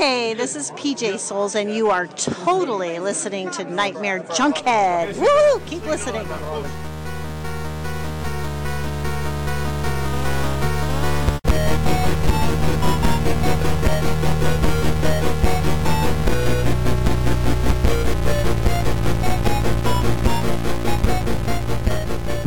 Hey, 0.00 0.32
this 0.32 0.56
is 0.56 0.70
PJ 0.70 1.18
Soles, 1.18 1.54
and 1.54 1.70
you 1.70 1.90
are 1.90 2.06
totally 2.06 2.98
listening 2.98 3.50
to 3.50 3.64
Nightmare 3.64 4.20
Junkhead. 4.20 5.14
Woo! 5.18 5.60
Keep 5.66 5.84
listening. 5.84 6.26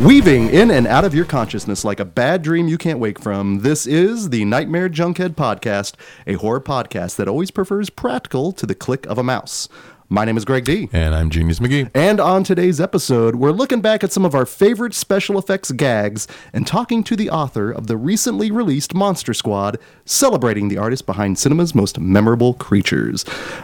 Weaving 0.04 0.50
in 0.50 0.70
and 0.70 0.86
out 0.86 1.06
of 1.06 1.16
your 1.16 1.24
consciousness 1.24 1.86
like 1.86 2.02
a 2.02 2.06
bad 2.06 2.42
dream 2.42 2.68
you 2.68 2.78
can't 2.78 3.00
wake 3.00 3.18
from, 3.18 3.60
this 3.60 3.88
is 3.88 4.32
the 4.32 4.44
Nightmare 4.44 4.90
Junkhead 4.90 5.30
Podcast, 5.30 5.94
a 6.28 6.34
horror 6.34 6.60
podcast 6.60 7.16
that 7.16 7.30
always 7.30 7.52
prefers 7.52 7.90
practical 7.90 8.52
to 8.52 8.66
the 8.66 8.76
click 8.76 9.06
of 9.06 9.18
a 9.18 9.24
mouse. 9.24 9.70
My 10.10 10.26
name 10.26 10.36
is 10.36 10.44
Greg 10.44 10.66
D. 10.66 10.90
And 10.92 11.16
I'm 11.16 11.30
Genius 11.30 11.60
McGee. 11.60 11.90
And 11.96 12.20
on 12.20 12.44
today's 12.44 12.82
episode, 12.82 13.36
we're 13.36 13.52
looking 13.52 13.80
back 13.80 14.04
at 14.04 14.12
some 14.12 14.26
of 14.26 14.36
our 14.36 14.46
favorite 14.46 14.94
special 14.94 15.38
effects 15.38 15.72
gags 15.72 16.28
and 16.52 16.68
talking 16.68 17.06
to 17.06 17.16
the 17.16 17.30
author 17.30 17.72
of 17.72 17.88
the 17.88 17.96
recently 17.96 18.52
released 18.52 18.94
Monster 18.94 19.34
Squad, 19.34 19.80
celebrating 20.04 20.68
the 20.68 20.78
artist 20.78 21.06
behind 21.06 21.40
cinema's 21.40 21.74
most 21.74 21.98
memorable 21.98 22.56
creatures. 22.56 23.24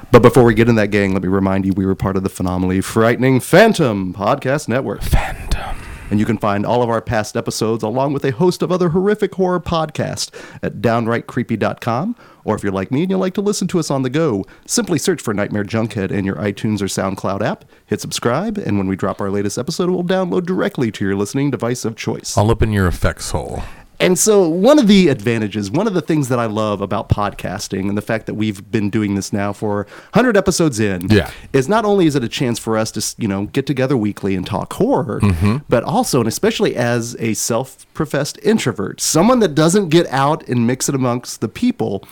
But 0.10 0.22
before 0.22 0.46
we 0.46 0.54
get 0.54 0.70
in 0.70 0.76
that 0.76 0.92
gang, 0.92 1.12
let 1.12 1.22
me 1.22 1.28
remind 1.28 1.66
you 1.66 1.74
we 1.74 1.86
were 1.86 1.96
part 1.96 2.16
of 2.16 2.24
the 2.24 2.30
phenomenally 2.30 2.80
frightening 2.80 3.42
Phantom 3.42 4.14
Podcast 4.14 4.70
Network. 4.70 5.02
Phantom. 5.02 5.89
And 6.10 6.20
you 6.20 6.26
can 6.26 6.38
find 6.38 6.66
all 6.66 6.82
of 6.82 6.90
our 6.90 7.02
past 7.02 7.38
episodes 7.38 7.84
along 7.84 8.14
with 8.14 8.26
a 8.26 8.32
host 8.32 8.62
of 8.62 8.72
other 8.72 8.90
horrific 8.90 9.36
horror 9.36 9.60
podcasts 9.60 10.32
at 10.64 10.76
downrightcreepy.com. 10.76 12.16
Or 12.44 12.56
if 12.56 12.64
you're 12.64 12.72
like 12.72 12.92
me 12.92 13.04
and 13.04 13.12
you 13.12 13.18
like 13.18 13.34
to 13.36 13.42
listen 13.42 13.68
to 13.70 13.80
us 13.80 13.92
on 13.92 14.02
the 14.02 14.10
go, 14.10 14.44
simply 14.66 14.98
search 14.98 15.22
for 15.22 15.34
Nightmare 15.34 15.64
Junkhead 15.64 16.12
in 16.12 16.26
your 16.26 16.38
iTunes 16.38 16.82
or 16.82 16.86
SoundCloud 16.86 17.42
app, 17.42 17.66
hit 17.86 18.02
subscribe, 18.02 18.58
and 18.58 18.78
when 18.78 18.88
we 18.88 18.96
drop 18.96 19.22
our 19.22 19.30
latest 19.30 19.58
episode, 19.58 19.90
it 19.90 19.92
will 19.92 20.04
download 20.04 20.46
directly 20.46 20.92
to 20.92 21.06
your 21.06 21.16
listening 21.16 21.52
device 21.52 21.86
of 21.86 21.96
choice. 21.96 22.38
I'll 22.38 22.50
open 22.50 22.72
your 22.72 22.88
effects 22.88 23.32
hole. 23.32 23.62
And 24.02 24.18
so, 24.18 24.48
one 24.48 24.80
of 24.80 24.88
the 24.88 25.10
advantages, 25.10 25.70
one 25.70 25.86
of 25.86 25.94
the 25.94 26.02
things 26.02 26.30
that 26.30 26.40
I 26.40 26.46
love 26.46 26.80
about 26.80 27.10
podcasting 27.10 27.90
and 27.90 27.98
the 27.98 28.02
fact 28.02 28.28
that 28.28 28.36
we've 28.36 28.72
been 28.72 28.90
doing 28.90 29.16
this 29.16 29.34
now 29.34 29.52
for 29.52 29.88
100 30.14 30.38
episodes 30.38 30.80
in, 30.80 31.08
Yeah. 31.10 31.30
is 31.52 31.68
not 31.68 31.84
only 31.84 32.06
is 32.08 32.16
it 32.16 32.24
a 32.24 32.30
chance 32.30 32.58
for 32.60 32.78
us 32.78 32.92
to, 32.92 33.22
you 33.22 33.28
know, 33.28 33.48
get 33.48 33.66
together 33.66 33.98
weekly 33.98 34.36
and 34.36 34.46
talk 34.46 34.72
horror, 34.74 35.20
mm-hmm. 35.22 35.58
but 35.68 35.84
also, 35.84 36.20
and 36.20 36.30
especially 36.30 36.78
as 36.78 37.18
a 37.20 37.34
self-professed 37.34 38.40
introvert, 38.42 39.02
someone 39.02 39.40
that 39.40 39.54
doesn't 39.54 39.90
get 39.90 40.08
out 40.08 40.48
and 40.48 40.66
mix 40.66 40.88
it 40.88 40.96
amongst 40.96 41.42
the 41.42 41.50
people. 41.50 42.04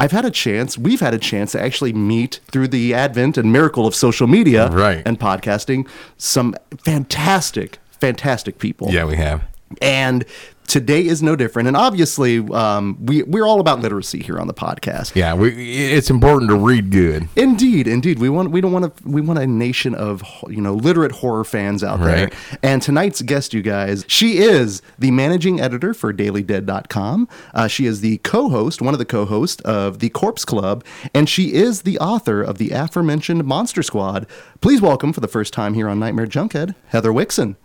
I've 0.00 0.12
had 0.12 0.24
a 0.24 0.30
chance, 0.30 0.76
we've 0.76 1.00
had 1.00 1.14
a 1.14 1.18
chance 1.18 1.52
to 1.52 1.62
actually 1.62 1.92
meet 1.92 2.40
through 2.50 2.68
the 2.68 2.92
advent 2.92 3.38
and 3.38 3.52
miracle 3.52 3.86
of 3.86 3.94
social 3.94 4.26
media 4.26 4.68
Right. 4.68 5.00
and 5.06 5.18
podcasting 5.18 5.86
some 6.18 6.54
fantastic, 6.76 7.78
fantastic 8.00 8.58
people. 8.58 8.88
Yeah, 8.90 9.04
we 9.04 9.16
have. 9.16 9.42
And 9.82 10.24
today 10.68 11.06
is 11.06 11.22
no 11.22 11.36
different. 11.36 11.68
And 11.68 11.76
obviously, 11.76 12.38
um, 12.52 12.96
we, 13.04 13.22
we're 13.24 13.46
all 13.46 13.60
about 13.60 13.80
literacy 13.80 14.20
here 14.20 14.38
on 14.38 14.46
the 14.46 14.54
podcast. 14.54 15.14
Yeah, 15.14 15.34
we, 15.34 15.50
it's 15.92 16.08
important 16.10 16.50
to 16.50 16.56
read 16.56 16.90
good. 16.90 17.28
Indeed, 17.36 17.86
indeed. 17.88 18.18
We 18.18 18.28
want 18.28 18.50
we 18.52 18.60
don't 18.60 18.72
want 18.72 18.96
to 18.96 19.08
we 19.08 19.20
want 19.20 19.38
a 19.40 19.46
nation 19.46 19.94
of 19.94 20.22
you 20.48 20.60
know 20.60 20.74
literate 20.74 21.12
horror 21.12 21.44
fans 21.44 21.82
out 21.84 21.98
Right. 22.00 22.30
there. 22.30 22.58
And 22.62 22.80
tonight's 22.82 23.22
guest, 23.22 23.54
you 23.54 23.62
guys, 23.62 24.04
she 24.08 24.38
is 24.38 24.82
the 24.98 25.10
managing 25.10 25.60
editor 25.60 25.92
for 25.94 26.12
DailyDead.com. 26.12 27.28
Uh, 27.54 27.66
she 27.68 27.86
is 27.86 28.00
the 28.00 28.18
co-host, 28.18 28.80
one 28.80 28.94
of 28.94 28.98
the 28.98 29.04
co-hosts 29.04 29.60
of 29.62 29.98
the 29.98 30.08
Corpse 30.10 30.44
Club, 30.44 30.84
and 31.14 31.28
she 31.28 31.52
is 31.54 31.82
the 31.82 31.98
author 31.98 32.42
of 32.42 32.58
the 32.58 32.70
aforementioned 32.70 33.44
Monster 33.44 33.82
Squad. 33.82 34.26
Please 34.60 34.80
welcome 34.80 35.12
for 35.12 35.20
the 35.20 35.28
first 35.28 35.52
time 35.52 35.74
here 35.74 35.88
on 35.88 35.98
Nightmare 35.98 36.26
Junkhead, 36.26 36.74
Heather 36.88 37.10
Wixson. 37.10 37.56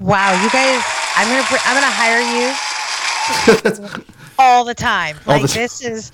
Wow, 0.00 0.32
you 0.42 0.50
guys! 0.50 0.82
I'm 1.16 1.28
gonna 1.28 1.46
I'm 1.64 1.74
gonna 1.74 1.86
hire 1.86 2.20
you 2.20 2.52
all 4.38 4.64
the 4.64 4.74
time. 4.74 5.16
All 5.26 5.34
Like 5.34 5.42
the 5.42 5.48
this 5.54 5.82
is 5.82 6.12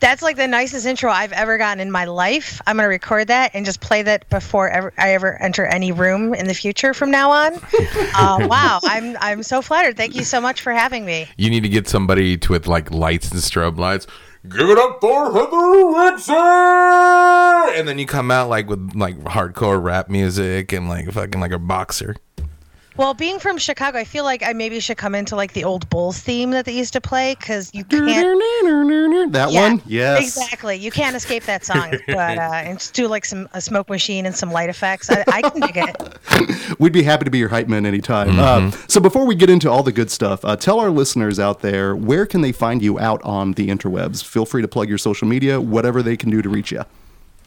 that's 0.00 0.22
like 0.22 0.36
the 0.36 0.48
nicest 0.48 0.86
intro 0.86 1.12
I've 1.12 1.32
ever 1.32 1.58
gotten 1.58 1.80
in 1.80 1.90
my 1.90 2.06
life. 2.06 2.60
I'm 2.66 2.76
gonna 2.76 2.88
record 2.88 3.28
that 3.28 3.52
and 3.54 3.64
just 3.64 3.80
play 3.80 4.02
that 4.02 4.28
before 4.30 4.68
ever, 4.70 4.92
I 4.98 5.12
ever 5.12 5.40
enter 5.40 5.66
any 5.66 5.92
room 5.92 6.34
in 6.34 6.48
the 6.48 6.54
future 6.54 6.92
from 6.92 7.10
now 7.10 7.30
on. 7.30 7.54
uh, 8.14 8.46
wow, 8.48 8.80
I'm 8.84 9.16
I'm 9.20 9.42
so 9.42 9.62
flattered. 9.62 9.96
Thank 9.96 10.16
you 10.16 10.24
so 10.24 10.40
much 10.40 10.62
for 10.62 10.72
having 10.72 11.04
me. 11.04 11.28
You 11.36 11.50
need 11.50 11.62
to 11.62 11.68
get 11.68 11.86
somebody 11.86 12.36
to 12.38 12.52
with 12.52 12.66
like 12.66 12.90
lights 12.90 13.30
and 13.30 13.40
strobe 13.40 13.78
lights. 13.78 14.06
Give 14.48 14.70
it 14.70 14.78
up 14.78 15.02
for 15.02 15.32
Heather 15.32 15.50
Wixson! 15.50 17.78
And 17.78 17.86
then 17.86 17.98
you 17.98 18.06
come 18.06 18.30
out 18.30 18.48
like 18.48 18.68
with 18.68 18.92
like 18.94 19.18
hardcore 19.18 19.82
rap 19.82 20.08
music 20.08 20.72
and 20.72 20.88
like 20.88 21.12
fucking 21.12 21.40
like 21.40 21.52
a 21.52 21.58
boxer. 21.58 22.16
Well, 23.00 23.14
being 23.14 23.38
from 23.38 23.56
Chicago, 23.56 23.96
I 23.98 24.04
feel 24.04 24.24
like 24.24 24.42
I 24.42 24.52
maybe 24.52 24.78
should 24.78 24.98
come 24.98 25.14
into 25.14 25.34
like 25.34 25.54
the 25.54 25.64
old 25.64 25.88
Bulls 25.88 26.18
theme 26.20 26.50
that 26.50 26.66
they 26.66 26.76
used 26.76 26.92
to 26.92 27.00
play 27.00 27.34
because 27.34 27.70
you 27.72 27.82
can't. 27.82 28.38
That 29.32 29.52
Yeah, 29.52 29.70
one? 29.70 29.82
Yes. 29.86 30.36
Exactly. 30.36 30.76
You 30.76 30.90
can't 30.90 31.16
escape 31.16 31.44
that 31.44 31.64
song. 31.70 31.94
But 32.06 32.36
uh, 32.36 32.60
and 32.62 32.78
just 32.78 32.92
do 32.92 33.08
like 33.08 33.24
some 33.24 33.48
a 33.54 33.60
smoke 33.62 33.88
machine 33.88 34.26
and 34.26 34.34
some 34.34 34.52
light 34.52 34.68
effects. 34.68 35.08
I, 35.08 35.24
I 35.28 35.40
can 35.40 35.60
dig 35.62 35.78
it. 35.78 36.78
We'd 36.78 36.92
be 36.92 37.02
happy 37.02 37.24
to 37.24 37.30
be 37.30 37.38
your 37.38 37.48
hype 37.48 37.68
man 37.68 37.86
anytime. 37.86 38.38
Uh, 38.38 38.70
so 38.86 39.00
before 39.00 39.24
we 39.24 39.34
get 39.34 39.48
into 39.48 39.70
all 39.70 39.82
the 39.82 39.92
good 39.92 40.10
stuff, 40.10 40.44
uh, 40.44 40.56
tell 40.56 40.78
our 40.78 40.90
listeners 40.90 41.40
out 41.40 41.60
there 41.60 41.96
where 41.96 42.26
can 42.26 42.42
they 42.42 42.52
find 42.52 42.82
you 42.82 42.98
out 42.98 43.22
on 43.22 43.52
the 43.52 43.68
interwebs. 43.68 44.22
Feel 44.22 44.44
free 44.44 44.60
to 44.60 44.68
plug 44.68 44.90
your 44.90 44.98
social 44.98 45.26
media, 45.26 45.58
whatever 45.58 46.02
they 46.02 46.18
can 46.18 46.28
do 46.28 46.42
to 46.42 46.50
reach 46.50 46.70
you. 46.70 46.84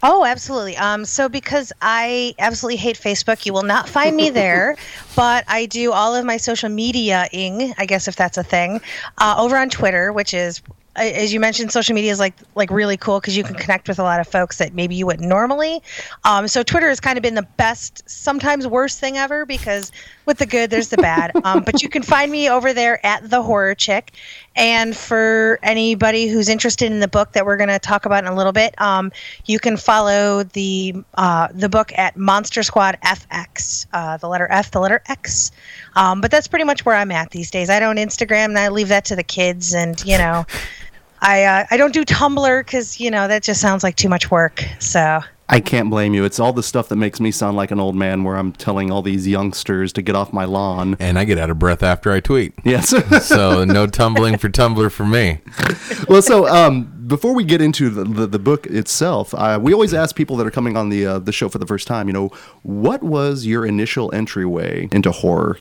Oh, 0.05 0.25
absolutely. 0.25 0.75
Um, 0.75 1.05
so 1.05 1.29
because 1.29 1.71
I 1.81 2.35
absolutely 2.37 2.75
hate 2.75 2.97
Facebook, 2.97 3.45
you 3.45 3.53
will 3.53 3.63
not 3.63 3.87
find 3.87 4.17
me 4.17 4.29
there. 4.29 4.75
but 5.15 5.45
I 5.47 5.65
do 5.65 5.93
all 5.93 6.13
of 6.13 6.25
my 6.25 6.35
social 6.35 6.69
media 6.69 7.27
ing, 7.31 7.73
I 7.77 7.85
guess 7.85 8.09
if 8.09 8.17
that's 8.17 8.37
a 8.37 8.43
thing, 8.43 8.81
uh, 9.19 9.35
over 9.37 9.57
on 9.57 9.69
Twitter, 9.69 10.11
which 10.11 10.33
is 10.33 10.61
as 10.95 11.33
you 11.33 11.39
mentioned, 11.39 11.71
social 11.71 11.95
media 11.95 12.11
is 12.11 12.19
like 12.19 12.35
like 12.55 12.69
really 12.69 12.97
cool 12.97 13.19
because 13.19 13.35
you 13.35 13.43
can 13.43 13.55
connect 13.55 13.87
with 13.87 13.97
a 13.97 14.03
lot 14.03 14.19
of 14.19 14.27
folks 14.27 14.57
that 14.59 14.73
maybe 14.73 14.93
you 14.93 15.05
wouldn't 15.05 15.27
normally. 15.27 15.81
Um, 16.23 16.47
so 16.47 16.61
Twitter 16.61 16.87
has 16.87 16.99
kind 16.99 17.17
of 17.17 17.23
been 17.23 17.33
the 17.35 17.47
best, 17.57 18.07
sometimes 18.07 18.67
worst 18.67 18.99
thing 18.99 19.17
ever 19.17 19.45
because 19.45 19.91
with 20.25 20.37
the 20.37 20.45
good, 20.45 20.69
there's 20.69 20.89
the 20.89 20.97
bad. 20.97 21.31
Um, 21.43 21.61
but 21.63 21.83
you 21.83 21.89
can 21.89 22.03
find 22.03 22.31
me 22.31 22.49
over 22.49 22.73
there 22.73 23.05
at 23.05 23.29
the 23.29 23.41
Horror 23.41 23.75
Chick. 23.75 24.13
And 24.55 24.95
for 24.95 25.59
anybody 25.61 26.27
who's 26.27 26.47
interested 26.47 26.89
in 26.89 27.01
the 27.01 27.07
book 27.07 27.33
that 27.33 27.45
we're 27.45 27.57
going 27.57 27.69
to 27.69 27.79
talk 27.79 28.05
about 28.05 28.23
in 28.23 28.31
a 28.31 28.35
little 28.35 28.53
bit, 28.53 28.79
um, 28.79 29.11
you 29.45 29.59
can 29.59 29.75
follow 29.75 30.43
the 30.43 30.95
uh, 31.15 31.49
the 31.53 31.67
book 31.67 31.91
at 31.97 32.15
Monster 32.15 32.63
Squad 32.63 32.97
FX, 33.03 33.87
uh, 33.91 34.15
the 34.17 34.29
letter 34.29 34.47
F, 34.51 34.71
the 34.71 34.79
letter 34.79 35.01
X. 35.07 35.51
Um, 35.95 36.21
but 36.21 36.31
that's 36.31 36.47
pretty 36.47 36.65
much 36.65 36.85
where 36.85 36.95
I'm 36.95 37.11
at 37.11 37.31
these 37.31 37.51
days. 37.51 37.69
I 37.69 37.79
don't 37.79 37.97
Instagram, 37.97 38.45
and 38.45 38.59
I 38.59 38.69
leave 38.69 38.87
that 38.87 39.03
to 39.05 39.17
the 39.17 39.23
kids. 39.23 39.73
And 39.73 40.01
you 40.05 40.17
know, 40.17 40.45
I 41.21 41.43
uh, 41.43 41.65
I 41.71 41.77
don't 41.77 41.93
do 41.93 42.05
Tumblr 42.05 42.65
because 42.65 43.01
you 43.01 43.11
know 43.11 43.27
that 43.27 43.43
just 43.43 43.59
sounds 43.59 43.83
like 43.83 43.95
too 43.95 44.09
much 44.09 44.31
work. 44.31 44.63
So 44.79 45.21
I 45.49 45.59
can't 45.59 45.89
blame 45.89 46.13
you. 46.13 46.23
It's 46.23 46.39
all 46.39 46.53
the 46.53 46.63
stuff 46.63 46.89
that 46.89 46.95
makes 46.95 47.19
me 47.19 47.29
sound 47.29 47.57
like 47.57 47.71
an 47.71 47.79
old 47.79 47.95
man 47.95 48.23
where 48.23 48.37
I'm 48.37 48.53
telling 48.53 48.91
all 48.91 49.01
these 49.01 49.27
youngsters 49.27 49.91
to 49.93 50.01
get 50.01 50.15
off 50.15 50.31
my 50.31 50.45
lawn. 50.45 50.95
And 50.99 51.19
I 51.19 51.25
get 51.25 51.37
out 51.37 51.49
of 51.49 51.59
breath 51.59 51.83
after 51.83 52.11
I 52.11 52.19
tweet. 52.19 52.53
Yes. 52.63 52.93
So 53.23 53.63
no 53.63 53.87
tumbling 53.87 54.37
for 54.37 54.49
Tumblr 54.49 54.91
for 54.91 55.05
me. 55.05 55.39
well, 56.07 56.21
so 56.21 56.47
um, 56.47 56.91
before 57.07 57.33
we 57.33 57.43
get 57.43 57.61
into 57.61 57.89
the, 57.89 58.03
the, 58.03 58.27
the 58.27 58.39
book 58.39 58.65
itself, 58.67 59.33
uh, 59.33 59.59
we 59.61 59.73
always 59.73 59.93
ask 59.93 60.15
people 60.15 60.35
that 60.37 60.47
are 60.47 60.51
coming 60.51 60.75
on 60.75 60.89
the 60.89 61.05
uh, 61.05 61.19
the 61.19 61.31
show 61.31 61.47
for 61.49 61.57
the 61.57 61.65
first 61.65 61.87
time, 61.87 62.07
you 62.07 62.13
know, 62.13 62.29
what 62.63 63.01
was 63.01 63.45
your 63.45 63.65
initial 63.65 64.13
entryway 64.13 64.89
into 64.91 65.11
horror? 65.11 65.59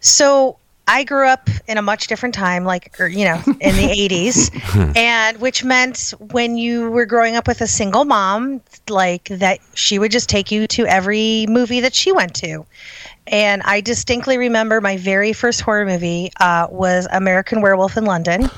So 0.00 0.58
I 0.88 1.02
grew 1.04 1.26
up 1.26 1.48
in 1.66 1.78
a 1.78 1.82
much 1.82 2.06
different 2.06 2.34
time, 2.34 2.64
like, 2.64 2.94
or, 3.00 3.08
you 3.08 3.24
know, 3.24 3.42
in 3.60 3.74
the 3.76 3.88
80s, 4.08 4.96
and 4.96 5.36
which 5.38 5.64
meant 5.64 6.14
when 6.30 6.56
you 6.56 6.90
were 6.90 7.06
growing 7.06 7.34
up 7.36 7.48
with 7.48 7.60
a 7.60 7.66
single 7.66 8.04
mom, 8.04 8.60
like 8.88 9.24
that 9.24 9.58
she 9.74 9.98
would 9.98 10.12
just 10.12 10.28
take 10.28 10.50
you 10.52 10.66
to 10.68 10.86
every 10.86 11.46
movie 11.48 11.80
that 11.80 11.94
she 11.94 12.12
went 12.12 12.34
to. 12.36 12.64
And 13.26 13.62
I 13.64 13.80
distinctly 13.80 14.38
remember 14.38 14.80
my 14.80 14.96
very 14.96 15.32
first 15.32 15.60
horror 15.60 15.84
movie 15.84 16.30
uh, 16.38 16.68
was 16.70 17.08
American 17.10 17.60
Werewolf 17.60 17.96
in 17.96 18.04
London. 18.04 18.48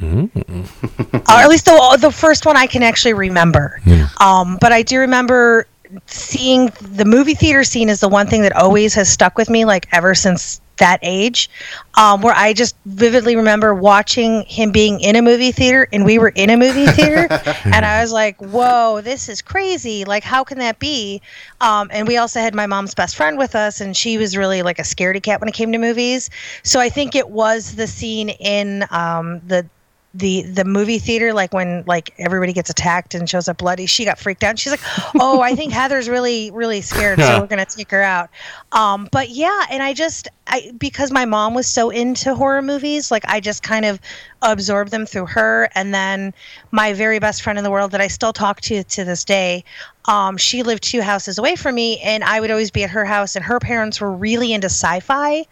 or 0.00 1.28
at 1.28 1.48
least 1.50 1.66
the, 1.66 1.98
the 2.00 2.10
first 2.10 2.46
one 2.46 2.56
I 2.56 2.66
can 2.66 2.82
actually 2.82 3.12
remember. 3.12 3.78
Um, 4.20 4.56
but 4.60 4.72
I 4.72 4.82
do 4.82 4.98
remember 5.00 5.66
seeing 6.06 6.66
the 6.80 7.04
movie 7.04 7.34
theater 7.34 7.62
scene 7.64 7.90
is 7.90 8.00
the 8.00 8.08
one 8.08 8.26
thing 8.26 8.40
that 8.42 8.56
always 8.56 8.94
has 8.94 9.10
stuck 9.10 9.36
with 9.36 9.50
me, 9.50 9.66
like 9.66 9.86
ever 9.92 10.14
since 10.14 10.61
that 10.78 10.98
age, 11.02 11.50
um, 11.94 12.22
where 12.22 12.34
I 12.34 12.52
just 12.52 12.76
vividly 12.86 13.36
remember 13.36 13.74
watching 13.74 14.42
him 14.42 14.72
being 14.72 15.00
in 15.00 15.16
a 15.16 15.22
movie 15.22 15.52
theater, 15.52 15.88
and 15.92 16.04
we 16.04 16.18
were 16.18 16.30
in 16.30 16.50
a 16.50 16.56
movie 16.56 16.86
theater, 16.92 17.28
and 17.64 17.84
I 17.84 18.00
was 18.00 18.12
like, 18.12 18.40
"Whoa, 18.40 19.00
this 19.00 19.28
is 19.28 19.42
crazy! 19.42 20.04
Like, 20.04 20.24
how 20.24 20.44
can 20.44 20.58
that 20.58 20.78
be?" 20.78 21.20
Um, 21.60 21.88
and 21.92 22.08
we 22.08 22.16
also 22.16 22.40
had 22.40 22.54
my 22.54 22.66
mom's 22.66 22.94
best 22.94 23.16
friend 23.16 23.38
with 23.38 23.54
us, 23.54 23.80
and 23.80 23.96
she 23.96 24.18
was 24.18 24.36
really 24.36 24.62
like 24.62 24.78
a 24.78 24.82
scaredy 24.82 25.22
cat 25.22 25.40
when 25.40 25.48
it 25.48 25.54
came 25.54 25.72
to 25.72 25.78
movies. 25.78 26.30
So 26.62 26.80
I 26.80 26.88
think 26.88 27.14
it 27.14 27.28
was 27.30 27.74
the 27.74 27.86
scene 27.86 28.30
in 28.30 28.84
um, 28.90 29.40
the 29.46 29.66
the 30.14 30.42
the 30.42 30.64
movie 30.64 30.98
theater 30.98 31.32
like 31.32 31.54
when 31.54 31.82
like 31.86 32.12
everybody 32.18 32.52
gets 32.52 32.68
attacked 32.68 33.14
and 33.14 33.28
shows 33.30 33.48
up 33.48 33.58
bloody 33.58 33.86
she 33.86 34.04
got 34.04 34.18
freaked 34.18 34.42
out. 34.42 34.58
She's 34.58 34.72
like 34.72 34.80
oh 35.14 35.40
i 35.40 35.54
think 35.54 35.72
heather's 35.82 36.08
really 36.08 36.50
really 36.50 36.82
scared 36.82 37.18
so 37.18 37.40
we're 37.40 37.46
gonna 37.46 37.64
take 37.64 37.90
her 37.90 38.02
out. 38.02 38.28
Um 38.72 39.08
but 39.10 39.30
yeah 39.30 39.66
and 39.70 39.82
i 39.82 39.94
just 39.94 40.28
i 40.46 40.70
because 40.76 41.10
my 41.10 41.24
mom 41.24 41.54
was 41.54 41.66
so 41.66 41.90
into 41.90 42.34
horror 42.34 42.62
movies 42.62 43.10
like 43.10 43.24
i 43.26 43.40
just 43.40 43.62
kind 43.62 43.84
of 43.84 44.00
absorbed 44.42 44.90
them 44.90 45.06
through 45.06 45.26
her 45.26 45.68
and 45.74 45.94
then 45.94 46.34
my 46.72 46.92
very 46.92 47.18
best 47.18 47.42
friend 47.42 47.58
in 47.58 47.64
the 47.64 47.70
world 47.70 47.92
that 47.92 48.00
i 48.00 48.08
still 48.08 48.32
talk 48.32 48.60
to 48.60 48.82
to 48.84 49.04
this 49.04 49.24
day 49.24 49.64
um, 50.06 50.36
she 50.36 50.62
lived 50.62 50.82
two 50.82 51.00
houses 51.00 51.38
away 51.38 51.54
from 51.56 51.74
me 51.74 51.98
and 52.00 52.24
i 52.24 52.40
would 52.40 52.50
always 52.50 52.70
be 52.70 52.82
at 52.84 52.90
her 52.90 53.04
house 53.04 53.36
and 53.36 53.44
her 53.44 53.58
parents 53.60 54.00
were 54.00 54.12
really 54.12 54.52
into 54.52 54.66
sci-fi 54.66 55.44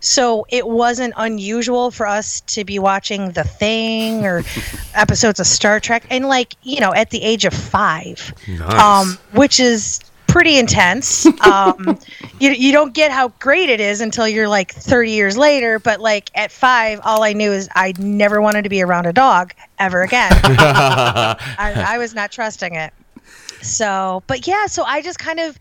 so 0.00 0.46
it 0.50 0.68
wasn't 0.68 1.14
unusual 1.16 1.90
for 1.90 2.06
us 2.06 2.40
to 2.42 2.64
be 2.64 2.78
watching 2.78 3.30
The 3.32 3.44
Thing 3.44 4.24
or 4.26 4.42
episodes 4.94 5.40
of 5.40 5.46
Star 5.46 5.80
Trek, 5.80 6.04
and 6.10 6.28
like 6.28 6.54
you 6.62 6.80
know, 6.80 6.92
at 6.94 7.10
the 7.10 7.22
age 7.22 7.44
of 7.44 7.54
five, 7.54 8.34
Nice. 8.46 8.72
um, 8.74 9.18
which 9.32 9.58
is 9.58 10.00
pretty 10.26 10.58
intense. 10.58 11.26
Um, 11.46 11.98
you 12.40 12.50
you 12.50 12.72
don't 12.72 12.92
get 12.92 13.10
how 13.10 13.28
great 13.38 13.70
it 13.70 13.80
is 13.80 14.00
until 14.02 14.28
you're 14.28 14.48
like 14.48 14.72
30 14.72 15.12
years 15.12 15.36
later. 15.38 15.78
But 15.78 16.00
like 16.00 16.30
at 16.34 16.52
five, 16.52 17.00
all 17.02 17.22
I 17.22 17.32
knew 17.32 17.50
is 17.50 17.68
I 17.74 17.94
never 17.98 18.40
wanted 18.42 18.62
to 18.62 18.68
be 18.68 18.82
around 18.82 19.06
a 19.06 19.12
dog 19.14 19.54
ever 19.78 20.02
again. 20.02 20.30
I, 20.44 21.36
I 21.58 21.98
was 21.98 22.14
not 22.14 22.30
trusting 22.32 22.74
it. 22.74 22.92
So, 23.62 24.22
but 24.26 24.46
yeah, 24.46 24.66
so 24.66 24.84
I 24.84 25.02
just 25.02 25.18
kind 25.18 25.40
of 25.40 25.58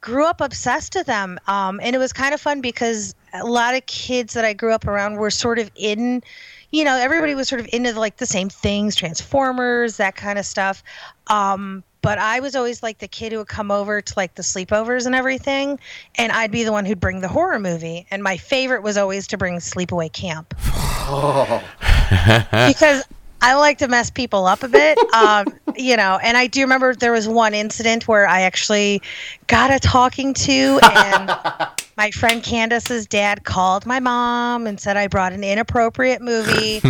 grew 0.00 0.26
up 0.26 0.40
obsessed 0.40 0.94
with 0.94 1.06
them. 1.06 1.38
Um, 1.46 1.80
and 1.82 1.94
it 1.94 1.98
was 1.98 2.12
kind 2.12 2.34
of 2.34 2.40
fun 2.40 2.60
because 2.60 3.14
a 3.32 3.44
lot 3.44 3.74
of 3.74 3.84
kids 3.86 4.34
that 4.34 4.44
I 4.44 4.52
grew 4.52 4.72
up 4.72 4.86
around 4.86 5.16
were 5.16 5.30
sort 5.30 5.58
of 5.58 5.70
in, 5.74 6.22
you 6.70 6.84
know, 6.84 6.96
everybody 6.96 7.34
was 7.34 7.48
sort 7.48 7.60
of 7.60 7.68
into 7.72 7.98
like 7.98 8.16
the 8.16 8.26
same 8.26 8.48
things, 8.48 8.96
Transformers, 8.96 9.96
that 9.98 10.16
kind 10.16 10.38
of 10.38 10.46
stuff. 10.46 10.82
Um, 11.26 11.84
but 12.02 12.18
I 12.18 12.40
was 12.40 12.56
always 12.56 12.82
like 12.82 12.98
the 12.98 13.08
kid 13.08 13.32
who 13.32 13.38
would 13.38 13.48
come 13.48 13.70
over 13.70 14.00
to 14.00 14.14
like 14.16 14.34
the 14.34 14.42
sleepovers 14.42 15.04
and 15.04 15.14
everything, 15.14 15.78
and 16.14 16.32
I'd 16.32 16.50
be 16.50 16.64
the 16.64 16.72
one 16.72 16.86
who'd 16.86 16.98
bring 16.98 17.20
the 17.20 17.28
horror 17.28 17.58
movie. 17.58 18.06
And 18.10 18.22
my 18.22 18.38
favorite 18.38 18.82
was 18.82 18.96
always 18.96 19.26
to 19.28 19.36
bring 19.36 19.58
Sleepaway 19.58 20.10
Camp 20.10 20.48
because 22.66 23.04
I 23.40 23.54
like 23.54 23.78
to 23.78 23.88
mess 23.88 24.10
people 24.10 24.46
up 24.46 24.62
a 24.62 24.68
bit, 24.68 24.98
um, 25.14 25.46
you 25.76 25.96
know. 25.96 26.18
And 26.22 26.36
I 26.36 26.46
do 26.46 26.62
remember 26.62 26.94
there 26.94 27.12
was 27.12 27.28
one 27.28 27.54
incident 27.54 28.06
where 28.08 28.26
I 28.26 28.42
actually 28.42 29.02
got 29.46 29.72
a 29.72 29.78
talking 29.78 30.34
to, 30.34 30.80
and 30.82 31.36
my 31.96 32.10
friend 32.10 32.42
Candace's 32.42 33.06
dad 33.06 33.44
called 33.44 33.86
my 33.86 34.00
mom 34.00 34.66
and 34.66 34.80
said 34.80 34.96
I 34.96 35.06
brought 35.06 35.32
an 35.32 35.44
inappropriate 35.44 36.22
movie. 36.22 36.80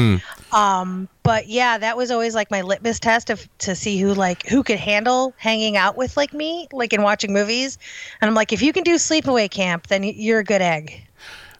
um, 0.52 1.08
but 1.22 1.48
yeah, 1.48 1.78
that 1.78 1.96
was 1.96 2.10
always 2.10 2.34
like 2.34 2.50
my 2.50 2.62
litmus 2.62 2.98
test 2.98 3.30
of 3.30 3.48
to 3.58 3.74
see 3.74 3.98
who 3.98 4.14
like 4.14 4.46
who 4.46 4.62
could 4.62 4.78
handle 4.78 5.34
hanging 5.36 5.76
out 5.76 5.96
with 5.96 6.16
like 6.16 6.32
me, 6.32 6.66
like 6.72 6.92
in 6.92 7.02
watching 7.02 7.32
movies. 7.32 7.78
And 8.20 8.28
I'm 8.28 8.34
like, 8.34 8.52
if 8.52 8.62
you 8.62 8.72
can 8.72 8.82
do 8.82 8.96
sleepaway 8.96 9.50
camp, 9.50 9.86
then 9.86 10.02
you're 10.02 10.40
a 10.40 10.44
good 10.44 10.62
egg. 10.62 11.06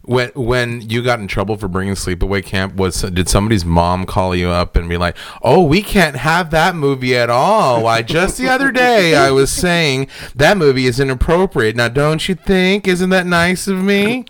When 0.02 0.30
when 0.34 0.80
you 0.88 1.02
got 1.02 1.20
in 1.20 1.28
trouble 1.28 1.56
for 1.58 1.68
bringing 1.68 1.94
sleepaway 1.94 2.42
camp, 2.44 2.74
was 2.76 3.02
did 3.02 3.28
somebody's 3.28 3.64
mom 3.66 4.06
call 4.06 4.34
you 4.34 4.48
up 4.48 4.74
and 4.76 4.88
be 4.88 4.96
like, 4.96 5.14
"Oh, 5.42 5.62
we 5.62 5.82
can't 5.82 6.16
have 6.16 6.50
that 6.52 6.74
movie 6.74 7.14
at 7.16 7.28
all"? 7.28 7.82
Why, 7.82 8.00
just 8.02 8.38
the 8.38 8.48
other 8.48 8.72
day 8.72 9.14
I 9.14 9.30
was 9.30 9.52
saying 9.52 10.08
that 10.34 10.56
movie 10.56 10.86
is 10.86 11.00
inappropriate. 11.00 11.76
Now, 11.76 11.88
don't 11.88 12.26
you 12.28 12.34
think? 12.34 12.88
Isn't 12.88 13.10
that 13.10 13.26
nice 13.26 13.68
of 13.68 13.76
me? 13.82 14.24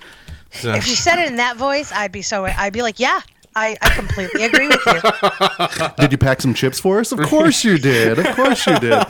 So- 0.51 0.73
If 0.75 0.89
you 0.89 0.97
said 0.97 1.21
it 1.21 1.29
in 1.29 1.37
that 1.37 1.57
voice, 1.57 1.93
I'd 1.93 2.11
be 2.11 2.23
so 2.23 2.45
I'd 2.47 2.73
be 2.73 2.83
like, 2.83 2.99
yeah, 2.99 3.21
I, 3.57 3.77
I 3.83 3.91
completely 3.91 4.45
agree 4.45 4.69
with 4.69 4.81
you. 4.87 5.89
Did 5.99 6.13
you 6.13 6.19
pack 6.19 6.41
some 6.41 6.55
chips 6.55 6.79
for 6.79 7.01
us? 7.01 7.11
Of 7.11 7.21
course 7.21 7.65
you 7.65 7.79
did. 7.79 8.19
Of 8.19 8.37
course 8.37 8.65
you 8.67 8.79
did. 8.79 9.05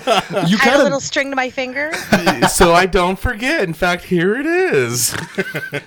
You 0.49 0.57
Had 0.61 0.81
a 0.81 0.83
little 0.83 1.01
string 1.01 1.31
to 1.31 1.37
my 1.37 1.51
finger. 1.51 1.93
so 2.49 2.73
I 2.73 2.87
don't 2.87 3.19
forget. 3.19 3.63
In 3.65 3.75
fact, 3.75 4.05
here 4.05 4.35
it 4.35 4.47
is. 4.47 5.15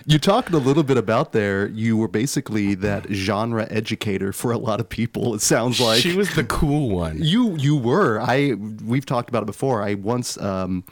you 0.06 0.20
talked 0.20 0.52
a 0.52 0.58
little 0.58 0.84
bit 0.84 0.98
about 0.98 1.32
there. 1.32 1.68
You 1.68 1.98
were 1.98 2.08
basically 2.08 2.76
that 2.76 3.08
genre 3.12 3.68
educator 3.72 4.32
for 4.32 4.52
a 4.52 4.58
lot 4.58 4.80
of 4.80 4.88
people. 4.88 5.34
It 5.34 5.42
sounds 5.42 5.80
like 5.80 6.02
she 6.02 6.16
was 6.16 6.34
the 6.36 6.44
cool 6.44 6.90
one. 6.90 7.18
You 7.22 7.56
you 7.56 7.76
were. 7.76 8.20
I 8.22 8.54
we've 8.54 9.06
talked 9.06 9.30
about 9.30 9.44
it 9.44 9.48
before. 9.48 9.82
I 9.82 9.96
once 9.96 10.38
um 10.38 10.84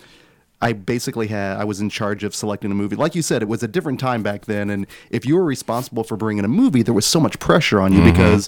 I 0.62 0.74
basically 0.74 1.28
had 1.28 1.58
I 1.58 1.64
was 1.64 1.82
in 1.82 1.90
charge 1.90 2.24
of 2.24 2.36
selecting 2.36 2.72
a 2.72 2.76
movie. 2.76 2.96
Like 2.96 3.16
you 3.16 3.22
said, 3.22 3.42
it 3.42 3.48
was 3.48 3.64
a 3.64 3.68
different 3.68 4.00
time 4.00 4.22
back 4.24 4.46
then 4.46 4.70
and 4.70 4.86
if 5.10 5.26
you 5.26 5.36
were 5.36 5.44
responsible 5.44 6.04
for 6.04 6.16
bringing 6.18 6.46
a 6.46 6.48
movie, 6.48 6.84
there 6.84 6.94
was 6.94 7.06
so 7.06 7.20
much 7.20 7.40
pressure 7.40 7.80
on 7.82 7.94
you 7.94 8.04
because 8.04 8.48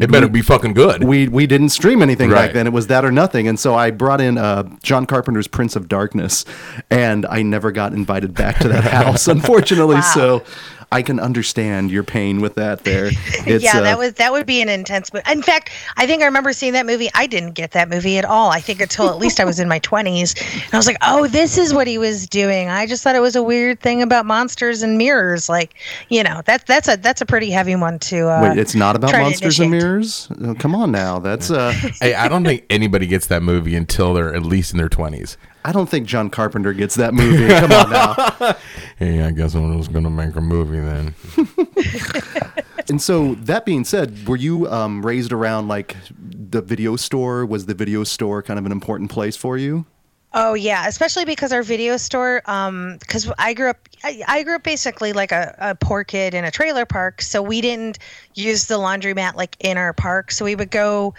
It 0.00 0.10
better 0.10 0.28
be 0.28 0.40
fucking 0.40 0.72
good. 0.72 1.04
we 1.04 1.28
we 1.28 1.46
didn't 1.46 1.68
stream 1.68 2.00
anything 2.00 2.30
back 2.30 2.52
then. 2.54 2.66
It 2.66 2.72
was 2.72 2.86
that 2.86 3.04
or 3.04 3.12
nothing. 3.12 3.46
And 3.48 3.60
so 3.60 3.74
I 3.74 3.90
brought 3.90 4.20
in 4.22 4.38
uh, 4.38 4.62
John 4.82 5.04
Carpenter's 5.04 5.46
Prince 5.48 5.76
of 5.76 5.88
Darkness, 5.88 6.46
and 6.90 7.26
I 7.26 7.42
never 7.42 7.70
got 7.72 7.92
invited 7.92 8.32
back 8.34 8.58
to 8.60 8.68
that 8.68 8.84
house, 8.98 9.28
unfortunately. 9.28 9.96
Wow. 9.96 10.00
So 10.14 10.44
I 10.92 11.02
can 11.02 11.18
understand 11.18 11.90
your 11.90 12.04
pain 12.04 12.40
with 12.40 12.54
that. 12.56 12.84
There, 12.84 13.06
it's, 13.46 13.64
yeah, 13.64 13.78
uh, 13.78 13.80
that 13.80 13.98
was 13.98 14.12
that 14.14 14.32
would 14.32 14.46
be 14.46 14.60
an 14.60 14.68
intense. 14.68 15.10
But 15.10 15.28
in 15.30 15.42
fact, 15.42 15.70
I 15.96 16.06
think 16.06 16.22
I 16.22 16.26
remember 16.26 16.52
seeing 16.52 16.74
that 16.74 16.86
movie. 16.86 17.08
I 17.14 17.26
didn't 17.26 17.52
get 17.52 17.72
that 17.72 17.88
movie 17.88 18.18
at 18.18 18.24
all. 18.24 18.50
I 18.50 18.60
think 18.60 18.80
until 18.80 19.08
at 19.08 19.18
least 19.18 19.40
I 19.40 19.44
was 19.44 19.58
in 19.58 19.68
my 19.68 19.78
twenties, 19.78 20.34
and 20.38 20.74
I 20.74 20.76
was 20.76 20.86
like, 20.86 20.98
"Oh, 21.02 21.26
this 21.26 21.56
is 21.58 21.72
what 21.72 21.86
he 21.86 21.98
was 21.98 22.28
doing." 22.28 22.68
I 22.68 22.86
just 22.86 23.02
thought 23.02 23.16
it 23.16 23.20
was 23.20 23.36
a 23.36 23.42
weird 23.42 23.80
thing 23.80 24.02
about 24.02 24.26
monsters 24.26 24.82
and 24.82 24.98
mirrors. 24.98 25.48
Like, 25.48 25.74
you 26.08 26.22
know, 26.22 26.42
that's 26.44 26.64
that's 26.64 26.88
a 26.88 26.96
that's 26.96 27.20
a 27.20 27.26
pretty 27.26 27.50
heavy 27.50 27.74
one 27.74 27.98
to. 28.00 28.28
Uh, 28.28 28.42
Wait, 28.42 28.58
it's 28.58 28.74
not 28.74 28.94
about 28.94 29.12
monsters 29.12 29.58
and 29.60 29.70
mirrors. 29.70 30.28
Oh, 30.42 30.54
come 30.54 30.74
on 30.74 30.92
now, 30.92 31.18
that's. 31.18 31.50
Uh, 31.50 31.72
Hey, 32.00 32.14
I 32.14 32.28
don't 32.28 32.44
think 32.44 32.64
anybody 32.70 33.06
gets 33.06 33.26
that 33.28 33.42
movie 33.42 33.76
until 33.76 34.14
they're 34.14 34.34
at 34.34 34.42
least 34.42 34.72
in 34.72 34.78
their 34.78 34.88
twenties. 34.88 35.36
I 35.64 35.72
don't 35.72 35.88
think 35.88 36.06
John 36.06 36.28
Carpenter 36.28 36.72
gets 36.72 36.96
that 36.96 37.14
movie. 37.14 37.48
Come 37.48 37.72
on 37.72 37.90
now. 37.90 38.56
Hey, 38.98 39.22
I 39.22 39.32
guess 39.32 39.56
I 39.56 39.60
was 39.60 39.88
gonna 39.88 40.10
make 40.10 40.36
a 40.36 40.40
movie 40.40 40.78
then. 40.78 41.14
And 42.88 43.00
so 43.00 43.34
that 43.36 43.64
being 43.64 43.84
said, 43.84 44.26
were 44.26 44.36
you 44.36 44.68
um, 44.68 45.04
raised 45.04 45.32
around 45.32 45.68
like 45.68 45.96
the 46.18 46.60
video 46.60 46.96
store? 46.96 47.46
Was 47.46 47.66
the 47.66 47.74
video 47.74 48.04
store 48.04 48.42
kind 48.42 48.58
of 48.58 48.66
an 48.66 48.72
important 48.72 49.10
place 49.10 49.36
for 49.36 49.56
you? 49.56 49.86
Oh 50.34 50.54
yeah, 50.54 50.86
especially 50.88 51.24
because 51.26 51.52
our 51.52 51.62
video 51.62 51.96
store. 51.98 52.42
Um, 52.46 52.96
because 53.00 53.30
I 53.38 53.52
grew 53.54 53.70
up, 53.70 53.88
I, 54.02 54.22
I 54.26 54.42
grew 54.42 54.56
up 54.56 54.62
basically 54.62 55.12
like 55.12 55.30
a, 55.30 55.54
a 55.58 55.74
poor 55.74 56.04
kid 56.04 56.34
in 56.34 56.44
a 56.44 56.50
trailer 56.50 56.86
park, 56.86 57.20
so 57.20 57.42
we 57.42 57.60
didn't 57.60 57.98
use 58.34 58.66
the 58.66 58.78
laundromat 58.78 59.34
like 59.34 59.56
in 59.60 59.76
our 59.76 59.92
park. 59.92 60.30
So 60.30 60.44
we 60.44 60.54
would 60.54 60.70
go. 60.70 61.14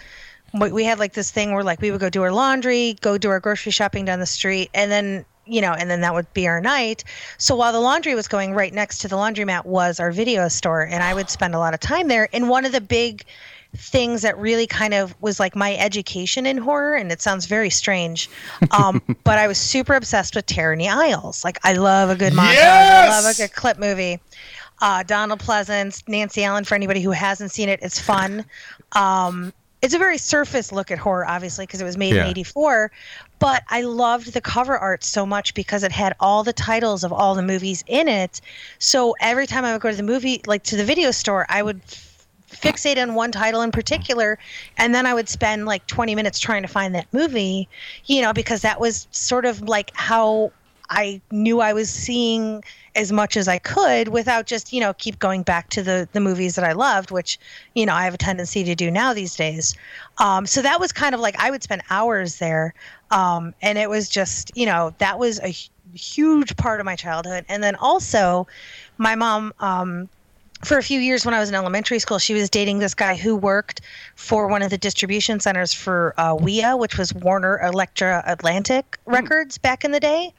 We 0.54 0.72
we 0.72 0.84
had 0.84 0.98
like 0.98 1.12
this 1.14 1.30
thing 1.30 1.52
where 1.52 1.64
like 1.64 1.80
we 1.80 1.90
would 1.90 2.00
go 2.00 2.10
do 2.10 2.22
our 2.22 2.32
laundry, 2.32 2.96
go 3.00 3.18
do 3.18 3.30
our 3.30 3.40
grocery 3.40 3.72
shopping 3.72 4.04
down 4.04 4.20
the 4.20 4.26
street, 4.26 4.70
and 4.74 4.90
then 4.90 5.24
you 5.46 5.60
know, 5.60 5.72
and 5.72 5.90
then 5.90 6.00
that 6.00 6.14
would 6.14 6.32
be 6.32 6.48
our 6.48 6.60
night. 6.60 7.04
So 7.38 7.54
while 7.54 7.72
the 7.72 7.80
laundry 7.80 8.14
was 8.14 8.28
going, 8.28 8.54
right 8.54 8.72
next 8.72 8.98
to 8.98 9.08
the 9.08 9.16
laundromat 9.16 9.66
was 9.66 10.00
our 10.00 10.10
video 10.10 10.48
store, 10.48 10.82
and 10.82 11.02
I 11.02 11.12
would 11.14 11.28
spend 11.28 11.54
a 11.54 11.58
lot 11.58 11.74
of 11.74 11.80
time 11.80 12.08
there. 12.08 12.28
And 12.32 12.48
one 12.48 12.64
of 12.64 12.72
the 12.72 12.80
big 12.80 13.24
things 13.76 14.22
that 14.22 14.38
really 14.38 14.66
kind 14.66 14.94
of 14.94 15.20
was 15.20 15.40
like 15.40 15.56
my 15.56 15.76
education 15.76 16.46
in 16.46 16.56
horror 16.56 16.94
and 16.94 17.10
it 17.10 17.20
sounds 17.20 17.46
very 17.46 17.70
strange 17.70 18.30
um, 18.70 19.02
but 19.24 19.36
i 19.36 19.48
was 19.48 19.58
super 19.58 19.94
obsessed 19.94 20.36
with 20.36 20.46
Terror 20.46 20.72
in 20.72 20.78
the 20.78 20.88
Aisles. 20.88 21.44
Like 21.44 21.58
i 21.64 21.72
love 21.72 22.10
a 22.10 22.14
good 22.14 22.32
montage. 22.32 22.56
I 22.56 23.08
love 23.08 23.34
a 23.34 23.36
good 23.36 23.52
clip 23.52 23.78
movie. 23.78 24.20
Uh, 24.80 25.02
Donald 25.02 25.40
Pleasence 25.40 26.06
nancy 26.08 26.44
allen 26.44 26.64
for 26.64 26.74
anybody 26.74 27.00
who 27.00 27.10
hasn't 27.10 27.50
seen 27.50 27.68
it 27.68 27.80
it's 27.82 27.98
fun. 27.98 28.44
Um, 28.92 29.52
it's 29.84 29.92
a 29.92 29.98
very 29.98 30.16
surface 30.16 30.72
look 30.72 30.90
at 30.90 30.98
horror 30.98 31.26
obviously 31.26 31.66
because 31.66 31.80
it 31.80 31.84
was 31.84 31.98
made 31.98 32.14
Yeah. 32.14 32.24
in 32.24 32.30
84 32.30 32.90
but 33.38 33.62
i 33.68 33.82
loved 33.82 34.32
the 34.32 34.40
cover 34.40 34.78
art 34.78 35.04
so 35.04 35.26
much 35.26 35.52
because 35.52 35.82
it 35.82 35.92
had 35.92 36.14
all 36.20 36.42
the 36.42 36.54
titles 36.54 37.04
of 37.04 37.12
all 37.12 37.34
the 37.34 37.42
movies 37.42 37.84
in 37.86 38.08
it 38.08 38.40
so 38.78 39.14
every 39.20 39.46
time 39.46 39.64
i 39.64 39.72
would 39.72 39.82
go 39.82 39.90
to 39.90 39.96
the 39.96 40.02
movie 40.02 40.40
like 40.46 40.62
to 40.64 40.76
the 40.76 40.84
video 40.84 41.10
store 41.10 41.44
i 41.50 41.62
would 41.62 41.82
fixate 42.50 43.00
on 43.02 43.14
one 43.14 43.30
title 43.30 43.60
in 43.60 43.70
particular 43.70 44.38
and 44.78 44.94
then 44.94 45.04
i 45.04 45.12
would 45.12 45.28
spend 45.28 45.66
like 45.66 45.86
20 45.86 46.14
minutes 46.14 46.38
trying 46.38 46.62
to 46.62 46.68
find 46.68 46.94
that 46.94 47.06
movie 47.12 47.68
you 48.06 48.22
know 48.22 48.32
because 48.32 48.62
that 48.62 48.80
was 48.80 49.06
sort 49.10 49.44
of 49.44 49.60
like 49.62 49.90
how 49.94 50.50
i 50.94 51.20
knew 51.30 51.60
i 51.60 51.72
was 51.72 51.90
seeing 51.90 52.62
as 52.94 53.12
much 53.12 53.36
as 53.36 53.48
i 53.48 53.58
could 53.58 54.08
without 54.08 54.46
just 54.46 54.72
you 54.72 54.80
know 54.80 54.94
keep 54.94 55.18
going 55.18 55.42
back 55.42 55.68
to 55.68 55.82
the 55.82 56.08
the 56.12 56.20
movies 56.20 56.54
that 56.54 56.64
i 56.64 56.72
loved 56.72 57.10
which 57.10 57.38
you 57.74 57.84
know 57.84 57.92
i 57.92 58.04
have 58.04 58.14
a 58.14 58.18
tendency 58.18 58.64
to 58.64 58.74
do 58.74 58.90
now 58.90 59.12
these 59.12 59.36
days. 59.36 59.74
Um, 60.18 60.46
so 60.46 60.62
that 60.62 60.80
was 60.80 60.92
kind 60.92 61.14
of 61.14 61.20
like 61.20 61.36
i 61.38 61.50
would 61.50 61.62
spend 61.62 61.82
hours 61.90 62.38
there. 62.38 62.74
Um, 63.10 63.54
and 63.62 63.78
it 63.78 63.90
was 63.90 64.08
just 64.08 64.56
you 64.56 64.66
know 64.66 64.94
that 64.98 65.18
was 65.18 65.40
a 65.40 65.54
huge 65.94 66.56
part 66.56 66.80
of 66.80 66.86
my 66.86 66.96
childhood. 66.96 67.44
And 67.48 67.62
then 67.62 67.76
also 67.76 68.46
my 68.98 69.14
mom 69.14 69.52
um, 69.60 70.08
for 70.64 70.78
a 70.78 70.82
few 70.82 71.00
years 71.00 71.24
when 71.24 71.34
I 71.34 71.40
was 71.40 71.48
in 71.48 71.54
elementary 71.54 71.98
school, 71.98 72.18
she 72.18 72.34
was 72.34 72.50
dating 72.50 72.78
this 72.78 72.94
guy 72.94 73.14
who 73.14 73.36
worked 73.36 73.80
for 74.16 74.48
one 74.48 74.62
of 74.62 74.70
the 74.70 74.78
distribution 74.78 75.40
centers 75.40 75.72
for 75.72 76.14
uh, 76.16 76.34
WEA, 76.34 76.74
which 76.74 76.98
was 76.98 77.14
Warner 77.14 77.60
Elektra 77.60 78.22
Atlantic 78.26 78.98
Records 79.06 79.58
back 79.58 79.84
in 79.84 79.92
the 79.92 80.00
day. 80.00 80.32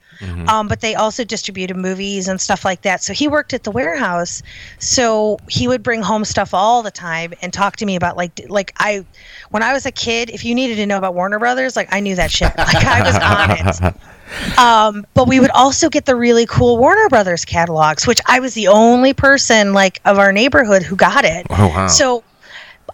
Um, 0.49 0.67
but 0.67 0.81
they 0.81 0.95
also 0.95 1.23
distributed 1.23 1.75
movies 1.75 2.27
and 2.27 2.39
stuff 2.39 2.63
like 2.63 2.81
that. 2.83 3.03
So 3.03 3.13
he 3.13 3.27
worked 3.27 3.53
at 3.53 3.63
the 3.63 3.71
warehouse. 3.71 4.41
So 4.79 5.37
he 5.49 5.67
would 5.67 5.83
bring 5.83 6.01
home 6.01 6.25
stuff 6.25 6.53
all 6.53 6.81
the 6.81 6.91
time 6.91 7.33
and 7.41 7.51
talk 7.51 7.75
to 7.77 7.85
me 7.85 7.95
about 7.95 8.15
like 8.15 8.41
like 8.47 8.73
I 8.77 9.05
when 9.51 9.61
I 9.61 9.73
was 9.73 9.85
a 9.85 9.91
kid, 9.91 10.29
if 10.29 10.45
you 10.45 10.55
needed 10.55 10.75
to 10.77 10.85
know 10.85 10.97
about 10.97 11.15
Warner 11.15 11.39
Brothers, 11.39 11.75
like 11.75 11.89
I 11.91 11.99
knew 11.99 12.15
that 12.15 12.31
shit. 12.31 12.51
Like 12.65 12.83
I 12.85 13.01
was 13.03 13.15
on 13.17 13.87
it. 13.87 13.95
Um, 14.57 15.05
but 15.13 15.27
we 15.27 15.39
would 15.39 15.51
also 15.51 15.89
get 15.89 16.05
the 16.05 16.15
really 16.15 16.45
cool 16.45 16.77
Warner 16.77 17.09
Brothers 17.09 17.45
catalogs, 17.45 18.07
which 18.07 18.19
I 18.25 18.39
was 18.39 18.53
the 18.53 18.67
only 18.67 19.13
person 19.13 19.73
like 19.73 20.01
of 20.05 20.17
our 20.17 20.31
neighborhood 20.31 20.83
who 20.83 20.95
got 20.95 21.25
it. 21.25 21.45
Oh, 21.49 21.67
wow. 21.67 21.87
So 21.87 22.23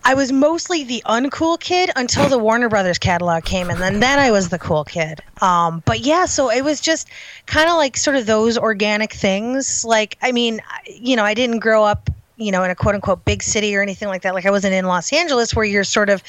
I 0.03 0.13
was 0.15 0.31
mostly 0.31 0.83
the 0.83 1.03
uncool 1.05 1.59
kid 1.59 1.91
until 1.95 2.27
the 2.27 2.37
Warner 2.37 2.69
Brothers 2.69 2.97
catalog 2.97 3.43
came, 3.43 3.69
and 3.69 3.79
then 3.79 3.99
then 3.99 4.17
I 4.17 4.31
was 4.31 4.49
the 4.49 4.57
cool 4.57 4.83
kid. 4.83 5.21
Um, 5.41 5.83
but 5.85 5.99
yeah, 5.99 6.25
so 6.25 6.49
it 6.49 6.63
was 6.63 6.81
just 6.81 7.07
kind 7.45 7.69
of 7.69 7.75
like 7.75 7.97
sort 7.97 8.15
of 8.15 8.25
those 8.25 8.57
organic 8.57 9.13
things. 9.13 9.85
Like, 9.85 10.17
I 10.21 10.31
mean, 10.31 10.59
you 10.87 11.15
know, 11.15 11.23
I 11.23 11.33
didn't 11.33 11.59
grow 11.59 11.83
up, 11.83 12.09
you 12.37 12.51
know, 12.51 12.63
in 12.63 12.71
a 12.71 12.75
quote 12.75 12.95
unquote 12.95 13.23
big 13.25 13.43
city 13.43 13.75
or 13.75 13.81
anything 13.81 14.07
like 14.07 14.23
that. 14.23 14.33
Like, 14.33 14.45
I 14.45 14.51
wasn't 14.51 14.73
in 14.73 14.85
Los 14.85 15.13
Angeles, 15.13 15.55
where 15.55 15.65
you're 15.65 15.83
sort 15.83 16.09
of, 16.09 16.23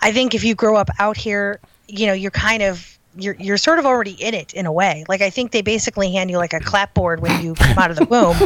I 0.00 0.12
think 0.12 0.34
if 0.34 0.42
you 0.42 0.54
grow 0.54 0.76
up 0.76 0.90
out 0.98 1.16
here, 1.16 1.60
you 1.86 2.06
know, 2.06 2.12
you're 2.12 2.32
kind 2.32 2.62
of 2.62 2.91
you're 3.16 3.36
you're 3.38 3.56
sort 3.56 3.78
of 3.78 3.86
already 3.86 4.12
in 4.12 4.34
it 4.34 4.52
in 4.54 4.66
a 4.66 4.72
way. 4.72 5.04
Like 5.08 5.20
I 5.20 5.30
think 5.30 5.52
they 5.52 5.62
basically 5.62 6.12
hand 6.12 6.30
you 6.30 6.38
like 6.38 6.52
a 6.52 6.60
clapboard 6.60 7.20
when 7.20 7.42
you 7.44 7.54
come 7.54 7.78
out 7.78 7.90
of 7.90 7.96
the 7.96 8.04
womb. 8.04 8.36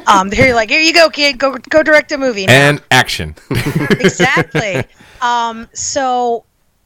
Um, 0.06 0.28
they're 0.28 0.54
like, 0.54 0.70
here 0.70 0.80
you 0.80 0.92
go, 0.92 1.08
kid, 1.08 1.38
go 1.38 1.56
go 1.56 1.82
direct 1.82 2.10
a 2.10 2.18
movie. 2.18 2.46
now." 2.46 2.52
And 2.52 2.82
action. 2.90 3.36
exactly. 3.50 4.84
Um, 5.22 5.68
so 5.74 6.44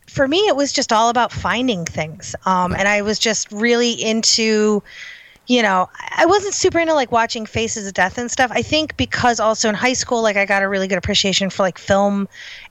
for 0.08 0.26
me, 0.26 0.38
it 0.48 0.56
was 0.56 0.72
just 0.72 0.92
all 0.92 1.08
about 1.08 1.30
finding 1.30 1.84
things. 1.84 2.34
Um, 2.46 2.74
and 2.74 2.88
I 2.88 3.02
was 3.02 3.18
just 3.18 3.50
really 3.52 3.92
into, 3.92 4.82
you 5.46 5.62
know, 5.62 5.90
I 6.16 6.24
wasn't 6.26 6.54
super 6.54 6.78
into 6.78 6.94
like 6.94 7.12
watching 7.12 7.44
Faces 7.44 7.86
of 7.86 7.94
Death 7.94 8.16
and 8.16 8.30
stuff. 8.30 8.50
I 8.54 8.62
think 8.62 8.96
because 8.96 9.40
also 9.40 9.68
in 9.68 9.74
high 9.74 9.92
school, 9.92 10.22
like 10.22 10.36
I 10.36 10.46
got 10.46 10.62
a 10.62 10.68
really 10.68 10.88
good 10.88 10.98
appreciation 10.98 11.50
for 11.50 11.62
like 11.62 11.78
film 11.78 12.28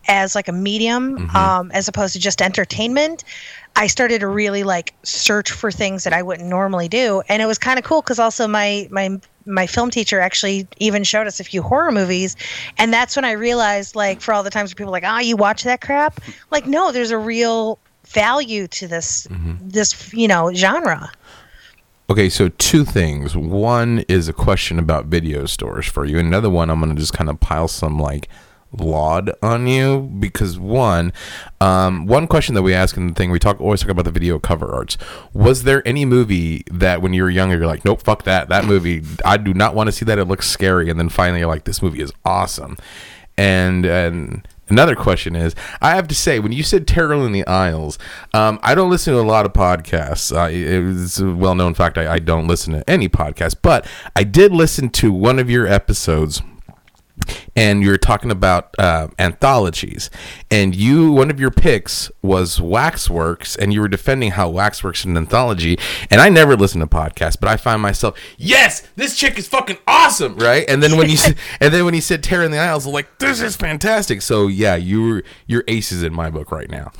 as 0.07 0.33
like 0.33 0.47
a 0.47 0.51
medium, 0.51 1.29
um, 1.35 1.71
as 1.71 1.87
opposed 1.87 2.13
to 2.13 2.19
just 2.19 2.41
entertainment. 2.41 3.23
I 3.75 3.87
started 3.87 4.19
to 4.19 4.27
really 4.27 4.63
like 4.63 4.93
search 5.03 5.51
for 5.51 5.71
things 5.71 6.03
that 6.03 6.13
I 6.13 6.21
wouldn't 6.21 6.47
normally 6.47 6.87
do, 6.87 7.21
and 7.29 7.41
it 7.41 7.45
was 7.45 7.57
kind 7.57 7.77
of 7.77 7.85
cool 7.85 8.01
because 8.01 8.19
also 8.19 8.47
my 8.47 8.87
my 8.91 9.19
my 9.45 9.67
film 9.67 9.89
teacher 9.89 10.19
actually 10.19 10.67
even 10.77 11.03
showed 11.03 11.27
us 11.27 11.39
a 11.39 11.43
few 11.43 11.61
horror 11.61 11.91
movies, 11.91 12.35
and 12.77 12.93
that's 12.93 13.15
when 13.15 13.25
I 13.25 13.31
realized 13.31 13.95
like 13.95 14.21
for 14.21 14.33
all 14.33 14.43
the 14.43 14.51
times 14.51 14.71
where 14.71 14.75
people 14.75 14.89
are 14.89 14.99
like 14.99 15.03
ah 15.05 15.19
you 15.19 15.37
watch 15.37 15.63
that 15.63 15.81
crap, 15.81 16.19
like 16.51 16.67
no, 16.67 16.91
there's 16.91 17.11
a 17.11 17.17
real 17.17 17.79
value 18.07 18.67
to 18.67 18.87
this 18.87 19.27
mm-hmm. 19.27 19.55
this 19.61 20.13
you 20.13 20.27
know 20.27 20.53
genre. 20.53 21.11
Okay, 22.09 22.27
so 22.27 22.49
two 22.49 22.83
things. 22.83 23.35
One 23.35 23.99
is 24.09 24.27
a 24.27 24.33
question 24.33 24.77
about 24.77 25.05
video 25.05 25.45
stores 25.45 25.85
for 25.85 26.03
you. 26.03 26.19
Another 26.19 26.49
one, 26.49 26.69
I'm 26.69 26.79
going 26.81 26.93
to 26.93 26.99
just 26.99 27.13
kind 27.13 27.29
of 27.29 27.39
pile 27.39 27.69
some 27.69 27.97
like 27.97 28.27
laud 28.77 29.31
on 29.41 29.67
you 29.67 30.01
because 30.19 30.59
one, 30.59 31.13
um, 31.61 32.05
one 32.05 32.27
question 32.27 32.55
that 32.55 32.61
we 32.61 32.73
ask 32.73 32.97
in 32.97 33.07
the 33.07 33.13
thing 33.13 33.31
we 33.31 33.39
talk 33.39 33.61
always 33.61 33.81
talk 33.81 33.89
about 33.89 34.03
the 34.03 34.11
video 34.11 34.37
cover 34.37 34.73
arts. 34.73 34.97
Was 35.33 35.63
there 35.63 35.87
any 35.87 36.03
movie 36.03 36.63
that 36.71 37.01
when 37.01 37.13
you 37.13 37.23
were 37.23 37.29
younger 37.29 37.57
you're 37.57 37.67
like, 37.67 37.85
nope, 37.85 38.01
fuck 38.01 38.23
that, 38.23 38.49
that 38.49 38.65
movie, 38.65 39.01
I 39.23 39.37
do 39.37 39.53
not 39.53 39.73
want 39.73 39.87
to 39.87 39.91
see 39.91 40.03
that. 40.05 40.19
It 40.19 40.25
looks 40.25 40.49
scary, 40.49 40.89
and 40.89 40.99
then 40.99 41.07
finally 41.07 41.39
you're 41.39 41.47
like, 41.47 41.63
this 41.63 41.81
movie 41.81 42.01
is 42.01 42.11
awesome, 42.25 42.77
and 43.37 43.85
and. 43.85 44.47
Another 44.73 44.95
question 44.95 45.35
is, 45.35 45.53
I 45.83 45.91
have 45.91 46.07
to 46.07 46.15
say, 46.15 46.39
when 46.39 46.51
you 46.51 46.63
said 46.63 46.87
Terror 46.87 47.13
in 47.13 47.31
the 47.31 47.45
Aisles, 47.45 47.99
um, 48.33 48.59
I 48.63 48.73
don't 48.73 48.89
listen 48.89 49.13
to 49.13 49.19
a 49.19 49.21
lot 49.21 49.45
of 49.45 49.53
podcasts. 49.53 50.35
Uh, 50.35 50.49
it's 50.51 51.19
a 51.19 51.29
well-known 51.29 51.75
fact 51.75 51.95
I, 51.99 52.13
I 52.13 52.17
don't 52.17 52.47
listen 52.47 52.73
to 52.73 52.89
any 52.89 53.07
podcast, 53.07 53.57
but 53.61 53.85
I 54.15 54.23
did 54.23 54.51
listen 54.51 54.89
to 54.89 55.13
one 55.13 55.37
of 55.37 55.47
your 55.47 55.67
episodes 55.67 56.41
and 57.55 57.83
you're 57.83 57.97
talking 57.97 58.31
about 58.31 58.73
uh, 58.79 59.07
anthologies. 59.19 60.09
And 60.49 60.75
you 60.75 61.11
one 61.11 61.29
of 61.29 61.39
your 61.39 61.51
picks 61.51 62.11
was 62.21 62.59
waxworks 62.59 63.55
and 63.55 63.73
you 63.73 63.81
were 63.81 63.87
defending 63.87 64.31
how 64.31 64.49
waxworks 64.49 64.99
is 64.99 65.05
an 65.05 65.17
anthology. 65.17 65.77
And 66.09 66.21
i 66.21 66.29
never 66.29 66.55
listen 66.55 66.79
to 66.81 66.87
podcasts 66.87 67.39
but 67.39 67.49
i 67.49 67.57
find 67.57 67.81
myself 67.81 68.17
yes 68.37 68.87
this 68.95 69.15
chick 69.15 69.37
is 69.37 69.47
fucking 69.47 69.77
awesome 69.87 70.35
right? 70.37 70.65
And 70.67 70.81
then 70.81 70.97
when 70.97 71.09
you 71.09 71.17
and 71.59 71.73
then 71.73 71.85
when 71.85 71.93
you 71.93 72.01
said 72.01 72.23
Terror 72.23 72.43
in 72.43 72.51
the 72.51 72.57
Aisles 72.57 72.85
I'm 72.85 72.93
like 72.93 73.19
this 73.19 73.41
is 73.41 73.55
fantastic. 73.55 74.21
So 74.21 74.47
yeah 74.47 74.75
you're 74.75 75.23
you're 75.47 75.63
aces 75.67 76.03
in 76.03 76.13
my 76.13 76.29
book 76.29 76.51
right 76.51 76.69
now. 76.69 76.91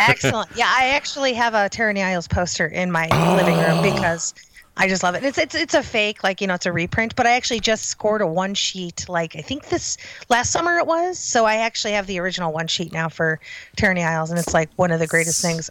Excellent. 0.00 0.50
Yeah, 0.56 0.72
I 0.74 0.88
actually 0.88 1.32
have 1.34 1.54
a 1.54 1.68
Terror 1.68 1.90
in 1.90 1.96
the 1.96 2.02
Aisles 2.02 2.28
poster 2.28 2.66
in 2.66 2.90
my 2.90 3.06
living 3.36 3.56
room 3.56 3.82
because 3.94 4.34
I 4.78 4.88
just 4.88 5.02
love 5.02 5.14
it. 5.14 5.24
It's 5.24 5.38
it's 5.38 5.54
it's 5.54 5.74
a 5.74 5.82
fake, 5.82 6.22
like 6.22 6.40
you 6.40 6.46
know, 6.46 6.54
it's 6.54 6.66
a 6.66 6.72
reprint. 6.72 7.16
But 7.16 7.26
I 7.26 7.32
actually 7.32 7.60
just 7.60 7.86
scored 7.86 8.20
a 8.20 8.26
one 8.26 8.54
sheet, 8.54 9.08
like 9.08 9.34
I 9.34 9.40
think 9.40 9.68
this 9.68 9.96
last 10.28 10.50
summer 10.52 10.76
it 10.76 10.86
was. 10.86 11.18
So 11.18 11.46
I 11.46 11.56
actually 11.56 11.92
have 11.92 12.06
the 12.06 12.20
original 12.20 12.52
one 12.52 12.66
sheet 12.66 12.92
now 12.92 13.08
for 13.08 13.40
Terror 13.76 13.92
in 13.92 13.96
the 13.96 14.02
Aisles, 14.02 14.30
and 14.30 14.38
it's 14.38 14.52
like 14.52 14.68
one 14.76 14.90
of 14.90 15.00
the 15.00 15.06
greatest 15.06 15.40
things. 15.40 15.70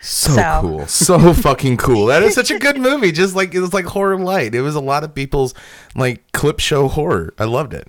So, 0.00 0.32
So- 0.32 0.58
cool. 0.60 0.86
So 0.88 1.32
fucking 1.34 1.76
cool. 1.76 2.06
That 2.06 2.24
is 2.24 2.34
such 2.34 2.50
a 2.50 2.58
good 2.58 2.78
movie. 2.78 3.12
Just 3.12 3.36
like 3.36 3.54
it 3.54 3.60
was 3.60 3.72
like 3.72 3.84
horror 3.84 4.18
light. 4.18 4.54
It 4.54 4.62
was 4.62 4.74
a 4.74 4.80
lot 4.80 5.04
of 5.04 5.14
people's 5.14 5.54
like 5.94 6.32
clip 6.32 6.58
show 6.58 6.88
horror. 6.88 7.32
I 7.38 7.44
loved 7.44 7.72
it. 7.74 7.86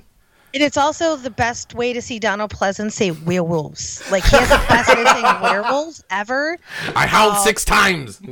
And 0.54 0.62
it's 0.62 0.78
also 0.78 1.16
the 1.16 1.32
best 1.32 1.74
way 1.74 1.94
to 1.94 2.02
see 2.02 2.20
Donald 2.20 2.52
Pleasence 2.52 2.92
say 2.92 3.10
werewolves. 3.10 4.04
Like 4.12 4.24
he 4.24 4.38
has 4.38 4.50
the 4.50 4.64
best 4.70 4.96
way 4.96 5.02
of 5.02 5.08
saying 5.08 5.24
werewolves 5.42 6.04
ever. 6.12 6.60
I 6.96 7.08
howled 7.08 7.38
six 7.44 7.66
times. 7.66 8.22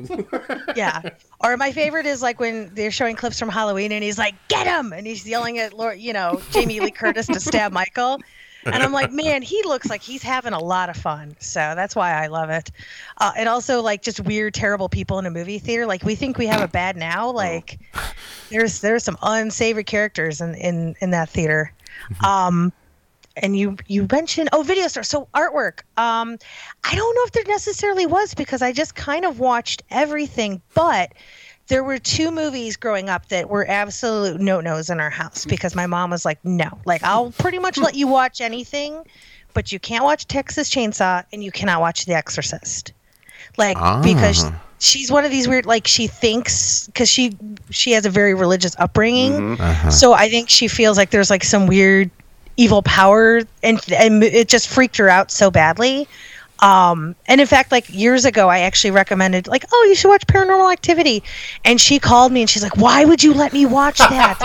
Yeah. 0.76 1.02
Or 1.44 1.58
my 1.58 1.72
favorite 1.72 2.06
is 2.06 2.22
like 2.22 2.40
when 2.40 2.74
they're 2.76 2.92
showing 2.92 3.16
clips 3.16 3.40
from 3.40 3.50
Halloween 3.50 3.92
and 3.92 4.04
he's 4.04 4.18
like, 4.18 4.36
"Get 4.48 4.68
him!" 4.68 4.94
and 4.94 5.06
he's 5.06 5.28
yelling 5.28 5.58
at 5.58 5.74
Lord, 5.74 6.00
you 6.00 6.14
know, 6.14 6.42
Jamie 6.52 6.80
Lee 6.80 6.92
Curtis 6.92 7.28
to 7.28 7.40
stab 7.40 7.72
Michael. 7.72 8.20
And 8.66 8.76
I'm 8.76 8.94
like, 8.94 9.12
man, 9.12 9.42
he 9.42 9.62
looks 9.64 9.90
like 9.90 10.02
he's 10.02 10.22
having 10.22 10.54
a 10.54 10.60
lot 10.60 10.90
of 10.90 10.96
fun. 10.96 11.36
So 11.40 11.74
that's 11.76 11.96
why 11.96 12.14
I 12.14 12.28
love 12.28 12.50
it. 12.52 12.72
Uh, 13.18 13.32
and 13.36 13.50
also 13.50 13.82
like 13.82 14.04
just 14.04 14.20
weird, 14.20 14.54
terrible 14.54 14.88
people 14.88 15.18
in 15.20 15.26
a 15.26 15.32
movie 15.32 15.58
theater. 15.58 15.86
Like 15.88 16.04
we 16.04 16.14
think 16.16 16.38
we 16.38 16.46
have 16.46 16.62
it 16.62 16.72
bad 16.72 16.96
now. 16.96 17.32
Like 17.32 17.80
there's 18.50 18.82
there's 18.82 19.04
some 19.04 19.18
unsavory 19.24 19.84
characters 19.84 20.42
in 20.42 20.54
in 20.56 20.96
in 21.02 21.12
that 21.12 21.30
theater. 21.30 21.74
Um, 22.24 22.72
and 23.38 23.58
you 23.58 23.78
you 23.88 24.08
mentioned 24.12 24.50
oh 24.52 24.62
video 24.62 24.88
store 24.88 25.04
so 25.04 25.28
artwork. 25.34 25.80
Um 25.98 26.38
i 26.84 26.96
don't 26.96 27.16
know 27.16 27.24
if 27.24 27.32
there 27.32 27.46
necessarily 27.48 28.06
was 28.06 28.34
because 28.34 28.62
i 28.62 28.74
just 28.74 28.94
kind 28.94 29.24
of 29.24 29.40
watched 29.40 29.84
everything 29.90 30.62
but 30.74 31.14
there 31.68 31.82
were 31.82 31.98
two 31.98 32.30
movies 32.30 32.76
growing 32.76 33.08
up 33.08 33.30
that 33.30 33.50
were 33.50 33.66
absolute 33.70 34.42
no-nos 34.42 34.90
in 34.90 35.00
our 35.00 35.10
house 35.10 35.46
because 35.46 35.76
my 35.76 35.86
mom 35.86 36.10
was 36.10 36.26
like 36.26 36.44
no 36.44 36.78
like 36.86 37.02
i'll 37.04 37.32
pretty 37.32 37.58
much 37.58 37.78
let 37.78 37.96
you 37.96 38.06
watch 38.06 38.42
anything 38.42 39.06
but 39.54 39.72
you 39.72 39.80
can't 39.80 40.04
watch 40.04 40.28
texas 40.28 40.70
chainsaw 40.70 41.24
and 41.32 41.44
you 41.44 41.52
cannot 41.52 41.82
watch 41.82 42.06
the 42.06 42.14
exorcist. 42.14 42.94
Like 43.58 43.78
because 44.04 44.46
she's 44.82 45.12
one 45.12 45.24
of 45.24 45.32
these 45.32 45.48
weird 45.48 45.66
like 45.66 45.86
she 45.88 46.08
thinks 46.08 46.88
because 46.88 47.08
she 47.08 47.38
she 47.70 47.92
has 47.92 48.06
a 48.06 48.10
very 48.10 48.34
religious 48.34 48.76
upbringing. 48.80 49.56
So 49.92 50.14
i 50.14 50.28
think 50.28 50.50
she 50.50 50.68
feels 50.68 50.98
like 50.98 51.12
there's 51.12 51.30
like 51.30 51.44
some 51.44 51.68
weird 51.68 52.10
evil 52.58 52.82
power 52.82 53.42
and 53.64 53.80
and 53.94 54.24
it 54.24 54.48
just 54.50 54.68
freaked 54.68 54.98
her 54.98 55.08
out 55.08 55.32
so 55.32 55.50
badly. 55.52 56.08
Um 56.60 57.16
and 57.28 57.40
in 57.42 57.48
fact 57.48 57.72
like 57.72 57.90
years 57.90 58.26
ago 58.26 58.48
i 58.50 58.60
actually 58.60 58.92
recommended 58.92 59.48
like 59.48 59.66
oh 59.72 59.86
you 59.88 59.96
should 59.96 60.10
watch 60.10 60.26
paranormal 60.28 60.72
activity. 60.72 61.24
And 61.64 61.80
she 61.80 62.00
called 62.00 62.32
me 62.32 62.42
and 62.42 62.50
she's 62.50 62.64
like 62.64 62.76
why 62.78 63.06
would 63.06 63.24
you 63.24 63.34
let 63.36 63.54
me 63.54 63.66
watch 63.68 64.00
that? 64.00 64.40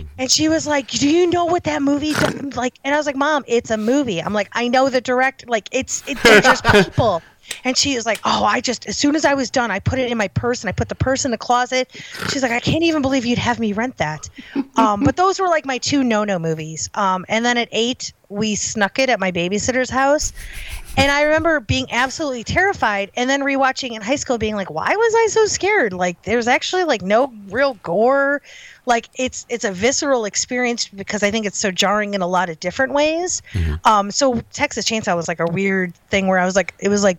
And 0.18 0.30
she 0.30 0.48
was 0.48 0.66
like 0.66 0.88
do 0.88 1.08
you 1.08 1.28
know 1.28 1.44
what 1.44 1.62
that 1.64 1.80
movie 1.82 2.12
does? 2.14 2.56
like 2.56 2.74
and 2.84 2.92
i 2.94 2.96
was 2.98 3.06
like 3.06 3.16
mom 3.16 3.44
it's 3.46 3.70
a 3.70 3.76
movie. 3.76 4.20
I'm 4.20 4.32
like 4.32 4.48
i 4.52 4.66
know 4.66 4.88
the 4.90 5.00
direct 5.00 5.48
like 5.48 5.68
it's 5.70 6.02
it's 6.08 6.22
just 6.22 6.64
people 6.72 7.22
and 7.64 7.76
she 7.76 7.96
was 7.96 8.06
like, 8.06 8.20
"Oh, 8.24 8.44
I 8.44 8.60
just 8.60 8.86
as 8.86 8.96
soon 8.96 9.16
as 9.16 9.24
I 9.24 9.34
was 9.34 9.50
done, 9.50 9.70
I 9.70 9.78
put 9.78 9.98
it 9.98 10.10
in 10.10 10.18
my 10.18 10.28
purse 10.28 10.62
and 10.62 10.68
I 10.68 10.72
put 10.72 10.88
the 10.88 10.94
purse 10.94 11.24
in 11.24 11.30
the 11.30 11.38
closet." 11.38 11.90
She's 12.30 12.42
like, 12.42 12.52
"I 12.52 12.60
can't 12.60 12.82
even 12.82 13.02
believe 13.02 13.24
you'd 13.26 13.38
have 13.38 13.58
me 13.58 13.72
rent 13.72 13.96
that." 13.98 14.28
Um, 14.76 15.04
but 15.04 15.16
those 15.16 15.40
were 15.40 15.48
like 15.48 15.64
my 15.64 15.78
two 15.78 16.04
no-no 16.04 16.38
movies. 16.38 16.90
Um, 16.94 17.24
and 17.28 17.44
then 17.44 17.56
at 17.56 17.68
eight, 17.72 18.12
we 18.28 18.54
snuck 18.56 18.98
it 18.98 19.08
at 19.08 19.20
my 19.20 19.30
babysitter's 19.32 19.90
house, 19.90 20.32
and 20.96 21.12
I 21.12 21.22
remember 21.22 21.60
being 21.60 21.86
absolutely 21.92 22.44
terrified. 22.44 23.10
And 23.16 23.30
then 23.30 23.42
rewatching 23.42 23.92
in 23.92 24.02
high 24.02 24.16
school, 24.16 24.38
being 24.38 24.56
like, 24.56 24.70
"Why 24.70 24.94
was 24.94 25.14
I 25.14 25.26
so 25.30 25.46
scared?" 25.46 25.92
Like, 25.92 26.22
there's 26.22 26.48
actually 26.48 26.84
like 26.84 27.02
no 27.02 27.32
real 27.48 27.74
gore. 27.82 28.42
Like 28.84 29.08
it's 29.16 29.46
it's 29.48 29.64
a 29.64 29.72
visceral 29.72 30.24
experience 30.26 30.86
because 30.88 31.22
I 31.22 31.30
think 31.32 31.44
it's 31.46 31.58
so 31.58 31.70
jarring 31.72 32.14
in 32.14 32.22
a 32.22 32.26
lot 32.26 32.48
of 32.50 32.60
different 32.60 32.92
ways. 32.92 33.42
Um, 33.84 34.10
so 34.12 34.40
Texas 34.52 34.84
Chainsaw 34.84 35.16
was 35.16 35.26
like 35.28 35.40
a 35.40 35.46
weird 35.46 35.94
thing 36.08 36.28
where 36.28 36.38
I 36.38 36.44
was 36.44 36.54
like, 36.54 36.72
it 36.78 36.88
was 36.88 37.02
like 37.02 37.18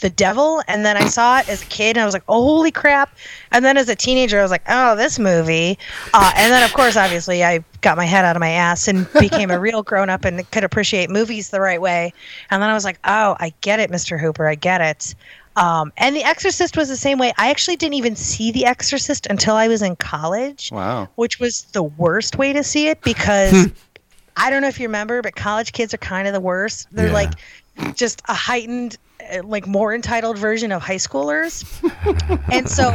the 0.00 0.10
devil 0.10 0.62
and 0.68 0.84
then 0.84 0.96
i 0.96 1.06
saw 1.06 1.38
it 1.38 1.48
as 1.48 1.62
a 1.62 1.66
kid 1.66 1.96
and 1.96 2.02
i 2.02 2.04
was 2.04 2.12
like 2.14 2.22
oh, 2.28 2.42
holy 2.42 2.70
crap 2.70 3.16
and 3.52 3.64
then 3.64 3.76
as 3.78 3.88
a 3.88 3.94
teenager 3.94 4.38
i 4.38 4.42
was 4.42 4.50
like 4.50 4.62
oh 4.68 4.94
this 4.94 5.18
movie 5.18 5.78
uh, 6.12 6.32
and 6.36 6.52
then 6.52 6.62
of 6.62 6.72
course 6.74 6.96
obviously 6.96 7.42
i 7.42 7.64
got 7.80 7.96
my 7.96 8.04
head 8.04 8.24
out 8.24 8.36
of 8.36 8.40
my 8.40 8.50
ass 8.50 8.88
and 8.88 9.10
became 9.20 9.50
a 9.50 9.58
real 9.58 9.82
grown-up 9.82 10.24
and 10.26 10.48
could 10.50 10.64
appreciate 10.64 11.08
movies 11.08 11.48
the 11.50 11.60
right 11.60 11.80
way 11.80 12.12
and 12.50 12.62
then 12.62 12.68
i 12.68 12.74
was 12.74 12.84
like 12.84 12.98
oh 13.04 13.36
i 13.40 13.52
get 13.62 13.80
it 13.80 13.90
mr 13.90 14.20
hooper 14.20 14.46
i 14.46 14.54
get 14.54 14.80
it 14.80 15.14
um, 15.58 15.90
and 15.96 16.14
The 16.14 16.22
Exorcist 16.22 16.76
was 16.76 16.90
the 16.90 16.98
same 16.98 17.16
way. 17.16 17.32
I 17.38 17.48
actually 17.48 17.76
didn't 17.76 17.94
even 17.94 18.14
see 18.14 18.52
The 18.52 18.66
Exorcist 18.66 19.26
until 19.30 19.54
I 19.54 19.68
was 19.68 19.80
in 19.80 19.96
college. 19.96 20.70
Wow. 20.70 21.08
Which 21.14 21.40
was 21.40 21.62
the 21.72 21.82
worst 21.82 22.36
way 22.36 22.52
to 22.52 22.62
see 22.62 22.88
it 22.88 23.00
because 23.00 23.68
I 24.36 24.50
don't 24.50 24.60
know 24.60 24.68
if 24.68 24.78
you 24.78 24.86
remember, 24.86 25.22
but 25.22 25.34
college 25.34 25.72
kids 25.72 25.94
are 25.94 25.96
kind 25.96 26.28
of 26.28 26.34
the 26.34 26.40
worst. 26.42 26.88
They're 26.92 27.06
Yeah. 27.06 27.12
like 27.14 27.32
just 27.94 28.20
a 28.28 28.34
heightened, 28.34 28.98
like 29.44 29.66
more 29.66 29.94
entitled 29.94 30.38
version 30.38 30.72
of 30.72 30.82
high 30.82 30.96
schoolers. 30.96 31.64
and 32.52 32.68
so 32.68 32.90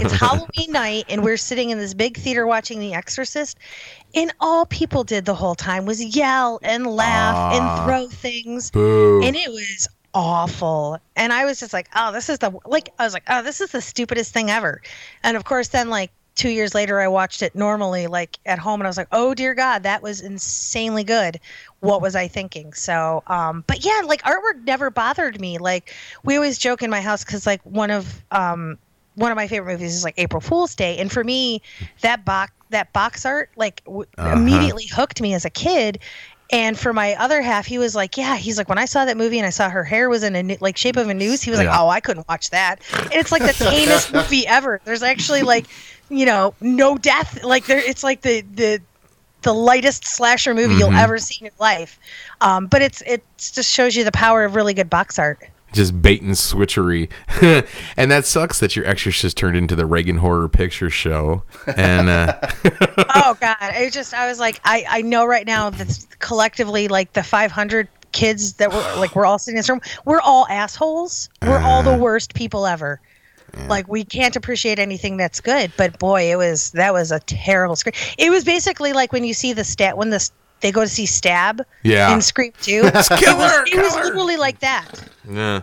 it's 0.00 0.12
Halloween 0.12 0.72
night, 0.72 1.04
and 1.08 1.22
we're 1.24 1.36
sitting 1.36 1.70
in 1.70 1.78
this 1.78 1.94
big 1.94 2.16
theater 2.16 2.46
watching 2.46 2.78
The 2.80 2.94
Exorcist. 2.94 3.58
And 4.14 4.32
all 4.40 4.66
people 4.66 5.04
did 5.04 5.24
the 5.24 5.34
whole 5.34 5.54
time 5.54 5.86
was 5.86 6.02
yell 6.16 6.58
and 6.62 6.86
laugh 6.86 7.34
Ah. 7.36 7.56
and 7.56 7.84
throw 7.86 8.08
things 8.08 8.70
Boo. 8.70 9.22
and 9.22 9.36
it 9.36 9.50
was 9.50 9.88
awful 10.12 10.98
and 11.14 11.32
i 11.32 11.44
was 11.44 11.60
just 11.60 11.72
like 11.72 11.88
oh 11.94 12.10
this 12.10 12.28
is 12.28 12.40
the 12.40 12.50
like 12.66 12.88
i 12.98 13.04
was 13.04 13.14
like 13.14 13.22
oh 13.28 13.42
this 13.42 13.60
is 13.60 13.70
the 13.70 13.80
stupidest 13.80 14.32
thing 14.34 14.50
ever 14.50 14.82
and 15.22 15.36
of 15.36 15.44
course 15.44 15.68
then 15.68 15.88
like 15.88 16.10
two 16.34 16.48
years 16.48 16.74
later 16.74 17.00
i 17.00 17.08
watched 17.08 17.42
it 17.42 17.54
normally 17.54 18.06
like 18.06 18.38
at 18.46 18.58
home 18.58 18.80
and 18.80 18.86
i 18.86 18.90
was 18.90 18.96
like 18.96 19.08
oh 19.12 19.34
dear 19.34 19.54
god 19.54 19.82
that 19.82 20.02
was 20.02 20.20
insanely 20.20 21.04
good 21.04 21.38
what 21.80 22.00
was 22.00 22.14
i 22.14 22.26
thinking 22.28 22.72
so 22.72 23.22
um 23.26 23.64
but 23.66 23.84
yeah 23.84 24.00
like 24.06 24.22
artwork 24.22 24.64
never 24.64 24.90
bothered 24.90 25.40
me 25.40 25.58
like 25.58 25.92
we 26.24 26.36
always 26.36 26.56
joke 26.58 26.82
in 26.82 26.90
my 26.90 27.00
house 27.00 27.24
because 27.24 27.46
like 27.46 27.60
one 27.64 27.90
of 27.90 28.24
um 28.30 28.78
one 29.14 29.30
of 29.32 29.36
my 29.36 29.48
favorite 29.48 29.72
movies 29.72 29.94
is 29.94 30.04
like 30.04 30.14
april 30.16 30.40
fool's 30.40 30.74
day 30.74 30.96
and 30.98 31.10
for 31.12 31.24
me 31.24 31.60
that 32.02 32.24
box 32.24 32.52
that 32.70 32.92
box 32.92 33.26
art 33.26 33.50
like 33.56 33.82
w- 33.84 34.06
Uh-huh. 34.16 34.36
immediately 34.36 34.86
hooked 34.86 35.20
me 35.20 35.34
as 35.34 35.44
a 35.44 35.50
kid 35.50 35.98
and 36.52 36.76
for 36.76 36.92
my 36.92 37.14
other 37.14 37.42
half, 37.42 37.64
he 37.64 37.78
was 37.78 37.94
like, 37.94 38.16
"Yeah." 38.16 38.36
He's 38.36 38.58
like, 38.58 38.68
when 38.68 38.76
I 38.76 38.84
saw 38.84 39.04
that 39.04 39.16
movie 39.16 39.38
and 39.38 39.46
I 39.46 39.50
saw 39.50 39.70
her 39.70 39.84
hair 39.84 40.08
was 40.10 40.24
in 40.24 40.34
a 40.34 40.56
like 40.60 40.76
shape 40.76 40.96
of 40.96 41.08
a 41.08 41.14
noose, 41.14 41.42
he 41.42 41.50
was 41.52 41.60
like, 41.60 41.68
"Oh, 41.70 41.88
I 41.88 42.00
couldn't 42.00 42.26
watch 42.28 42.50
that." 42.50 42.80
And 43.08 43.20
it's 43.20 43.30
like 43.30 43.44
the 43.44 43.54
tamest 43.70 44.12
movie 44.12 44.48
ever. 44.48 44.80
There's 44.84 45.04
actually 45.04 45.44
like, 45.44 45.68
you 46.10 46.26
know, 46.26 46.54
no 46.60 46.98
death. 46.98 47.42
Like 47.44 47.66
there, 47.66 47.78
it's 47.78 48.04
like 48.04 48.20
the 48.20 48.42
the 48.54 48.80
the 49.42 49.54
lightest 49.54 50.04
slasher 50.06 50.54
movie 50.54 50.74
you'll 50.74 50.92
ever 50.92 51.18
see 51.18 51.36
in 51.40 51.46
your 51.46 51.54
life. 51.58 51.98
Um, 52.40 52.66
but 52.66 52.82
it's 52.82 53.02
it 53.02 53.22
just 53.38 53.72
shows 53.72 53.96
you 53.96 54.04
the 54.04 54.12
power 54.12 54.44
of 54.44 54.54
really 54.54 54.74
good 54.74 54.90
box 54.90 55.18
art. 55.18 55.38
just 55.72 56.02
bait 56.02 56.20
and 56.20 56.36
switchery. 56.36 57.08
and 57.96 58.10
that 58.10 58.26
sucks 58.26 58.60
that 58.60 58.76
your 58.76 58.84
exorcist 58.86 59.36
turned 59.36 59.56
into 59.56 59.76
the 59.76 59.86
Regan 59.86 60.18
Horror 60.18 60.48
Picture 60.48 60.90
Show. 60.90 61.44
And 61.76 62.08
uh, 62.08 62.38
oh 63.14 63.36
god 63.40 63.56
i 63.60 63.88
just 63.90 64.12
i 64.14 64.26
was 64.28 64.38
like 64.40 64.60
i 64.64 64.84
i 64.88 65.02
know 65.02 65.24
right 65.24 65.46
now 65.46 65.70
that 65.70 66.06
collectively 66.18 66.88
like 66.88 67.12
the 67.12 67.22
500 67.22 67.88
kids 68.12 68.54
that 68.54 68.72
were 68.72 68.82
like 68.98 69.14
we're 69.14 69.24
all 69.24 69.38
sitting 69.38 69.56
in 69.56 69.60
this 69.60 69.68
room 69.68 69.80
we're 70.04 70.20
all 70.20 70.46
assholes 70.48 71.28
we're 71.42 71.60
all 71.60 71.82
the 71.82 71.96
worst 71.96 72.34
people 72.34 72.66
ever 72.66 73.00
like 73.68 73.88
we 73.88 74.04
can't 74.04 74.36
appreciate 74.36 74.78
anything 74.78 75.16
that's 75.16 75.40
good 75.40 75.72
but 75.76 75.98
boy 75.98 76.30
it 76.30 76.36
was 76.36 76.70
that 76.72 76.92
was 76.92 77.10
a 77.12 77.20
terrible 77.20 77.76
screen 77.76 77.94
it 78.18 78.30
was 78.30 78.44
basically 78.44 78.92
like 78.92 79.12
when 79.12 79.24
you 79.24 79.34
see 79.34 79.52
the 79.52 79.64
stat 79.64 79.96
when 79.96 80.10
the 80.10 80.30
they 80.60 80.70
go 80.70 80.82
to 80.82 80.88
see 80.88 81.06
stab 81.06 81.62
Yeah. 81.82 82.12
in 82.14 82.20
scream 82.20 82.52
2 82.62 82.70
it 82.84 82.94
was, 82.94 83.08
Killer, 83.08 83.64
it 83.66 83.76
was 83.76 83.94
literally 83.94 84.36
like 84.36 84.60
that 84.60 84.86
yeah. 85.30 85.60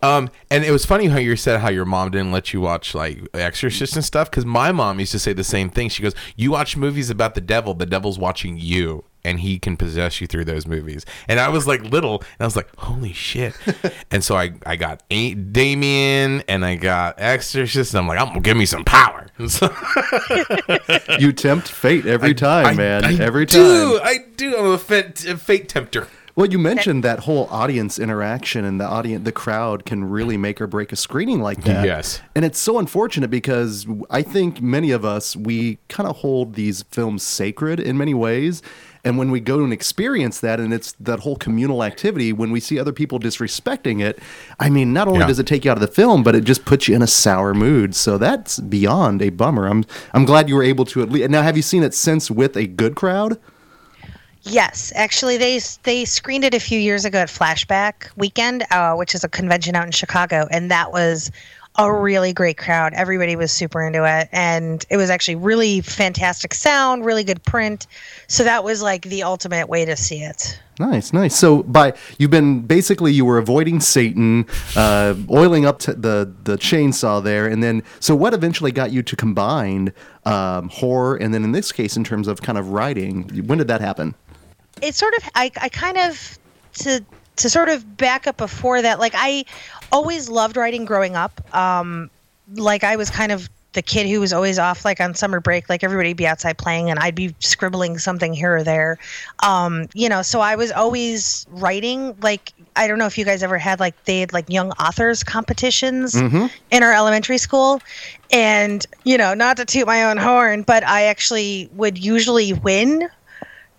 Um, 0.00 0.30
and 0.48 0.64
it 0.64 0.70
was 0.70 0.86
funny 0.86 1.06
how 1.06 1.18
you 1.18 1.34
said 1.34 1.58
how 1.60 1.70
your 1.70 1.84
mom 1.84 2.12
didn't 2.12 2.30
let 2.30 2.52
you 2.52 2.60
watch 2.60 2.94
like 2.94 3.18
Exorcist 3.34 3.96
and 3.96 4.04
stuff. 4.04 4.30
Because 4.30 4.46
my 4.46 4.70
mom 4.70 5.00
used 5.00 5.10
to 5.10 5.18
say 5.18 5.32
the 5.32 5.42
same 5.42 5.70
thing. 5.70 5.88
She 5.88 6.04
goes, 6.04 6.14
"You 6.36 6.52
watch 6.52 6.76
movies 6.76 7.10
about 7.10 7.34
the 7.34 7.40
devil. 7.40 7.74
The 7.74 7.84
devil's 7.84 8.16
watching 8.16 8.56
you, 8.60 9.02
and 9.24 9.40
he 9.40 9.58
can 9.58 9.76
possess 9.76 10.20
you 10.20 10.26
through 10.26 10.44
those 10.46 10.66
movies." 10.66 11.04
And 11.28 11.38
I 11.40 11.48
was 11.48 11.66
like 11.66 11.82
little, 11.82 12.18
and 12.20 12.40
I 12.40 12.44
was 12.44 12.56
like, 12.56 12.68
"Holy 12.78 13.12
shit!" 13.12 13.54
and 14.10 14.22
so 14.24 14.36
I 14.36 14.52
I 14.66 14.76
got 14.76 15.02
A- 15.10 15.34
Damien, 15.34 16.42
and 16.48 16.64
I 16.64 16.76
got 16.76 17.14
Exorcist, 17.18 17.94
and 17.94 18.00
I'm 18.00 18.08
like, 18.08 18.18
"I'm 18.20 18.28
gonna 18.28 18.40
give 18.40 18.56
me 18.56 18.66
some 18.66 18.84
power." 18.84 19.26
So- 19.48 19.68
You 21.18 21.32
tempt 21.32 21.68
fate 21.68 22.06
every 22.06 22.34
time, 22.34 22.66
I- 22.66 22.74
man. 22.74 23.04
I 23.04 23.14
every 23.22 23.46
do, 23.46 23.98
time. 23.98 24.06
I 24.06 24.18
do. 24.36 24.56
I'm 24.56 24.66
a 24.72 24.78
fate, 24.78 25.24
a 25.26 25.36
fate 25.36 25.68
tempter. 25.68 26.06
Well, 26.36 26.46
you 26.46 26.58
mentioned 26.60 27.02
that 27.02 27.20
whole 27.20 27.48
audience 27.50 27.98
interaction 27.98 28.64
and 28.64 28.80
the 28.80 28.84
audience, 28.84 29.24
the 29.24 29.32
crowd 29.32 29.84
can 29.84 30.04
really 30.04 30.36
make 30.36 30.60
or 30.60 30.68
break 30.68 30.92
a 30.92 30.96
screening 30.96 31.40
like 31.40 31.64
that. 31.64 31.84
Yes. 31.84 32.20
And 32.36 32.44
it's 32.44 32.60
so 32.60 32.78
unfortunate 32.78 33.28
because 33.28 33.88
I 34.08 34.22
think 34.22 34.62
many 34.62 34.92
of 34.92 35.04
us, 35.04 35.34
we 35.34 35.78
kind 35.88 36.08
of 36.08 36.18
hold 36.18 36.54
these 36.54 36.84
films 36.92 37.24
sacred 37.24 37.80
in 37.80 37.98
many 37.98 38.14
ways. 38.14 38.62
And 39.04 39.16
when 39.16 39.30
we 39.30 39.40
go 39.40 39.62
and 39.64 39.72
experience 39.72 40.40
that, 40.40 40.60
and 40.60 40.72
it's 40.74 40.92
that 41.00 41.20
whole 41.20 41.36
communal 41.36 41.82
activity, 41.84 42.32
when 42.32 42.50
we 42.50 42.60
see 42.60 42.78
other 42.78 42.92
people 42.92 43.18
disrespecting 43.20 44.02
it, 44.02 44.18
I 44.58 44.68
mean, 44.70 44.92
not 44.92 45.08
only 45.08 45.20
Yeah. 45.20 45.26
does 45.26 45.38
it 45.38 45.46
take 45.46 45.64
you 45.64 45.70
out 45.70 45.76
of 45.76 45.80
the 45.80 45.86
film, 45.86 46.22
but 46.22 46.34
it 46.34 46.44
just 46.44 46.64
puts 46.64 46.88
you 46.88 46.94
in 46.96 47.02
a 47.02 47.06
sour 47.06 47.54
mood. 47.54 47.94
So 47.94 48.18
that's 48.18 48.58
beyond 48.60 49.22
a 49.22 49.30
bummer. 49.30 49.66
I'm 49.68 49.84
I'm 50.14 50.24
glad 50.24 50.48
you 50.48 50.56
were 50.56 50.62
able 50.62 50.84
to 50.86 51.02
at 51.02 51.10
least. 51.10 51.30
Now, 51.30 51.42
have 51.42 51.56
you 51.56 51.62
seen 51.62 51.82
it 51.82 51.94
since 51.94 52.30
with 52.30 52.56
a 52.56 52.66
good 52.66 52.94
crowd? 52.96 53.38
Yes, 54.42 54.92
actually, 54.94 55.36
they 55.36 55.60
they 55.82 56.04
screened 56.04 56.44
it 56.44 56.54
a 56.54 56.60
few 56.60 56.78
years 56.78 57.04
ago 57.04 57.18
at 57.18 57.28
Flashback 57.28 58.08
Weekend, 58.16 58.64
uh, 58.70 58.94
which 58.94 59.14
is 59.14 59.24
a 59.24 59.28
convention 59.28 59.74
out 59.74 59.84
in 59.84 59.90
Chicago, 59.92 60.46
and 60.50 60.70
that 60.70 60.92
was 60.92 61.30
a 61.78 61.92
really 61.92 62.32
great 62.32 62.58
crowd. 62.58 62.92
Everybody 62.94 63.36
was 63.36 63.52
super 63.52 63.86
into 63.86 64.04
it, 64.04 64.28
and 64.32 64.84
it 64.90 64.96
was 64.96 65.10
actually 65.10 65.36
really 65.36 65.80
fantastic 65.80 66.52
sound, 66.52 67.04
really 67.04 67.24
good 67.24 67.42
print. 67.44 67.86
So 68.26 68.44
that 68.44 68.64
was 68.64 68.82
like 68.82 69.02
the 69.02 69.22
ultimate 69.22 69.68
way 69.68 69.84
to 69.84 69.96
see 69.96 70.22
it. 70.22 70.60
Nice, 70.80 71.12
nice. 71.12 71.36
So 71.36 71.62
by 71.62 71.94
you've 72.18 72.30
been 72.30 72.60
basically 72.60 73.12
you 73.12 73.24
were 73.24 73.38
avoiding 73.38 73.80
Satan, 73.80 74.46
uh, 74.76 75.14
oiling 75.30 75.66
up 75.66 75.80
the 75.80 76.32
the 76.44 76.56
chainsaw 76.56 77.22
there, 77.22 77.46
and 77.46 77.62
then 77.62 77.82
so 78.00 78.14
what 78.14 78.34
eventually 78.34 78.72
got 78.72 78.92
you 78.92 79.02
to 79.02 79.16
combine 79.16 79.92
um, 80.24 80.68
horror 80.68 81.16
and 81.16 81.32
then 81.32 81.42
in 81.42 81.52
this 81.52 81.72
case 81.72 81.96
in 81.96 82.04
terms 82.04 82.28
of 82.28 82.42
kind 82.42 82.58
of 82.58 82.70
writing? 82.70 83.28
When 83.46 83.58
did 83.58 83.68
that 83.68 83.80
happen? 83.80 84.14
it 84.82 84.94
sort 84.94 85.14
of 85.14 85.22
I, 85.34 85.50
I 85.60 85.68
kind 85.68 85.98
of 85.98 86.38
to 86.74 87.04
to 87.38 87.48
sort 87.48 87.68
of 87.68 87.96
back 87.96 88.26
up 88.26 88.36
before 88.36 88.82
that 88.82 88.98
like 88.98 89.14
i 89.16 89.44
always 89.90 90.28
loved 90.28 90.56
writing 90.56 90.84
growing 90.84 91.16
up. 91.16 91.40
Um 91.54 92.10
like 92.54 92.84
i 92.84 92.96
was 92.96 93.10
kind 93.10 93.32
of 93.32 93.48
the 93.74 93.82
kid 93.82 94.06
who 94.08 94.18
was 94.18 94.32
always 94.32 94.58
off 94.58 94.84
like 94.84 94.98
on 95.00 95.14
summer 95.14 95.40
break 95.40 95.68
like 95.68 95.84
everybody 95.84 96.08
would 96.08 96.16
be 96.16 96.26
outside 96.26 96.56
playing 96.56 96.88
and 96.90 96.98
i'd 97.00 97.14
be 97.14 97.34
scribbling 97.38 97.98
something 97.98 98.32
here 98.32 98.56
or 98.56 98.62
there. 98.64 98.98
Um 99.42 99.88
you 99.94 100.08
know 100.08 100.22
so 100.22 100.40
i 100.40 100.56
was 100.56 100.72
always 100.72 101.46
writing 101.50 102.16
like 102.22 102.52
i 102.76 102.86
don't 102.88 102.98
know 102.98 103.06
if 103.06 103.18
you 103.18 103.24
guys 103.24 103.42
ever 103.42 103.58
had 103.58 103.78
like 103.78 103.94
they 104.04 104.20
had 104.20 104.32
like 104.32 104.48
young 104.48 104.70
authors 104.72 105.22
competitions 105.22 106.14
in 106.70 106.82
our 106.82 106.92
elementary 106.92 107.38
school. 107.38 107.80
And 108.30 108.86
you 109.04 109.16
know 109.16 109.32
not 109.34 109.56
to 109.58 109.64
toot 109.64 109.86
my 109.86 110.04
own 110.04 110.16
horn 110.16 110.62
but 110.62 110.84
i 110.86 111.04
actually 111.04 111.68
would 111.74 111.96
usually 111.96 112.52
win 112.54 113.08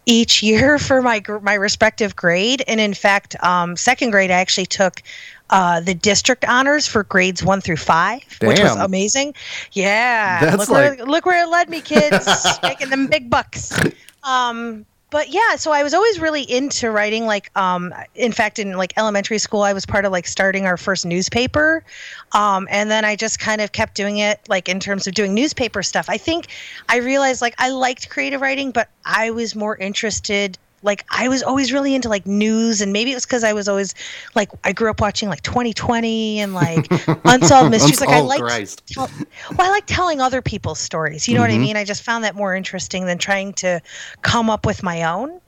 each 0.09 0.41
year 0.41 0.79
for 0.87 1.01
my 1.01 1.21
my 1.41 1.53
respective 1.53 2.15
grade. 2.15 2.63
And 2.67 2.79
in 2.79 2.93
fact, 2.93 3.41
um, 3.43 3.77
second 3.77 4.11
grade, 4.11 4.31
I 4.31 4.35
actually 4.35 4.65
took 4.65 5.01
uh, 5.49 5.79
the 5.79 5.93
district 5.93 6.45
honors 6.45 6.87
for 6.87 7.03
grades 7.03 7.43
one 7.43 7.61
through 7.61 7.77
five, 7.77 8.21
which 8.41 8.59
was 8.59 8.75
amazing. 8.75 9.33
Yeah, 9.71 10.41
That's 10.41 10.57
look 10.57 10.69
where 10.69 11.05
look 11.05 11.25
where 11.25 11.43
it 11.43 11.49
led 11.49 11.69
me, 11.69 11.81
kids, 11.81 12.25
making 12.63 12.89
them 12.89 13.07
big 13.07 13.29
bucks. 13.29 13.77
Um, 14.23 14.85
but 15.11 15.29
yeah, 15.29 15.55
so 15.55 15.71
I 15.71 15.83
was 15.83 15.93
always 15.93 16.19
really 16.19 16.43
into 16.43 16.91
writing. 16.91 17.25
Like, 17.25 17.49
um, 17.57 17.93
in 18.15 18.31
fact, 18.31 18.59
in 18.59 18.77
like 18.77 18.93
elementary 18.97 19.39
school, 19.39 19.61
I 19.61 19.73
was 19.73 19.85
part 19.85 20.05
of 20.05 20.11
like 20.11 20.27
starting 20.27 20.65
our 20.65 20.77
first 20.77 21.05
newspaper, 21.05 21.83
um, 22.33 22.67
and 22.69 22.91
then 22.91 23.05
I 23.05 23.15
just 23.15 23.39
kind 23.39 23.61
of 23.61 23.71
kept 23.71 23.95
doing 23.95 24.17
it. 24.17 24.39
Like 24.47 24.69
in 24.69 24.79
terms 24.79 25.07
of 25.07 25.13
doing 25.13 25.33
newspaper 25.33 25.81
stuff, 25.81 26.09
I 26.09 26.17
think 26.17 26.47
I 26.87 26.97
realized 26.97 27.41
like 27.41 27.55
I 27.57 27.69
liked 27.69 28.09
creative 28.09 28.41
writing, 28.41 28.71
but 28.71 28.89
I 29.05 29.31
was 29.31 29.55
more 29.55 29.75
interested. 29.77 30.57
Like 30.81 31.05
I 31.11 31.27
was 31.27 31.43
always 31.43 31.73
really 31.73 31.95
into 31.95 32.09
like 32.09 32.25
news, 32.25 32.81
and 32.81 32.93
maybe 32.93 33.11
it 33.11 33.15
was 33.15 33.25
because 33.25 33.43
I 33.43 33.53
was 33.53 33.67
always 33.67 33.93
like 34.35 34.49
I 34.63 34.73
grew 34.73 34.89
up 34.89 35.01
watching 35.01 35.29
like 35.29 35.41
2020 35.41 36.39
and 36.39 36.53
like 36.53 36.87
Unsolved 37.25 37.71
Mysteries. 37.71 38.01
like 38.01 38.09
I 38.09 38.21
Oh, 38.21 38.27
Christ. 38.39 38.83
well, 38.95 39.09
I 39.57 39.69
like 39.69 39.85
telling 39.85 40.21
other 40.21 40.41
people's 40.41 40.79
stories. 40.79 41.27
You 41.27 41.35
know 41.35 41.41
what 41.41 41.49
I 41.49 41.53
mm-hmm. 41.53 41.61
mean? 41.61 41.77
I 41.77 41.83
just 41.83 42.03
found 42.03 42.23
that 42.23 42.35
more 42.35 42.55
interesting 42.55 43.05
than 43.05 43.17
trying 43.17 43.53
to 43.53 43.81
come 44.21 44.49
up 44.49 44.65
with 44.65 44.83
my 44.83 45.03
own. 45.03 45.39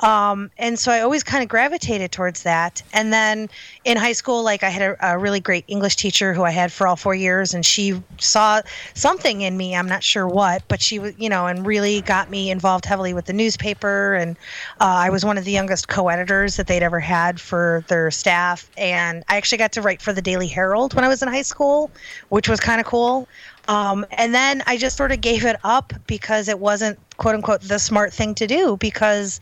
Um, 0.00 0.50
and 0.58 0.78
so 0.78 0.92
I 0.92 1.00
always 1.00 1.24
kind 1.24 1.42
of 1.42 1.48
gravitated 1.48 2.12
towards 2.12 2.44
that. 2.44 2.82
And 2.92 3.12
then 3.12 3.48
in 3.84 3.96
high 3.96 4.12
school, 4.12 4.44
like 4.44 4.62
I 4.62 4.68
had 4.68 4.82
a, 4.82 5.14
a, 5.14 5.18
really 5.18 5.40
great 5.40 5.64
English 5.66 5.96
teacher 5.96 6.32
who 6.32 6.44
I 6.44 6.50
had 6.50 6.70
for 6.70 6.86
all 6.86 6.94
four 6.94 7.16
years, 7.16 7.52
and 7.52 7.66
she 7.66 8.00
saw 8.18 8.62
something 8.94 9.40
in 9.40 9.56
me. 9.56 9.74
I'm 9.74 9.88
not 9.88 10.04
sure 10.04 10.28
what, 10.28 10.62
but 10.68 10.80
she 10.80 11.00
was, 11.00 11.14
you 11.18 11.28
know, 11.28 11.48
and 11.48 11.66
really 11.66 12.00
got 12.02 12.30
me 12.30 12.50
involved 12.50 12.84
heavily 12.84 13.12
with 13.12 13.24
the 13.24 13.32
newspaper. 13.32 14.14
And 14.14 14.36
uh, 14.80 14.84
I 14.84 15.10
was 15.10 15.24
one 15.24 15.36
of 15.36 15.44
the 15.44 15.50
youngest 15.50 15.88
co-editors 15.88 16.56
that 16.56 16.68
they'd 16.68 16.84
ever 16.84 17.00
had 17.00 17.40
for 17.40 17.84
their 17.88 18.12
staff. 18.12 18.70
And 18.76 19.24
I 19.28 19.36
actually 19.36 19.58
got 19.58 19.72
to 19.72 19.82
write 19.82 20.00
for 20.00 20.12
the 20.12 20.22
Daily 20.22 20.46
Herald 20.46 20.94
when 20.94 21.04
I 21.04 21.08
was 21.08 21.22
in 21.22 21.28
high 21.28 21.42
school, 21.42 21.90
which 22.28 22.48
was 22.48 22.60
kind 22.60 22.80
of 22.80 22.86
cool. 22.86 23.26
Um, 23.66 24.06
and 24.12 24.32
then 24.32 24.62
I 24.66 24.78
just 24.78 24.96
sort 24.96 25.10
of 25.10 25.20
gave 25.20 25.44
it 25.44 25.56
up 25.64 25.92
because 26.06 26.48
it 26.48 26.58
wasn't 26.58 26.98
quote 27.18 27.34
unquote 27.34 27.62
the 27.62 27.78
smart 27.78 28.14
thing 28.14 28.34
to 28.36 28.46
do 28.46 28.76
because 28.78 29.40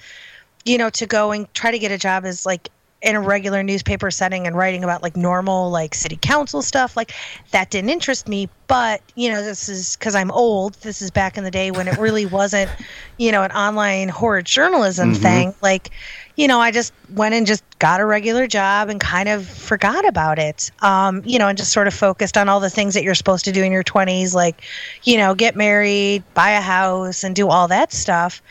you 0.66 0.76
know, 0.76 0.90
to 0.90 1.07
go 1.07 1.33
and 1.33 1.52
try 1.55 1.70
to 1.70 1.79
get 1.79 1.92
a 1.92 1.98
job 1.98 2.26
as 2.26 2.44
like 2.44 2.70
in 3.02 3.14
a 3.14 3.20
regular 3.20 3.62
newspaper 3.62 4.11
setting 4.11 4.46
and 4.46 4.57
writing 4.57 4.83
about 4.83 5.02
like 5.02 5.16
normal 5.16 5.70
like 5.70 5.94
city 5.94 6.18
council 6.20 6.62
stuff 6.62 6.96
like 6.96 7.12
that 7.52 7.70
didn't 7.70 7.90
interest 7.90 8.26
me. 8.26 8.48
But 8.66 9.00
you 9.14 9.31
know 9.31 9.44
this 9.44 9.68
is 9.68 9.96
because 9.96 10.16
i'm 10.16 10.31
old. 10.33 10.74
This 10.74 11.00
is 11.00 11.11
back 11.11 11.38
in 11.38 11.44
the 11.44 11.50
day 11.50 11.70
when 11.70 11.87
it 11.87 11.98
really 11.98 12.26
wasn't 12.26 12.70
you 13.18 13.31
know 13.31 13.42
an 13.42 13.52
online 13.52 14.09
horror 14.09 14.42
journalism 14.42 15.12
mm-hmm. 15.12 15.22
thing. 15.22 15.55
Like 15.62 15.90
you 16.37 16.48
know 16.48 16.59
i 16.59 16.70
just 16.70 16.92
went 17.14 17.35
and 17.35 17.46
just 17.46 17.62
got 17.79 18.00
a 18.00 18.07
regular 18.07 18.46
job 18.46 18.88
and 18.88 18.98
kind 18.98 19.29
of 19.29 19.46
forgot 19.46 20.07
about 20.09 20.38
it. 20.38 20.70
Um, 20.81 21.22
you 21.24 21.38
know 21.38 21.48
and 21.48 21.57
just 21.57 21.72
sort 21.72 21.87
of 21.87 21.94
focused 21.94 22.37
on 22.37 22.48
all 22.48 22.61
the 22.61 22.70
things 22.70 22.94
that 22.94 23.05
you're 23.05 23.14
supposed 23.14 23.44
to 23.44 23.52
do 23.52 23.62
in 23.62 23.70
your 23.70 23.85
20s 23.85 24.35
like 24.35 24.62
you 25.05 25.16
know 25.16 25.35
get 25.35 25.55
married 25.55 26.24
buy 26.35 26.50
a 26.50 26.61
house 26.61 27.22
and 27.22 27.37
do 27.37 27.50
all 27.50 27.68
that 27.68 27.92
stuff. 27.92 28.42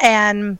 And 0.00 0.58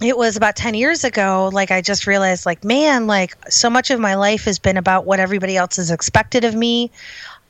it 0.00 0.16
was 0.16 0.36
about 0.36 0.54
10 0.54 0.74
years 0.74 1.02
ago 1.02 1.50
like 1.52 1.70
i 1.70 1.80
just 1.80 2.06
realized 2.06 2.46
like 2.46 2.62
man 2.64 3.06
like 3.06 3.36
so 3.50 3.68
much 3.68 3.90
of 3.90 3.98
my 3.98 4.14
life 4.14 4.44
has 4.44 4.58
been 4.58 4.76
about 4.76 5.04
what 5.04 5.20
everybody 5.20 5.56
else 5.56 5.76
has 5.76 5.90
expected 5.90 6.44
of 6.44 6.54
me. 6.54 6.90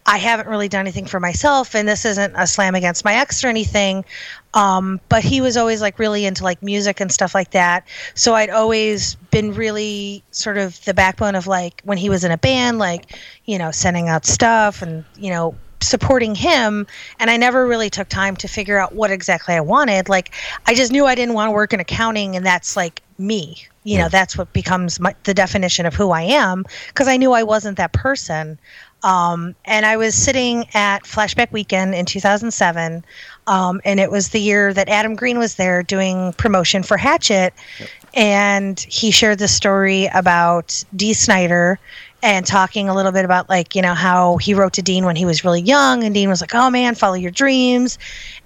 I 0.06 0.16
haven't 0.16 0.48
really 0.48 0.68
done 0.68 0.80
anything 0.80 1.04
for 1.04 1.20
myself 1.20 1.74
and 1.74 1.86
this 1.86 2.06
isn't 2.06 2.32
a 2.34 2.46
slam 2.46 2.74
against 2.74 3.04
my 3.04 3.14
ex 3.14 3.44
or 3.44 3.48
anything. 3.48 4.06
Um, 4.54 5.00
but 5.10 5.22
he 5.22 5.42
was 5.42 5.58
always 5.58 5.82
like 5.82 5.98
really 5.98 6.24
into 6.24 6.44
like 6.44 6.62
music 6.62 7.00
and 7.00 7.12
stuff 7.12 7.34
like 7.34 7.50
that. 7.50 7.86
So 8.14 8.34
i'd 8.34 8.50
always 8.50 9.16
been 9.30 9.54
really 9.54 10.22
sort 10.30 10.56
of 10.56 10.82
the 10.86 10.94
backbone 10.94 11.34
of 11.34 11.46
like 11.46 11.82
when 11.84 11.98
he 11.98 12.08
was 12.08 12.24
in 12.24 12.32
a 12.32 12.38
band 12.38 12.78
like 12.78 13.18
you 13.44 13.58
know 13.58 13.70
sending 13.70 14.08
out 14.08 14.24
stuff 14.24 14.80
and 14.80 15.04
you 15.16 15.30
know 15.30 15.54
supporting 15.80 16.34
him 16.34 16.86
and 17.18 17.30
I 17.30 17.36
never 17.36 17.66
really 17.66 17.90
took 17.90 18.08
time 18.08 18.36
to 18.36 18.48
figure 18.48 18.78
out 18.78 18.94
what 18.94 19.10
exactly 19.10 19.54
I 19.54 19.60
wanted. 19.60 20.08
Like 20.08 20.34
I 20.66 20.74
just 20.74 20.92
knew 20.92 21.06
I 21.06 21.14
didn't 21.14 21.34
want 21.34 21.48
to 21.48 21.52
work 21.52 21.72
in 21.72 21.80
accounting 21.80 22.36
and 22.36 22.44
that's 22.44 22.76
like 22.76 23.02
me. 23.18 23.66
You 23.84 23.94
yeah. 23.94 24.02
know, 24.02 24.08
that's 24.08 24.36
what 24.36 24.52
becomes 24.52 25.00
my, 25.00 25.14
the 25.24 25.34
definition 25.34 25.86
of 25.86 25.94
who 25.94 26.10
I 26.10 26.22
am 26.22 26.64
because 26.88 27.08
I 27.08 27.16
knew 27.16 27.32
I 27.32 27.42
wasn't 27.42 27.78
that 27.78 27.92
person. 27.92 28.58
Um, 29.02 29.54
and 29.64 29.86
I 29.86 29.96
was 29.96 30.14
sitting 30.14 30.66
at 30.74 31.04
Flashback 31.04 31.52
Weekend 31.52 31.94
in 31.94 32.04
2007, 32.04 33.04
um, 33.46 33.80
and 33.84 34.00
it 34.00 34.10
was 34.10 34.30
the 34.30 34.40
year 34.40 34.74
that 34.74 34.88
Adam 34.88 35.14
Green 35.14 35.38
was 35.38 35.54
there 35.54 35.84
doing 35.84 36.32
promotion 36.32 36.82
for 36.82 36.96
Hatchet, 36.96 37.54
yep. 37.78 37.88
and 38.14 38.80
he 38.80 39.12
shared 39.12 39.38
the 39.38 39.46
story 39.46 40.06
about 40.14 40.82
Dee 40.96 41.14
Snider 41.14 41.78
and 42.22 42.46
talking 42.46 42.88
a 42.88 42.94
little 42.94 43.12
bit 43.12 43.24
about 43.24 43.48
like 43.48 43.74
you 43.74 43.82
know 43.82 43.94
how 43.94 44.36
he 44.38 44.54
wrote 44.54 44.72
to 44.74 44.82
Dee 44.82 45.02
when 45.02 45.16
he 45.16 45.24
was 45.24 45.44
really 45.44 45.60
young, 45.60 46.04
and 46.04 46.14
Dee 46.14 46.26
was 46.26 46.40
like, 46.40 46.54
"Oh 46.54 46.70
man, 46.70 46.94
follow 46.94 47.14
your 47.14 47.30
dreams," 47.30 47.98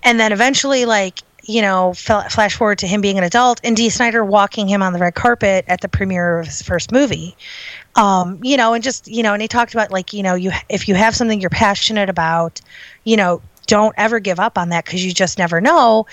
and 0.03 0.21
then 0.21 0.33
eventually 0.33 0.85
like 0.85 1.21
you 1.45 1.61
know 1.61 1.93
flash 1.95 2.55
forward 2.57 2.79
to 2.79 2.87
him 2.87 3.01
being 3.01 3.19
an 3.19 3.25
adult 3.25 3.61
and 3.65 3.77
Dee 3.77 3.91
Snider 3.91 4.25
walking 4.25 4.69
him 4.69 4.83
on 4.83 4.93
the 4.93 4.99
red 4.99 5.15
carpet 5.15 5.65
at 5.69 5.81
the 5.81 5.89
premiere 5.89 6.39
of 6.39 6.47
his 6.47 6.63
first 6.63 6.93
movie. 6.93 7.37
Um, 7.95 8.39
you 8.43 8.57
know, 8.57 8.75
and 8.75 8.83
just 8.83 9.09
you 9.09 9.23
know, 9.23 9.33
and 9.33 9.43
he 9.43 9.49
talked 9.49 9.75
about 9.75 9.91
like 9.91 10.13
you 10.13 10.23
know, 10.23 10.35
you 10.35 10.53
if 10.69 10.89
you 10.89 10.95
have 10.95 11.17
something 11.17 11.41
you're 11.41 11.51
passionate 11.51 12.09
about, 12.09 12.61
you 13.05 13.17
know, 13.17 13.43
don't 13.67 13.95
ever 13.97 14.21
give 14.21 14.39
up 14.39 14.59
on 14.59 14.69
that 14.69 14.85
because 14.85 15.05
you 15.05 15.13
just 15.13 15.39
never 15.39 15.61
know 15.61 16.07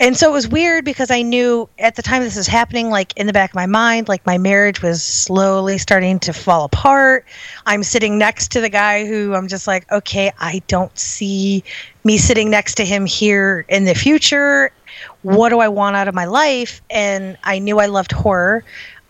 and 0.00 0.16
so 0.16 0.28
it 0.28 0.32
was 0.32 0.46
weird 0.46 0.84
because 0.84 1.10
I 1.10 1.22
knew 1.22 1.68
at 1.78 1.96
the 1.96 2.02
time 2.02 2.22
this 2.22 2.36
was 2.36 2.46
happening, 2.46 2.88
like 2.88 3.16
in 3.16 3.26
the 3.26 3.32
back 3.32 3.50
of 3.50 3.56
my 3.56 3.66
mind, 3.66 4.08
like 4.08 4.24
my 4.24 4.38
marriage 4.38 4.80
was 4.80 5.02
slowly 5.02 5.76
starting 5.76 6.20
to 6.20 6.32
fall 6.32 6.64
apart. 6.64 7.24
I'm 7.66 7.82
sitting 7.82 8.16
next 8.16 8.52
to 8.52 8.60
the 8.60 8.68
guy 8.68 9.06
who 9.06 9.34
I'm 9.34 9.48
just 9.48 9.66
like, 9.66 9.90
okay, 9.90 10.30
I 10.38 10.62
don't 10.68 10.96
see 10.96 11.64
me 12.04 12.16
sitting 12.16 12.48
next 12.48 12.76
to 12.76 12.84
him 12.84 13.06
here 13.06 13.66
in 13.68 13.84
the 13.84 13.94
future. 13.94 14.70
What 15.22 15.48
do 15.48 15.58
I 15.58 15.68
want 15.68 15.96
out 15.96 16.06
of 16.06 16.14
my 16.14 16.26
life? 16.26 16.80
And 16.90 17.36
I 17.42 17.58
knew 17.58 17.80
I 17.80 17.86
loved 17.86 18.12
horror. 18.12 18.64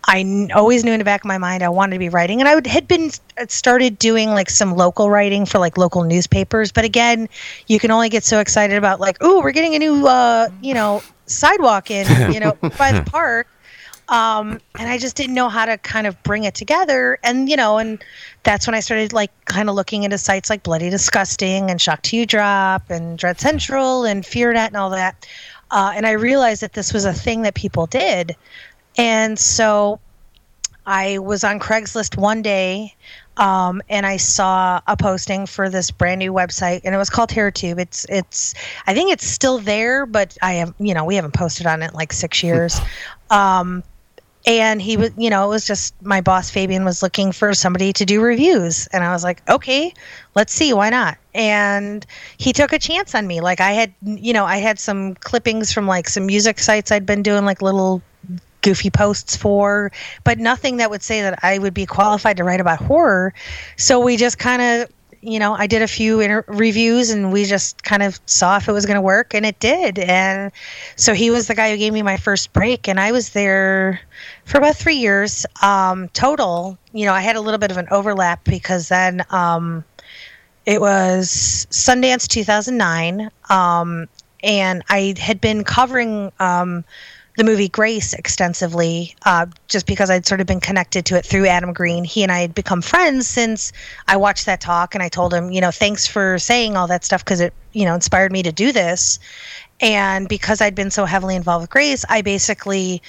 I 0.04 0.48
always 0.54 0.84
knew 0.84 0.92
in 0.92 0.98
the 0.98 1.04
back 1.04 1.22
of 1.22 1.26
my 1.26 1.38
mind 1.38 1.62
I 1.62 1.68
wanted 1.68 1.94
to 1.94 1.98
be 1.98 2.08
writing, 2.08 2.40
and 2.40 2.48
I 2.48 2.54
would, 2.54 2.66
had 2.66 2.88
been 2.88 3.10
uh, 3.36 3.46
started 3.48 3.98
doing 3.98 4.30
like 4.30 4.48
some 4.48 4.74
local 4.74 5.10
writing 5.10 5.44
for 5.44 5.58
like 5.58 5.76
local 5.76 6.04
newspapers. 6.04 6.72
But 6.72 6.84
again, 6.84 7.28
you 7.66 7.78
can 7.78 7.90
only 7.90 8.08
get 8.08 8.24
so 8.24 8.40
excited 8.40 8.76
about 8.76 9.00
like, 9.00 9.18
oh, 9.20 9.40
we're 9.40 9.52
getting 9.52 9.74
a 9.74 9.78
new, 9.78 10.06
uh, 10.06 10.48
you 10.62 10.72
know, 10.72 11.02
sidewalk 11.26 11.90
in, 11.90 12.32
you 12.32 12.40
know, 12.40 12.56
by 12.78 12.92
the 12.92 13.02
park. 13.10 13.48
Um, 14.08 14.58
and 14.78 14.88
I 14.88 14.96
just 14.96 15.16
didn't 15.16 15.34
know 15.34 15.50
how 15.50 15.66
to 15.66 15.76
kind 15.76 16.06
of 16.06 16.20
bring 16.22 16.44
it 16.44 16.54
together. 16.54 17.18
And 17.22 17.48
you 17.48 17.56
know, 17.56 17.78
and 17.78 18.02
that's 18.42 18.66
when 18.66 18.74
I 18.74 18.80
started 18.80 19.12
like 19.12 19.30
kind 19.44 19.68
of 19.68 19.74
looking 19.74 20.04
into 20.04 20.16
sites 20.16 20.48
like 20.48 20.62
Bloody 20.62 20.88
Disgusting 20.88 21.70
and 21.70 21.80
Shock 21.80 22.02
Till 22.02 22.20
You 22.20 22.26
Drop 22.26 22.88
and 22.88 23.18
Dread 23.18 23.38
Central 23.40 24.04
and 24.04 24.24
FearNet 24.24 24.68
and 24.68 24.76
all 24.76 24.90
that. 24.90 25.26
Uh, 25.70 25.92
and 25.94 26.06
I 26.06 26.12
realized 26.12 26.62
that 26.62 26.72
this 26.72 26.94
was 26.94 27.04
a 27.04 27.12
thing 27.12 27.42
that 27.42 27.54
people 27.54 27.86
did. 27.86 28.34
And 28.98 29.38
so 29.38 30.00
I 30.84 31.18
was 31.18 31.44
on 31.44 31.60
Craigslist 31.60 32.18
one 32.18 32.42
day 32.42 32.94
um, 33.38 33.80
and 33.88 34.04
I 34.04 34.16
saw 34.16 34.80
a 34.86 34.96
posting 34.96 35.46
for 35.46 35.70
this 35.70 35.90
brand 35.92 36.18
new 36.18 36.32
website, 36.32 36.80
and 36.84 36.94
it 36.94 36.98
was 36.98 37.08
called 37.08 37.30
HorrorTube. 37.30 37.78
It's 37.78 38.04
it's 38.08 38.52
I 38.86 38.94
think 38.94 39.12
it's 39.12 39.24
still 39.24 39.58
there, 39.58 40.06
but 40.06 40.36
I 40.42 40.54
have 40.54 40.74
you 40.78 40.92
know 40.92 41.04
we 41.04 41.14
haven't 41.14 41.34
posted 41.34 41.66
on 41.66 41.82
it 41.82 41.94
like 41.94 42.12
six 42.12 42.42
years. 42.42 42.80
um, 43.30 43.84
and 44.46 44.80
he 44.80 44.96
was 44.96 45.10
you 45.16 45.30
know 45.30 45.44
it 45.44 45.48
was 45.48 45.66
just 45.66 45.94
my 46.02 46.20
boss 46.20 46.50
Fabian 46.50 46.84
was 46.84 47.02
looking 47.02 47.30
for 47.30 47.54
somebody 47.54 47.92
to 47.92 48.04
do 48.04 48.20
reviews, 48.20 48.88
and 48.88 49.04
I 49.04 49.12
was 49.12 49.22
like, 49.22 49.48
okay, 49.48 49.94
let's 50.34 50.52
see, 50.52 50.72
why 50.72 50.90
not? 50.90 51.16
And 51.32 52.04
he 52.38 52.52
took 52.52 52.72
a 52.72 52.78
chance 52.78 53.14
on 53.14 53.26
me. 53.26 53.40
Like 53.40 53.60
I 53.60 53.70
had 53.72 53.94
you 54.02 54.32
know 54.32 54.44
I 54.44 54.56
had 54.56 54.80
some 54.80 55.14
clippings 55.14 55.72
from 55.72 55.86
like 55.86 56.08
some 56.08 56.26
music 56.26 56.58
sites 56.58 56.90
I'd 56.90 57.06
been 57.06 57.22
doing 57.22 57.44
like 57.44 57.62
little 57.62 58.02
goofy 58.62 58.90
posts 58.90 59.36
for, 59.36 59.92
but 60.24 60.38
nothing 60.38 60.78
that 60.78 60.90
would 60.90 61.02
say 61.02 61.22
that 61.22 61.38
I 61.42 61.58
would 61.58 61.74
be 61.74 61.86
qualified 61.86 62.36
to 62.38 62.44
write 62.44 62.60
about 62.60 62.78
horror. 62.78 63.34
So 63.76 64.00
we 64.00 64.16
just 64.16 64.38
kind 64.38 64.62
of, 64.62 64.92
you 65.20 65.38
know, 65.38 65.54
I 65.54 65.66
did 65.66 65.82
a 65.82 65.88
few 65.88 66.20
inter- 66.20 66.44
reviews 66.46 67.10
and 67.10 67.32
we 67.32 67.44
just 67.44 67.82
kind 67.82 68.02
of 68.02 68.20
saw 68.26 68.56
if 68.56 68.68
it 68.68 68.72
was 68.72 68.86
going 68.86 68.96
to 68.96 69.00
work, 69.00 69.34
and 69.34 69.44
it 69.44 69.58
did. 69.58 69.98
And 69.98 70.52
so 70.96 71.14
he 71.14 71.30
was 71.30 71.48
the 71.48 71.54
guy 71.54 71.70
who 71.70 71.76
gave 71.76 71.92
me 71.92 72.02
my 72.02 72.16
first 72.16 72.52
break, 72.52 72.88
and 72.88 73.00
I 73.00 73.12
was 73.12 73.30
there 73.30 74.00
for 74.44 74.58
about 74.58 74.76
three 74.76 74.96
years 74.96 75.44
um, 75.62 76.08
total. 76.10 76.78
You 76.92 77.06
know, 77.06 77.12
I 77.12 77.20
had 77.20 77.36
a 77.36 77.40
little 77.40 77.58
bit 77.58 77.70
of 77.70 77.76
an 77.76 77.88
overlap 77.90 78.44
because 78.44 78.88
then. 78.88 79.24
Um, 79.30 79.84
it 80.68 80.82
was 80.82 81.66
Sundance 81.70 82.28
2009, 82.28 83.30
um, 83.48 84.06
and 84.42 84.82
I 84.90 85.14
had 85.18 85.40
been 85.40 85.64
covering 85.64 86.30
um, 86.40 86.84
the 87.38 87.44
movie 87.44 87.68
Grace 87.68 88.14
extensively, 88.14 89.14
uh, 89.24 89.46
just 89.68 89.86
because 89.86 90.10
I'd 90.10 90.26
sort 90.26 90.40
of 90.40 90.48
been 90.48 90.58
connected 90.58 91.06
to 91.06 91.16
it 91.16 91.24
through 91.24 91.46
Adam 91.46 91.72
Green. 91.72 92.02
He 92.02 92.24
and 92.24 92.32
I 92.32 92.40
had 92.40 92.52
become 92.52 92.82
friends 92.82 93.28
since 93.28 93.72
I 94.08 94.16
watched 94.16 94.46
that 94.46 94.60
talk, 94.60 94.96
and 94.96 95.04
I 95.04 95.08
told 95.08 95.32
him, 95.32 95.52
you 95.52 95.60
know, 95.60 95.70
thanks 95.70 96.04
for 96.04 96.40
saying 96.40 96.76
all 96.76 96.88
that 96.88 97.04
stuff 97.04 97.24
because 97.24 97.40
it, 97.40 97.54
you 97.72 97.84
know, 97.84 97.94
inspired 97.94 98.32
me 98.32 98.42
to 98.42 98.50
do 98.50 98.72
this. 98.72 99.20
And 99.80 100.28
because 100.28 100.60
I'd 100.60 100.74
been 100.74 100.90
so 100.90 101.04
heavily 101.04 101.36
involved 101.36 101.62
with 101.62 101.70
Grace, 101.70 102.04
I 102.08 102.22
basically 102.22 103.00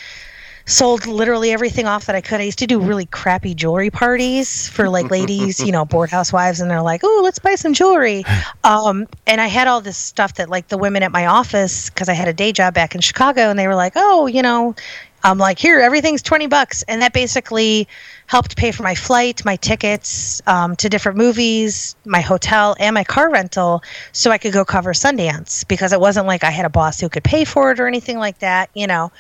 sold 0.70 1.08
literally 1.08 1.52
everything 1.52 1.88
off 1.88 2.06
that 2.06 2.16
I 2.16 2.22
could. 2.22 2.40
I 2.40 2.44
used 2.44 2.60
to 2.60 2.68
do 2.68 2.80
really 2.80 3.08
crappy 3.08 3.56
jewelry 3.56 3.90
parties 3.90 4.70
for 4.70 4.88
like 4.88 5.10
ladies, 5.12 5.60
you 5.60 5.72
know, 5.72 5.84
bored 5.84 6.12
housewives, 6.12 6.62
and 6.62 6.70
they're 6.70 6.82
like, 6.82 7.02
"Oh, 7.04 7.22
let's 7.24 7.40
buy 7.40 7.56
some 7.56 7.74
jewelry." 7.74 8.24
Um, 8.64 9.08
and 9.26 9.40
I 9.40 9.48
had 9.48 9.68
all 9.68 9.82
this 9.82 9.98
stuff 9.98 10.36
that 10.36 10.50
like 10.50 10.68
the 10.68 10.78
women 10.78 11.02
at 11.02 11.12
my 11.12 11.26
office, 11.26 11.90
because 11.90 12.10
I 12.10 12.14
had 12.14 12.28
a 12.28 12.34
day 12.34 12.52
job 12.52 12.74
back 12.74 12.94
in 12.94 13.02
Chicago, 13.02 13.50
and 13.50 13.58
they 13.58 13.68
were 13.68 13.76
like, 13.76 13.94
"Oh, 13.96 14.28
you 14.28 14.42
know, 14.42 14.76
I'm 15.24 15.38
like, 15.38 15.60
here, 15.60 15.80
everything's 15.80 16.22
20 16.22 16.48
bucks. 16.48 16.84
And 16.84 17.02
that 17.02 17.14
basically 17.14 17.88
helped 18.30 18.56
pay 18.56 18.72
for 18.72 18.84
my 18.84 18.94
flight, 18.94 19.44
my 19.44 19.56
tickets 19.56 20.40
um, 20.46 20.76
to 20.76 20.88
different 20.88 21.18
movies, 21.18 21.96
my 22.06 22.22
hotel, 22.22 22.76
and 22.80 22.94
my 22.94 23.04
car 23.04 23.32
rental 23.32 23.82
so 24.14 24.30
I 24.30 24.38
could 24.38 24.54
go 24.54 24.64
cover 24.64 24.94
Sundance 24.94 25.68
because 25.68 25.94
it 25.94 26.00
wasn't 26.00 26.28
like 26.28 26.44
I 26.44 26.52
had 26.52 26.66
a 26.66 26.70
boss 26.70 27.00
who 27.00 27.10
could 27.10 27.24
pay 27.24 27.44
for 27.44 27.72
it 27.72 27.80
or 27.80 27.88
anything 27.88 28.20
like 28.20 28.38
that, 28.40 28.70
you 28.76 28.86
know. 28.86 29.12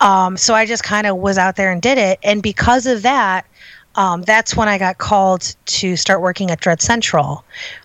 Um, 0.00 0.36
so 0.36 0.52
I 0.52 0.66
just 0.66 0.82
kind 0.82 1.06
of 1.06 1.16
was 1.16 1.38
out 1.38 1.54
there 1.54 1.70
and 1.70 1.80
did 1.80 1.96
it. 1.96 2.18
And 2.24 2.42
because 2.42 2.86
of 2.86 3.02
that, 3.02 3.46
um, 3.94 4.22
that's 4.22 4.56
when 4.56 4.68
I 4.68 4.78
got 4.78 4.98
called 4.98 5.54
to 5.66 5.96
start 5.96 6.20
working 6.20 6.50
at 6.50 6.60
Dread 6.60 6.82
Central, 6.82 7.44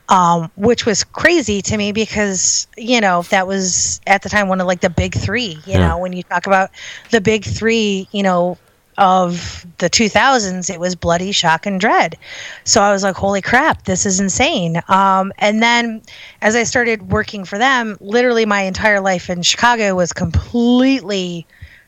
um, 0.10 0.52
which 0.56 0.86
was 0.86 1.04
crazy 1.04 1.62
to 1.62 1.78
me 1.78 1.92
because 1.94 2.68
you 2.76 3.00
know 3.00 3.22
that 3.30 3.48
was 3.48 4.02
at 4.08 4.24
the 4.24 4.30
time 4.30 4.50
one 4.50 4.60
of 4.60 4.68
like 4.68 4.82
the 4.82 4.90
big 4.90 5.16
three. 5.16 5.62
You 5.66 5.78
Yeah. 5.78 5.90
know, 5.90 6.00
when 6.00 6.12
you 6.12 6.24
talk 6.24 6.48
about 6.48 6.72
the 7.12 7.22
big 7.22 7.46
three, 7.46 8.10
you 8.12 8.24
know, 8.24 8.58
of 8.98 9.66
the 9.78 9.90
2000s, 9.90 10.70
it 10.70 10.80
was 10.80 10.96
Bloody, 10.96 11.32
Shock, 11.32 11.66
and 11.66 11.80
Dread. 11.80 12.18
So 12.64 12.82
I 12.82 12.92
was 12.92 13.04
like, 13.04 13.16
holy 13.16 13.42
crap, 13.42 13.86
this 13.86 14.06
is 14.06 14.20
insane. 14.20 14.82
Um, 14.88 15.34
and 15.38 15.62
then 15.62 16.02
as 16.42 16.56
I 16.56 16.64
started 16.64 17.12
working 17.12 17.46
for 17.46 17.58
them, 17.58 17.98
literally 18.00 18.46
my 18.46 18.62
entire 18.62 19.00
life 19.00 19.30
in 19.30 19.42
Chicago 19.42 19.96
was 19.96 20.14
completely 20.14 21.46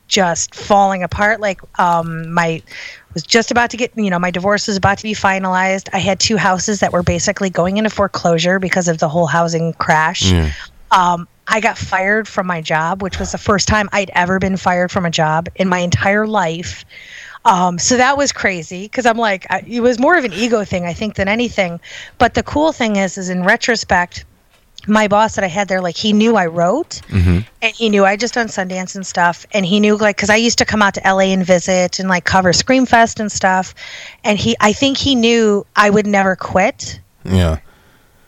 just 0.08 0.54
falling 0.54 1.04
apart. 1.04 1.39
Like 1.39 1.62
um, 1.80 2.32
my 2.32 2.62
was 3.13 3.24
just 3.24 3.52
about 3.52 3.70
to 3.72 3.78
get, 3.78 3.96
you 3.96 4.10
know, 4.10 4.20
my 4.20 4.32
divorce 4.32 4.68
was 4.68 4.78
about 4.78 4.98
to 4.98 5.04
be 5.04 5.13
finalized. 5.13 5.89
I 5.94 6.00
had 6.00 6.20
two 6.20 6.38
houses 6.38 6.80
that 6.80 6.92
were 6.92 7.04
basically 7.04 7.50
going 7.50 7.78
into 7.78 7.89
foreclosure 7.89 8.60
because 8.60 8.88
of 8.88 8.98
the 8.98 9.08
whole 9.08 9.28
housing 9.28 9.74
crash. 9.74 10.32
Um, 10.92 11.28
I 11.47 11.60
got 11.60 11.77
fired 11.77 12.27
from 12.27 12.47
my 12.47 12.62
job, 12.62 13.01
which 13.01 13.19
was 13.19 13.32
the 13.32 13.38
first 13.38 13.67
time 13.67 13.89
I'd 13.91 14.12
ever 14.13 14.39
been 14.39 14.58
fired 14.58 14.91
from 14.91 15.06
a 15.06 15.12
job 15.12 15.49
in 15.56 15.67
my 15.67 15.79
entire 15.79 16.25
life. 16.25 16.86
Um, 17.45 17.77
so 17.77 17.97
that 17.97 18.17
was 18.17 18.32
crazy 18.32 18.84
because 18.84 19.06
I'm 19.06 19.17
like, 19.17 19.45
I, 19.49 19.63
it 19.67 19.82
was 19.82 19.99
more 19.99 20.17
of 20.17 20.23
an 20.23 20.34
ego 20.34 20.63
thing, 20.63 20.86
I 20.86 20.93
think, 20.93 21.15
than 21.15 21.27
anything. 21.27 21.79
But 22.17 22.36
the 22.36 22.43
cool 22.43 22.71
thing 22.71 22.95
is, 22.95 23.17
is 23.17 23.29
in 23.29 23.43
retrospect, 23.43 24.23
my 24.88 25.08
boss 25.08 25.36
that 25.36 25.43
I 25.43 25.47
had 25.47 25.67
there, 25.67 25.82
like 25.82 25.95
he 25.95 26.13
knew 26.13 26.36
I 26.36 26.45
wrote, 26.45 27.01
and 27.62 27.73
he 27.73 27.89
knew 27.89 28.03
I 28.06 28.15
just 28.17 28.34
done 28.34 28.47
Sundance 28.47 28.95
and 28.95 29.06
stuff, 29.06 29.45
and 29.53 29.65
he 29.65 29.79
knew 29.79 29.95
like 29.95 30.17
because 30.17 30.29
I 30.29 30.36
used 30.36 30.58
to 30.58 30.65
come 30.65 30.82
out 30.82 30.93
to 30.95 31.01
LA 31.06 31.32
and 31.32 31.45
visit 31.45 31.99
and 31.99 32.10
like 32.10 32.25
cover 32.25 32.51
Screamfest 32.51 33.19
and 33.19 33.32
stuff, 33.32 33.73
and 34.23 34.38
he, 34.38 34.56
I 34.60 34.73
think 34.73 34.97
he 34.97 35.15
knew 35.15 35.65
I 35.75 35.89
would 35.89 36.08
never 36.08 36.36
quit, 36.36 36.99
Yeah. 37.23 37.60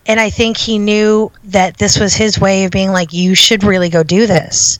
And 0.07 0.19
I 0.19 0.29
think 0.29 0.57
he 0.57 0.77
knew 0.77 1.31
that 1.45 1.77
this 1.77 1.99
was 1.99 2.13
his 2.13 2.39
way 2.39 2.65
of 2.65 2.71
being 2.71 2.91
like, 2.91 3.13
you 3.13 3.35
should 3.35 3.63
really 3.63 3.89
go 3.89 4.03
do 4.03 4.27
this. 4.27 4.79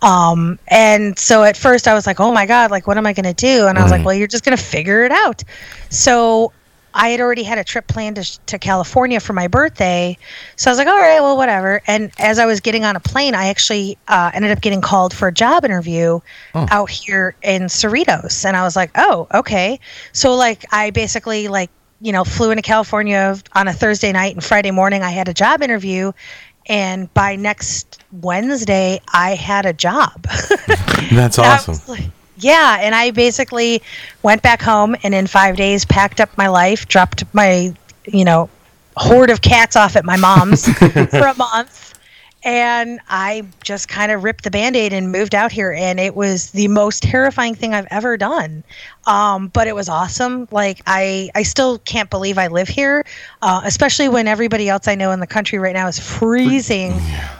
Um, 0.00 0.58
and 0.68 1.18
so 1.18 1.44
at 1.44 1.56
first 1.56 1.86
I 1.86 1.94
was 1.94 2.06
like, 2.06 2.20
oh 2.20 2.32
my 2.32 2.46
God, 2.46 2.70
like, 2.70 2.86
what 2.86 2.96
am 2.96 3.06
I 3.06 3.12
going 3.12 3.24
to 3.24 3.34
do? 3.34 3.66
And 3.66 3.78
I 3.78 3.82
was 3.82 3.92
like, 3.92 4.04
well, 4.04 4.14
you're 4.14 4.26
just 4.26 4.44
going 4.44 4.56
to 4.56 4.62
figure 4.62 5.04
it 5.04 5.12
out. 5.12 5.44
So 5.90 6.52
I 6.94 7.08
had 7.10 7.20
already 7.20 7.42
had 7.42 7.58
a 7.58 7.64
trip 7.64 7.86
planned 7.86 8.16
to, 8.16 8.46
to 8.46 8.58
California 8.58 9.20
for 9.20 9.32
my 9.32 9.48
birthday. 9.48 10.18
So 10.56 10.70
I 10.70 10.72
was 10.72 10.78
like, 10.78 10.88
all 10.88 10.98
right, 10.98 11.20
well, 11.20 11.36
whatever. 11.36 11.80
And 11.86 12.10
as 12.18 12.38
I 12.38 12.46
was 12.46 12.60
getting 12.60 12.84
on 12.84 12.96
a 12.96 13.00
plane, 13.00 13.34
I 13.34 13.48
actually 13.48 13.96
uh, 14.08 14.30
ended 14.34 14.50
up 14.50 14.60
getting 14.60 14.80
called 14.80 15.14
for 15.14 15.28
a 15.28 15.32
job 15.32 15.64
interview 15.64 16.20
out 16.70 16.90
here 16.90 17.34
in 17.42 17.62
Cerritos. 17.62 18.44
And 18.44 18.56
I 18.56 18.62
was 18.62 18.76
like, 18.76 18.90
oh, 18.96 19.26
okay. 19.32 19.80
So, 20.12 20.34
like, 20.34 20.64
I 20.72 20.90
basically, 20.90 21.48
like, 21.48 21.70
you 22.02 22.12
know, 22.12 22.24
flew 22.24 22.50
into 22.50 22.62
California 22.62 23.36
on 23.54 23.68
a 23.68 23.72
Thursday 23.72 24.12
night 24.12 24.34
and 24.34 24.42
Friday 24.44 24.72
morning 24.72 25.02
I 25.02 25.10
had 25.10 25.28
a 25.28 25.34
job 25.34 25.62
interview. 25.62 26.12
And 26.66 27.12
by 27.14 27.36
next 27.36 28.04
Wednesday, 28.12 29.00
I 29.12 29.34
had 29.34 29.66
a 29.66 29.72
job. 29.72 30.22
That's 31.12 31.38
awesome. 31.38 31.78
like- 31.88 32.10
yeah, 32.36 32.78
and 32.80 32.94
I 32.94 33.12
basically 33.12 33.82
went 34.22 34.42
back 34.42 34.60
home 34.60 34.96
and 35.04 35.14
in 35.14 35.26
five 35.28 35.56
days 35.56 35.84
packed 35.84 36.20
up 36.20 36.36
my 36.36 36.48
life, 36.48 36.88
dropped 36.88 37.22
my, 37.32 37.72
you 38.06 38.24
know, 38.24 38.48
horde 38.96 39.30
of 39.30 39.40
cats 39.42 39.76
off 39.76 39.94
at 39.96 40.04
my 40.04 40.16
mom's 40.16 40.66
for 40.78 41.26
a 41.26 41.34
month. 41.36 41.91
And 42.44 42.98
I 43.08 43.44
just 43.62 43.88
kind 43.88 44.10
of 44.10 44.24
ripped 44.24 44.42
the 44.42 44.50
band 44.50 44.74
aid 44.74 44.92
and 44.92 45.12
moved 45.12 45.34
out 45.34 45.52
here. 45.52 45.72
And 45.72 46.00
it 46.00 46.16
was 46.16 46.50
the 46.50 46.66
most 46.68 47.02
terrifying 47.02 47.54
thing 47.54 47.72
I've 47.72 47.86
ever 47.90 48.16
done. 48.16 48.64
Um, 49.06 49.48
but 49.48 49.68
it 49.68 49.74
was 49.74 49.88
awesome. 49.88 50.48
Like, 50.50 50.80
I, 50.86 51.30
I 51.34 51.44
still 51.44 51.78
can't 51.78 52.10
believe 52.10 52.38
I 52.38 52.48
live 52.48 52.68
here, 52.68 53.04
uh, 53.42 53.60
especially 53.64 54.08
when 54.08 54.26
everybody 54.26 54.68
else 54.68 54.88
I 54.88 54.96
know 54.96 55.12
in 55.12 55.20
the 55.20 55.26
country 55.26 55.58
right 55.58 55.74
now 55.74 55.86
is 55.86 56.00
freezing. 56.00 56.92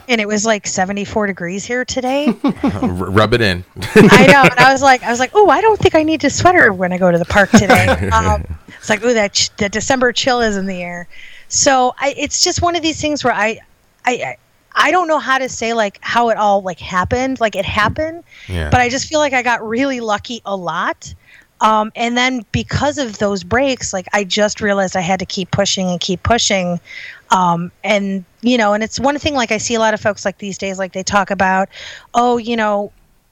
And 0.07 0.21
it 0.21 0.27
was 0.27 0.45
like 0.45 0.67
74 0.67 1.27
degrees 1.27 1.65
here 1.65 1.83
today. 1.83 2.27
R- 2.63 2.89
rub 2.89 3.33
it 3.33 3.41
in. 3.41 3.63
I 3.95 4.27
know, 4.27 4.43
and 4.43 4.59
I 4.59 4.71
was 4.71 4.81
like, 4.81 5.03
I 5.03 5.09
was 5.09 5.19
like, 5.19 5.31
oh, 5.33 5.49
I 5.49 5.61
don't 5.61 5.79
think 5.79 5.95
I 5.95 6.03
need 6.03 6.23
a 6.23 6.29
sweater 6.29 6.71
when 6.71 6.93
I 6.93 6.97
go 6.97 7.11
to 7.11 7.17
the 7.17 7.25
park 7.25 7.49
today. 7.51 8.09
Um, 8.13 8.45
it's 8.77 8.89
like, 8.89 9.03
oh, 9.03 9.13
that 9.13 9.33
ch- 9.33 9.55
that 9.57 9.71
December 9.71 10.11
chill 10.11 10.41
is 10.41 10.55
in 10.55 10.65
the 10.65 10.81
air. 10.81 11.07
So 11.47 11.95
I, 11.97 12.13
it's 12.17 12.43
just 12.43 12.61
one 12.61 12.75
of 12.75 12.81
these 12.81 12.99
things 12.99 13.23
where 13.23 13.33
I, 13.33 13.59
I, 14.05 14.37
I 14.75 14.83
I 14.87 14.91
don't 14.91 15.07
know 15.07 15.19
how 15.19 15.37
to 15.37 15.49
say 15.49 15.73
like 15.73 15.97
how 16.01 16.29
it 16.29 16.37
all 16.37 16.61
like 16.61 16.79
happened. 16.79 17.39
Like 17.39 17.55
it 17.55 17.65
happened, 17.65 18.23
Yeah. 18.47 18.69
but 18.69 18.81
I 18.81 18.89
just 18.89 19.07
feel 19.07 19.19
like 19.19 19.33
I 19.33 19.41
got 19.41 19.65
really 19.67 19.99
lucky 19.99 20.41
a 20.45 20.55
lot. 20.55 21.13
Um, 21.61 21.91
and 21.95 22.17
then 22.17 22.45
because 22.51 22.97
of 22.97 23.17
those 23.19 23.43
breaks, 23.43 23.93
like 23.93 24.07
I 24.11 24.25
just 24.25 24.59
realized 24.59 24.97
I 24.97 25.01
had 25.01 25.19
to 25.19 25.25
keep 25.25 25.49
pushing 25.51 25.89
and 25.89 25.99
keep 25.99 26.21
pushing. 26.23 26.79
Um, 27.31 27.71
and 27.83 28.25
you 28.41 28.57
know, 28.57 28.73
and 28.73 28.83
it's 28.83 28.99
one 28.99 29.17
thing 29.17 29.33
like 29.33 29.51
I 29.51 29.57
see 29.57 29.73
a 29.75 29.79
lot 29.79 29.93
of 29.93 30.01
folks 30.01 30.25
like 30.25 30.37
these 30.39 30.57
days, 30.57 30.77
like 30.77 30.91
they 30.91 31.03
talk 31.03 31.31
about, 31.31 31.69
oh, 32.13 32.37
you 32.37 32.57
know, 32.57 32.91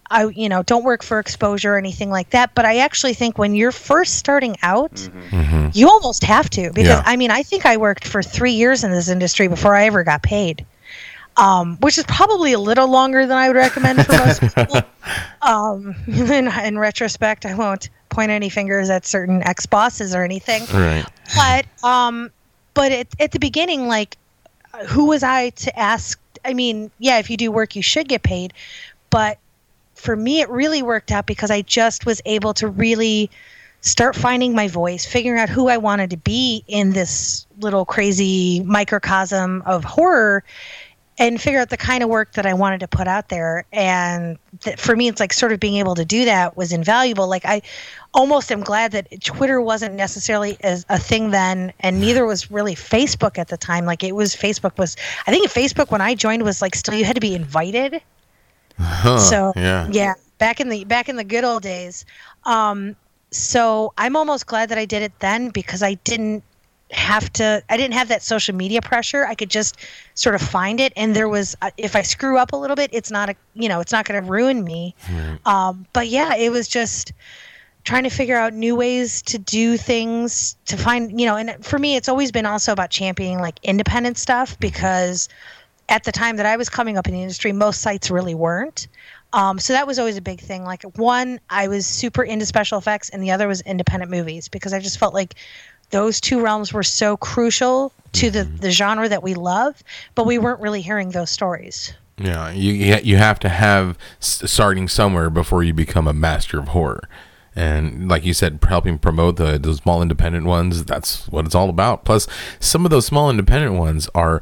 I, 0.09 0.27
you 0.27 0.49
know, 0.49 0.63
don't 0.63 0.83
work 0.83 1.03
for 1.03 1.19
exposure 1.19 1.73
or 1.75 1.77
anything 1.77 2.09
like 2.09 2.29
that. 2.31 2.55
But 2.55 2.65
I 2.65 2.77
actually 2.77 3.13
think 3.13 3.37
when 3.37 3.55
you're 3.55 3.71
first 3.71 4.15
starting 4.17 4.55
out, 4.63 5.09
you 5.73 5.89
almost 5.89 6.23
have 6.23 6.49
to 6.51 6.71
because 6.73 6.87
Yeah. 6.87 7.03
I 7.05 7.17
mean, 7.17 7.31
I 7.31 7.43
think 7.43 7.65
I 7.65 7.77
worked 7.77 8.07
for 8.07 8.23
three 8.23 8.53
years 8.53 8.83
in 8.83 8.91
this 8.91 9.09
industry 9.09 9.47
before 9.47 9.75
I 9.75 9.85
ever 9.85 10.03
got 10.03 10.23
paid. 10.23 10.65
Um, 11.37 11.77
which 11.77 11.97
is 11.97 12.03
probably 12.05 12.53
a 12.53 12.59
little 12.59 12.89
longer 12.89 13.25
than 13.25 13.37
I 13.37 13.47
would 13.47 13.55
recommend 13.55 14.05
for 14.05 14.11
most 14.13 14.41
people. 14.55 14.81
Um, 15.41 15.95
in, 16.07 16.47
in 16.47 16.77
retrospect, 16.77 17.45
I 17.45 17.55
won't 17.55 17.89
point 18.09 18.29
any 18.31 18.49
fingers 18.49 18.89
at 18.89 19.05
certain 19.05 19.41
ex 19.43 19.65
bosses 19.65 20.13
or 20.13 20.23
anything 20.25 20.61
Right. 20.73 21.05
but 21.33 21.65
um 21.87 22.29
but 22.73 22.91
at, 22.91 23.07
at 23.21 23.31
the 23.31 23.39
beginning 23.39 23.87
like 23.87 24.17
who 24.89 25.05
was 25.05 25.23
i 25.23 25.51
to 25.51 25.79
ask 25.79 26.19
i 26.43 26.53
mean 26.53 26.91
yeah 26.99 27.19
if 27.19 27.29
you 27.29 27.37
do 27.37 27.49
work 27.53 27.73
you 27.73 27.81
should 27.81 28.09
get 28.09 28.21
paid 28.21 28.51
but 29.11 29.37
for 29.95 30.13
me 30.17 30.41
it 30.41 30.49
really 30.49 30.81
worked 30.83 31.09
out 31.09 31.25
because 31.25 31.49
i 31.51 31.61
just 31.61 32.05
was 32.05 32.21
able 32.25 32.53
to 32.55 32.67
really 32.67 33.31
start 33.79 34.13
finding 34.13 34.53
my 34.53 34.67
voice 34.67 35.05
figuring 35.05 35.39
out 35.39 35.47
who 35.47 35.69
i 35.69 35.77
wanted 35.77 36.09
to 36.09 36.17
be 36.17 36.65
in 36.67 36.91
this 36.91 37.45
little 37.61 37.85
crazy 37.85 38.59
microcosm 38.65 39.63
of 39.65 39.85
horror 39.85 40.43
and 41.21 41.39
figure 41.39 41.59
out 41.59 41.69
the 41.69 41.77
kind 41.77 42.01
of 42.01 42.09
work 42.09 42.33
that 42.33 42.47
I 42.47 42.55
wanted 42.55 42.79
to 42.79 42.87
put 42.87 43.07
out 43.07 43.29
there. 43.29 43.63
And 43.71 44.39
th- 44.61 44.79
for 44.79 44.95
me, 44.95 45.07
it's 45.07 45.19
like 45.19 45.33
sort 45.33 45.51
of 45.51 45.59
being 45.59 45.75
able 45.75 45.93
to 45.93 46.03
do 46.03 46.25
that 46.25 46.57
was 46.57 46.73
invaluable. 46.73 47.27
Like 47.27 47.45
I 47.45 47.61
almost 48.15 48.51
am 48.51 48.61
glad 48.61 48.91
that 48.93 49.21
Twitter 49.21 49.61
wasn't 49.61 49.93
necessarily 49.93 50.57
as 50.61 50.83
a 50.89 50.97
thing 50.97 51.29
then, 51.29 51.73
and 51.81 52.01
neither 52.01 52.25
was 52.25 52.49
really 52.49 52.73
Facebook 52.73 53.37
at 53.37 53.49
the 53.49 53.57
time. 53.57 53.85
Like 53.85 54.03
it 54.03 54.15
was 54.15 54.35
Facebook 54.35 54.79
was 54.79 54.97
I 55.27 55.31
think 55.31 55.47
Facebook 55.47 55.91
when 55.91 56.01
I 56.01 56.15
joined 56.15 56.41
was 56.41 56.59
like 56.59 56.73
still 56.73 56.95
you 56.95 57.05
had 57.05 57.15
to 57.15 57.21
be 57.21 57.35
invited. 57.35 58.01
Huh, 58.79 59.19
so 59.19 59.53
yeah. 59.55 59.87
yeah, 59.91 60.15
back 60.39 60.59
in 60.59 60.69
the 60.69 60.85
back 60.85 61.07
in 61.07 61.17
the 61.17 61.23
good 61.23 61.43
old 61.43 61.61
days. 61.61 62.03
Um, 62.45 62.95
so 63.29 63.93
I'm 63.95 64.15
almost 64.15 64.47
glad 64.47 64.69
that 64.69 64.79
I 64.79 64.85
did 64.85 65.03
it 65.03 65.13
then 65.19 65.49
because 65.49 65.83
I 65.83 65.93
didn't 65.93 66.43
have 66.91 67.31
to 67.33 67.63
i 67.69 67.77
didn't 67.77 67.93
have 67.93 68.09
that 68.09 68.21
social 68.21 68.55
media 68.55 68.81
pressure. 68.81 69.25
I 69.25 69.35
could 69.35 69.49
just 69.49 69.77
sort 70.13 70.35
of 70.35 70.41
find 70.41 70.79
it. 70.79 70.93
And 70.95 71.15
there 71.15 71.29
was 71.29 71.55
uh, 71.61 71.71
if 71.77 71.95
i 71.95 72.01
screw 72.01 72.37
up 72.37 72.53
a 72.53 72.55
little 72.55 72.75
bit 72.75 72.89
it's 72.93 73.11
not 73.11 73.29
a 73.29 73.35
you 73.53 73.69
know 73.69 73.79
it's 73.79 73.91
not 73.91 74.05
going 74.05 74.21
to 74.23 74.29
ruin 74.29 74.63
me. 74.63 74.95
Um, 75.45 75.85
but 75.93 76.07
yeah 76.07 76.35
it 76.35 76.51
was 76.51 76.67
just 76.67 77.13
trying 77.83 78.03
to 78.03 78.09
figure 78.09 78.37
out 78.37 78.53
new 78.53 78.75
ways 78.75 79.21
to 79.23 79.37
do 79.39 79.77
things 79.77 80.55
to 80.65 80.77
find 80.77 81.19
you 81.19 81.25
know 81.25 81.35
and 81.35 81.65
for 81.65 81.79
me 81.79 81.95
it's 81.95 82.09
always 82.09 82.31
been 82.31 82.45
also 82.45 82.71
about 82.71 82.89
championing 82.89 83.39
like 83.39 83.59
independent 83.63 84.17
stuff 84.17 84.59
because 84.59 85.27
at 85.89 86.03
the 86.03 86.11
time 86.11 86.37
that 86.37 86.45
i 86.45 86.57
was 86.57 86.69
coming 86.69 86.97
up 86.97 87.07
in 87.07 87.13
the 87.13 87.21
industry 87.21 87.51
most 87.51 87.81
sites 87.81 88.11
really 88.11 88.35
weren't. 88.35 88.87
Um, 89.33 89.59
so 89.59 89.71
that 89.71 89.87
was 89.87 89.97
always 89.97 90.17
a 90.17 90.21
big 90.21 90.41
thing. 90.41 90.65
Like 90.65 90.83
one 90.97 91.39
i 91.49 91.67
was 91.67 91.87
super 91.87 92.21
into 92.23 92.45
special 92.45 92.77
effects 92.77 93.09
and 93.09 93.23
the 93.23 93.31
other 93.31 93.47
was 93.47 93.61
independent 93.61 94.11
movies 94.11 94.49
because 94.49 94.73
i 94.73 94.79
just 94.79 94.99
felt 94.99 95.13
like 95.13 95.35
those 95.91 96.19
two 96.19 96.41
realms 96.41 96.73
were 96.73 96.83
so 96.83 97.17
crucial 97.17 97.93
to 98.13 98.29
the, 98.29 98.43
the 98.43 98.71
genre 98.71 99.07
that 99.07 99.23
we 99.23 99.33
love, 99.33 99.83
but 100.15 100.25
we 100.25 100.37
weren't 100.37 100.59
really 100.59 100.81
hearing 100.81 101.11
those 101.11 101.29
stories. 101.29 101.93
Yeah, 102.17 102.51
you 102.51 102.73
you 102.73 102.97
you 103.03 103.17
have 103.17 103.39
to 103.39 103.49
have 103.49 103.97
starting 104.19 104.87
somewhere 104.87 105.29
before 105.29 105.63
you 105.63 105.73
become 105.73 106.07
a 106.07 106.13
master 106.13 106.59
of 106.59 106.69
horror. 106.69 107.07
And 107.55 108.07
like 108.07 108.23
you 108.23 108.33
said, 108.33 108.59
helping 108.67 108.97
promote 108.99 109.37
the 109.37 109.57
those 109.57 109.77
small 109.77 110.01
independent 110.01 110.45
ones, 110.45 110.85
that's 110.85 111.27
what 111.29 111.45
it's 111.45 111.55
all 111.55 111.69
about. 111.69 112.05
Plus, 112.05 112.27
some 112.59 112.85
of 112.85 112.91
those 112.91 113.05
small 113.05 113.29
independent 113.29 113.75
ones 113.75 114.07
are 114.13 114.41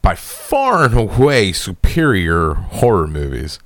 by 0.00 0.14
far 0.14 0.84
and 0.84 0.94
away 0.94 1.52
superior 1.52 2.54
horror 2.54 3.06
movies. 3.06 3.58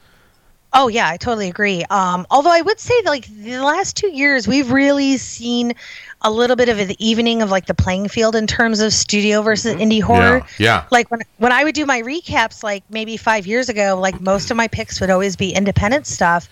Oh 0.75 0.89
yeah, 0.89 1.09
I 1.09 1.19
totally 1.19 1.49
agree. 1.49 1.85
Um, 1.91 2.27
although 2.31 2.51
I 2.51 2.63
would 2.63 2.81
say 2.81 2.95
like 3.05 3.27
the 3.27 3.59
last 3.59 3.97
two 3.97 4.11
years, 4.11 4.49
we've 4.49 4.73
really 4.73 5.19
seen 5.19 5.75
a 6.25 6.31
little 6.31 6.57
bit 6.57 6.69
of 6.69 6.79
an 6.79 6.95
evening 7.01 7.43
of 7.43 7.51
like 7.51 7.67
the 7.67 7.75
playing 7.75 8.09
field 8.09 8.37
in 8.37 8.47
terms 8.47 8.81
of 8.81 8.93
studio 8.93 9.43
versus 9.43 9.75
indie 9.75 10.01
horror. 10.03 10.41
Mm-hmm. 10.41 10.63
Yeah, 10.63 10.81
yeah. 10.81 10.85
Like 10.91 11.11
when 11.11 11.21
when 11.39 11.53
I 11.53 11.65
would 11.65 11.75
do 11.75 11.85
my 11.85 12.01
recaps, 12.03 12.63
like 12.63 12.85
maybe 12.91 13.17
five 13.17 13.47
years 13.47 13.69
ago, 13.69 13.99
like 14.01 14.21
most 14.21 14.51
of 14.51 14.57
my 14.57 14.69
picks 14.69 15.01
would 15.01 15.11
always 15.11 15.37
be 15.37 15.51
independent 15.51 16.07
stuff, 16.07 16.49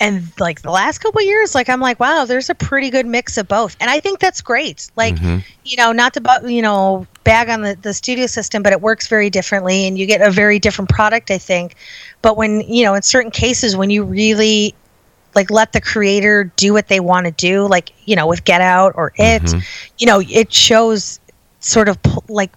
and 0.00 0.22
like 0.38 0.62
the 0.62 0.70
last 0.70 0.98
couple 0.98 1.20
of 1.20 1.26
years, 1.26 1.54
like 1.54 1.68
I'm 1.68 1.80
like, 1.80 1.98
wow, 2.00 2.24
there's 2.24 2.50
a 2.50 2.54
pretty 2.54 2.90
good 2.90 3.06
mix 3.06 3.36
of 3.36 3.48
both, 3.48 3.76
and 3.80 3.90
I 3.90 4.00
think 4.00 4.18
that's 4.18 4.40
great. 4.40 4.90
Like, 4.96 5.14
Mm-hmm. 5.14 5.38
you 5.64 5.76
know, 5.76 5.92
not 5.92 6.14
to 6.14 6.42
you 6.44 6.62
know 6.62 7.06
bag 7.24 7.48
on 7.48 7.62
the 7.62 7.76
the 7.80 7.94
studio 7.94 8.26
system, 8.26 8.62
but 8.62 8.72
it 8.72 8.80
works 8.80 9.06
very 9.08 9.30
differently, 9.30 9.86
and 9.86 9.98
you 9.98 10.06
get 10.06 10.20
a 10.20 10.30
very 10.30 10.58
different 10.58 10.90
product, 10.90 11.30
I 11.30 11.38
think. 11.38 11.74
But 12.22 12.36
when 12.36 12.60
you 12.62 12.84
know, 12.84 12.94
in 12.94 13.02
certain 13.02 13.30
cases, 13.30 13.76
when 13.76 13.90
you 13.90 14.04
really 14.04 14.74
like 15.34 15.50
let 15.50 15.72
the 15.72 15.80
creator 15.80 16.44
do 16.56 16.72
what 16.72 16.88
they 16.88 17.00
want 17.00 17.26
to 17.26 17.32
do 17.32 17.66
like 17.68 17.90
you 18.06 18.14
know 18.16 18.26
with 18.26 18.44
get 18.44 18.60
out 18.60 18.92
or 18.96 19.12
it 19.16 19.42
Mm-hmm. 19.42 19.58
you 19.98 20.06
know 20.06 20.20
it 20.20 20.52
shows 20.52 21.18
sort 21.60 21.88
of 21.88 21.98
like 22.28 22.50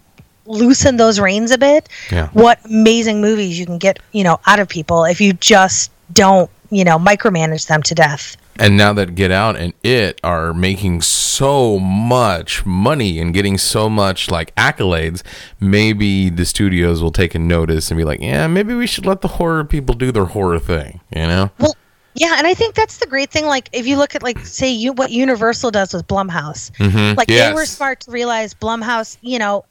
loosen 0.46 0.96
those 0.96 1.20
reins 1.20 1.50
a 1.50 1.58
bit 1.58 1.88
Yeah. 2.10 2.28
what 2.32 2.58
amazing 2.64 3.20
movies 3.20 3.58
you 3.58 3.66
can 3.66 3.78
get 3.78 3.98
you 4.12 4.24
know 4.24 4.40
out 4.46 4.58
of 4.60 4.68
people 4.68 5.04
if 5.04 5.20
you 5.20 5.32
just 5.34 5.90
don't 6.12 6.50
you 6.70 6.84
know 6.84 6.98
micromanage 6.98 7.66
them 7.66 7.82
to 7.82 7.94
death 7.94 8.36
And 8.60 8.76
now 8.76 8.92
that 8.94 9.14
Get 9.14 9.30
Out 9.30 9.54
and 9.56 9.72
It 9.84 10.20
are 10.24 10.52
making 10.52 11.02
so 11.02 11.78
much 11.78 12.66
money 12.66 13.20
and 13.20 13.32
getting 13.32 13.56
so 13.56 13.88
much 13.88 14.30
like 14.32 14.52
accolades, 14.56 15.22
maybe 15.60 16.28
the 16.28 16.44
studios 16.44 17.00
will 17.00 17.12
take 17.12 17.36
a 17.36 17.38
notice 17.38 17.88
and 17.92 17.96
be 17.98 18.02
like, 18.04 18.20
yeah, 18.20 18.48
maybe 18.48 18.74
we 18.74 18.88
should 18.88 19.06
let 19.06 19.20
the 19.20 19.28
horror 19.38 19.62
people 19.64 19.94
do 19.94 20.10
their 20.10 20.24
horror 20.24 20.58
thing, 20.58 20.98
you 21.14 21.22
know? 21.28 21.50
Well, 21.60 21.76
yeah, 22.18 22.34
and 22.36 22.46
I 22.46 22.54
think 22.54 22.74
that's 22.74 22.98
the 22.98 23.06
great 23.06 23.30
thing. 23.30 23.46
Like, 23.46 23.68
if 23.72 23.86
you 23.86 23.96
look 23.96 24.14
at 24.14 24.22
like 24.22 24.38
say 24.40 24.70
you 24.70 24.92
what 24.92 25.10
Universal 25.10 25.70
does 25.70 25.92
with 25.94 26.06
Blumhouse, 26.06 26.70
mm-hmm. 26.72 27.16
like 27.16 27.28
they 27.28 27.52
were 27.52 27.66
smart 27.66 28.00
to 28.00 28.10
realize 28.10 28.54
Blumhouse, 28.54 29.16
you 29.20 29.38
know, 29.38 29.64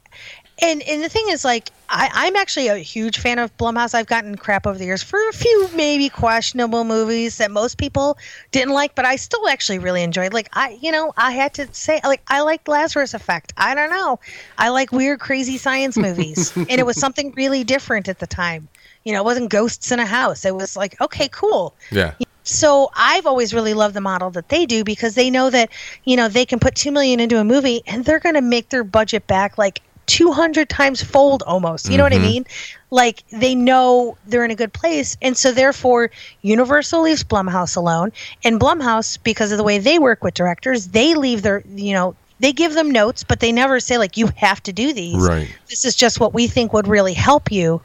and 0.60 0.82
and 0.84 1.04
the 1.04 1.10
thing 1.10 1.26
is 1.30 1.46
like 1.46 1.70
I, 1.90 2.10
I'm 2.14 2.36
actually 2.36 2.68
a 2.68 2.78
huge 2.78 3.20
fan 3.20 3.40
of 3.40 3.56
Blumhouse. 3.58 3.94
I've 3.94 4.08
gotten 4.08 4.36
crap 4.36 4.68
over 4.68 4.78
the 4.78 4.86
years 4.86 5.04
for 5.04 5.20
a 5.30 5.34
few 5.34 5.70
maybe 5.76 6.10
questionable 6.10 6.84
movies 6.84 7.38
that 7.38 7.52
most 7.52 7.78
people 7.78 8.18
didn't 8.52 8.74
like, 8.74 8.96
but 8.96 9.06
I 9.06 9.16
still 9.16 9.48
actually 9.48 9.80
really 9.80 10.04
enjoyed. 10.04 10.34
Like 10.34 10.50
I, 10.54 10.78
you 10.82 10.92
know, 10.92 11.14
I 11.16 11.32
had 11.32 11.54
to 11.56 11.74
say 11.74 12.00
like 12.04 12.22
I 12.28 12.42
liked 12.42 12.68
Lazarus 12.68 13.14
Effect. 13.14 13.54
I 13.58 13.76
don't 13.76 13.90
know, 13.90 14.20
I 14.58 14.70
like 14.70 14.92
weird, 14.92 15.20
crazy 15.20 15.58
science 15.58 15.98
movies, 15.98 16.56
and 16.58 16.72
it 16.72 16.86
was 16.86 17.00
something 17.00 17.34
really 17.36 17.64
different 17.64 18.08
at 18.08 18.20
the 18.20 18.28
time. 18.28 18.68
You 19.04 19.14
know, 19.14 19.22
it 19.22 19.26
wasn't 19.26 19.50
ghosts 19.50 19.92
in 19.92 20.00
a 20.00 20.06
house. 20.06 20.44
It 20.44 20.56
was 20.56 20.76
like 20.76 21.00
okay, 21.00 21.30
cool. 21.32 21.76
Yeah. 21.92 22.14
So 22.48 22.90
I've 22.96 23.26
always 23.26 23.54
really 23.54 23.74
loved 23.74 23.94
the 23.94 24.02
model 24.02 24.30
that 24.32 24.50
they 24.50 24.66
do 24.66 24.84
because 24.84 25.16
they 25.16 25.30
know 25.30 25.50
that 25.50 25.70
you 26.06 26.16
know 26.16 26.30
they 26.30 26.46
can 26.46 26.60
put 26.60 26.76
two 26.76 26.92
million 26.92 27.20
into 27.20 27.40
a 27.40 27.44
movie 27.44 27.82
and 27.86 28.06
they're 28.06 28.20
going 28.20 28.36
to 28.36 28.42
make 28.42 28.70
their 28.70 28.84
budget 28.84 29.28
back 29.28 29.58
like 29.58 29.82
200 30.08 30.70
times 30.70 31.04
fold 31.04 31.44
almost. 31.46 31.90
You 31.90 31.98
know 31.98 32.04
what 32.04 32.14
I 32.14 32.16
mm-hmm. 32.16 32.26
mean? 32.26 32.46
Like 32.90 33.28
they 33.28 33.54
know 33.54 34.18
they're 34.26 34.46
in 34.46 34.52
a 34.52 34.56
good 34.56 34.74
place, 34.74 35.18
and 35.22 35.38
so 35.38 35.52
therefore 35.52 36.10
Universal 36.42 37.02
leaves 37.02 37.24
Blumhouse 37.24 37.76
alone, 37.76 38.14
and 38.44 38.60
Blumhouse 38.60 39.18
because 39.22 39.52
of 39.52 39.58
the 39.58 39.64
way 39.64 39.78
they 39.78 40.00
work 40.00 40.24
with 40.24 40.34
directors, 40.34 40.88
they 40.88 41.14
leave 41.14 41.44
their 41.44 41.64
you 41.68 41.94
know. 41.94 42.16
They 42.40 42.54
give 42.54 42.76
them 42.76 42.92
notes, 42.92 43.24
but 43.24 43.40
they 43.40 43.52
never 43.52 43.80
say 43.80 43.98
like 43.98 44.16
you 44.16 44.28
have 44.36 44.62
to 44.62 44.72
do 44.72 44.94
these. 44.94 45.28
Right. 45.28 45.48
This 45.70 45.86
is 45.86 45.96
just 45.96 46.20
what 46.20 46.36
we 46.36 46.46
think 46.46 46.72
would 46.72 46.88
really 46.88 47.16
help 47.16 47.52
you 47.52 47.82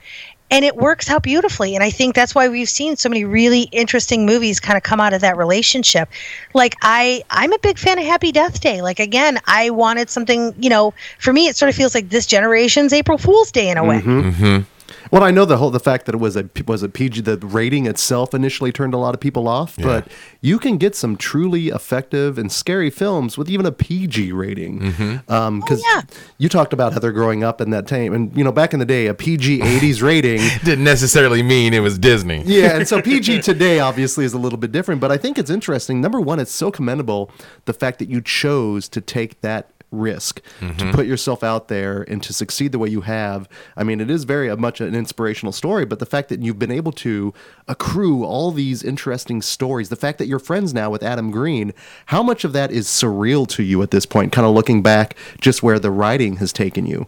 and 0.53 0.67
it 0.67 0.77
works 0.77 1.11
out 1.11 1.23
beautifully. 1.23 1.75
And 1.75 1.83
i 1.83 1.91
think 1.91 2.15
that's 2.15 2.35
why 2.35 2.49
we've 2.49 2.69
seen 2.69 2.97
so 2.97 3.09
many 3.09 3.25
really 3.25 3.63
interesting 3.73 4.27
movies 4.27 4.61
kind 4.61 4.77
of 4.77 4.83
come 4.83 5.01
out 5.01 5.13
of 5.15 5.23
that 5.23 5.37
relationship. 5.37 6.09
Like 6.55 6.77
i 6.83 7.23
i'm 7.31 7.53
a 7.53 7.59
big 7.59 7.79
fan 7.79 7.99
of 7.99 8.05
happy 8.05 8.31
death 8.31 8.61
day. 8.61 8.83
Like 8.83 9.01
again 9.01 9.39
i 9.47 9.71
wanted 9.71 10.11
something 10.11 10.55
you 10.59 10.71
know 10.71 10.95
for 11.19 11.33
me 11.33 11.49
it 11.49 11.57
sort 11.57 11.71
of 11.71 11.75
feels 11.75 11.95
like 11.95 12.11
this 12.11 12.27
generation's 12.27 12.93
april 12.93 13.19
fool's 13.19 13.51
day 13.51 13.71
in 13.71 13.79
a 13.79 13.85
way 13.85 14.01
mm-hmm. 14.01 14.29
Mm-hmm. 14.31 14.72
Well, 15.13 15.23
I 15.23 15.31
know 15.31 15.45
the 15.45 15.59
whole 15.59 15.71
the 15.71 15.79
fact 15.79 16.07
that 16.07 16.15
it 16.15 16.19
was 16.19 16.37
a 16.37 16.49
was 16.67 16.83
a 16.83 16.89
PG. 16.89 17.21
The 17.21 17.37
rating 17.37 17.85
itself 17.85 18.33
initially 18.33 18.73
turned 18.73 18.95
a 18.95 18.97
lot 18.97 19.13
of 19.13 19.21
people 19.21 19.47
off, 19.47 19.77
but 19.77 20.09
you 20.41 20.59
can 20.59 20.79
get 20.79 20.97
some 20.97 21.19
truly 21.19 21.69
effective 21.69 22.39
and 22.39 22.51
scary 22.51 22.89
films 22.89 23.37
with 23.37 23.51
even 23.51 23.67
a 23.67 23.73
PG 23.73 24.33
rating. 24.33 24.81
Mm-hmm. 24.81 25.31
Um, 25.31 25.59
oh, 25.59 25.61
because 25.61 25.85
yeah. 25.93 26.01
you 26.39 26.49
talked 26.49 26.73
about 26.73 26.95
Heather 26.95 27.13
growing 27.13 27.45
up 27.45 27.61
in 27.61 27.69
that 27.71 27.87
time, 27.87 28.15
and 28.15 28.35
you 28.35 28.43
know 28.43 28.53
back 28.53 28.73
in 28.73 28.79
the 28.79 28.87
day, 28.87 29.07
a 29.07 29.13
PG 29.13 29.59
'80s 29.59 30.03
rating. 30.07 30.41
Didn't 30.65 30.85
necessarily 30.85 31.43
mean 31.43 31.75
it 31.75 31.81
was 31.81 31.99
Disney. 31.99 32.43
Yeah, 32.47 32.77
and 32.77 32.89
so 32.89 33.03
PG 33.11 33.43
today 33.43 33.81
obviously 33.81 34.25
is 34.25 34.33
a 34.33 34.39
little 34.39 34.59
bit 34.59 34.73
different, 34.73 35.03
but 35.03 35.13
I 35.13 35.19
think 35.19 35.37
it's 35.37 35.51
interesting. 35.51 36.01
Number 36.01 36.23
one, 36.23 36.41
it's 36.41 36.53
so 36.53 36.71
commendable 36.71 37.31
the 37.67 37.75
fact 37.75 37.99
that 37.99 38.09
you 38.09 38.23
chose 38.23 38.89
to 38.89 39.03
take 39.03 39.43
that 39.43 39.72
risk 39.93 40.43
to 40.59 40.65
mm-hmm. 40.65 40.91
put 40.91 41.07
yourself 41.07 41.45
out 41.45 41.69
there 41.69 42.03
and 42.03 42.23
to 42.23 42.33
succeed 42.33 42.73
the 42.73 42.79
way 42.79 42.89
you 42.89 43.03
have. 43.03 43.49
I 43.77 43.85
mean, 43.85 44.01
it 44.01 44.11
is 44.11 44.25
very 44.25 44.51
uh, 44.51 44.57
much 44.57 44.81
an 44.81 44.95
inspirational 44.95 45.53
story, 45.53 45.85
but 45.85 45.99
the 45.99 46.07
fact 46.07 46.29
that 46.31 46.43
you've 46.43 46.59
been 46.59 46.71
able 46.71 46.93
to 46.93 47.33
accrue 47.69 48.25
all 48.25 48.51
these 48.51 48.83
interesting 48.83 49.43
stories, 49.43 49.89
the 49.89 49.97
fact 49.97 50.19
that 50.19 50.27
you're 50.27 50.39
friends 50.39 50.75
now 50.75 50.91
with 50.91 51.03
Adam 51.03 51.31
Green, 51.31 51.73
how 52.07 52.23
much 52.23 52.45
of 52.45 52.53
that 52.53 52.73
is 52.73 52.89
surreal 52.89 53.47
to 53.49 53.63
you 53.63 53.83
at 53.83 53.91
this 53.91 54.07
point, 54.07 54.33
kind 54.33 54.47
of 54.47 54.55
looking 54.55 54.83
back 54.83 55.17
just 55.41 55.63
where 55.63 55.79
the 55.79 55.91
writing 55.91 56.37
has 56.37 56.53
taken 56.53 56.87
you? 56.87 57.07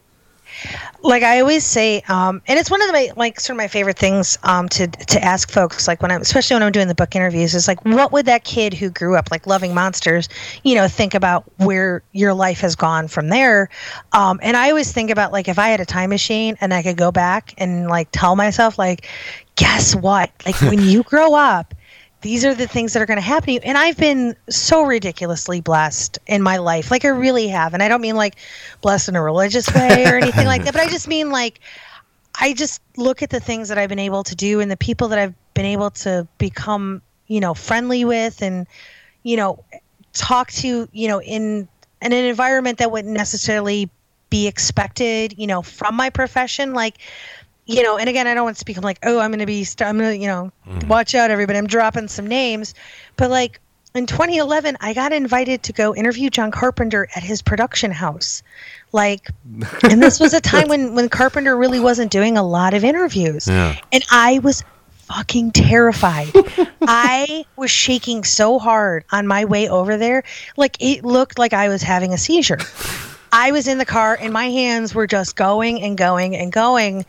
Like 1.03 1.23
I 1.23 1.41
always 1.41 1.65
say, 1.65 2.03
um, 2.09 2.41
and 2.47 2.59
it's 2.59 2.71
one 2.71 2.81
of 2.83 2.91
my 2.91 3.11
like 3.17 3.39
sort 3.39 3.55
of 3.55 3.59
my 3.59 3.69
favorite 3.69 3.99
things 3.99 4.39
um, 4.43 4.69
to 4.71 4.87
to 4.87 5.23
ask 5.23 5.51
folks, 5.51 5.87
like 5.87 6.01
when 6.01 6.11
I'm 6.11 6.23
especially 6.23 6.55
when 6.55 6.63
I'm 6.63 6.73
doing 6.73 6.89
the 6.89 6.95
book 6.95 7.15
interviews, 7.15 7.55
is 7.55 7.69
like, 7.69 7.85
what 7.85 8.13
would 8.13 8.27
that 8.27 8.45
kid 8.45 8.73
who 8.75 8.91
grew 8.91 9.17
up 9.17 9.31
like 9.31 9.47
loving 9.47 9.75
monsters, 9.75 10.29
you 10.63 10.75
know, 10.75 10.89
think 10.89 11.15
about 11.15 11.45
where 11.59 12.03
your 12.13 12.33
life 12.33 12.61
has 12.61 12.75
gone 12.75 13.09
from 13.09 13.29
there? 13.29 13.69
Um, 14.13 14.41
and 14.43 14.57
I 14.57 14.71
always 14.71 14.93
think 14.93 15.11
about 15.11 15.33
like 15.33 15.49
if 15.49 15.59
I 15.59 15.69
had 15.69 15.81
a 15.81 15.87
time 15.87 16.11
machine 16.11 16.57
and 16.61 16.73
I 16.73 16.83
could 16.83 16.97
go 16.97 17.13
back 17.13 17.55
and 17.59 17.89
like 17.89 18.09
tell 18.13 18.35
myself 18.37 18.79
like, 18.79 19.07
guess 19.57 19.95
what? 19.95 20.31
Like 20.47 20.61
when 20.63 20.81
you 20.81 21.03
grow 21.05 21.35
up 21.35 21.74
these 22.25 22.43
are 22.43 22.55
the 22.55 22.67
things 22.67 22.95
that 22.95 23.03
are 23.03 23.07
going 23.07 23.19
to 23.19 23.23
happen 23.23 23.49
to 23.49 23.53
you. 23.53 23.61
And 23.63 23.77
I've 23.77 23.99
been 23.99 24.35
so 24.49 24.83
ridiculously 24.83 25.61
blessed 25.61 26.19
in 26.27 26.41
my 26.41 26.57
life. 26.57 26.91
Like 26.91 27.05
I 27.05 27.09
really 27.09 27.49
have. 27.49 27.75
And 27.75 27.83
I 27.83 27.89
don't 27.89 28.01
mean 28.01 28.17
like 28.17 28.37
blessed 28.81 29.11
in 29.11 29.17
a 29.17 29.23
religious 29.23 29.73
way 29.75 30.07
or 30.07 30.17
anything 30.17 30.47
like 30.47 30.65
that, 30.65 30.73
but 30.73 30.81
I 30.81 30.89
just 30.89 31.07
mean 31.07 31.31
like 31.31 31.61
I 32.41 32.55
just 32.55 32.81
look 32.97 33.23
at 33.23 33.29
the 33.29 33.41
things 33.41 33.69
that 33.69 33.77
I've 33.77 33.91
been 33.91 33.99
able 33.99 34.25
to 34.25 34.35
do 34.35 34.61
and 34.61 34.71
the 34.71 34.77
people 34.77 35.09
that 35.09 35.19
I've 35.19 35.35
been 35.53 35.67
able 35.67 35.91
to 35.91 36.27
become, 36.39 37.03
you 37.27 37.41
know, 37.41 37.53
friendly 37.53 38.07
with 38.07 38.41
and, 38.41 38.67
you 39.23 39.37
know, 39.37 39.63
talk 40.15 40.51
to, 40.53 40.89
you 40.91 41.09
know, 41.09 41.21
in, 41.21 41.69
in 42.01 42.13
an 42.13 42.25
environment 42.25 42.79
that 42.79 42.91
wouldn't 42.91 43.13
necessarily 43.13 43.91
be 44.31 44.47
expected, 44.47 45.39
you 45.39 45.47
know, 45.47 45.61
from 45.61 45.95
my 45.95 46.09
profession. 46.09 46.73
Like, 46.73 46.97
you 47.67 47.83
know, 47.83 47.97
and 47.97 48.09
again, 48.09 48.27
I 48.27 48.35
don't 48.35 48.45
want 48.45 48.57
to 48.57 48.61
speak. 48.61 48.77
I'm 48.77 48.83
like, 48.83 48.99
oh, 49.03 49.19
I'm 49.19 49.31
going 49.31 49.41
to 49.41 49.47
be, 49.47 49.65
st- 49.65 49.89
I'm 49.89 49.99
going 49.99 50.11
to, 50.11 50.17
you 50.17 50.29
know, 50.29 50.53
mm-hmm. 50.67 50.89
watch 50.89 51.15
out, 51.15 51.31
everybody. 51.31 51.59
I'm 51.59 51.67
dropping 51.67 52.09
some 52.09 52.27
names, 52.27 52.75
but 53.17 53.31
like 53.31 53.61
in 53.95 54.07
2011, 54.07 54.77
I 54.81 54.93
got 54.93 55.13
invited 55.13 55.63
to 55.65 55.73
go 55.73 55.95
interview 55.95 56.29
John 56.29 56.51
Carpenter 56.51 57.09
at 57.15 57.23
his 57.23 57.43
production 57.43 57.91
house, 57.91 58.43
like, 58.93 59.31
and 59.85 60.03
this 60.03 60.21
was 60.21 60.35
a 60.35 60.41
time 60.41 60.69
when 60.69 60.95
when 60.95 61.09
Carpenter 61.09 61.57
really 61.57 61.81
wasn't 61.81 62.11
doing 62.11 62.37
a 62.37 62.43
lot 62.43 62.75
of 62.75 62.85
interviews, 62.85 63.47
Yeah. 63.49 63.77
and 63.93 64.05
I 64.11 64.41
was 64.41 64.65
fucking 65.09 65.53
terrified. 65.53 66.33
I 66.83 67.45
was 67.57 67.71
shaking 67.71 68.25
so 68.25 68.59
hard 68.59 69.05
on 69.13 69.27
my 69.27 69.45
way 69.45 69.69
over 69.69 69.97
there, 69.97 70.25
like 70.57 70.77
it 70.81 71.05
looked 71.05 71.39
like 71.39 71.53
I 71.53 71.69
was 71.69 71.83
having 71.83 72.13
a 72.13 72.19
seizure. 72.19 72.59
I 73.33 73.51
was 73.51 73.67
in 73.67 73.79
the 73.79 73.85
car 73.85 74.17
and 74.21 74.33
my 74.33 74.47
hands 74.47 74.95
were 74.95 75.09
just 75.09 75.35
going 75.35 75.83
and 75.83 75.99
going 75.99 76.37
and 76.37 76.53
going. 76.53 77.05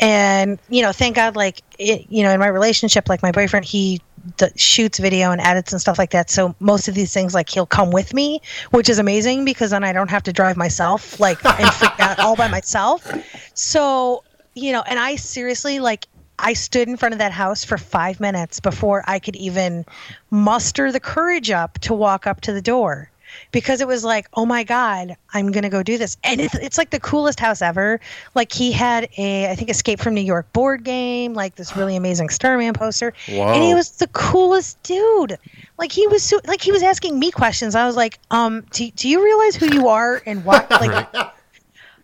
And, 0.00 0.58
you 0.68 0.82
know, 0.82 0.92
thank 0.92 1.16
God, 1.16 1.34
like, 1.34 1.62
it, 1.78 2.06
you 2.08 2.22
know, 2.22 2.30
in 2.30 2.38
my 2.38 2.46
relationship, 2.48 3.08
like 3.08 3.22
my 3.22 3.32
boyfriend, 3.32 3.64
he 3.64 4.00
d- 4.36 4.46
shoots 4.56 4.98
video 4.98 5.32
and 5.32 5.40
edits 5.40 5.72
and 5.72 5.80
stuff 5.80 5.98
like 5.98 6.10
that. 6.10 6.30
So 6.30 6.54
most 6.60 6.88
of 6.88 6.94
these 6.94 7.12
things, 7.12 7.34
like, 7.34 7.48
he'll 7.48 7.66
come 7.66 7.90
with 7.90 8.14
me, 8.14 8.40
which 8.70 8.88
is 8.88 8.98
amazing 8.98 9.44
because 9.44 9.70
then 9.70 9.82
I 9.82 9.92
don't 9.92 10.10
have 10.10 10.22
to 10.24 10.32
drive 10.32 10.56
myself, 10.56 11.18
like, 11.18 11.44
and 11.44 11.68
freak 11.74 11.98
out 11.98 12.18
all 12.20 12.36
by 12.36 12.48
myself. 12.48 13.10
So, 13.54 14.22
you 14.54 14.72
know, 14.72 14.82
and 14.86 14.98
I 14.98 15.16
seriously, 15.16 15.80
like, 15.80 16.06
I 16.38 16.52
stood 16.52 16.88
in 16.88 16.96
front 16.96 17.14
of 17.14 17.18
that 17.18 17.32
house 17.32 17.64
for 17.64 17.76
five 17.76 18.20
minutes 18.20 18.60
before 18.60 19.02
I 19.08 19.18
could 19.18 19.34
even 19.34 19.84
muster 20.30 20.92
the 20.92 21.00
courage 21.00 21.50
up 21.50 21.78
to 21.80 21.94
walk 21.94 22.26
up 22.26 22.40
to 22.42 22.52
the 22.52 22.62
door 22.62 23.10
because 23.50 23.80
it 23.80 23.88
was 23.88 24.04
like, 24.04 24.28
oh 24.34 24.44
my 24.44 24.64
God, 24.64 25.16
I'm 25.32 25.50
going 25.52 25.62
to 25.62 25.68
go 25.68 25.82
do 25.82 25.98
this. 25.98 26.16
And 26.24 26.40
it's, 26.40 26.54
it's 26.56 26.78
like 26.78 26.90
the 26.90 27.00
coolest 27.00 27.40
house 27.40 27.62
ever. 27.62 28.00
Like 28.34 28.52
he 28.52 28.72
had 28.72 29.08
a, 29.16 29.50
I 29.50 29.54
think, 29.54 29.70
Escape 29.70 30.00
from 30.00 30.14
New 30.14 30.20
York 30.22 30.52
board 30.52 30.84
game, 30.84 31.34
like 31.34 31.54
this 31.56 31.76
really 31.76 31.96
amazing 31.96 32.28
Starman 32.28 32.74
poster. 32.74 33.12
And 33.54 33.62
he 33.64 33.74
was 33.74 33.90
the 33.92 34.08
coolest 34.08 34.82
dude. 34.82 35.38
Like 35.78 35.92
he 35.92 36.06
was 36.08 36.22
so, 36.22 36.40
like 36.46 36.60
he 36.60 36.72
was 36.72 36.82
asking 36.82 37.18
me 37.18 37.30
questions. 37.30 37.74
I 37.74 37.86
was 37.86 37.96
like, 37.96 38.18
um, 38.30 38.64
do, 38.72 38.90
do 38.90 39.08
you 39.08 39.24
realize 39.24 39.56
who 39.56 39.66
you 39.72 39.88
are 39.88 40.22
and 40.26 40.44
what? 40.44 40.66
Like, 40.78 41.08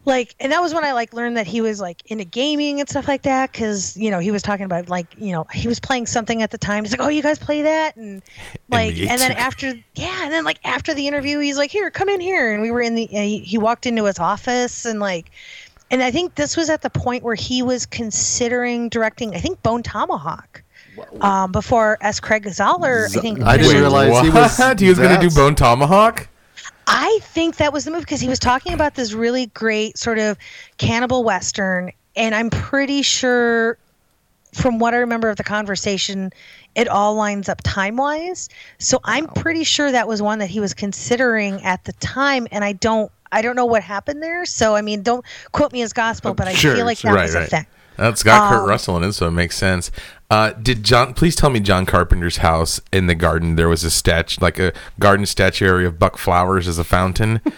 like 0.05 0.35
and 0.40 0.53
that 0.53 0.61
was 0.61 0.75
when 0.75 0.85
i 0.85 0.93
like 0.93 1.12
learned 1.12 1.37
that 1.37 1.47
he 1.47 1.61
was 1.61 1.81
like 1.81 2.03
into 2.11 2.25
gaming 2.25 2.81
and 2.81 2.88
stuff 2.88 3.09
like 3.09 3.23
that 3.23 3.51
because 3.53 3.97
you 3.97 4.11
know 4.11 4.19
he 4.19 4.31
was 4.31 4.43
talking 4.43 4.64
about 4.64 4.88
like 4.88 5.07
you 5.19 5.33
know 5.33 5.47
he 5.53 5.69
was 5.69 5.81
playing 5.81 6.07
something 6.07 6.43
at 6.43 6.51
the 6.51 6.59
time 6.59 6.85
he's 6.85 6.93
like 6.93 7.01
oh 7.01 7.09
you 7.09 7.23
guys 7.23 7.38
play 7.38 7.62
that 7.62 7.97
and 7.97 8.23
like 8.69 8.97
and 8.97 9.21
then 9.21 9.33
after 9.37 9.73
yeah 9.95 10.25
and 10.25 10.33
then 10.33 10.45
like 10.45 10.59
after 10.64 10.95
the 10.95 11.07
interview 11.07 11.38
he's 11.38 11.57
like 11.57 11.71
here 11.71 11.90
come 11.90 12.09
in 12.09 12.21
here 12.21 12.53
and 12.53 12.62
we 12.62 12.71
were 12.71 12.83
in 12.83 12.95
the 12.95 13.09
uh, 13.12 13.21
he, 13.21 13.38
he 13.38 13.59
walked 13.59 13.87
into 13.87 14.05
his 14.05 14.19
office 14.19 14.85
and 14.85 15.01
like 15.01 15.31
and 15.90 16.03
i 16.03 16.11
think 16.11 16.35
this 16.35 16.57
was 16.57 16.69
at 16.69 16.83
the 16.83 16.90
point 16.90 17.23
where 17.23 17.35
he 17.35 17.62
was 17.62 17.87
considering 17.87 18.88
directing 18.88 19.35
i 19.35 19.38
think 19.38 19.62
bone 19.62 19.83
tomahawk 19.83 20.62
um, 21.21 21.51
before 21.51 21.99
S. 22.01 22.21
Craig 22.21 22.45
Zahler, 22.45 23.07
I 23.07 23.21
think. 23.21 23.43
I 23.43 23.57
didn't 23.57 23.81
realize 23.81 24.21
he 24.21 24.31
was. 24.31 24.59
what? 24.59 24.79
he 24.79 24.88
was 24.88 24.99
going 24.99 25.19
to 25.19 25.29
do 25.29 25.35
Bone 25.35 25.57
Tomahawk. 25.57 26.29
I 26.87 27.18
think 27.23 27.57
that 27.57 27.73
was 27.73 27.85
the 27.85 27.90
movie 27.90 28.03
because 28.05 28.20
he 28.20 28.29
was 28.29 28.38
talking 28.38 28.73
about 28.73 28.94
this 28.94 29.12
really 29.12 29.47
great 29.47 29.99
sort 29.99 30.18
of 30.18 30.37
cannibal 30.79 31.25
western, 31.25 31.92
and 32.16 32.35
I'm 32.35 32.51
pretty 32.51 33.03
sure, 33.03 33.79
from 34.53 34.79
what 34.79 34.94
I 34.94 34.99
remember 34.99 35.29
of 35.29 35.37
the 35.37 35.44
conversation, 35.44 36.33
it 36.75 36.88
all 36.88 37.14
lines 37.14 37.49
up 37.49 37.61
time 37.62 37.97
wise. 37.97 38.49
So 38.79 39.01
I'm 39.05 39.27
pretty 39.29 39.65
sure 39.65 39.90
that 39.92 40.06
was 40.08 40.21
one 40.23 40.38
that 40.40 40.48
he 40.50 40.61
was 40.61 40.75
considering 40.75 41.63
at 41.65 41.85
the 41.85 41.92
time, 41.94 42.46
and 42.50 42.65
I 42.65 42.73
don't. 42.73 43.11
I 43.33 43.42
don't 43.42 43.56
know 43.56 43.67
what 43.67 43.83
happened 43.83 44.23
there, 44.23 44.44
so 44.44 44.77
I 44.77 44.81
mean, 44.83 45.02
don't 45.02 45.25
quote 45.50 45.73
me 45.73 45.83
as 45.83 45.92
gospel, 45.92 46.35
but 46.35 46.46
I 46.46 46.54
Sure, 46.54 46.77
feel 46.77 46.85
like 46.85 47.00
that 47.00 47.13
right, 47.15 47.23
was 47.23 47.35
right. 47.35 47.46
a 47.46 47.50
thing. 47.50 47.67
That's 47.96 48.23
got 48.23 48.48
Kurt 48.48 48.63
Um, 48.63 48.69
Russell 48.69 48.96
in 48.96 49.02
it, 49.04 49.13
so 49.13 49.27
it 49.27 49.33
makes 49.33 49.56
sense. 49.56 49.90
Uh, 50.31 50.52
did 50.52 50.83
John? 50.83 51.14
Please 51.14 51.37
tell 51.37 51.50
me, 51.50 51.60
John 51.60 51.87
Carpenter's 51.87 52.38
house 52.38 52.81
in 52.92 53.06
the 53.06 53.14
garden 53.14 53.56
there 53.56 53.68
was 53.68 53.85
a 53.85 53.90
statue, 53.90 54.40
like 54.40 54.58
a 54.58 54.72
garden 54.98 55.27
statuary 55.27 55.87
of 55.87 55.98
Buck 55.98 56.16
Flowers 56.16 56.66
as 56.66 56.79
a 56.79 56.85
fountain. 56.85 57.40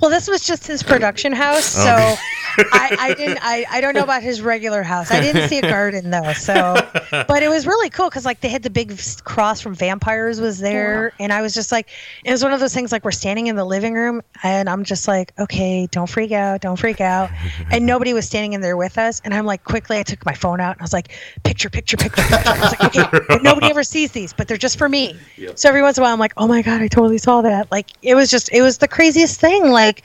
Well, 0.00 0.10
this 0.10 0.28
was 0.28 0.46
just 0.46 0.66
his 0.66 0.82
production 0.82 1.32
house, 1.32 1.64
so 1.64 1.90
I, 2.56 2.96
I 2.98 3.14
didn't. 3.14 3.38
I, 3.42 3.64
I 3.70 3.80
don't 3.80 3.94
know 3.94 4.02
about 4.02 4.22
his 4.22 4.40
regular 4.40 4.82
house. 4.82 5.10
I 5.10 5.20
didn't 5.20 5.48
see 5.48 5.58
a 5.58 5.62
garden 5.62 6.10
though, 6.10 6.32
so 6.32 6.74
but 7.10 7.42
it 7.42 7.48
was 7.48 7.66
really 7.66 7.90
cool 7.90 8.08
because 8.08 8.24
like 8.24 8.40
they 8.40 8.48
had 8.48 8.62
the 8.62 8.70
big 8.70 8.98
cross 9.24 9.60
from 9.60 9.74
vampires 9.74 10.40
was 10.40 10.58
there, 10.58 11.12
and 11.18 11.32
I 11.32 11.42
was 11.42 11.54
just 11.54 11.72
like, 11.72 11.88
it 12.24 12.30
was 12.30 12.42
one 12.42 12.52
of 12.52 12.60
those 12.60 12.74
things 12.74 12.92
like 12.92 13.04
we're 13.04 13.10
standing 13.10 13.46
in 13.46 13.56
the 13.56 13.64
living 13.64 13.94
room, 13.94 14.22
and 14.42 14.68
I'm 14.68 14.84
just 14.84 15.08
like, 15.08 15.32
okay, 15.38 15.86
don't 15.90 16.08
freak 16.08 16.32
out, 16.32 16.60
don't 16.60 16.78
freak 16.78 17.00
out, 17.00 17.30
and 17.70 17.86
nobody 17.86 18.12
was 18.12 18.26
standing 18.26 18.52
in 18.52 18.60
there 18.60 18.76
with 18.76 18.98
us, 18.98 19.20
and 19.24 19.34
I'm 19.34 19.46
like, 19.46 19.64
quickly, 19.64 19.98
I 19.98 20.02
took 20.02 20.24
my 20.24 20.34
phone 20.34 20.60
out 20.60 20.72
and 20.72 20.80
I 20.80 20.84
was 20.84 20.92
like, 20.92 21.12
picture, 21.44 21.70
picture, 21.70 21.96
picture, 21.96 22.22
picture. 22.22 22.48
I 22.48 22.60
was 22.60 22.80
like, 22.80 22.96
okay, 22.96 23.18
but 23.28 23.42
nobody 23.42 23.68
ever 23.68 23.82
sees 23.82 24.12
these, 24.12 24.32
but 24.32 24.48
they're 24.48 24.56
just 24.56 24.78
for 24.78 24.88
me. 24.88 25.16
So 25.54 25.68
every 25.68 25.82
once 25.82 25.98
in 25.98 26.02
a 26.02 26.04
while, 26.04 26.12
I'm 26.12 26.20
like, 26.20 26.34
oh 26.36 26.46
my 26.46 26.62
god, 26.62 26.80
I 26.80 26.88
totally 26.88 27.18
saw 27.18 27.42
that. 27.42 27.70
Like 27.70 27.90
it 28.02 28.14
was 28.14 28.30
just, 28.30 28.52
it 28.52 28.62
was 28.62 28.78
the 28.78 28.88
craziest 28.88 29.40
thing. 29.40 29.70
Like 29.70 30.02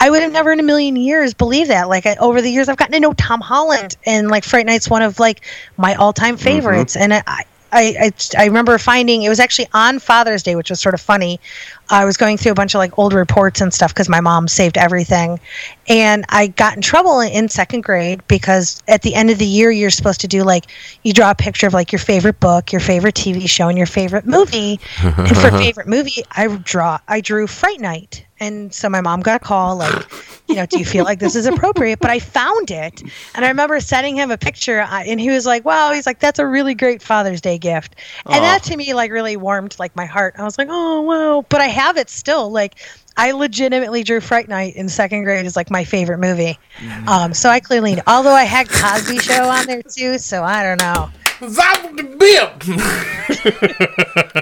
I 0.00 0.08
would 0.08 0.22
have 0.22 0.32
never 0.32 0.50
in 0.50 0.60
a 0.60 0.62
million 0.62 0.96
years 0.96 1.34
believed 1.34 1.70
that. 1.70 1.88
Like 1.88 2.06
I, 2.06 2.16
over 2.16 2.40
the 2.40 2.50
years, 2.50 2.68
I've 2.68 2.78
gotten 2.78 2.94
to 2.94 3.00
know 3.00 3.12
Tom 3.14 3.40
Holland, 3.40 3.96
and 4.06 4.28
like 4.28 4.44
Fright 4.44 4.64
Night's 4.64 4.88
one 4.88 5.02
of 5.02 5.20
like 5.20 5.42
my 5.76 5.94
all-time 5.94 6.36
mm-hmm. 6.36 6.44
favorites. 6.44 6.96
And 6.96 7.12
I, 7.12 7.44
I, 7.72 8.12
I, 8.36 8.42
I 8.42 8.46
remember 8.46 8.76
finding 8.78 9.22
it 9.22 9.28
was 9.28 9.40
actually 9.40 9.68
on 9.72 9.98
Father's 9.98 10.42
Day, 10.42 10.56
which 10.56 10.70
was 10.70 10.80
sort 10.80 10.94
of 10.94 11.00
funny. 11.00 11.40
I 11.88 12.04
was 12.04 12.16
going 12.16 12.36
through 12.36 12.52
a 12.52 12.54
bunch 12.54 12.74
of 12.74 12.78
like 12.78 12.98
old 12.98 13.12
reports 13.12 13.60
and 13.60 13.72
stuff 13.72 13.92
because 13.92 14.08
my 14.08 14.20
mom 14.20 14.48
saved 14.48 14.78
everything, 14.78 15.40
and 15.88 16.24
I 16.28 16.48
got 16.48 16.76
in 16.76 16.82
trouble 16.82 17.20
in, 17.20 17.32
in 17.32 17.48
second 17.48 17.82
grade 17.82 18.26
because 18.28 18.82
at 18.88 19.02
the 19.02 19.14
end 19.14 19.30
of 19.30 19.38
the 19.38 19.46
year 19.46 19.70
you're 19.70 19.90
supposed 19.90 20.20
to 20.20 20.28
do 20.28 20.42
like 20.42 20.66
you 21.02 21.12
draw 21.12 21.30
a 21.30 21.34
picture 21.34 21.66
of 21.66 21.74
like 21.74 21.92
your 21.92 21.98
favorite 21.98 22.40
book, 22.40 22.72
your 22.72 22.80
favorite 22.80 23.14
TV 23.14 23.48
show, 23.48 23.68
and 23.68 23.76
your 23.76 23.86
favorite 23.86 24.26
movie. 24.26 24.80
and 25.02 25.36
for 25.36 25.50
favorite 25.58 25.88
movie, 25.88 26.22
I 26.32 26.46
draw 26.48 26.98
I 27.08 27.20
drew 27.20 27.46
Fright 27.46 27.80
Night. 27.80 28.24
And 28.40 28.72
so 28.72 28.88
my 28.88 29.02
mom 29.02 29.20
got 29.20 29.36
a 29.36 29.44
call, 29.44 29.76
like, 29.76 30.06
you 30.48 30.54
know, 30.54 30.64
do 30.64 30.78
you 30.78 30.84
feel 30.84 31.04
like 31.04 31.18
this 31.18 31.36
is 31.36 31.46
appropriate? 31.46 32.00
But 32.00 32.10
I 32.10 32.18
found 32.18 32.70
it, 32.70 33.02
and 33.34 33.44
I 33.44 33.48
remember 33.48 33.78
sending 33.80 34.16
him 34.16 34.30
a 34.30 34.38
picture, 34.38 34.80
uh, 34.80 35.02
and 35.06 35.20
he 35.20 35.28
was 35.30 35.44
like, 35.46 35.64
"Wow!" 35.64 35.92
He's 35.92 36.06
like, 36.06 36.20
"That's 36.20 36.38
a 36.38 36.46
really 36.46 36.74
great 36.74 37.02
Father's 37.02 37.40
Day 37.40 37.58
gift," 37.58 37.96
and 38.26 38.42
that 38.42 38.62
to 38.64 38.76
me 38.76 38.94
like 38.94 39.12
really 39.12 39.36
warmed 39.36 39.76
like 39.78 39.94
my 39.94 40.06
heart. 40.06 40.34
I 40.38 40.44
was 40.44 40.58
like, 40.58 40.68
"Oh 40.70 41.02
wow!" 41.02 41.44
But 41.48 41.60
I 41.60 41.66
have 41.66 41.96
it 41.98 42.08
still. 42.10 42.50
Like, 42.50 42.76
I 43.16 43.32
legitimately 43.32 44.02
drew 44.02 44.20
Fright 44.20 44.48
Night 44.48 44.74
in 44.74 44.88
second 44.88 45.24
grade 45.24 45.44
as 45.44 45.54
like 45.54 45.70
my 45.70 45.84
favorite 45.84 46.18
movie. 46.18 46.58
Um, 47.06 47.34
so 47.34 47.50
I 47.50 47.60
clearly, 47.60 47.98
although 48.06 48.32
I 48.32 48.44
had 48.44 48.68
Cosby 48.68 49.18
Show 49.18 49.48
on 49.48 49.66
there 49.66 49.82
too, 49.82 50.18
so 50.18 50.42
I 50.42 50.62
don't 50.62 50.80
know. 50.80 51.10
Zap 51.48 51.96
the 51.96 52.02
bip. 52.18 52.50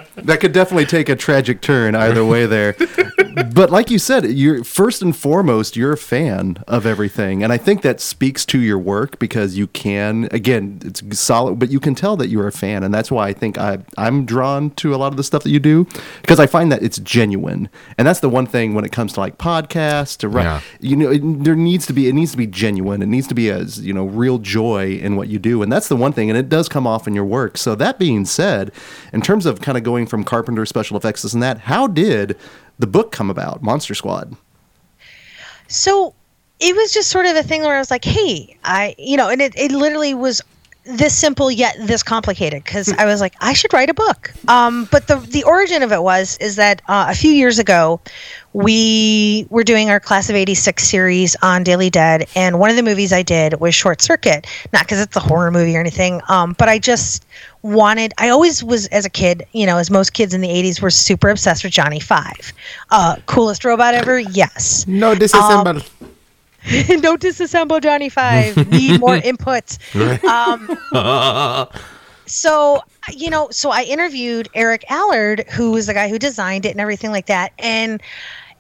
That 0.28 0.40
could 0.40 0.52
definitely 0.52 0.84
take 0.84 1.08
a 1.08 1.16
tragic 1.16 1.62
turn 1.62 1.94
either 1.94 2.22
way 2.22 2.44
there. 2.44 2.76
but 3.54 3.70
like 3.70 3.90
you 3.90 3.98
said, 3.98 4.26
you're 4.26 4.62
first 4.62 5.00
and 5.00 5.16
foremost 5.16 5.74
you're 5.74 5.92
a 5.92 5.96
fan 5.96 6.62
of 6.66 6.84
everything, 6.84 7.42
and 7.42 7.50
I 7.50 7.56
think 7.56 7.80
that 7.80 7.98
speaks 8.00 8.44
to 8.46 8.58
your 8.58 8.78
work 8.78 9.18
because 9.18 9.56
you 9.56 9.68
can 9.68 10.28
again 10.30 10.80
it's 10.84 11.18
solid, 11.18 11.58
but 11.58 11.70
you 11.70 11.80
can 11.80 11.94
tell 11.94 12.14
that 12.18 12.28
you're 12.28 12.46
a 12.46 12.52
fan, 12.52 12.82
and 12.82 12.92
that's 12.92 13.10
why 13.10 13.28
I 13.28 13.32
think 13.32 13.56
I 13.56 13.78
I'm 13.96 14.26
drawn 14.26 14.70
to 14.72 14.94
a 14.94 14.98
lot 14.98 15.12
of 15.12 15.16
the 15.16 15.22
stuff 15.24 15.44
that 15.44 15.50
you 15.50 15.60
do 15.60 15.86
because 16.20 16.38
I 16.40 16.46
find 16.46 16.70
that 16.72 16.82
it's 16.82 16.98
genuine, 16.98 17.70
and 17.96 18.06
that's 18.06 18.20
the 18.20 18.28
one 18.28 18.46
thing 18.46 18.74
when 18.74 18.84
it 18.84 18.92
comes 18.92 19.14
to 19.14 19.20
like 19.20 19.38
podcasts 19.38 20.18
to 20.18 20.28
ri- 20.28 20.42
Yeah. 20.42 20.60
you 20.80 20.96
know 20.96 21.10
it, 21.10 21.20
there 21.44 21.56
needs 21.56 21.86
to 21.86 21.94
be 21.94 22.06
it 22.08 22.12
needs 22.12 22.32
to 22.32 22.36
be 22.36 22.46
genuine, 22.46 23.00
it 23.00 23.06
needs 23.08 23.28
to 23.28 23.34
be 23.34 23.50
as 23.50 23.80
you 23.80 23.94
know 23.94 24.04
real 24.04 24.36
joy 24.38 24.98
in 25.00 25.16
what 25.16 25.28
you 25.28 25.38
do, 25.38 25.62
and 25.62 25.72
that's 25.72 25.88
the 25.88 25.96
one 25.96 26.12
thing, 26.12 26.28
and 26.28 26.38
it 26.38 26.50
does 26.50 26.68
come 26.68 26.86
off 26.88 27.06
in 27.06 27.14
your 27.14 27.24
work. 27.24 27.56
So 27.56 27.74
that 27.76 27.98
being 27.98 28.24
said, 28.24 28.72
in 29.12 29.20
terms 29.20 29.46
of 29.46 29.60
kind 29.60 29.78
of 29.78 29.84
going 29.84 30.06
from 30.06 30.24
Carpenter 30.24 30.66
special 30.66 30.96
effects 30.96 31.22
this 31.22 31.34
and 31.34 31.42
that, 31.42 31.58
how 31.58 31.86
did 31.86 32.36
the 32.78 32.86
book 32.86 33.12
come 33.12 33.30
about, 33.30 33.62
Monster 33.62 33.94
Squad? 33.94 34.36
So 35.68 36.14
it 36.60 36.74
was 36.74 36.92
just 36.92 37.10
sort 37.10 37.26
of 37.26 37.36
a 37.36 37.42
thing 37.42 37.62
where 37.62 37.76
I 37.76 37.78
was 37.78 37.90
like, 37.90 38.04
hey, 38.04 38.56
I, 38.64 38.94
you 38.98 39.16
know, 39.16 39.28
and 39.28 39.40
it, 39.40 39.54
it 39.56 39.70
literally 39.70 40.14
was 40.14 40.42
this 40.88 41.16
simple 41.16 41.50
yet 41.50 41.76
this 41.80 42.02
complicated 42.02 42.64
because 42.64 42.90
I 42.92 43.04
was 43.04 43.20
like, 43.20 43.34
I 43.40 43.52
should 43.52 43.72
write 43.72 43.90
a 43.90 43.94
book. 43.94 44.32
Um, 44.48 44.88
but 44.90 45.06
the 45.06 45.16
the 45.16 45.44
origin 45.44 45.82
of 45.82 45.92
it 45.92 46.02
was 46.02 46.38
is 46.38 46.56
that 46.56 46.80
uh, 46.88 47.06
a 47.08 47.14
few 47.14 47.30
years 47.30 47.58
ago, 47.58 48.00
we 48.52 49.46
were 49.50 49.64
doing 49.64 49.90
our 49.90 50.00
class 50.00 50.30
of 50.30 50.36
'86 50.36 50.82
series 50.82 51.36
on 51.42 51.62
Daily 51.62 51.90
Dead, 51.90 52.28
and 52.34 52.58
one 52.58 52.70
of 52.70 52.76
the 52.76 52.82
movies 52.82 53.12
I 53.12 53.22
did 53.22 53.60
was 53.60 53.74
Short 53.74 54.00
Circuit. 54.00 54.46
Not 54.72 54.82
because 54.82 55.00
it's 55.00 55.16
a 55.16 55.20
horror 55.20 55.50
movie 55.50 55.76
or 55.76 55.80
anything, 55.80 56.20
um, 56.28 56.54
but 56.58 56.68
I 56.68 56.78
just 56.78 57.26
wanted. 57.62 58.14
I 58.18 58.30
always 58.30 58.64
was 58.64 58.86
as 58.88 59.04
a 59.04 59.10
kid, 59.10 59.44
you 59.52 59.66
know, 59.66 59.76
as 59.76 59.90
most 59.90 60.12
kids 60.12 60.34
in 60.34 60.40
the 60.40 60.48
'80s 60.48 60.80
were 60.80 60.90
super 60.90 61.28
obsessed 61.28 61.62
with 61.64 61.72
Johnny 61.72 62.00
Five. 62.00 62.52
Uh, 62.90 63.16
coolest 63.26 63.64
robot 63.64 63.94
ever, 63.94 64.18
yes. 64.18 64.86
No 64.86 65.14
disassemble. 65.14 65.86
no 67.02 67.16
disassemble 67.16 67.80
Johnny 67.82 68.08
Five. 68.08 68.68
Need 68.70 69.00
more 69.00 69.16
input. 69.16 69.78
Um, 70.24 70.78
so 72.28 72.76
uh, 72.76 73.12
you 73.16 73.30
know, 73.30 73.48
so 73.50 73.70
I 73.70 73.82
interviewed 73.82 74.48
Eric 74.54 74.84
Allard, 74.90 75.48
who 75.50 75.72
was 75.72 75.86
the 75.86 75.94
guy 75.94 76.08
who 76.08 76.18
designed 76.18 76.66
it 76.66 76.70
and 76.70 76.80
everything 76.80 77.10
like 77.10 77.26
that, 77.26 77.52
and 77.58 78.02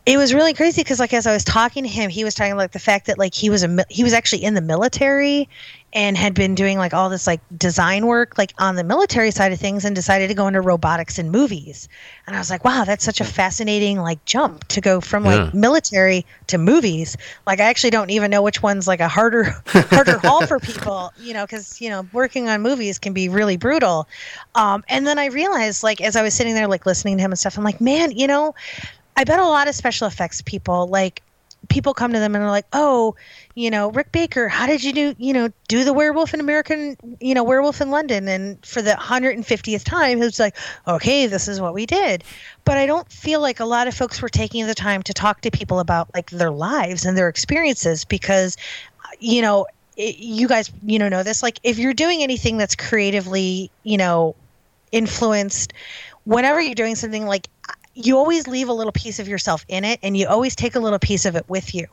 it 0.08 0.16
was 0.16 0.32
really 0.32 0.54
crazy 0.54 0.80
because 0.80 0.98
like 0.98 1.12
as 1.12 1.26
I 1.26 1.34
was 1.34 1.44
talking 1.44 1.82
to 1.84 1.88
him, 1.88 2.08
he 2.08 2.24
was 2.24 2.34
talking 2.34 2.56
like 2.56 2.72
the 2.72 2.78
fact 2.78 3.06
that 3.08 3.18
like 3.18 3.34
he 3.34 3.50
was 3.50 3.62
a 3.62 3.84
he 3.90 4.02
was 4.02 4.14
actually 4.14 4.42
in 4.42 4.54
the 4.54 4.62
military 4.62 5.50
and 5.92 6.16
had 6.16 6.32
been 6.34 6.54
doing 6.54 6.78
like 6.78 6.94
all 6.94 7.10
this 7.10 7.26
like 7.26 7.42
design 7.58 8.06
work 8.06 8.38
like 8.38 8.54
on 8.58 8.76
the 8.76 8.84
military 8.84 9.30
side 9.30 9.52
of 9.52 9.58
things 9.58 9.84
and 9.84 9.94
decided 9.94 10.28
to 10.28 10.34
go 10.34 10.46
into 10.46 10.62
robotics 10.62 11.18
and 11.18 11.30
movies. 11.30 11.88
And 12.26 12.34
I 12.34 12.38
was 12.38 12.48
like, 12.48 12.64
wow, 12.64 12.84
that's 12.86 13.04
such 13.04 13.20
a 13.20 13.24
fascinating 13.24 13.98
like 13.98 14.24
jump 14.24 14.64
to 14.68 14.80
go 14.80 15.02
from 15.02 15.24
like 15.24 15.44
Yeah. 15.44 15.50
military 15.52 16.24
to 16.46 16.56
movies. 16.56 17.14
Like 17.46 17.60
I 17.60 17.64
actually 17.64 17.90
don't 17.90 18.10
even 18.10 18.30
know 18.30 18.40
which 18.40 18.62
one's 18.62 18.88
like 18.88 19.00
a 19.00 19.08
harder 19.08 19.52
harder 19.90 20.16
haul 20.18 20.42
for 20.42 20.58
people, 20.58 21.12
you 21.16 21.34
know, 21.34 21.44
because 21.44 21.82
you 21.82 21.90
know 21.90 22.08
working 22.12 22.48
on 22.48 22.62
movies 22.62 22.98
can 22.98 23.12
be 23.12 23.28
really 23.28 23.58
brutal. 23.58 24.08
Um, 24.54 24.84
and 24.88 25.06
then 25.06 25.18
I 25.18 25.26
realized 25.26 25.82
like 25.82 26.00
as 26.00 26.16
I 26.16 26.22
was 26.22 26.32
sitting 26.32 26.54
there 26.54 26.66
like 26.66 26.86
listening 26.86 27.18
to 27.18 27.22
him 27.22 27.30
and 27.30 27.38
stuff, 27.38 27.58
I'm 27.58 27.64
like, 27.64 27.80
man, 27.80 28.10
you 28.12 28.26
know, 28.26 28.54
I 29.18 29.24
bet 29.24 29.40
a 29.40 29.44
lot 29.44 29.66
of 29.66 29.74
special 29.74 30.06
effects 30.06 30.42
people 30.42 30.86
like 30.86 31.22
people 31.68 31.92
come 31.92 32.12
to 32.12 32.20
them 32.20 32.36
and 32.36 32.44
are 32.44 32.50
like, 32.50 32.66
"Oh, 32.72 33.16
you 33.56 33.68
know, 33.68 33.90
Rick 33.90 34.12
Baker, 34.12 34.46
how 34.46 34.68
did 34.68 34.84
you 34.84 34.92
do, 34.92 35.16
you 35.18 35.32
know, 35.32 35.50
do 35.66 35.82
the 35.82 35.92
werewolf 35.92 36.34
in 36.34 36.38
American, 36.38 36.96
you 37.18 37.34
know, 37.34 37.42
werewolf 37.42 37.80
in 37.80 37.90
London?" 37.90 38.28
And 38.28 38.64
for 38.64 38.80
the 38.80 38.92
150th 38.92 39.82
time, 39.82 40.22
it's 40.22 40.38
like, 40.38 40.56
"Okay, 40.86 41.26
this 41.26 41.48
is 41.48 41.60
what 41.60 41.74
we 41.74 41.84
did." 41.84 42.22
But 42.64 42.78
I 42.78 42.86
don't 42.86 43.10
feel 43.10 43.40
like 43.40 43.58
a 43.58 43.64
lot 43.64 43.88
of 43.88 43.94
folks 43.94 44.22
were 44.22 44.28
taking 44.28 44.68
the 44.68 44.74
time 44.74 45.02
to 45.02 45.12
talk 45.12 45.40
to 45.40 45.50
people 45.50 45.80
about 45.80 46.08
like 46.14 46.30
their 46.30 46.52
lives 46.52 47.04
and 47.04 47.18
their 47.18 47.28
experiences 47.28 48.04
because 48.04 48.56
you 49.18 49.42
know, 49.42 49.66
it, 49.96 50.18
you 50.18 50.46
guys, 50.46 50.70
you 50.86 51.00
know, 51.00 51.08
know 51.08 51.24
this 51.24 51.42
like 51.42 51.58
if 51.64 51.76
you're 51.80 51.92
doing 51.92 52.22
anything 52.22 52.56
that's 52.56 52.76
creatively, 52.76 53.72
you 53.82 53.96
know, 53.96 54.36
influenced 54.92 55.72
whenever 56.24 56.60
you're 56.60 56.74
doing 56.76 56.94
something 56.94 57.26
like 57.26 57.48
you 58.00 58.16
always 58.16 58.46
leave 58.46 58.68
a 58.68 58.72
little 58.72 58.92
piece 58.92 59.18
of 59.18 59.26
yourself 59.26 59.64
in 59.68 59.84
it 59.84 59.98
and 60.04 60.16
you 60.16 60.26
always 60.28 60.54
take 60.54 60.76
a 60.76 60.80
little 60.80 61.00
piece 61.00 61.26
of 61.26 61.34
it 61.34 61.44
with 61.48 61.74
you. 61.74 61.86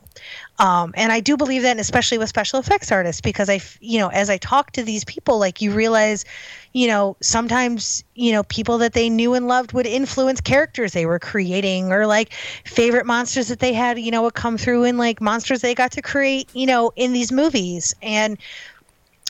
Um, 0.58 0.94
and 0.96 1.12
i 1.12 1.20
do 1.20 1.36
believe 1.36 1.62
that 1.62 1.72
and 1.72 1.80
especially 1.80 2.16
with 2.16 2.28
special 2.28 2.58
effects 2.58 2.90
artists 2.90 3.20
because 3.20 3.50
i 3.50 3.60
you 3.80 3.98
know 3.98 4.08
as 4.08 4.30
i 4.30 4.38
talk 4.38 4.70
to 4.72 4.82
these 4.82 5.04
people 5.04 5.38
like 5.38 5.60
you 5.60 5.72
realize 5.72 6.24
you 6.72 6.86
know 6.86 7.16
sometimes 7.20 8.02
you 8.14 8.32
know 8.32 8.42
people 8.44 8.78
that 8.78 8.94
they 8.94 9.10
knew 9.10 9.34
and 9.34 9.48
loved 9.48 9.72
would 9.72 9.86
influence 9.86 10.40
characters 10.40 10.92
they 10.92 11.04
were 11.04 11.18
creating 11.18 11.92
or 11.92 12.06
like 12.06 12.32
favorite 12.64 13.04
monsters 13.04 13.48
that 13.48 13.58
they 13.58 13.74
had 13.74 13.98
you 13.98 14.10
know 14.10 14.22
would 14.22 14.34
come 14.34 14.56
through 14.56 14.84
and 14.84 14.96
like 14.96 15.20
monsters 15.20 15.60
they 15.60 15.74
got 15.74 15.92
to 15.92 16.00
create 16.00 16.48
you 16.54 16.66
know 16.66 16.92
in 16.96 17.12
these 17.12 17.32
movies. 17.32 17.94
And 18.02 18.38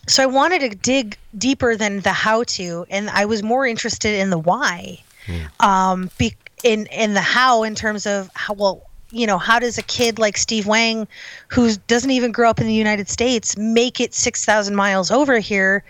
so 0.07 0.23
i 0.23 0.27
wanted 0.27 0.61
to 0.61 0.69
dig 0.69 1.19
deeper 1.37 1.75
than 1.75 2.01
the 2.01 2.13
how 2.13 2.45
to 2.45 2.87
and 2.91 3.11
i 3.11 3.25
was 3.25 3.43
more 3.43 3.67
interested 3.67 4.21
in 4.21 4.31
the 4.31 4.39
why. 4.39 5.03
Um, 5.59 6.11
be, 6.19 6.37
in 6.65 6.87
in 6.87 7.15
the 7.15 7.21
how 7.21 7.63
in 7.63 7.75
terms 7.75 8.07
of 8.07 8.31
how 8.35 8.55
well 8.55 8.83
you 9.11 9.27
know 9.27 9.39
how 9.39 9.59
does 9.59 9.79
a 9.79 9.83
kid 9.83 10.19
like 10.19 10.37
Steve 10.37 10.67
Wang, 10.67 11.07
who 11.49 11.75
doesn't 11.87 12.11
even 12.11 12.33
grow 12.33 12.51
up 12.51 12.61
in 12.61 12.67
the 12.67 12.75
United 12.75 13.09
States, 13.09 13.57
make 13.57 14.01
it 14.01 14.15
six 14.15 14.45
thousand 14.45 14.75
miles 14.75 15.11
over 15.11 15.39
here, 15.39 15.85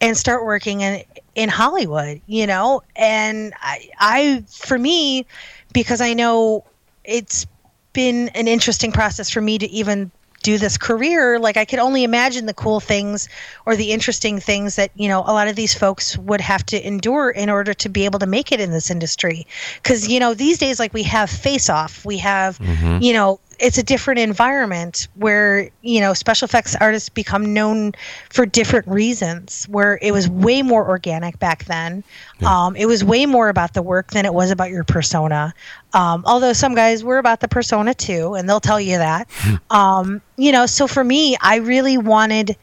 and 0.00 0.16
start 0.16 0.44
working 0.44 0.80
in 0.80 1.02
in 1.34 1.48
Hollywood? 1.48 2.20
You 2.26 2.46
know, 2.46 2.82
and 2.96 3.54
I, 3.60 3.88
I 3.98 4.44
for 4.48 4.78
me, 4.78 5.26
because 5.72 6.00
I 6.00 6.14
know 6.14 6.64
it's 7.04 7.46
been 7.92 8.28
an 8.30 8.48
interesting 8.48 8.92
process 8.92 9.30
for 9.30 9.40
me 9.40 9.58
to 9.58 9.66
even 9.70 10.10
do 10.42 10.58
this 10.58 10.78
career 10.78 11.38
like 11.38 11.56
i 11.56 11.64
could 11.64 11.78
only 11.78 12.04
imagine 12.04 12.46
the 12.46 12.54
cool 12.54 12.80
things 12.80 13.28
or 13.66 13.76
the 13.76 13.92
interesting 13.92 14.38
things 14.38 14.76
that 14.76 14.90
you 14.94 15.08
know 15.08 15.20
a 15.20 15.32
lot 15.32 15.48
of 15.48 15.56
these 15.56 15.74
folks 15.74 16.16
would 16.18 16.40
have 16.40 16.64
to 16.64 16.86
endure 16.86 17.30
in 17.30 17.50
order 17.50 17.74
to 17.74 17.88
be 17.88 18.04
able 18.04 18.18
to 18.18 18.26
make 18.26 18.52
it 18.52 18.60
in 18.60 18.70
this 18.70 18.90
industry 18.90 19.46
because 19.82 20.08
you 20.08 20.20
know 20.20 20.34
these 20.34 20.58
days 20.58 20.78
like 20.78 20.92
we 20.94 21.02
have 21.02 21.28
face 21.30 21.68
off 21.68 22.04
we 22.04 22.18
have 22.18 22.58
mm-hmm. 22.58 23.02
you 23.02 23.12
know 23.12 23.40
it's 23.58 23.78
a 23.78 23.82
different 23.82 24.20
environment 24.20 25.08
where 25.14 25.70
you 25.82 26.00
know 26.00 26.14
special 26.14 26.46
effects 26.46 26.76
artists 26.76 27.08
become 27.08 27.52
known 27.52 27.92
for 28.30 28.46
different 28.46 28.86
reasons 28.86 29.64
where 29.64 29.98
it 30.02 30.12
was 30.12 30.28
way 30.28 30.62
more 30.62 30.88
organic 30.88 31.38
back 31.38 31.64
then. 31.64 32.04
Yeah. 32.40 32.66
um, 32.66 32.76
it 32.76 32.86
was 32.86 33.02
way 33.04 33.26
more 33.26 33.48
about 33.48 33.74
the 33.74 33.82
work 33.82 34.12
than 34.12 34.24
it 34.24 34.34
was 34.34 34.50
about 34.50 34.70
your 34.70 34.84
persona. 34.84 35.54
Um, 35.92 36.22
although 36.26 36.52
some 36.52 36.74
guys 36.74 37.02
were 37.02 37.18
about 37.18 37.40
the 37.40 37.48
persona 37.48 37.94
too 37.94 38.34
and 38.34 38.48
they'll 38.48 38.60
tell 38.60 38.80
you 38.80 38.98
that. 38.98 39.28
Um, 39.70 40.20
you 40.36 40.52
know 40.52 40.66
so 40.66 40.86
for 40.86 41.04
me 41.04 41.36
i 41.40 41.56
really 41.56 41.98
wanted 41.98 42.56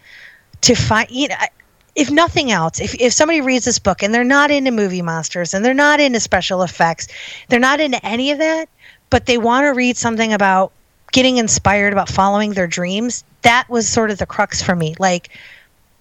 to 0.62 0.76
find 0.76 1.10
you 1.12 1.28
know 1.28 1.36
if 1.96 2.12
nothing 2.12 2.52
else, 2.52 2.80
if, 2.80 2.94
if 2.96 3.14
somebody 3.14 3.42
reads 3.42 3.66
this 3.66 3.80
book 3.80 4.04
and 4.04 4.14
they're 4.14 4.24
not 4.24 4.52
into 4.52 4.72
movie 4.72 5.02
monsters 5.02 5.54
and 5.54 5.64
they're 5.64 5.74
not 5.74 6.00
into 6.00 6.20
special 6.20 6.62
effects, 6.62 7.08
they're 7.48 7.60
not 7.60 7.80
into 7.80 8.06
any 8.06 8.32
of 8.32 8.38
that, 8.40 8.68
but 9.10 9.26
they 9.26 9.38
want 9.38 9.64
to 9.64 9.70
read 9.70 9.96
something 9.96 10.34
about 10.34 10.74
getting 11.16 11.38
inspired 11.38 11.94
about 11.94 12.10
following 12.10 12.52
their 12.52 12.68
dreams, 12.68 13.24
that 13.44 13.70
was 13.70 13.88
sort 13.88 14.12
of 14.12 14.18
the 14.18 14.26
crux 14.26 14.62
for 14.62 14.76
me. 14.76 14.96
Like 15.00 15.30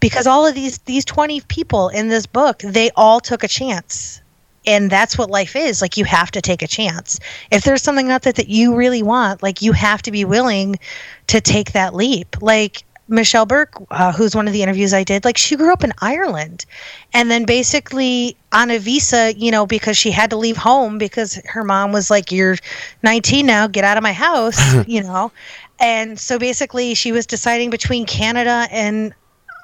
because 0.01 0.27
all 0.27 0.45
of 0.45 0.57
these 0.57 0.79
these 0.79 1.05
20 1.05 1.41
people 1.43 1.89
in 1.89 2.09
this 2.09 2.27
book, 2.27 2.59
they 2.59 2.91
all 2.97 3.21
took 3.21 3.45
a 3.45 3.49
chance. 3.49 4.21
And 4.67 4.91
that's 4.91 5.17
what 5.17 5.31
life 5.31 5.55
is. 5.55 5.81
Like 5.81 5.97
you 5.97 6.05
have 6.05 6.33
to 6.33 6.41
take 6.41 6.63
a 6.63 6.67
chance. 6.67 7.21
If 7.53 7.63
there's 7.63 7.81
something 7.81 8.11
out 8.11 8.23
there 8.23 8.33
that 8.33 8.49
you 8.49 8.75
really 8.75 9.05
want, 9.05 9.41
like 9.41 9.63
you 9.63 9.71
have 9.73 10.03
to 10.03 10.11
be 10.11 10.25
willing 10.25 10.81
to 11.29 11.41
take 11.41 11.73
that 11.73 11.95
leap. 11.95 12.43
Like 12.43 12.83
Michelle 13.07 13.47
Burke, 13.47 13.83
uh, 13.91 14.13
who's 14.13 14.35
one 14.35 14.47
of 14.47 14.53
the 14.53 14.63
interviews 14.63 14.95
I 14.95 15.05
did, 15.05 15.25
like 15.25 15.37
she 15.37 15.57
grew 15.57 15.73
up 15.73 15.85
in 15.85 15.93
Ireland, 16.01 16.65
and 17.13 17.31
then 17.31 17.45
basically 17.45 18.37
on 18.53 18.71
a 18.71 18.79
visa, 18.79 19.35
you 19.37 19.51
know, 19.51 19.67
because 19.67 19.99
she 19.99 20.11
had 20.11 20.31
to 20.31 20.37
leave 20.37 20.57
home 20.57 20.97
because 20.97 21.35
her 21.47 21.65
mom 21.65 21.93
was 21.93 22.11
like, 22.11 22.33
"You're 22.33 22.57
19 23.03 23.45
now, 23.45 23.67
get 23.67 23.85
out 23.85 23.97
of 23.97 24.03
my 24.03 24.13
house," 24.13 24.59
you 24.87 25.03
know, 25.03 25.33
and 25.79 26.19
so 26.19 26.39
basically 26.39 26.95
she 26.95 27.13
was 27.13 27.27
deciding 27.27 27.71
between 27.71 28.07
Canada 28.07 28.67
and 28.71 29.15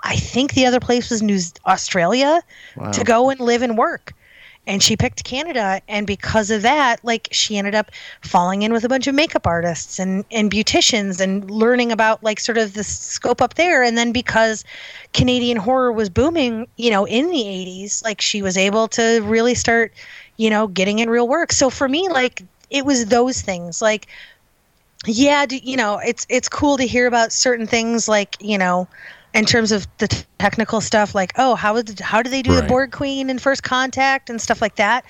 I 0.02 0.16
think 0.16 0.54
the 0.54 0.66
other 0.66 0.80
place 0.80 1.10
was 1.10 1.22
New 1.22 1.38
Australia 1.66 2.42
wow. 2.76 2.90
to 2.90 3.04
go 3.04 3.30
and 3.30 3.40
live 3.40 3.62
and 3.62 3.76
work 3.76 4.14
and 4.70 4.80
she 4.84 4.96
picked 4.96 5.24
Canada 5.24 5.80
and 5.88 6.06
because 6.06 6.48
of 6.48 6.62
that 6.62 7.04
like 7.04 7.26
she 7.32 7.58
ended 7.58 7.74
up 7.74 7.90
falling 8.22 8.62
in 8.62 8.72
with 8.72 8.84
a 8.84 8.88
bunch 8.88 9.08
of 9.08 9.16
makeup 9.16 9.44
artists 9.44 9.98
and 9.98 10.24
and 10.30 10.48
beauticians 10.48 11.20
and 11.20 11.50
learning 11.50 11.90
about 11.90 12.22
like 12.22 12.38
sort 12.38 12.56
of 12.56 12.74
the 12.74 12.84
scope 12.84 13.42
up 13.42 13.54
there. 13.54 13.82
And 13.82 13.98
then 13.98 14.12
because 14.12 14.64
Canadian 15.12 15.56
horror 15.56 15.90
was 15.90 16.08
booming 16.08 16.68
you 16.76 16.88
know 16.88 17.04
in 17.04 17.30
the 17.30 17.42
80s 17.42 18.04
like 18.04 18.20
she 18.20 18.42
was 18.42 18.56
able 18.56 18.86
to 18.88 19.20
really 19.22 19.56
start 19.56 19.92
you 20.36 20.48
know 20.48 20.68
getting 20.68 21.00
in 21.00 21.10
real 21.10 21.26
work. 21.26 21.50
So 21.52 21.68
for 21.68 21.88
me 21.88 22.08
like 22.08 22.44
it 22.70 22.86
was 22.86 23.06
those 23.06 23.40
things. 23.40 23.82
Like 23.82 24.06
yeah 25.04 25.46
you 25.50 25.76
know 25.76 25.98
it's 25.98 26.28
it's 26.28 26.48
cool 26.48 26.76
to 26.76 26.86
hear 26.86 27.08
about 27.08 27.32
certain 27.32 27.66
things 27.66 28.06
like 28.06 28.36
you 28.38 28.56
know 28.56 28.86
in 29.34 29.44
terms 29.44 29.72
of 29.72 29.86
the 29.98 30.08
t- 30.08 30.24
technical 30.38 30.80
stuff 30.80 31.14
like 31.14 31.32
oh 31.36 31.54
how 31.54 31.80
did 31.80 32.00
how 32.00 32.22
do 32.22 32.30
they 32.30 32.42
do 32.42 32.52
right. 32.52 32.62
the 32.62 32.66
Borg 32.66 32.92
Queen 32.92 33.30
in 33.30 33.38
first 33.38 33.62
contact 33.62 34.30
and 34.30 34.40
stuff 34.40 34.60
like 34.60 34.76
that 34.76 35.04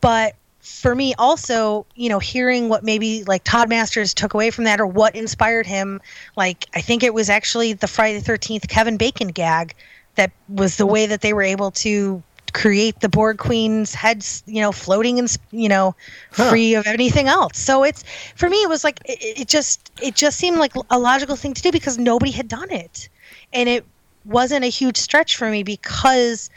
but 0.00 0.34
for 0.60 0.94
me 0.94 1.14
also 1.18 1.86
you 1.94 2.08
know 2.08 2.18
hearing 2.18 2.68
what 2.68 2.84
maybe 2.84 3.24
like 3.24 3.42
todd 3.44 3.68
masters 3.68 4.12
took 4.12 4.34
away 4.34 4.50
from 4.50 4.64
that 4.64 4.80
or 4.80 4.86
what 4.86 5.14
inspired 5.14 5.66
him 5.66 6.00
like 6.36 6.66
i 6.74 6.80
think 6.80 7.02
it 7.02 7.14
was 7.14 7.30
actually 7.30 7.72
the 7.72 7.86
friday 7.86 8.18
the 8.18 8.32
13th 8.32 8.68
kevin 8.68 8.96
bacon 8.96 9.28
gag 9.28 9.74
that 10.16 10.32
was 10.48 10.76
the 10.76 10.86
way 10.86 11.06
that 11.06 11.20
they 11.20 11.32
were 11.32 11.42
able 11.42 11.70
to 11.70 12.22
create 12.54 12.98
the 13.00 13.08
Borg 13.08 13.38
Queen's 13.38 13.94
heads, 13.94 14.42
you 14.46 14.60
know, 14.60 14.72
floating 14.72 15.18
and 15.18 15.36
you 15.52 15.68
know, 15.68 15.94
free 16.30 16.74
of 16.74 16.86
anything 16.86 17.28
else. 17.28 17.58
So 17.58 17.84
it's 17.84 18.02
for 18.34 18.48
me, 18.48 18.62
it 18.62 18.68
was 18.68 18.82
like 18.82 19.00
it, 19.04 19.40
it, 19.40 19.48
just 19.48 19.92
it 20.02 20.14
just 20.14 20.38
seemed 20.38 20.58
like 20.58 20.72
a 20.90 20.98
logical 20.98 21.36
thing 21.36 21.54
to 21.54 21.62
do 21.62 21.70
because 21.70 21.98
nobody 21.98 22.32
had 22.32 22.48
done 22.48 22.70
it 22.70 23.08
and 23.52 23.68
it 23.68 23.84
wasn't 24.24 24.64
a 24.64 24.68
huge 24.68 24.96
stretch 24.96 25.36
for 25.36 25.50
me 25.50 25.62
because 25.62 26.50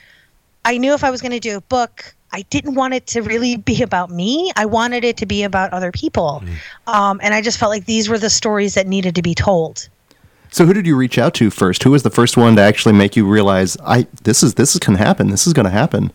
I 0.65 0.77
knew 0.77 0.93
if 0.93 1.03
I 1.03 1.09
was 1.09 1.21
going 1.21 1.31
to 1.31 1.39
do 1.39 1.57
a 1.57 1.61
book, 1.61 2.13
I 2.33 2.43
didn't 2.43 2.75
want 2.75 2.93
it 2.93 3.07
to 3.07 3.21
really 3.21 3.57
be 3.57 3.81
about 3.81 4.09
me. 4.09 4.51
I 4.55 4.65
wanted 4.65 5.03
it 5.03 5.17
to 5.17 5.25
be 5.25 5.43
about 5.43 5.73
other 5.73 5.91
people, 5.91 6.43
mm. 6.45 6.93
um, 6.93 7.19
and 7.23 7.33
I 7.33 7.41
just 7.41 7.57
felt 7.57 7.71
like 7.71 7.85
these 7.85 8.07
were 8.07 8.19
the 8.19 8.29
stories 8.29 8.73
that 8.75 8.87
needed 8.87 9.15
to 9.15 9.21
be 9.21 9.35
told. 9.35 9.89
So, 10.51 10.65
who 10.65 10.73
did 10.73 10.85
you 10.85 10.97
reach 10.97 11.17
out 11.17 11.33
to 11.35 11.49
first? 11.49 11.83
Who 11.83 11.91
was 11.91 12.03
the 12.03 12.09
first 12.09 12.37
one 12.37 12.55
to 12.57 12.61
actually 12.61 12.93
make 12.93 13.15
you 13.15 13.27
realize, 13.27 13.77
I 13.85 14.07
this 14.23 14.43
is 14.43 14.55
this 14.55 14.75
is 14.75 14.79
can 14.79 14.95
happen. 14.95 15.29
This 15.29 15.47
is 15.47 15.53
going 15.53 15.65
to 15.65 15.71
happen. 15.71 16.11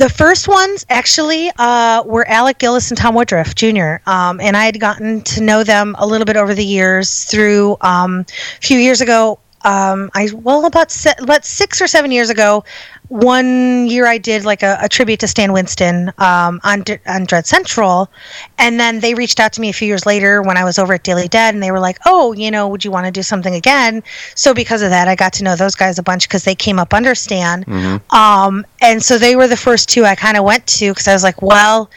The 0.00 0.08
first 0.08 0.48
ones 0.48 0.86
actually 0.88 1.50
uh, 1.58 2.02
were 2.06 2.26
Alec 2.26 2.56
Gillis 2.56 2.90
and 2.90 2.96
Tom 2.96 3.14
Woodruff 3.14 3.54
Jr. 3.54 3.96
Um, 4.06 4.40
and 4.40 4.56
I 4.56 4.64
had 4.64 4.80
gotten 4.80 5.20
to 5.20 5.42
know 5.42 5.62
them 5.62 5.94
a 5.98 6.06
little 6.06 6.24
bit 6.24 6.38
over 6.38 6.54
the 6.54 6.64
years 6.64 7.24
through 7.24 7.76
um, 7.82 8.24
a 8.30 8.62
few 8.62 8.78
years 8.78 9.02
ago. 9.02 9.38
Um, 9.62 10.10
I 10.14 10.30
well 10.32 10.64
about 10.64 10.90
se- 10.90 11.14
about 11.18 11.44
six 11.44 11.80
or 11.80 11.86
seven 11.86 12.10
years 12.10 12.30
ago, 12.30 12.64
one 13.10 13.88
year 13.88 14.06
I 14.06 14.18
did 14.18 14.44
like 14.44 14.62
a, 14.62 14.78
a 14.80 14.88
tribute 14.88 15.18
to 15.20 15.28
Stan 15.28 15.52
Winston 15.52 16.12
um, 16.18 16.60
on 16.62 16.84
on 17.06 17.24
Dread 17.24 17.44
Central, 17.44 18.08
and 18.56 18.78
then 18.78 19.00
they 19.00 19.14
reached 19.14 19.40
out 19.40 19.52
to 19.54 19.60
me 19.60 19.68
a 19.68 19.72
few 19.72 19.88
years 19.88 20.06
later 20.06 20.42
when 20.42 20.56
I 20.56 20.62
was 20.62 20.78
over 20.78 20.94
at 20.94 21.02
Daily 21.02 21.26
Dead, 21.26 21.52
and 21.52 21.60
they 21.60 21.72
were 21.72 21.80
like, 21.80 21.98
"Oh, 22.06 22.32
you 22.32 22.52
know, 22.52 22.68
would 22.68 22.84
you 22.84 22.92
want 22.92 23.06
to 23.06 23.12
do 23.12 23.24
something 23.24 23.52
again?" 23.52 24.04
So 24.36 24.54
because 24.54 24.80
of 24.80 24.90
that, 24.90 25.08
I 25.08 25.16
got 25.16 25.32
to 25.34 25.44
know 25.44 25.56
those 25.56 25.74
guys 25.74 25.98
a 25.98 26.04
bunch 26.04 26.28
because 26.28 26.44
they 26.44 26.54
came 26.54 26.78
up 26.78 26.94
under 26.94 27.16
Stan, 27.16 27.64
mm-hmm. 27.64 28.16
um, 28.16 28.64
and 28.80 29.02
so 29.02 29.18
they 29.18 29.34
were 29.34 29.48
the 29.48 29.56
first 29.56 29.88
two 29.88 30.04
I 30.04 30.14
kind 30.14 30.36
of 30.36 30.44
went 30.44 30.64
to 30.68 30.92
because 30.92 31.08
I 31.08 31.12
was 31.12 31.24
like, 31.24 31.42
"Well, 31.42 31.90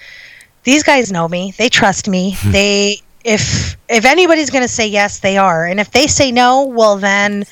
these 0.64 0.82
guys 0.82 1.12
know 1.12 1.28
me, 1.28 1.54
they 1.58 1.70
trust 1.70 2.10
me, 2.10 2.38
they." 2.46 3.02
If 3.24 3.78
if 3.90 4.06
anybody's 4.06 4.50
going 4.50 4.64
to 4.64 4.68
say 4.70 4.88
yes, 4.88 5.20
they 5.20 5.38
are, 5.38 5.66
and 5.66 5.80
if 5.80 5.92
they 5.92 6.08
say 6.08 6.32
no, 6.32 6.64
well 6.66 6.98
then 6.98 7.46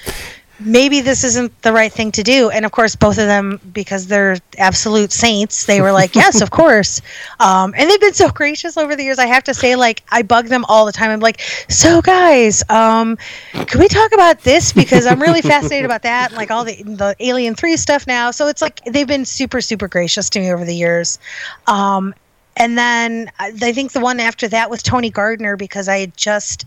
maybe 0.66 1.02
this 1.02 1.24
isn't 1.24 1.62
the 1.62 1.74
right 1.74 1.92
thing 1.92 2.12
to 2.12 2.24
do. 2.24 2.50
And 2.50 2.66
of 2.66 2.72
course, 2.72 2.96
both 2.96 3.18
of 3.18 3.28
them, 3.28 3.60
because 3.74 4.08
they're 4.08 4.38
absolute 4.58 5.12
saints, 5.12 5.66
they 5.66 5.82
were 5.82 5.92
like, 5.92 6.16
yes, 6.16 6.42
of 6.42 6.52
course. 6.52 7.02
Um, 7.40 7.74
and 7.78 7.90
they've 7.90 8.00
been 8.00 8.14
so 8.14 8.30
gracious 8.30 8.78
over 8.78 8.96
the 8.96 9.04
years. 9.04 9.20
I 9.20 9.26
have 9.26 9.44
to 9.46 9.54
say, 9.54 9.76
like, 9.76 10.04
I 10.12 10.22
bug 10.22 10.48
them 10.48 10.66
all 10.68 10.86
the 10.86 10.92
time. 10.92 11.12
I'm 11.12 11.20
like, 11.20 11.42
so 11.70 12.02
guys, 12.02 12.64
um, 12.70 13.18
can 13.54 13.80
we 13.80 13.88
talk 13.88 14.12
about 14.14 14.42
this? 14.42 14.74
Because 14.74 15.06
I'm 15.06 15.22
really 15.22 15.42
fascinated 15.42 15.86
about 15.86 16.04
that 16.04 16.30
and 16.30 16.38
like 16.38 16.52
all 16.52 16.64
the, 16.64 16.82
the 16.84 17.16
Alien 17.20 17.56
3 17.56 17.78
stuff 17.78 18.08
now. 18.08 18.32
So 18.32 18.48
it's 18.48 18.62
like 18.62 18.84
they've 18.86 19.08
been 19.08 19.26
super, 19.26 19.62
super 19.62 19.88
gracious 19.88 20.30
to 20.32 20.40
me 20.40 20.52
over 20.52 20.66
the 20.66 20.76
years. 20.76 21.20
Um, 21.68 22.14
and 22.58 22.78
then 22.78 23.32
I 23.40 23.72
think 23.72 23.92
the 23.92 24.00
one 24.00 24.20
after 24.20 24.48
that 24.50 24.70
was 24.70 24.84
Tony 24.84 25.10
Gardner 25.10 25.58
because 25.58 25.88
I 25.88 26.00
had 26.00 26.18
just. 26.18 26.66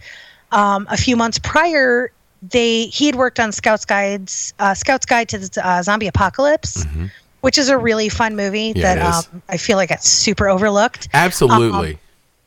Um, 0.52 0.86
a 0.88 0.96
few 0.96 1.16
months 1.16 1.40
prior 1.40 2.12
they 2.50 2.86
he 2.86 3.06
had 3.06 3.16
worked 3.16 3.40
on 3.40 3.52
Scouts 3.52 3.84
Guides 3.84 4.54
uh, 4.58 4.74
Scouts 4.74 5.06
Guide 5.06 5.28
to 5.30 5.38
the 5.38 5.66
uh, 5.66 5.82
Zombie 5.82 6.06
Apocalypse, 6.06 6.84
mm-hmm. 6.84 7.06
which 7.40 7.58
is 7.58 7.68
a 7.68 7.78
really 7.78 8.08
fun 8.08 8.36
movie 8.36 8.72
yeah, 8.74 8.94
that 8.94 9.14
um, 9.14 9.42
I 9.48 9.56
feel 9.56 9.76
like 9.76 9.90
it's 9.90 10.08
super 10.08 10.48
overlooked. 10.48 11.08
Absolutely. 11.14 11.92
Um, 11.94 11.98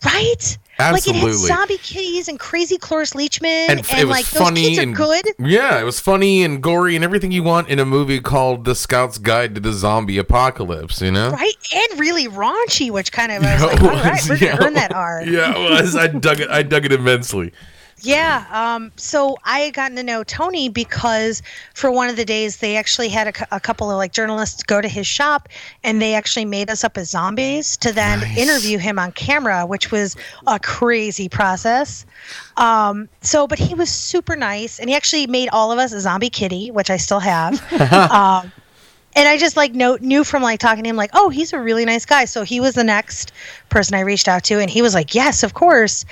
right? 0.05 0.57
Like 0.79 1.07
it 1.07 1.15
had 1.15 1.33
zombie 1.33 1.77
kitties 1.77 2.27
and 2.27 2.39
crazy 2.39 2.77
Cloris 2.77 3.13
Leachman, 3.13 3.45
and 3.45 3.71
and, 3.71 3.79
f- 3.79 3.97
it 3.99 4.05
was 4.05 4.11
like 4.17 4.25
those 4.25 4.43
funny 4.43 4.75
kids 4.75 4.79
are 4.79 4.85
good. 4.93 5.25
Yeah, 5.39 5.79
it 5.79 5.83
was 5.83 5.99
funny 5.99 6.43
and 6.43 6.61
gory 6.61 6.95
and 6.95 7.03
everything 7.03 7.31
you 7.31 7.41
want 7.43 7.69
in 7.69 7.79
a 7.79 7.85
movie 7.85 8.19
called 8.19 8.63
The 8.65 8.75
Scout's 8.75 9.17
Guide 9.17 9.55
to 9.55 9.61
the 9.61 9.73
Zombie 9.73 10.17
Apocalypse. 10.17 11.01
You 11.01 11.11
know, 11.11 11.31
Right, 11.31 11.53
and 11.73 11.99
really 11.99 12.27
raunchy, 12.27 12.91
which 12.91 13.11
kind 13.11 13.31
of 13.31 13.43
I 13.43 13.53
was 13.53 13.61
Yeah, 13.61 13.67
like, 13.67 13.81
all 13.81 13.89
right, 13.89 14.11
was, 14.13 14.29
we're 14.29 14.37
gonna 14.51 14.65
earn 14.65 14.73
that 14.75 14.91
R. 14.95 15.23
Yeah, 15.25 15.55
it 15.55 15.71
was. 15.71 15.95
I 15.95 16.07
dug 16.07 16.39
it. 16.41 16.49
I 16.49 16.61
dug 16.63 16.85
it 16.85 16.91
immensely. 16.91 17.53
Yeah. 18.01 18.45
Um, 18.51 18.91
so 18.95 19.37
I 19.43 19.59
had 19.59 19.73
gotten 19.73 19.97
to 19.97 20.03
know 20.03 20.23
Tony 20.23 20.69
because 20.69 21.41
for 21.73 21.89
one 21.89 22.09
of 22.09 22.15
the 22.15 22.25
days 22.25 22.57
they 22.57 22.75
actually 22.75 23.09
had 23.09 23.27
a, 23.27 23.55
a 23.55 23.59
couple 23.59 23.89
of 23.89 23.97
like 23.97 24.13
journalists 24.13 24.61
go 24.63 24.81
to 24.81 24.87
his 24.87 25.07
shop 25.07 25.49
and 25.83 26.01
they 26.01 26.13
actually 26.13 26.45
made 26.45 26.69
us 26.69 26.83
up 26.83 26.97
as 26.97 27.09
zombies 27.09 27.75
to 27.77 27.91
then 27.91 28.23
interview 28.37 28.77
him 28.77 28.99
on 28.99 29.11
camera, 29.13 29.65
which 29.65 29.91
was 29.91 30.15
a 30.45 30.59
crazy 30.59 31.27
process. 31.27 32.05
Um, 32.55 33.09
so, 33.21 33.47
but 33.47 33.57
he 33.57 33.73
was 33.73 33.89
super 33.89 34.35
nice 34.35 34.79
and 34.79 34.89
he 34.89 34.95
actually 34.95 35.25
made 35.25 35.49
all 35.49 35.71
of 35.71 35.79
us 35.79 35.91
a 35.91 35.99
zombie 35.99 36.29
kitty, 36.29 36.69
which 36.69 36.91
I 36.91 36.97
still 36.97 37.19
have. 37.19 37.61
um, 38.11 38.51
and 39.15 39.27
I 39.27 39.37
just 39.37 39.57
like 39.57 39.73
know, 39.73 39.97
knew 39.99 40.23
from 40.23 40.43
like 40.43 40.59
talking 40.59 40.83
to 40.83 40.89
him, 40.89 40.95
like, 40.95 41.09
oh, 41.13 41.29
he's 41.29 41.51
a 41.51 41.59
really 41.59 41.85
nice 41.85 42.05
guy. 42.05 42.25
So 42.25 42.43
he 42.43 42.59
was 42.59 42.75
the 42.75 42.83
next 42.83 43.31
person 43.69 43.95
I 43.95 44.01
reached 44.01 44.27
out 44.27 44.43
to, 44.45 44.59
and 44.59 44.69
he 44.69 44.83
was 44.83 44.93
like, 44.93 45.15
yes, 45.15 45.41
of 45.41 45.55
course. 45.55 46.05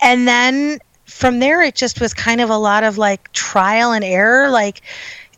And 0.00 0.28
then 0.28 0.78
from 1.12 1.38
there, 1.38 1.62
it 1.62 1.74
just 1.74 2.00
was 2.00 2.14
kind 2.14 2.40
of 2.40 2.50
a 2.50 2.56
lot 2.56 2.84
of 2.84 2.98
like 2.98 3.30
trial 3.32 3.92
and 3.92 4.04
error. 4.04 4.48
Like 4.50 4.82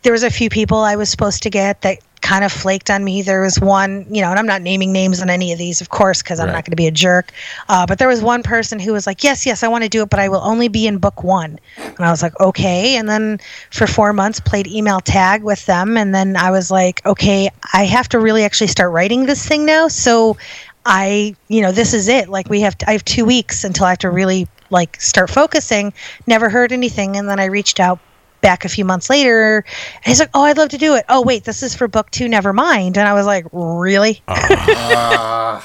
there 0.03 0.13
was 0.13 0.23
a 0.23 0.29
few 0.31 0.49
people 0.49 0.79
I 0.79 0.95
was 0.95 1.09
supposed 1.09 1.43
to 1.43 1.49
get 1.49 1.81
that 1.81 1.99
kind 2.21 2.43
of 2.43 2.51
flaked 2.51 2.89
on 2.89 3.03
me. 3.03 3.21
There 3.21 3.41
was 3.41 3.59
one, 3.59 4.03
you 4.09 4.19
know, 4.19 4.31
and 4.31 4.39
I'm 4.39 4.47
not 4.47 4.63
naming 4.63 4.91
names 4.91 5.21
on 5.21 5.29
any 5.29 5.51
of 5.51 5.59
these, 5.59 5.79
of 5.79 5.89
course, 5.89 6.23
because 6.23 6.39
I'm 6.39 6.47
Right. 6.47 6.53
not 6.53 6.65
going 6.65 6.71
to 6.71 6.75
be 6.75 6.87
a 6.87 6.91
jerk. 6.91 7.31
Uh, 7.69 7.85
but 7.85 7.99
there 7.99 8.07
was 8.07 8.21
one 8.23 8.41
person 8.41 8.79
who 8.79 8.93
was 8.93 9.05
like, 9.05 9.23
yes, 9.23 9.45
yes, 9.45 9.61
I 9.61 9.67
want 9.67 9.83
to 9.83 9.89
do 9.89 10.01
it, 10.01 10.09
but 10.09 10.19
I 10.19 10.27
will 10.29 10.41
only 10.43 10.67
be 10.67 10.87
in 10.87 10.97
book 10.97 11.23
one. 11.23 11.59
And 11.77 11.99
I 11.99 12.09
was 12.09 12.23
like, 12.23 12.39
okay. 12.39 12.95
And 12.97 13.07
then 13.07 13.39
for 13.69 13.85
four 13.85 14.11
months, 14.11 14.39
played 14.39 14.65
email 14.65 15.01
tag 15.01 15.43
with 15.43 15.63
them. 15.67 15.97
And 15.97 16.15
then 16.15 16.35
I 16.35 16.49
was 16.49 16.71
like, 16.71 17.05
okay, 17.05 17.51
I 17.73 17.85
have 17.85 18.09
to 18.09 18.19
really 18.19 18.43
actually 18.43 18.67
start 18.67 18.91
writing 18.91 19.27
this 19.27 19.45
thing 19.47 19.63
now. 19.63 19.87
So 19.87 20.35
I, 20.83 21.35
you 21.47 21.61
know, 21.61 21.71
this 21.71 21.93
is 21.93 22.07
it. 22.07 22.27
Like 22.27 22.49
we 22.49 22.61
have, 22.61 22.75
I 22.87 22.93
have 22.93 23.05
two 23.05 23.25
weeks 23.25 23.63
until 23.63 23.85
I 23.85 23.89
have 23.89 23.99
to 23.99 24.09
really 24.09 24.47
like 24.75 25.01
start 25.01 25.31
focusing. 25.31 25.91
Never 26.27 26.49
heard 26.49 26.71
anything. 26.71 27.17
And 27.17 27.27
then 27.27 27.39
I 27.39 27.45
reached 27.45 27.79
out 27.79 27.99
back 28.41 28.63
a 28.63 28.69
few 28.69 28.85
months 28.85 29.09
later 29.09 29.65
and 29.95 30.05
he's 30.05 30.19
like, 30.19 30.29
oh, 30.35 30.43
I'd 30.43 30.57
love 30.57 30.69
to 30.69 30.77
do 30.77 30.93
it. 30.93 31.03
Oh, 31.09 31.23
wait, 31.23 31.45
this 31.45 31.63
is 31.63 31.73
for 31.73 31.87
book 31.87 32.11
two. 32.11 32.29
Never 32.29 32.53
mind. 32.53 32.95
And 32.95 33.07
I 33.07 33.13
was 33.13 33.25
like, 33.25 33.47
really? 33.51 34.21
I 34.27 35.61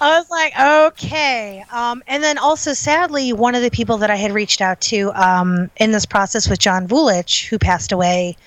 was 0.00 0.30
like, 0.30 0.58
okay. 0.58 1.62
Um, 1.70 2.02
and 2.06 2.22
then 2.22 2.38
also, 2.38 2.72
sadly, 2.72 3.34
one 3.34 3.54
of 3.54 3.60
the 3.60 3.70
people 3.70 3.98
that 3.98 4.10
I 4.10 4.16
had 4.16 4.32
reached 4.32 4.62
out 4.62 4.80
to 4.82 5.12
um, 5.12 5.70
in 5.76 5.92
this 5.92 6.06
process 6.06 6.48
was 6.48 6.56
John 6.58 6.88
Vulich, 6.88 7.46
who 7.46 7.58
passed 7.58 7.92
away. 7.92 8.38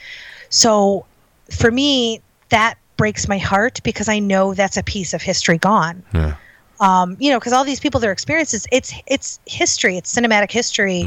So 0.50 1.06
for 1.52 1.70
me, 1.70 2.20
that 2.50 2.80
breaks 2.98 3.28
my 3.28 3.38
heart 3.38 3.80
because 3.84 4.10
I 4.10 4.18
know 4.18 4.56
that's 4.56 4.78
a 4.78 4.84
piece 4.84 5.14
of 5.14 5.22
history 5.22 5.60
gone. 5.60 6.04
Yeah. 6.14 6.36
Um, 6.82 7.16
you 7.20 7.30
know, 7.30 7.40
because 7.40 7.54
all 7.54 7.64
these 7.64 7.80
people, 7.80 8.00
their 8.02 8.12
experiences, 8.12 8.66
it's 8.72 8.92
it's 9.06 9.40
history, 9.46 9.98
it's 9.98 10.14
cinematic 10.14 10.52
history. 10.52 11.04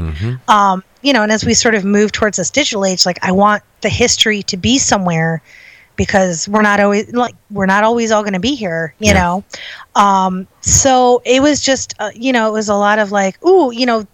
Um, 0.47 0.83
you 1.01 1.13
know, 1.13 1.21
and 1.21 1.31
as 1.31 1.45
we 1.45 1.53
sort 1.53 1.75
of 1.75 1.83
move 1.85 2.11
towards 2.11 2.37
this 2.37 2.49
digital 2.49 2.85
age, 2.85 3.05
like 3.05 3.19
I 3.21 3.31
want 3.31 3.61
the 3.81 3.89
history 3.89 4.41
to 4.43 4.57
be 4.57 4.77
somewhere 4.79 5.41
because 5.97 6.47
we're 6.49 6.61
not 6.61 6.79
always 6.79 7.13
like 7.13 7.35
we're 7.51 7.65
not 7.65 7.83
always 7.83 8.11
all 8.11 8.21
going 8.23 8.33
to 8.33 8.39
be 8.39 8.55
here 8.55 8.93
you 8.99 9.13
Yeah. 9.13 9.13
know 9.13 9.43
um 9.95 10.45
so 10.59 11.21
it 11.25 11.41
was 11.41 11.61
just 11.61 11.93
uh, 11.99 12.11
you 12.13 12.33
know 12.33 12.49
it 12.49 12.51
was 12.51 12.67
a 12.67 12.75
lot 12.75 12.99
of 12.99 13.11
like 13.13 13.41
ooh 13.45 13.71
you 13.71 13.85
know 13.85 14.05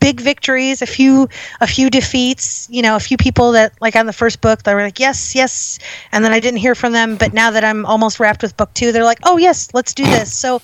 big 0.00 0.20
victories 0.20 0.82
a 0.82 0.86
few 0.86 1.28
a 1.60 1.66
few 1.66 1.90
defeats 1.90 2.68
you 2.70 2.82
know 2.82 2.96
a 2.96 3.00
few 3.00 3.16
people 3.16 3.52
that 3.52 3.72
like 3.80 3.96
on 3.96 4.06
the 4.06 4.12
first 4.12 4.40
book 4.40 4.62
they 4.62 4.74
were 4.74 4.82
like 4.82 5.00
yes 5.00 5.34
yes 5.34 5.78
and 6.12 6.24
then 6.24 6.32
i 6.32 6.38
didn't 6.38 6.58
hear 6.58 6.74
from 6.74 6.92
them 6.92 7.16
but 7.16 7.32
now 7.32 7.50
that 7.50 7.64
i'm 7.64 7.84
almost 7.86 8.20
wrapped 8.20 8.42
with 8.42 8.56
book 8.56 8.72
two 8.74 8.92
they're 8.92 9.04
like 9.04 9.18
oh 9.24 9.36
yes 9.36 9.66
let's 9.72 9.94
do 9.94 10.04
this. 10.04 10.32
So 10.32 10.62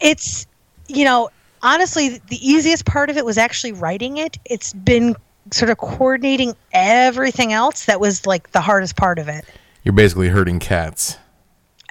it's 0.00 0.46
you 0.88 1.04
know 1.04 1.30
honestly 1.62 2.20
the 2.28 2.36
easiest 2.46 2.84
part 2.84 3.10
of 3.10 3.16
it 3.16 3.24
was 3.24 3.38
actually 3.38 3.72
writing 3.72 4.18
it. 4.18 4.38
It's 4.44 4.72
been 4.72 5.16
sort 5.52 5.70
of 5.70 5.78
coordinating 5.78 6.54
everything 6.72 7.52
else 7.52 7.86
that 7.86 8.00
was 8.00 8.26
like 8.26 8.50
the 8.52 8.60
hardest 8.60 8.96
part 8.96 9.18
of 9.18 9.28
it. 9.28 9.44
You're 9.82 9.94
basically 9.94 10.28
herding 10.28 10.58
cats. 10.58 11.16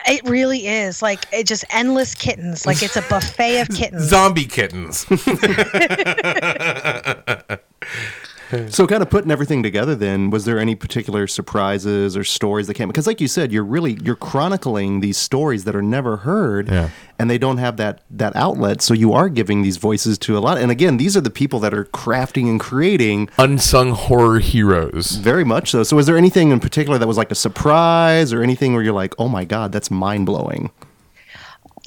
It 0.05 0.27
really 0.27 0.67
is. 0.67 1.01
Like 1.01 1.25
it 1.31 1.47
just 1.47 1.63
endless 1.69 2.13
kittens. 2.15 2.65
Like 2.65 2.83
it's 2.83 2.95
a 2.95 3.01
buffet 3.03 3.61
of 3.61 3.69
kittens. 3.69 4.03
Zombie 4.03 4.45
kittens. 4.45 5.05
Hmm. 8.49 8.67
So, 8.69 8.87
kind 8.87 9.01
of 9.03 9.09
putting 9.09 9.29
everything 9.31 9.61
together, 9.63 9.93
then, 9.95 10.29
was 10.29 10.45
there 10.45 10.57
any 10.59 10.73
particular 10.75 11.27
surprises 11.27 12.15
or 12.15 12.23
stories 12.23 12.67
that 12.67 12.75
came? 12.75 12.87
Because, 12.87 13.05
like 13.07 13.19
you 13.19 13.27
said, 13.27 13.51
you're 13.51 13.63
really 13.65 13.97
you're 14.03 14.15
chronicling 14.15 15.01
these 15.01 15.17
stories 15.17 15.65
that 15.65 15.75
are 15.75 15.81
never 15.81 16.17
heard, 16.17 16.69
Yeah. 16.69 16.89
and 17.19 17.29
they 17.29 17.37
don't 17.37 17.57
have 17.57 17.77
that 17.77 18.01
that 18.09 18.35
outlet. 18.35 18.81
So, 18.81 18.93
you 18.93 19.11
are 19.13 19.27
giving 19.29 19.63
these 19.63 19.77
voices 19.77 20.17
to 20.19 20.37
a 20.37 20.39
lot. 20.39 20.57
And 20.57 20.71
again, 20.71 20.97
these 20.97 21.17
are 21.17 21.21
the 21.21 21.29
people 21.29 21.59
that 21.59 21.73
are 21.73 21.85
crafting 21.85 22.47
and 22.47 22.59
creating 22.59 23.29
Unsung 23.37 23.91
horror 23.91 24.39
heroes. 24.39 25.17
very 25.17 25.43
much 25.43 25.71
so. 25.71 25.83
So, 25.83 25.95
was 25.95 26.05
there 26.05 26.17
anything 26.17 26.51
in 26.51 26.59
particular 26.59 26.97
that 26.97 27.07
was 27.07 27.17
like 27.17 27.31
a 27.31 27.35
surprise 27.35 28.31
or 28.31 28.41
anything 28.43 28.73
where 28.73 28.81
you're 28.83 28.93
like, 28.93 29.13
oh 29.19 29.27
my 29.27 29.43
god, 29.45 29.71
that's 29.71 29.91
mind 29.91 30.25
blowing? 30.25 30.71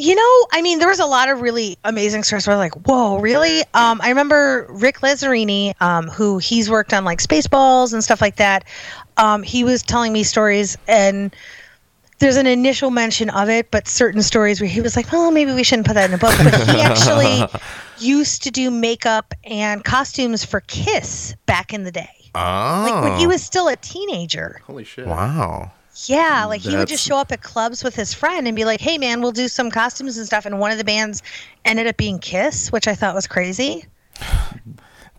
You 0.01 0.15
know, 0.15 0.47
I 0.53 0.63
mean, 0.63 0.79
there 0.79 0.89
was 0.89 0.99
a 0.99 1.05
lot 1.05 1.29
of 1.29 1.43
really 1.43 1.77
amazing 1.85 2.23
stories 2.23 2.47
where 2.47 2.57
I 2.57 2.59
was 2.59 2.73
like, 2.73 2.87
whoa, 2.87 3.19
really? 3.19 3.61
Um, 3.75 4.01
I 4.03 4.09
remember 4.09 4.67
Rick 4.71 5.01
Lazzarini, 5.01 5.79
um, 5.83 6.09
who 6.09 6.39
he's 6.39 6.71
worked 6.71 6.95
on 6.95 7.05
like 7.05 7.19
Spaceballs 7.19 7.93
and 7.93 8.03
stuff 8.03 8.23
like 8.23 8.37
that. 8.37 8.65
Um, 9.19 9.43
he 9.43 9.63
was 9.63 9.83
telling 9.83 10.15
me 10.15 10.23
stories, 10.23 10.79
and 10.89 11.37
there's 12.19 12.37
an 12.37 12.47
initial 12.47 12.91
mention 12.91 13.29
of 13.29 13.51
it, 13.51 13.71
but 13.71 13.87
certain 13.89 14.23
stories 14.23 14.59
where 14.59 14.71
he 14.71 14.81
was 14.81 14.97
like, 14.97 15.13
well, 15.13 15.31
maybe 15.31 15.53
we 15.53 15.63
shouldn't 15.63 15.87
put 15.87 15.95
that 15.95 16.09
in 16.09 16.15
a 16.15 16.19
book. 16.19 16.35
But 16.43 16.55
he 16.69 16.81
actually 16.81 17.45
used 17.99 18.43
to 18.45 18.51
do 18.51 18.71
makeup 18.71 19.35
and 19.45 19.85
costumes 19.85 20.45
for 20.47 20.61
Kiss 20.63 21.35
back 21.45 21.75
in 21.75 21.85
the 21.85 21.93
day, 21.93 22.09
Oh. 22.35 22.87
like 22.89 23.05
when 23.05 23.19
he 23.19 23.27
was 23.27 23.43
still 23.43 23.69
a 23.69 23.77
teenager. 23.77 24.63
Holy 24.67 24.85
shit! 24.85 25.07
Wow. 25.07 25.73
Yeah, 26.07 26.45
like 26.47 26.61
he 26.61 26.77
would 26.77 26.89
just 26.89 27.05
show 27.07 27.17
up 27.17 27.33
at 27.33 27.43
clubs 27.43 27.83
with 27.85 27.95
his 27.95 28.15
friend 28.15 28.47
and 28.47 28.57
be 28.57 28.65
like, 28.65 28.81
"Hey, 28.81 28.97
man, 28.99 29.21
we'll 29.21 29.33
do 29.33 29.49
some 29.49 29.71
costumes 29.71 30.17
and 30.17 30.27
stuff." 30.27 30.47
And 30.47 30.59
one 30.59 30.71
of 30.71 30.79
the 30.79 30.85
bands 30.85 31.23
ended 31.65 31.87
up 31.87 31.97
being 31.97 32.19
Kiss, 32.19 32.71
which 32.73 32.89
I 32.89 32.95
thought 32.95 33.15
was 33.15 33.27
crazy. 33.27 33.85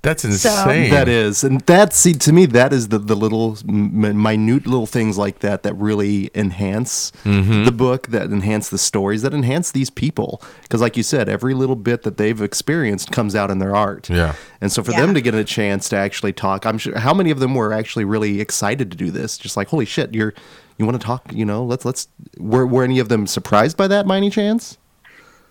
That's 0.03 0.25
insane. 0.25 0.89
That 0.89 1.07
is, 1.07 1.43
and 1.43 1.61
that 1.61 1.93
see 1.93 2.13
to 2.13 2.33
me 2.33 2.47
that 2.47 2.73
is 2.73 2.87
the 2.87 2.97
the 2.97 3.15
little 3.15 3.55
m- 3.69 4.19
minute 4.19 4.65
little 4.65 4.87
things 4.87 5.15
like 5.15 5.39
that 5.41 5.61
that 5.61 5.75
really 5.75 6.31
enhance 6.33 7.11
Mm-hmm. 7.23 7.65
the 7.65 7.71
book, 7.71 8.07
that 8.07 8.23
enhance 8.31 8.69
the 8.69 8.79
stories, 8.79 9.21
that 9.21 9.31
enhance 9.31 9.71
these 9.73 9.91
people. 9.91 10.41
Because, 10.63 10.81
like 10.81 10.97
you 10.97 11.03
said, 11.03 11.29
every 11.29 11.53
little 11.53 11.75
bit 11.75 12.01
that 12.01 12.17
they've 12.17 12.41
experienced 12.41 13.11
comes 13.11 13.35
out 13.35 13.51
in 13.51 13.59
their 13.59 13.75
art. 13.75 14.09
Yeah. 14.09 14.33
and 14.59 14.71
so 14.71 14.81
for 14.83 14.91
Yeah. 14.91 15.01
them 15.01 15.13
to 15.13 15.21
get 15.21 15.35
a 15.35 15.43
chance 15.43 15.87
to 15.89 15.97
actually 15.97 16.33
talk, 16.33 16.65
I'm 16.65 16.79
sure 16.79 16.97
how 16.97 17.13
many 17.13 17.29
of 17.29 17.39
them 17.39 17.53
were 17.53 17.71
actually 17.71 18.05
really 18.05 18.41
excited 18.41 18.89
to 18.89 18.97
do 18.97 19.11
this? 19.11 19.37
Just 19.37 19.55
like, 19.55 19.67
holy 19.67 19.85
shit, 19.85 20.15
you're 20.15 20.33
you 20.81 20.85
want 20.85 20.99
to 20.99 21.05
talk? 21.05 21.31
You 21.33 21.45
know, 21.45 21.63
let's 21.63 21.85
let's. 21.85 22.07
Were 22.37 22.65
were 22.65 22.83
any 22.83 22.99
of 22.99 23.09
them 23.09 23.27
surprised 23.27 23.77
by 23.77 23.87
that 23.87 24.07
by 24.07 24.17
any 24.17 24.29
chance? 24.29 24.77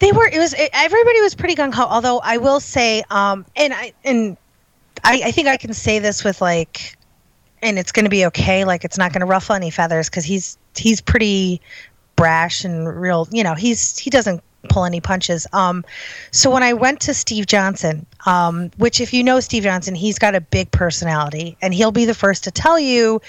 They 0.01 0.13
were. 0.13 0.27
It 0.27 0.39
was. 0.39 0.55
It, 0.55 0.71
everybody 0.73 1.21
was 1.21 1.35
pretty 1.35 1.55
gung 1.55 1.73
ho. 1.73 1.85
Although 1.85 2.21
I 2.21 2.39
will 2.39 2.61
say, 2.61 3.03
um, 3.11 3.45
and 3.57 3.73
I 3.73 3.93
and 4.05 4.37
I, 5.05 5.23
I 5.27 5.31
think 5.31 5.49
I 5.49 5.57
can 5.57 5.73
say 5.73 5.99
this 5.99 6.25
with 6.25 6.41
like, 6.41 6.97
and 7.63 7.79
it's 7.79 7.93
going 7.93 8.05
to 8.05 8.11
be 8.11 8.27
okay. 8.27 8.65
Like 8.65 8.85
it's 8.85 8.99
not 8.99 9.13
going 9.13 9.21
to 9.21 9.27
ruffle 9.27 9.55
any 9.55 9.71
feathers 9.71 10.09
because 10.09 10.25
he's 10.25 10.59
he's 10.77 11.01
pretty 11.01 11.61
brash 12.17 12.65
and 12.65 13.01
real. 13.01 13.29
You 13.31 13.45
know, 13.45 13.55
he's 13.55 13.99
he 13.99 14.11
doesn't 14.11 14.43
pull 14.69 14.85
any 14.85 15.01
punches. 15.01 15.47
Um, 15.53 15.85
so 16.31 16.51
when 16.51 16.63
I 16.63 16.73
went 16.73 17.01
to 17.03 17.15
Steve 17.15 17.47
Johnson, 17.47 18.07
um, 18.27 18.71
which 18.77 19.01
if 19.01 19.13
you 19.13 19.25
know 19.25 19.41
Steve 19.41 19.63
Johnson, 19.63 19.95
he's 19.95 20.19
got 20.19 20.35
a 20.35 20.41
big 20.41 20.71
personality, 20.71 21.57
and 21.63 21.73
he'll 21.73 21.93
be 21.93 22.05
the 22.05 22.15
first 22.15 22.45
to 22.45 22.51
tell 22.51 22.79
you 22.79 23.21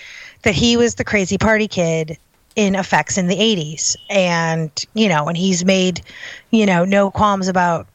that 0.44 0.54
he 0.54 0.78
was 0.78 0.96
the 0.96 1.04
crazy 1.04 1.38
party 1.38 1.68
kid 1.68 2.18
in 2.56 2.76
effects 2.76 3.18
in 3.18 3.28
the 3.28 3.36
80s 3.36 3.96
and 4.10 4.70
you 4.94 5.08
know 5.08 5.28
and 5.28 5.38
he's 5.38 5.64
made 5.64 6.02
you 6.50 6.66
know 6.66 6.84
no 6.84 7.10
qualms 7.10 7.48
about 7.48 7.88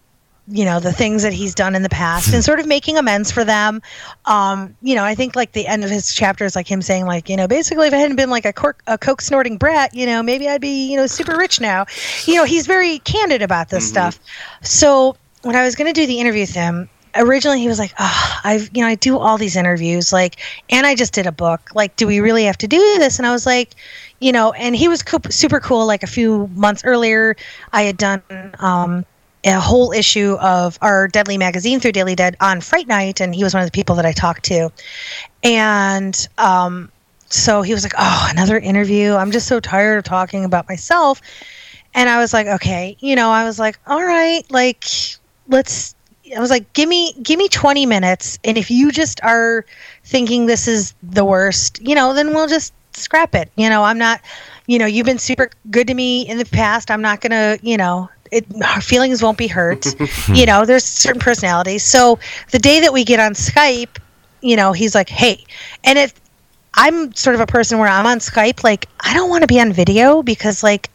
you 0.48 0.64
know 0.64 0.78
the 0.78 0.92
things 0.92 1.22
that 1.22 1.32
he's 1.32 1.54
done 1.54 1.74
in 1.74 1.82
the 1.82 1.88
past 1.88 2.32
and 2.32 2.44
sort 2.44 2.60
of 2.60 2.66
making 2.66 2.96
amends 2.96 3.30
for 3.30 3.44
them. 3.44 3.82
Um 4.24 4.76
you 4.82 4.94
know 4.94 5.04
i 5.04 5.14
think 5.14 5.34
like 5.34 5.52
the 5.52 5.66
end 5.66 5.84
of 5.84 5.90
his 5.90 6.12
chapter 6.14 6.44
is 6.44 6.54
like 6.54 6.70
him 6.70 6.82
saying 6.82 7.06
like 7.06 7.28
you 7.28 7.36
know 7.36 7.48
basically 7.48 7.88
if 7.88 7.94
i 7.94 7.96
hadn't 7.96 8.16
been 8.16 8.30
like 8.30 8.44
a, 8.44 8.52
cork, 8.52 8.82
a 8.86 8.96
coke 8.98 9.20
snorting 9.20 9.56
brat 9.56 9.94
you 9.94 10.06
know 10.06 10.22
maybe 10.22 10.48
i'd 10.48 10.60
be 10.60 10.90
you 10.90 10.96
know 10.96 11.06
super 11.06 11.36
rich 11.36 11.60
now. 11.60 11.86
You 12.26 12.36
know 12.36 12.44
he's 12.44 12.66
very 12.66 12.98
candid 13.00 13.42
about 13.42 13.68
this 13.70 13.88
stuff. 13.88 14.18
So 14.62 15.16
when 15.42 15.56
i 15.56 15.64
was 15.64 15.74
going 15.74 15.92
to 15.92 15.98
do 16.00 16.06
the 16.06 16.20
interview 16.20 16.42
with 16.42 16.54
him 16.54 16.88
originally 17.14 17.60
he 17.60 17.68
was 17.68 17.78
like 17.78 17.94
oh, 17.98 18.40
i've 18.44 18.68
you 18.74 18.82
know 18.82 18.88
i 18.88 18.94
do 18.94 19.18
all 19.18 19.38
these 19.38 19.56
interviews 19.56 20.12
like 20.12 20.36
and 20.70 20.86
i 20.86 20.94
just 20.94 21.12
did 21.12 21.26
a 21.26 21.32
book. 21.32 21.70
Like 21.74 21.96
do 21.96 22.06
we 22.06 22.20
really 22.20 22.44
have 22.44 22.58
to 22.58 22.68
do 22.68 22.78
this? 22.98 23.18
And 23.18 23.26
i 23.26 23.32
was 23.32 23.46
like 23.46 23.74
you 24.20 24.32
know 24.32 24.52
and 24.52 24.76
he 24.76 24.88
was 24.88 25.02
co- 25.02 25.30
super 25.30 25.60
cool 25.60 25.86
like 25.86 26.02
a 26.02 26.06
few 26.06 26.48
months 26.54 26.82
earlier 26.84 27.36
i 27.72 27.82
had 27.82 27.96
done 27.96 28.22
um 28.58 29.04
a 29.54 29.60
whole 29.60 29.92
issue 29.92 30.36
of 30.40 30.78
our 30.82 31.08
Deadly 31.08 31.38
magazine 31.38 31.78
through 31.78 31.92
Daily 31.92 32.14
Dead 32.14 32.36
on 32.40 32.60
Fright 32.60 32.88
Night, 32.88 33.20
and 33.20 33.34
he 33.34 33.44
was 33.44 33.54
one 33.54 33.62
of 33.62 33.66
the 33.66 33.72
people 33.72 33.94
that 33.96 34.06
I 34.06 34.12
talked 34.12 34.44
to. 34.46 34.70
And 35.44 36.28
um, 36.38 36.90
so 37.28 37.62
he 37.62 37.72
was 37.72 37.82
like, 37.84 37.94
"Oh, 37.96 38.28
another 38.30 38.58
interview. 38.58 39.14
I'm 39.14 39.30
just 39.30 39.46
so 39.46 39.60
tired 39.60 39.98
of 39.98 40.04
talking 40.04 40.44
about 40.44 40.68
myself." 40.68 41.20
And 41.94 42.08
I 42.08 42.18
was 42.18 42.32
like, 42.32 42.46
"Okay, 42.46 42.96
you 43.00 43.14
know," 43.14 43.30
I 43.30 43.44
was 43.44 43.58
like, 43.58 43.78
"All 43.86 44.02
right, 44.02 44.42
like 44.50 44.84
let's." 45.48 45.94
I 46.36 46.40
was 46.40 46.50
like, 46.50 46.72
"Give 46.72 46.88
me, 46.88 47.12
give 47.22 47.38
me 47.38 47.48
20 47.48 47.86
minutes, 47.86 48.38
and 48.42 48.58
if 48.58 48.68
you 48.68 48.90
just 48.90 49.22
are 49.22 49.64
thinking 50.04 50.46
this 50.46 50.66
is 50.66 50.92
the 51.02 51.24
worst, 51.24 51.80
you 51.80 51.94
know, 51.94 52.14
then 52.14 52.34
we'll 52.34 52.48
just 52.48 52.72
scrap 52.94 53.34
it. 53.34 53.50
You 53.56 53.68
know, 53.68 53.84
I'm 53.84 53.98
not." 53.98 54.20
You 54.68 54.80
know, 54.80 54.86
you've 54.86 55.06
been 55.06 55.20
super 55.20 55.50
good 55.70 55.86
to 55.86 55.94
me 55.94 56.22
in 56.28 56.38
the 56.38 56.44
past. 56.44 56.90
I'm 56.90 57.00
not 57.00 57.20
gonna, 57.20 57.56
you 57.62 57.76
know, 57.76 58.10
it 58.32 58.46
our 58.62 58.80
feelings 58.80 59.22
won't 59.22 59.38
be 59.38 59.46
hurt. 59.46 59.86
you 60.28 60.46
know, 60.46 60.64
there's 60.64 60.84
certain 60.84 61.20
personalities. 61.20 61.84
So 61.84 62.18
the 62.50 62.58
day 62.58 62.80
that 62.80 62.92
we 62.92 63.04
get 63.04 63.20
on 63.20 63.34
Skype, 63.34 63.98
you 64.40 64.56
know, 64.56 64.72
he's 64.72 64.94
like, 64.94 65.08
"Hey," 65.08 65.44
and 65.84 65.98
if 65.98 66.12
I'm 66.74 67.14
sort 67.14 67.34
of 67.34 67.40
a 67.40 67.46
person 67.46 67.78
where 67.78 67.88
I'm 67.88 68.06
on 68.06 68.18
Skype, 68.18 68.62
like 68.62 68.88
I 69.00 69.14
don't 69.14 69.30
want 69.30 69.42
to 69.42 69.46
be 69.46 69.60
on 69.60 69.72
video 69.72 70.22
because 70.22 70.62
like 70.62 70.90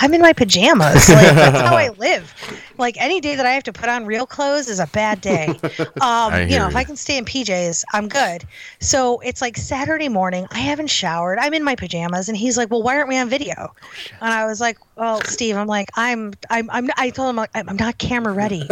I'm 0.00 0.14
in 0.14 0.20
my 0.20 0.32
pajamas. 0.32 1.08
Like 1.08 1.34
that's 1.34 1.60
how 1.60 1.76
I 1.76 1.88
live. 1.98 2.32
Like 2.78 2.96
any 3.00 3.20
day 3.20 3.34
that 3.34 3.44
I 3.44 3.50
have 3.50 3.64
to 3.64 3.72
put 3.72 3.88
on 3.88 4.06
real 4.06 4.26
clothes 4.26 4.68
is 4.68 4.78
a 4.78 4.86
bad 4.86 5.20
day. 5.20 5.58
Um, 6.00 6.48
you 6.48 6.56
know, 6.56 6.68
if. 6.68 6.76
I 6.76 6.84
can 6.84 6.96
stay 6.96 7.18
in 7.18 7.24
PJs, 7.24 7.84
I'm 7.92 8.08
good. 8.08 8.44
So 8.78 9.18
it's 9.20 9.40
like 9.40 9.56
Saturday 9.56 10.08
morning. 10.08 10.46
I 10.50 10.58
haven't 10.58 10.88
showered. 10.88 11.38
I'm 11.38 11.54
in 11.54 11.64
my 11.64 11.74
pajamas, 11.74 12.28
and 12.28 12.36
he's 12.36 12.56
like, 12.56 12.70
"Well, 12.70 12.82
why 12.82 12.96
aren't 12.96 13.08
we 13.08 13.18
on 13.18 13.28
video?" 13.28 13.74
And 14.20 14.32
I 14.32 14.46
was 14.46 14.60
like, 14.60 14.78
"Well, 14.96 15.20
Steve, 15.22 15.56
I'm 15.56 15.66
like, 15.66 15.90
I'm, 15.96 16.34
I'm, 16.50 16.70
I'm." 16.70 16.90
I 16.96 17.10
told 17.10 17.30
him 17.30 17.36
like, 17.36 17.50
I'm 17.54 17.68
I'm 17.68 17.76
not 17.76 17.98
camera 17.98 18.32
ready 18.32 18.64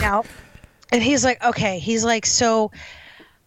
now. 0.00 0.24
And 0.92 1.02
he's 1.02 1.24
like, 1.24 1.42
"Okay." 1.44 1.78
He's 1.78 2.04
like, 2.04 2.26
"So." 2.26 2.70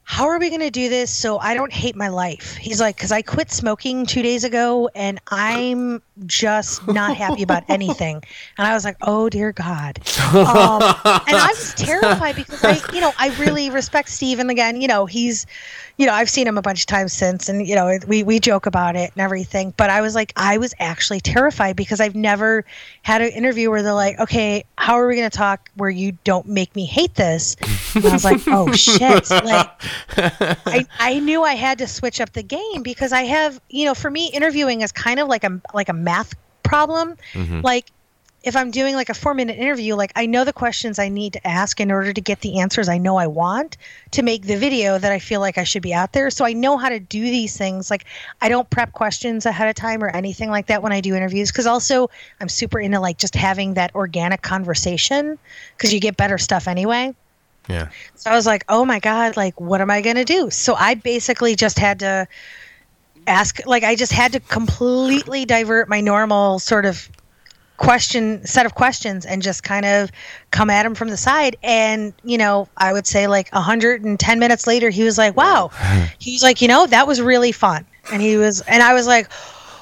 how 0.06 0.28
are 0.28 0.38
we 0.38 0.50
going 0.50 0.62
to 0.62 0.70
do 0.70 0.90
this 0.90 1.10
so 1.12 1.38
I 1.38 1.54
don't 1.54 1.72
hate 1.72 1.96
my 1.96 2.10
life? 2.10 2.56
He's 2.58 2.80
like, 2.82 2.98
because 2.98 3.12
I 3.12 3.22
quit 3.22 3.52
smoking 3.52 4.06
two 4.06 4.22
days 4.22 4.44
ago 4.44 4.90
and 4.94 5.20
I'm 5.30 6.02
just 6.26 6.88
not 6.88 7.18
happy 7.18 7.44
about 7.44 7.64
anything. 7.70 8.24
And 8.58 8.68
I 8.68 8.74
was 8.74 8.86
like, 8.86 8.98
oh 9.02 9.30
dear 9.30 9.52
God. 9.52 10.00
Um, 10.34 10.82
and 11.06 11.38
I 11.38 11.48
was 11.50 11.74
terrified 11.76 12.36
because 12.36 12.64
I, 12.64 12.80
you 12.94 13.02
know, 13.02 13.12
I 13.18 13.30
really 13.40 13.70
respect 13.70 14.10
Steve. 14.10 14.40
And 14.40 14.50
again, 14.52 14.80
you 14.82 14.88
know, 14.88 15.06
he's, 15.06 15.46
you 15.98 16.06
know, 16.06 16.14
I've 16.14 16.30
seen 16.30 16.48
him 16.48 16.58
a 16.58 16.62
bunch 16.62 16.82
of 16.82 16.88
times 16.88 17.14
since 17.14 17.50
and, 17.50 17.68
you 17.68 17.76
know, 17.76 17.98
we, 18.08 18.24
we 18.24 18.40
joke 18.40 18.66
about 18.66 18.96
it 18.96 19.12
and 19.16 19.22
everything. 19.22 19.74
But 19.78 19.90
I 19.90 20.02
was 20.02 20.16
like, 20.16 20.34
I 20.36 20.58
was 20.58 20.74
actually 20.80 21.20
terrified 21.20 21.76
because 21.76 22.00
I've 22.00 22.16
never 22.16 22.66
had 23.04 23.22
an 23.22 23.30
interview 23.30 23.70
where 23.70 23.84
they're 23.84 23.94
like, 23.94 24.20
okay, 24.20 24.66
how 24.78 24.96
are 24.96 25.08
we 25.08 25.16
going 25.16 25.30
to 25.30 25.38
talk 25.38 25.70
where 25.76 25.90
you 25.90 26.14
don't 26.24 26.48
make 26.48 26.76
me 26.76 26.86
hate 26.86 27.16
this? 27.16 27.56
And 27.96 28.06
I 28.06 28.14
was 28.14 28.24
like, 28.24 28.42
oh 28.48 28.72
shit. 28.72 29.30
Like, 29.30 29.70
I, 30.18 30.86
I 31.00 31.20
knew 31.20 31.44
I 31.44 31.54
had 31.54 31.78
to 31.80 31.88
switch 31.88 32.20
up 32.22 32.34
the 32.34 32.44
game 32.44 32.82
because 32.82 33.12
I 33.12 33.24
have, 33.24 33.60
you 33.70 33.86
know, 33.86 33.94
for 33.94 34.10
me, 34.10 34.30
interviewing 34.34 34.82
is 34.82 34.92
kind 34.92 35.20
of 35.20 35.28
like 35.28 35.44
a 35.44 35.62
like 35.74 35.90
a 35.90 35.94
math 36.04 36.34
problem. 36.64 37.18
Mm-hmm. 37.34 37.62
Like 37.62 37.92
if 38.44 38.58
I'm 38.58 38.72
doing 38.72 38.96
like 38.96 39.10
a 39.10 39.14
four 39.14 39.34
minute 39.34 39.58
interview, 39.58 39.96
like 39.96 40.12
I 40.16 40.26
know 40.26 40.44
the 40.44 40.52
questions 40.52 41.00
I 41.00 41.08
need 41.08 41.34
to 41.34 41.48
ask 41.48 41.80
in 41.80 41.92
order 41.92 42.12
to 42.12 42.22
get 42.22 42.42
the 42.42 42.60
answers 42.60 42.90
I 42.90 42.98
know 42.98 43.16
I 43.16 43.28
want 43.28 43.78
to 44.12 44.22
make 44.22 44.44
the 44.44 44.58
video 44.58 45.00
that 45.00 45.12
I 45.12 45.20
feel 45.20 45.40
like 45.40 45.58
I 45.58 45.64
should 45.64 45.82
be 45.82 45.94
out 45.94 46.12
there. 46.12 46.30
So 46.30 46.44
I 46.44 46.52
know 46.52 46.78
how 46.78 46.90
to 46.90 47.00
do 47.00 47.22
these 47.22 47.58
things. 47.58 47.90
Like 47.90 48.06
I 48.42 48.50
don't 48.50 48.70
prep 48.70 48.92
questions 48.92 49.46
ahead 49.46 49.70
of 49.70 49.76
time 49.76 50.04
or 50.04 50.10
anything 50.10 50.50
like 50.50 50.68
that 50.68 50.84
when 50.84 50.92
I 50.92 51.00
do 51.00 51.16
interviews. 51.16 51.52
Cause 51.52 51.66
also 51.66 52.10
I'm 52.42 52.50
super 52.50 52.80
into 52.80 53.00
like 53.00 53.18
just 53.18 53.36
having 53.36 53.76
that 53.76 53.96
organic 53.96 54.42
conversation 54.42 55.40
because 55.78 55.94
you 55.94 56.02
get 56.02 56.18
better 56.18 56.38
stuff 56.38 56.68
anyway. 56.68 57.16
Yeah. 57.70 57.90
So 58.16 58.30
I 58.30 58.36
was 58.36 58.46
like, 58.46 58.66
oh 58.68 58.84
my 58.84 59.00
God, 59.00 59.38
like, 59.38 59.60
what 59.60 59.80
am 59.80 59.90
I 59.90 60.02
going 60.02 60.18
to 60.18 60.26
do? 60.26 60.50
So 60.50 60.76
I 60.76 60.96
basically 60.96 61.56
just 61.56 61.80
had 61.80 62.00
to 62.00 62.28
ask, 63.28 63.66
like, 63.66 63.84
I 63.84 63.96
just 63.96 64.12
had 64.12 64.34
to 64.34 64.40
completely 64.40 65.46
divert 65.46 65.90
my 65.90 66.02
normal 66.02 66.60
sort 66.60 66.86
of 66.86 67.10
question 67.78 68.46
set 68.46 68.66
of 68.66 68.76
questions 68.76 69.26
and 69.26 69.42
just 69.42 69.64
kind 69.64 69.86
of 69.86 70.12
come 70.52 70.70
at 70.70 70.86
him 70.86 70.96
from 70.96 71.10
the 71.10 71.18
side. 71.18 71.58
And 71.64 72.14
you 72.24 72.38
know 72.38 72.68
i 72.78 72.94
would 72.94 73.08
say 73.08 73.28
like 73.28 73.52
110 73.52 74.40
minutes 74.40 74.68
later 74.68 74.90
he 74.90 75.04
was 75.04 75.18
like 75.18 75.36
wow. 75.36 75.70
He 76.20 76.34
was 76.34 76.44
like 76.44 76.62
you 76.62 76.68
know 76.68 76.86
that 76.88 77.08
was 77.08 77.22
really 77.22 77.52
fun. 77.52 77.86
And 78.12 78.22
he 78.22 78.38
was 78.38 78.62
and 78.62 78.84
i 78.84 78.94
was 78.94 79.08
like 79.08 79.30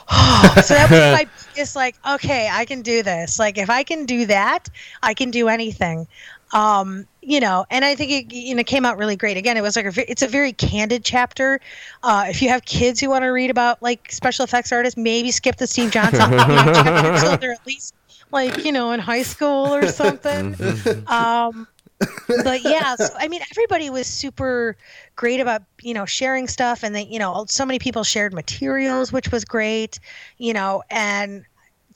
oh. 0.09 0.53
so 0.65 0.73
that 0.73 0.89
was 0.89 0.99
my 0.99 1.27
biggest 1.53 1.75
like 1.75 1.95
okay 2.09 2.49
i 2.51 2.65
can 2.65 2.81
do 2.81 3.03
this. 3.03 3.37
Like 3.37 3.57
if 3.57 3.69
i 3.69 3.83
can 3.83 4.05
do 4.05 4.25
that 4.25 4.69
i 5.03 5.13
can 5.13 5.29
do 5.31 5.47
anything. 5.47 6.07
Um 6.53 7.05
you 7.21 7.39
know 7.39 7.65
and 7.69 7.85
i 7.85 7.95
think 7.95 8.11
it 8.11 8.35
you 8.35 8.55
know 8.55 8.63
came 8.63 8.85
out 8.85 8.97
really 8.97 9.15
great. 9.15 9.37
Again 9.37 9.57
it 9.57 9.61
was 9.61 9.75
like 9.75 9.85
a, 9.85 10.11
it's 10.11 10.21
a 10.21 10.27
very 10.27 10.53
candid 10.53 11.05
chapter. 11.05 11.59
Uh 12.03 12.25
if 12.27 12.41
you 12.41 12.49
have 12.49 12.65
kids 12.65 12.99
who 12.99 13.09
want 13.09 13.23
to 13.23 13.29
read 13.29 13.49
about 13.49 13.81
like 13.81 14.11
special 14.11 14.43
effects 14.43 14.71
artists 14.71 14.97
maybe 14.97 15.31
skip 15.31 15.57
the 15.57 15.67
steve 15.67 15.91
johnson 15.91 16.19
chapter 16.31 17.11
until 17.11 17.37
they're 17.37 17.53
at 17.53 17.65
least 17.65 17.93
like 18.31 18.65
you 18.65 18.71
know 18.71 18.91
in 18.91 18.99
high 18.99 19.23
school 19.23 19.73
or 19.73 19.87
something. 20.01 20.55
Um 21.07 21.67
but 22.43 22.63
yeah 22.63 22.95
so, 22.95 23.13
i 23.19 23.27
mean 23.27 23.41
everybody 23.51 23.89
was 23.89 24.07
super 24.07 24.75
great 25.15 25.39
about 25.39 25.61
you 25.81 25.93
know 25.93 26.05
sharing 26.05 26.47
stuff 26.47 26.83
and 26.83 26.95
they 26.95 27.03
you 27.03 27.19
know 27.19 27.45
so 27.47 27.65
many 27.65 27.77
people 27.77 28.03
shared 28.03 28.33
materials 28.33 29.11
which 29.11 29.31
was 29.31 29.45
great 29.45 29.99
you 30.37 30.53
know 30.53 30.81
and 30.89 31.45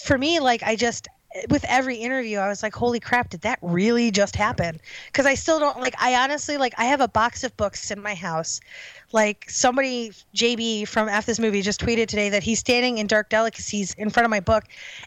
for 0.03 0.17
me 0.17 0.39
like 0.39 0.61
i 0.63 0.75
just 0.75 1.07
with 1.49 1.65
every 1.67 1.97
interview 1.97 2.37
i 2.37 2.47
was 2.47 2.63
like 2.63 2.73
holy 2.73 2.99
crap 2.99 3.29
did 3.29 3.41
that 3.41 3.59
really 3.61 4.11
just 4.11 4.35
happen? 4.35 4.79
Because 5.07 5.25
i 5.25 5.33
still 5.33 5.59
don't 5.59 5.79
like 5.79 5.95
i 6.01 6.15
honestly 6.15 6.57
like 6.57 6.73
i 6.77 6.85
have 6.85 7.01
a 7.01 7.07
box 7.07 7.43
of 7.43 7.55
books 7.57 7.91
in 7.91 8.01
my 8.01 8.15
house. 8.15 8.61
Like 9.11 9.49
somebody 9.49 10.11
jb 10.33 10.87
from 10.87 11.09
f 11.09 11.25
this 11.25 11.39
movie 11.39 11.61
just 11.61 11.79
tweeted 11.81 12.07
today 12.07 12.29
that 12.29 12.43
he's 12.43 12.59
standing 12.59 12.97
in 12.97 13.07
dark 13.07 13.29
delicacies 13.29 13.93
in 13.95 14.09
front 14.09 14.25
of 14.25 14.29
my 14.29 14.39
book. 14.39 14.63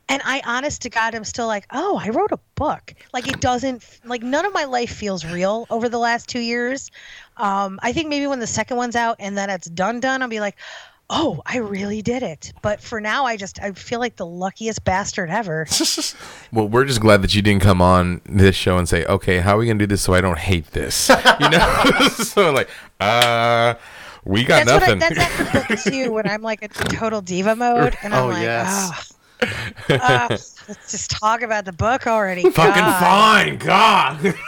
And 0.09 0.22
i 0.24 0.43
honest 0.45 0.83
to 0.83 0.91
god 0.91 1.14
am 1.14 1.24
still 1.24 1.47
like 1.47 1.66
oh 1.72 1.99
i 2.03 2.11
wrote 2.11 2.33
a 2.33 2.39
book. 2.55 2.95
Like 3.12 3.29
it 3.29 3.41
doesn't 3.41 4.01
like 4.05 4.22
none 4.22 4.45
of 4.45 4.53
my 4.53 4.64
life 4.64 4.91
feels 4.91 5.24
real 5.24 5.66
over 5.70 5.89
the 5.89 5.99
last 5.99 6.29
two 6.29 6.41
years. 6.41 6.91
Um, 7.37 7.79
i 7.83 7.93
think 7.93 8.09
maybe 8.09 8.26
when 8.26 8.41
the 8.41 8.47
second 8.47 8.76
one's 8.76 8.97
out 8.97 9.16
and 9.20 9.39
then 9.39 9.49
it's 9.49 9.68
done 9.70 10.01
done 10.01 10.22
i'll 10.22 10.29
be 10.29 10.41
like 10.41 10.57
oh 11.11 11.41
i 11.47 11.57
really 11.59 12.03
did 12.03 12.23
it 12.23 12.53
but 12.63 12.81
for 12.81 13.01
now 13.01 13.25
i 13.25 13.37
just 13.37 13.61
i 13.63 13.73
feel 13.73 13.99
like 13.99 14.17
the 14.17 14.27
luckiest 14.27 14.85
bastard 14.85 15.31
ever 15.31 15.67
Well, 16.53 16.69
we're 16.69 16.85
just 16.85 17.01
glad 17.01 17.23
that 17.23 17.35
you 17.35 17.43
didn't 17.43 17.63
come 17.63 17.81
on 17.83 18.21
this 18.25 18.55
show 18.57 18.79
and 18.79 18.89
say, 18.89 19.05
"Okay, 19.05 19.39
how 19.41 19.55
are 19.55 19.59
we 19.59 19.67
gonna 19.67 19.79
do 19.79 19.87
this 19.87 20.01
so 20.03 20.15
I 20.15 20.21
don't 20.23 20.39
hate 20.39 20.67
this?" 20.73 21.11
You 21.41 21.49
know, 21.51 21.83
so 22.15 22.51
like, 22.53 22.71
uh, 23.01 23.75
we 24.25 24.45
got 24.45 24.65
that's 24.67 24.81
nothing. 24.87 24.99
what 24.99 25.13
I, 25.13 25.15
that's 25.15 25.55
actually 25.55 25.77
what 25.77 26.05
too 26.07 26.13
when 26.13 26.27
i'm 26.29 26.43
like 26.43 26.63
in 26.63 26.71
total 26.71 27.21
diva 27.21 27.55
mode 27.55 27.97
and 28.03 28.15
i'm 28.15 28.25
Oh, 28.25 28.29
like 28.29 28.43
yes. 28.43 28.67
"Ah, 28.71 29.05
ah, 29.91 30.26
let's 30.30 30.91
just 30.91 31.11
talk 31.11 31.43
about 31.43 31.64
the 31.64 31.72
book 31.72 32.07
already 32.07 32.43
Fucking 32.51 32.82
God." 32.82 33.01
fine, 33.01 33.59
God. 33.59 34.34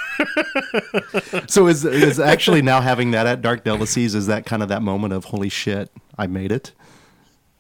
So 1.49 1.67
is 1.67 1.85
is 1.85 2.21
actually 2.21 2.61
now 2.61 2.83
having 2.83 3.13
that 3.13 3.27
at 3.27 3.41
Dark 3.41 3.65
Delicacies 3.65 4.15
is 4.15 4.27
that 4.27 4.45
kind 4.45 4.63
of 4.63 4.69
that 4.69 4.83
moment 4.83 5.15
of 5.15 5.25
holy 5.25 5.49
shit, 5.49 5.91
I 6.19 6.27
made 6.27 6.53
it? 6.53 6.73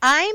I'm 0.02 0.34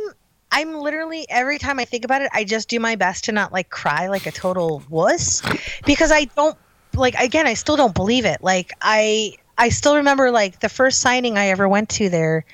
I'm 0.51 0.73
literally 0.73 1.25
every 1.29 1.59
time 1.59 1.79
I 1.79 1.85
think 1.85 2.03
about 2.03 2.21
it, 2.21 2.29
I 2.33 2.43
just 2.43 2.69
do 2.69 2.79
my 2.79 2.95
best 2.95 3.25
to 3.25 3.31
not 3.31 3.53
like 3.53 3.69
cry 3.69 4.07
like 4.07 4.25
a 4.25 4.31
total 4.31 4.81
wuss 4.89 5.41
because 5.85 6.11
I 6.11 6.25
don't 6.35 6.57
like 6.95 7.13
again, 7.15 7.45
I 7.45 7.53
still 7.53 7.75
don't 7.75 7.93
believe 7.93 8.25
it. 8.25 8.41
Like 8.41 8.71
I 8.81 9.33
I 9.57 9.69
still 9.69 9.97
remember 9.97 10.31
like 10.31 10.59
the 10.61 10.69
first 10.69 10.99
signing 10.99 11.37
I 11.37 11.47
ever 11.47 11.67
went 11.67 11.89
to 11.89 12.09
there 12.09 12.45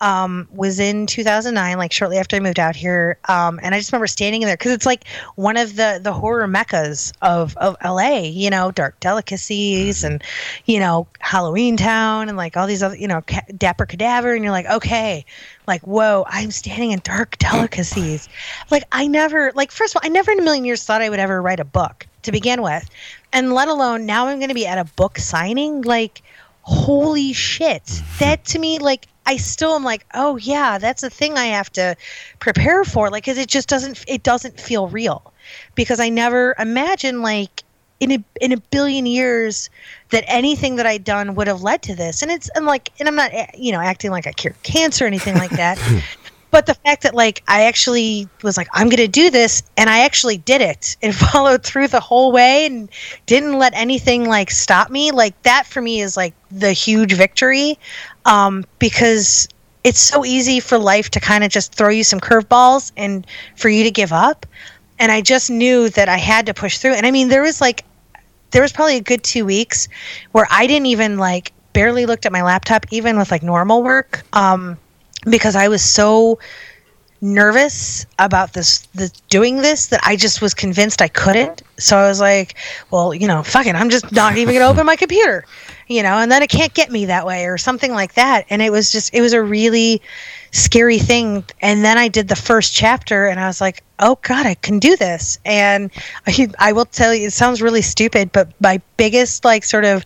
um, 0.00 0.48
was 0.52 0.80
in 0.80 1.06
2009, 1.06 1.76
like 1.76 1.92
shortly 1.92 2.18
after 2.18 2.36
I 2.36 2.40
moved 2.40 2.58
out 2.58 2.74
here. 2.74 3.18
Um, 3.28 3.60
and 3.62 3.74
I 3.74 3.78
just 3.78 3.92
remember 3.92 4.06
standing 4.06 4.42
in 4.42 4.46
there 4.46 4.56
because 4.56 4.72
it's 4.72 4.86
like 4.86 5.06
one 5.34 5.56
of 5.56 5.76
the 5.76 6.00
the 6.02 6.12
horror 6.12 6.46
meccas 6.46 7.12
of 7.20 7.56
of 7.58 7.76
LA. 7.84 8.20
You 8.20 8.50
know, 8.50 8.70
Dark 8.70 8.98
Delicacies 9.00 10.02
and 10.02 10.22
you 10.64 10.80
know 10.80 11.06
Halloween 11.18 11.76
Town 11.76 12.28
and 12.28 12.36
like 12.36 12.56
all 12.56 12.66
these 12.66 12.82
other 12.82 12.96
you 12.96 13.08
know 13.08 13.20
ca- 13.22 13.44
Dapper 13.56 13.86
Cadaver. 13.86 14.32
And 14.32 14.42
you're 14.42 14.52
like, 14.52 14.66
okay, 14.66 15.24
like 15.66 15.82
whoa, 15.86 16.24
I'm 16.26 16.50
standing 16.50 16.92
in 16.92 17.00
Dark 17.00 17.36
Delicacies. 17.38 18.28
Like 18.70 18.84
I 18.92 19.06
never 19.06 19.52
like 19.54 19.70
first 19.70 19.94
of 19.94 20.02
all, 20.02 20.06
I 20.06 20.08
never 20.08 20.32
in 20.32 20.38
a 20.38 20.42
million 20.42 20.64
years 20.64 20.82
thought 20.84 21.02
I 21.02 21.10
would 21.10 21.20
ever 21.20 21.42
write 21.42 21.60
a 21.60 21.64
book 21.64 22.06
to 22.22 22.32
begin 22.32 22.62
with, 22.62 22.88
and 23.32 23.52
let 23.52 23.68
alone 23.68 24.06
now 24.06 24.28
I'm 24.28 24.38
going 24.38 24.48
to 24.48 24.54
be 24.54 24.66
at 24.66 24.78
a 24.78 24.84
book 24.96 25.18
signing. 25.18 25.82
Like 25.82 26.22
holy 26.62 27.32
shit 27.32 28.02
that 28.18 28.44
to 28.44 28.58
me 28.58 28.78
like 28.78 29.08
i 29.26 29.36
still 29.36 29.74
am 29.74 29.84
like 29.84 30.06
oh 30.14 30.36
yeah 30.36 30.78
that's 30.78 31.02
a 31.02 31.10
thing 31.10 31.36
i 31.36 31.46
have 31.46 31.70
to 31.70 31.96
prepare 32.38 32.84
for 32.84 33.10
like 33.10 33.24
because 33.24 33.38
it 33.38 33.48
just 33.48 33.68
doesn't 33.68 34.04
it 34.08 34.22
doesn't 34.22 34.58
feel 34.58 34.88
real. 34.88 35.32
Because 35.74 36.00
i 36.00 36.08
never 36.08 36.54
imagined 36.58 37.22
like 37.22 37.64
in 37.98 38.12
a 38.12 38.24
in 38.40 38.52
a 38.52 38.56
billion 38.70 39.04
years 39.04 39.68
that 40.10 40.24
anything 40.26 40.76
that 40.76 40.86
i'd 40.86 41.04
done 41.04 41.34
would 41.34 41.46
have 41.46 41.62
led 41.62 41.82
to 41.82 41.94
this. 41.94 42.22
And 42.22 42.30
it's 42.30 42.48
and 42.54 42.66
like 42.66 42.90
and 42.98 43.08
i'm 43.08 43.16
not 43.16 43.32
you 43.58 43.72
know 43.72 43.80
acting 43.80 44.10
like 44.10 44.26
i 44.26 44.32
cured 44.32 44.62
cancer 44.62 45.04
or 45.04 45.08
anything 45.08 45.34
like 45.34 45.50
that. 45.50 45.78
But 46.50 46.66
the 46.66 46.74
fact 46.74 47.02
that 47.04 47.14
like 47.14 47.42
I 47.46 47.64
actually 47.64 48.28
was 48.42 48.56
like 48.56 48.68
I'm 48.72 48.88
gonna 48.88 49.08
do 49.08 49.30
this, 49.30 49.62
and 49.76 49.88
I 49.88 50.00
actually 50.00 50.38
did 50.38 50.60
it 50.60 50.96
and 51.02 51.14
followed 51.14 51.62
through 51.62 51.88
the 51.88 52.00
whole 52.00 52.32
way 52.32 52.66
and 52.66 52.88
didn't 53.26 53.58
let 53.58 53.72
anything 53.74 54.28
like 54.28 54.50
stop 54.50 54.90
me. 54.90 55.12
Like 55.12 55.40
that 55.42 55.66
for 55.66 55.80
me 55.80 56.00
is 56.00 56.16
like 56.16 56.34
the 56.50 56.72
huge 56.72 57.12
victory, 57.12 57.78
um, 58.24 58.64
because 58.78 59.48
it's 59.84 59.98
so 59.98 60.24
easy 60.24 60.60
for 60.60 60.78
life 60.78 61.10
to 61.10 61.20
kind 61.20 61.44
of 61.44 61.50
just 61.50 61.74
throw 61.74 61.88
you 61.88 62.04
some 62.04 62.20
curveballs 62.20 62.92
and 62.96 63.26
for 63.56 63.68
you 63.68 63.84
to 63.84 63.90
give 63.90 64.12
up. 64.12 64.46
And 64.98 65.10
I 65.10 65.22
just 65.22 65.50
knew 65.50 65.88
that 65.90 66.08
I 66.08 66.18
had 66.18 66.46
to 66.46 66.54
push 66.54 66.78
through. 66.78 66.92
And 66.92 67.06
I 67.06 67.10
mean, 67.10 67.28
there 67.28 67.42
was 67.42 67.60
like, 67.60 67.84
there 68.50 68.62
was 68.62 68.72
probably 68.72 68.96
a 68.96 69.02
good 69.02 69.22
two 69.22 69.46
weeks 69.46 69.88
where 70.32 70.46
I 70.50 70.66
didn't 70.66 70.86
even 70.86 71.16
like 71.16 71.52
barely 71.72 72.04
looked 72.04 72.26
at 72.26 72.32
my 72.32 72.42
laptop, 72.42 72.86
even 72.90 73.16
with 73.16 73.30
like 73.30 73.42
normal 73.42 73.82
work, 73.82 74.22
um, 74.32 74.76
because 75.28 75.56
I 75.56 75.68
was 75.68 75.82
so 75.82 76.38
nervous 77.20 78.06
about 78.18 78.54
this, 78.54 78.86
doing 79.28 79.56
this 79.58 79.88
that 79.88 80.00
I 80.04 80.16
just 80.16 80.40
was 80.40 80.54
convinced 80.54 81.02
I 81.02 81.08
couldn't. 81.08 81.62
So 81.78 81.96
I 81.96 82.08
was 82.08 82.20
like, 82.20 82.56
well, 82.90 83.12
you 83.14 83.26
know, 83.26 83.42
fucking, 83.42 83.74
I'm 83.76 83.90
just 83.90 84.10
not 84.12 84.36
even 84.36 84.54
gonna 84.54 84.68
open 84.68 84.86
my 84.86 84.96
computer, 84.96 85.44
you 85.86 86.02
know, 86.02 86.18
and 86.18 86.32
then 86.32 86.42
it 86.42 86.48
can't 86.48 86.72
get 86.72 86.90
me 86.90 87.06
that 87.06 87.26
way 87.26 87.46
or 87.46 87.58
something 87.58 87.92
like 87.92 88.14
that. 88.14 88.46
And 88.48 88.62
it 88.62 88.70
was 88.70 88.90
just, 88.90 89.14
it 89.14 89.20
was 89.20 89.32
a 89.32 89.42
really 89.42 90.00
scary 90.52 90.98
thing. 90.98 91.44
And 91.60 91.84
then 91.84 91.98
I 91.98 92.08
did 92.08 92.28
the 92.28 92.36
first 92.36 92.74
chapter 92.74 93.26
and 93.26 93.38
I 93.38 93.46
was 93.46 93.60
like, 93.60 93.82
oh 93.98 94.18
God, 94.22 94.46
I 94.46 94.54
can 94.54 94.78
do 94.78 94.96
this. 94.96 95.38
And 95.44 95.90
I, 96.26 96.48
I 96.58 96.72
will 96.72 96.86
tell 96.86 97.14
you, 97.14 97.26
it 97.26 97.32
sounds 97.32 97.60
really 97.60 97.82
stupid, 97.82 98.32
but 98.32 98.48
my 98.60 98.80
biggest, 98.96 99.44
like, 99.44 99.64
sort 99.64 99.84
of, 99.84 100.04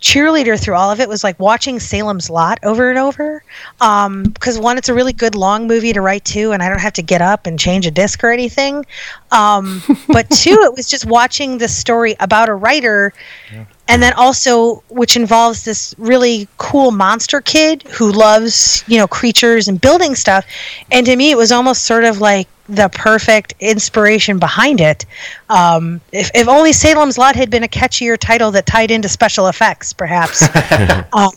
cheerleader 0.00 0.58
through 0.58 0.74
all 0.74 0.90
of 0.90 1.00
it 1.00 1.08
was 1.08 1.22
like 1.22 1.38
watching 1.38 1.78
Salem's 1.78 2.30
Lot 2.30 2.58
over 2.62 2.90
and 2.90 2.98
over. 2.98 3.42
Because 3.78 4.56
um, 4.56 4.62
one, 4.62 4.78
it's 4.78 4.88
a 4.88 4.94
really 4.94 5.12
good 5.12 5.34
long 5.34 5.66
movie 5.66 5.92
to 5.92 6.00
write 6.00 6.24
to, 6.26 6.52
and 6.52 6.62
I 6.62 6.68
don't 6.68 6.80
have 6.80 6.94
to 6.94 7.02
get 7.02 7.20
up 7.22 7.46
and 7.46 7.58
change 7.58 7.86
a 7.86 7.90
disc 7.90 8.22
or 8.24 8.30
anything. 8.30 8.86
Um, 9.30 9.82
but 10.08 10.28
two, 10.30 10.58
it 10.64 10.76
was 10.76 10.88
just 10.88 11.06
watching 11.06 11.58
this 11.58 11.76
story 11.76 12.16
about 12.20 12.48
a 12.48 12.54
writer. 12.54 13.12
Yeah. 13.52 13.64
And 13.90 14.00
then 14.00 14.12
also, 14.12 14.84
which 14.88 15.16
involves 15.16 15.64
this 15.64 15.96
really 15.98 16.46
cool 16.58 16.92
monster 16.92 17.40
kid 17.40 17.82
who 17.82 18.12
loves, 18.12 18.84
you 18.86 18.96
know, 18.98 19.08
creatures 19.08 19.66
and 19.66 19.80
building 19.80 20.14
stuff. 20.14 20.46
And 20.92 21.04
to 21.06 21.16
me, 21.16 21.32
it 21.32 21.36
was 21.36 21.50
almost 21.50 21.82
sort 21.86 22.04
of 22.04 22.20
like 22.20 22.46
the 22.68 22.88
perfect 22.90 23.54
inspiration 23.58 24.38
behind 24.38 24.80
it. 24.80 25.06
Um, 25.48 26.00
if, 26.12 26.30
if 26.34 26.46
only 26.46 26.72
Salem's 26.72 27.18
Lot 27.18 27.34
had 27.34 27.50
been 27.50 27.64
a 27.64 27.68
catchier 27.68 28.16
title 28.16 28.52
that 28.52 28.64
tied 28.64 28.92
into 28.92 29.08
special 29.08 29.48
effects, 29.48 29.92
perhaps. 29.92 30.42
um, 31.12 31.30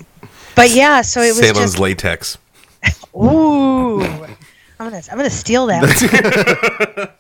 but 0.56 0.70
yeah, 0.70 1.02
so 1.02 1.22
it 1.22 1.30
was 1.30 1.40
Salem's 1.40 1.58
just, 1.58 1.80
latex. 1.80 2.38
Ooh, 3.16 4.04
I'm 4.04 4.28
gonna 4.78 5.02
I'm 5.12 5.18
gonna 5.18 5.30
steal 5.30 5.68
that. 5.68 7.14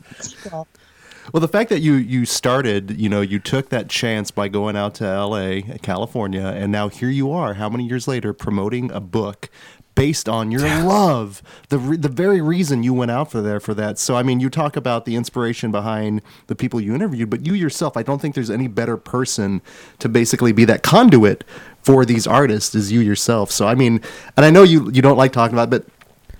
well, 1.32 1.42
the 1.42 1.48
fact 1.48 1.70
that 1.70 1.80
you 1.80 1.94
you 1.94 2.26
started, 2.26 3.00
you 3.00 3.10
know, 3.10 3.22
you 3.22 3.40
took 3.40 3.70
that 3.70 3.90
chance 3.90 4.32
by 4.32 4.48
going 4.48 4.76
out 4.76 4.96
to 4.96 5.06
L.A., 5.06 5.62
California, 5.82 6.46
and 6.46 6.72
now 6.72 6.90
here 6.90 7.10
you 7.10 7.32
are. 7.32 7.54
How 7.56 7.70
many 7.70 7.86
years 7.86 8.08
later, 8.08 8.34
promoting 8.34 8.92
a 8.92 9.00
book 9.00 9.50
based 9.96 10.28
on 10.28 10.52
your 10.52 10.62
love, 10.62 11.42
the 11.70 11.78
re- 11.78 11.98
the 11.98 12.10
very 12.10 12.42
reason 12.42 12.84
you 12.84 12.94
went 12.94 13.12
out 13.12 13.32
for 13.32 13.42
there 13.42 13.60
for 13.60 13.74
that. 13.76 14.00
So 14.00 14.16
I 14.16 14.24
mean, 14.24 14.40
you 14.40 14.50
talk 14.50 14.76
about 14.76 15.06
the 15.06 15.16
inspiration 15.16 15.72
behind 15.72 16.22
the 16.48 16.56
people 16.56 16.82
you 16.82 16.96
interviewed, 16.96 17.30
but 17.30 17.46
you 17.46 17.54
yourself, 17.54 17.96
I 17.96 18.04
don't 18.04 18.22
think 18.22 18.36
there's 18.36 18.50
any 18.50 18.68
better 18.68 18.98
person 18.98 19.62
to 20.00 20.10
basically 20.10 20.52
be 20.52 20.66
that 20.66 20.84
conduit 20.84 21.44
for 21.82 22.06
these 22.06 22.26
artists 22.26 22.74
as 22.76 22.92
you 22.92 23.02
yourself. 23.02 23.52
So 23.52 23.68
I 23.68 23.76
mean, 23.76 24.02
and 24.36 24.46
I 24.46 24.50
know 24.50 24.64
you 24.64 24.90
you 24.92 25.02
don't 25.02 25.18
like 25.18 25.32
talking 25.32 25.56
about, 25.56 25.74
it, 25.74 25.86
but 25.86 25.93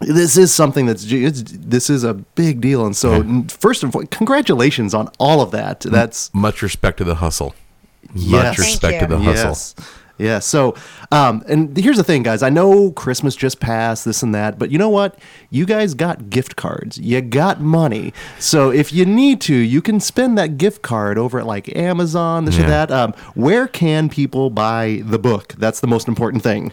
this 0.08 0.38
is 0.38 0.54
something 0.54 0.86
that's 0.86 1.06
this 1.06 1.90
is 1.90 2.04
a 2.04 2.14
big 2.14 2.62
deal 2.62 2.86
and 2.86 2.96
so 2.96 3.22
yeah. 3.22 3.42
first 3.48 3.84
and 3.84 3.92
foremost 3.92 4.12
congratulations 4.12 4.94
on 4.94 5.10
all 5.20 5.42
of 5.42 5.52
that 5.52 5.82
that's 5.82 6.34
much 6.34 6.62
respect 6.62 6.98
to 6.98 7.04
the 7.04 7.16
hustle 7.16 7.56
much 8.14 8.58
respect 8.58 9.02
to 9.02 9.08
the 9.08 9.20
hustle 9.20 9.50
yes. 9.50 9.76
Yeah. 10.18 10.40
So, 10.40 10.76
um, 11.12 11.44
and 11.48 11.76
here's 11.76 11.98
the 11.98 12.04
thing, 12.04 12.22
guys. 12.24 12.44
I 12.44 12.50
know 12.50 12.92
Christmas 12.92 13.36
just 13.36 13.60
passed, 13.60 14.06
this 14.06 14.22
and 14.22 14.34
that, 14.36 14.60
but 14.60 14.72
you 14.72 14.78
know 14.78 14.90
what? 14.90 15.18
You 15.50 15.66
guys 15.66 15.96
got 15.96 16.30
gift 16.30 16.56
cards. 16.56 17.00
You 17.00 17.20
got 17.22 17.62
money. 17.62 18.14
So 18.40 18.70
if 18.70 18.94
you 18.94 19.06
need 19.06 19.42
to, 19.42 19.56
you 19.56 19.82
can 19.82 20.00
spend 20.00 20.38
that 20.38 20.58
gift 20.58 20.82
card 20.84 21.18
over 21.18 21.40
at 21.40 21.48
like 21.48 21.76
Amazon, 21.76 22.46
this 22.46 22.58
yeah. 22.58 22.66
or 22.66 22.68
that. 22.70 22.92
Um, 22.92 23.14
where 23.34 23.68
can 23.68 24.08
people 24.08 24.50
buy 24.50 25.02
the 25.04 25.20
book? 25.20 25.56
That's 25.58 25.80
the 25.80 25.88
most 25.88 26.08
important 26.08 26.44
thing. 26.44 26.72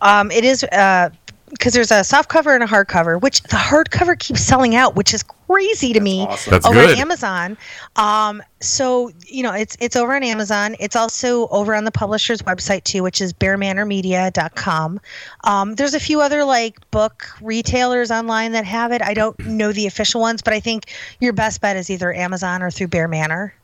Um, 0.00 0.30
it 0.30 0.44
is 0.44 0.62
uh, 0.64 1.10
because 1.50 1.72
there's 1.72 1.90
a 1.90 2.04
soft 2.04 2.28
cover 2.28 2.54
and 2.54 2.62
a 2.62 2.66
hardcover, 2.66 3.20
which 3.20 3.42
the 3.42 3.56
hardcover 3.56 4.18
keeps 4.18 4.40
selling 4.40 4.74
out, 4.74 4.96
which 4.96 5.14
is 5.14 5.22
crazy 5.22 5.88
to 5.88 5.94
That's 5.94 6.04
me 6.04 6.26
awesome. 6.26 6.50
That's 6.50 6.66
over 6.66 6.74
good. 6.74 6.90
on 6.90 6.98
Amazon. 6.98 7.58
Um, 7.96 8.42
so 8.60 9.10
you 9.26 9.42
know, 9.42 9.52
it's 9.52 9.76
it's 9.80 9.96
over 9.96 10.14
on 10.14 10.22
Amazon. 10.22 10.76
It's 10.78 10.96
also 10.96 11.48
over 11.48 11.74
on 11.74 11.84
the 11.84 11.90
publisher's 11.90 12.42
website 12.42 12.84
too, 12.84 13.02
which 13.02 13.20
is 13.20 13.32
bearmanormedia.com. 13.32 15.00
Um, 15.44 15.74
there's 15.74 15.94
a 15.94 16.00
few 16.00 16.20
other 16.20 16.44
like 16.44 16.90
book 16.90 17.28
retailers 17.40 18.10
online 18.10 18.52
that 18.52 18.64
have 18.64 18.92
it. 18.92 19.02
I 19.02 19.14
don't 19.14 19.38
know 19.40 19.72
the 19.72 19.86
official 19.86 20.20
ones, 20.20 20.42
but 20.42 20.52
I 20.52 20.60
think 20.60 20.86
your 21.20 21.32
best 21.32 21.60
bet 21.60 21.76
is 21.76 21.90
either 21.90 22.12
Amazon 22.12 22.62
or 22.62 22.70
through 22.70 22.88
Bear 22.88 23.08
Manor. 23.08 23.54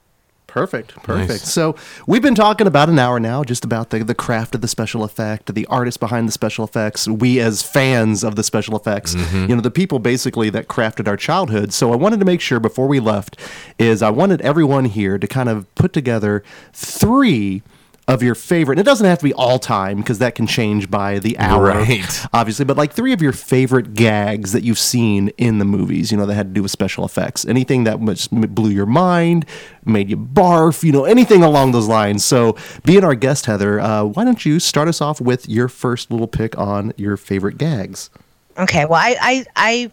Perfect. 0.55 0.95
Perfect. 1.03 1.29
Nice. 1.31 1.53
So 1.53 1.75
we've 2.07 2.23
been 2.23 2.37
talking 2.37 2.69
about 2.69 2.89
an 2.89 2.97
hour 2.97 3.19
now 3.19 3.43
just 3.43 3.65
about 3.65 3.91
the, 3.91 4.05
the 4.05 4.15
craft 4.15 4.55
of 4.55 4.61
the 4.61 4.69
special 4.69 5.03
effect, 5.03 5.53
the 5.53 5.67
artist 5.67 5.99
behind 5.99 6.29
the 6.29 6.33
special 6.33 6.65
effects, 6.65 7.09
we 7.09 7.41
as 7.41 7.61
fans 7.61 8.23
of 8.23 8.37
the 8.37 8.45
special 8.45 8.77
effects, 8.77 9.17
mm-hmm. 9.17 9.51
you 9.51 9.57
know, 9.57 9.61
the 9.61 9.73
people 9.73 9.99
basically 9.99 10.51
that 10.51 10.69
crafted 10.69 11.09
our 11.09 11.17
childhood. 11.17 11.73
So 11.73 11.93
I 11.93 11.97
wanted 11.97 12.21
to 12.21 12.25
make 12.25 12.41
sure 12.41 12.61
before 12.61 12.87
we 12.87 13.01
left 13.01 13.37
is 13.81 14.01
I 14.01 14.11
wanted 14.11 14.41
everyone 14.43 14.85
here 14.85 15.19
to 15.19 15.27
kind 15.27 15.49
of 15.49 15.75
put 15.75 15.93
together 15.93 16.45
three 16.73 17.63
of 18.07 18.23
your 18.23 18.35
favorite. 18.35 18.79
And 18.79 18.87
it 18.87 18.91
doesn't 18.91 19.07
have 19.07 19.19
to 19.19 19.25
be 19.25 19.33
all 19.33 19.59
time 19.59 19.99
because 19.99 20.19
that 20.19 20.35
can 20.35 20.47
change 20.47 20.91
by 20.91 21.19
the 21.19 21.39
hour, 21.39 21.65
right. 21.65 22.27
obviously. 22.33 22.65
But 22.65 22.77
like 22.77 22.93
three 22.93 23.13
of 23.13 23.23
your 23.23 23.33
favorite 23.33 23.95
gags 23.95 24.53
that 24.53 24.63
you've 24.63 24.79
seen 24.79 25.29
in 25.39 25.59
the 25.59 25.65
movies, 25.65 26.11
you 26.11 26.19
know, 26.19 26.27
that 26.27 26.35
had 26.35 26.49
to 26.49 26.53
do 26.53 26.63
with 26.63 26.71
special 26.71 27.05
effects. 27.05 27.47
Anything 27.47 27.85
that 27.85 28.01
was, 28.01 28.29
blew 28.29 28.71
your 28.71 28.87
mind, 28.87 29.47
made 29.85 30.11
you 30.11 30.17
barf, 30.17 30.83
you 30.83 30.93
know, 30.93 31.05
anything 31.05 31.43
along 31.43 31.73
those 31.73 31.89
lines. 31.89 32.25
So, 32.25 32.57
being 32.85 33.05
our 33.05 33.15
guest, 33.15 33.47
Heather, 33.47 33.81
uh, 33.81 34.05
why 34.05 34.25
don't 34.25 34.45
you 34.45 34.61
start 34.61 34.89
us 34.89 35.01
off 35.01 35.21
with 35.21 35.49
your 35.49 35.69
first 35.69 36.11
little 36.11 36.29
pick 36.29 36.59
on 36.59 36.93
your 36.97 37.17
favorite 37.17 37.59
gags? 37.59 38.11
Okay. 38.59 38.85
Well, 38.85 39.01
I 39.01 39.17
I, 39.21 39.45
I 39.57 39.91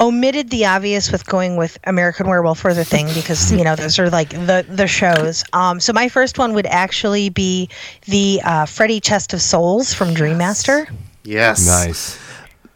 omitted 0.00 0.50
the 0.50 0.66
obvious 0.66 1.12
with 1.12 1.26
going 1.26 1.56
with 1.56 1.78
American 1.84 2.26
Werewolf 2.26 2.58
for 2.58 2.74
the 2.74 2.84
thing 2.84 3.06
because 3.14 3.52
you 3.52 3.64
know 3.64 3.76
those 3.76 3.98
are 3.98 4.10
like 4.10 4.30
the 4.30 4.64
the 4.68 4.86
shows. 4.86 5.44
Um, 5.52 5.80
so 5.80 5.92
my 5.92 6.08
first 6.08 6.38
one 6.38 6.54
would 6.54 6.66
actually 6.66 7.28
be 7.28 7.68
the 8.06 8.40
uh, 8.44 8.66
Freddy 8.66 9.00
Chest 9.00 9.32
of 9.32 9.42
Souls 9.42 9.94
from 9.94 10.14
Dream 10.14 10.38
Master. 10.38 10.88
Yes, 11.24 11.66
nice 11.66 12.23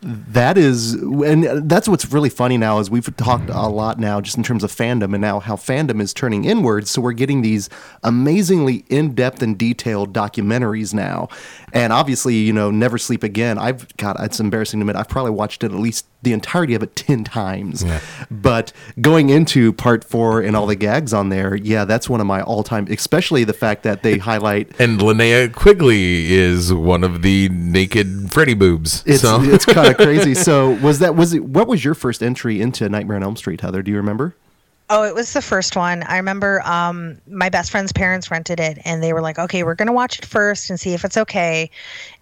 that 0.01 0.57
is 0.57 0.95
and 0.95 1.69
that's 1.69 1.89
what's 1.89 2.13
really 2.13 2.29
funny 2.29 2.57
now 2.57 2.79
is 2.79 2.89
we've 2.89 3.15
talked 3.17 3.51
a 3.51 3.69
lot 3.69 3.99
now 3.99 4.21
just 4.21 4.37
in 4.37 4.45
terms 4.45 4.63
of 4.63 4.71
fandom 4.71 5.13
and 5.13 5.21
now 5.21 5.41
how 5.41 5.57
fandom 5.57 6.01
is 6.01 6.15
turning 6.15 6.45
inwards 6.45 6.89
so 6.89 7.01
we're 7.03 7.13
getting 7.13 7.43
these 7.43 7.69
amazingly 8.05 8.85
in-depth 8.89 9.43
and 9.43 9.59
detailed 9.59 10.13
documentaries 10.13 10.95
now. 10.95 11.29
And 11.73 11.93
obviously 11.93 12.37
you 12.37 12.53
know 12.53 12.71
never 12.71 12.97
sleep 12.97 13.25
again 13.25 13.59
i've 13.59 13.95
got 13.97 14.21
it's 14.21 14.39
embarrassing 14.39 14.79
to 14.79 14.83
admit 14.85 14.95
i've 14.95 15.09
probably 15.09 15.33
watched 15.33 15.65
it 15.65 15.73
at 15.73 15.79
least 15.79 16.07
the 16.23 16.33
entirety 16.33 16.75
of 16.75 16.83
it 16.83 16.97
10 16.97 17.23
times. 17.25 17.83
Yeah. 17.85 18.01
but 18.31 18.73
going 19.01 19.31
into 19.31 19.73
part 19.73 20.05
four 20.05 20.41
and 20.41 20.57
all 20.57 20.67
the 20.67 20.77
gags 20.77 21.13
on 21.13 21.29
there 21.29 21.57
yeah 21.57 21.85
that's 21.85 22.09
one 22.09 22.21
of 22.21 22.27
my 22.27 22.41
all-time 22.43 22.87
especially 22.89 23.43
the 23.43 23.53
fact 23.53 23.83
that 23.83 24.05
they 24.05 24.19
highlight 24.19 24.69
and 24.81 25.01
linnea 25.01 25.53
quigley 25.53 26.33
is 26.33 26.73
one 26.73 27.03
of 27.03 27.23
the 27.23 27.49
naked 27.49 28.28
freddy 28.39 28.55
boobs 28.55 29.03
it's, 29.05 29.23
so. 29.23 29.43
it's 29.43 29.65
kind 29.65 29.89
of 29.89 29.97
crazy. 30.07 30.33
So 30.33 30.71
was 30.81 31.01
that 31.01 31.17
was 31.17 31.35
it? 31.35 31.45
What 31.45 31.67
was 31.67 31.85
your 31.85 31.95
first 31.95 32.23
entry 32.23 32.61
into 32.61 32.89
Nightmare 32.89 33.17
on 33.17 33.25
Elm 33.25 33.37
Street, 33.37 33.61
Heather? 33.61 33.83
Do 33.83 33.91
you 33.91 33.97
remember? 33.97 34.37
Oh, 34.91 35.03
it 35.03 35.15
was 35.15 35.35
the 35.35 35.43
first 35.43 35.77
one. 35.77 36.03
I 36.05 36.17
remember 36.17 36.63
um, 36.67 37.21
my 37.29 37.51
best 37.51 37.71
friend's 37.71 37.93
parents 37.93 38.31
rented 38.31 38.59
it, 38.59 38.79
and 38.87 39.03
they 39.03 39.13
were 39.13 39.21
like, 39.21 39.39
"Okay, 39.39 39.63
we're 39.63 39.75
gonna 39.75 39.93
watch 39.93 40.19
it 40.19 40.25
first 40.25 40.71
and 40.71 40.81
see 40.81 40.95
if 40.95 41.05
it's 41.05 41.19
okay." 41.19 41.71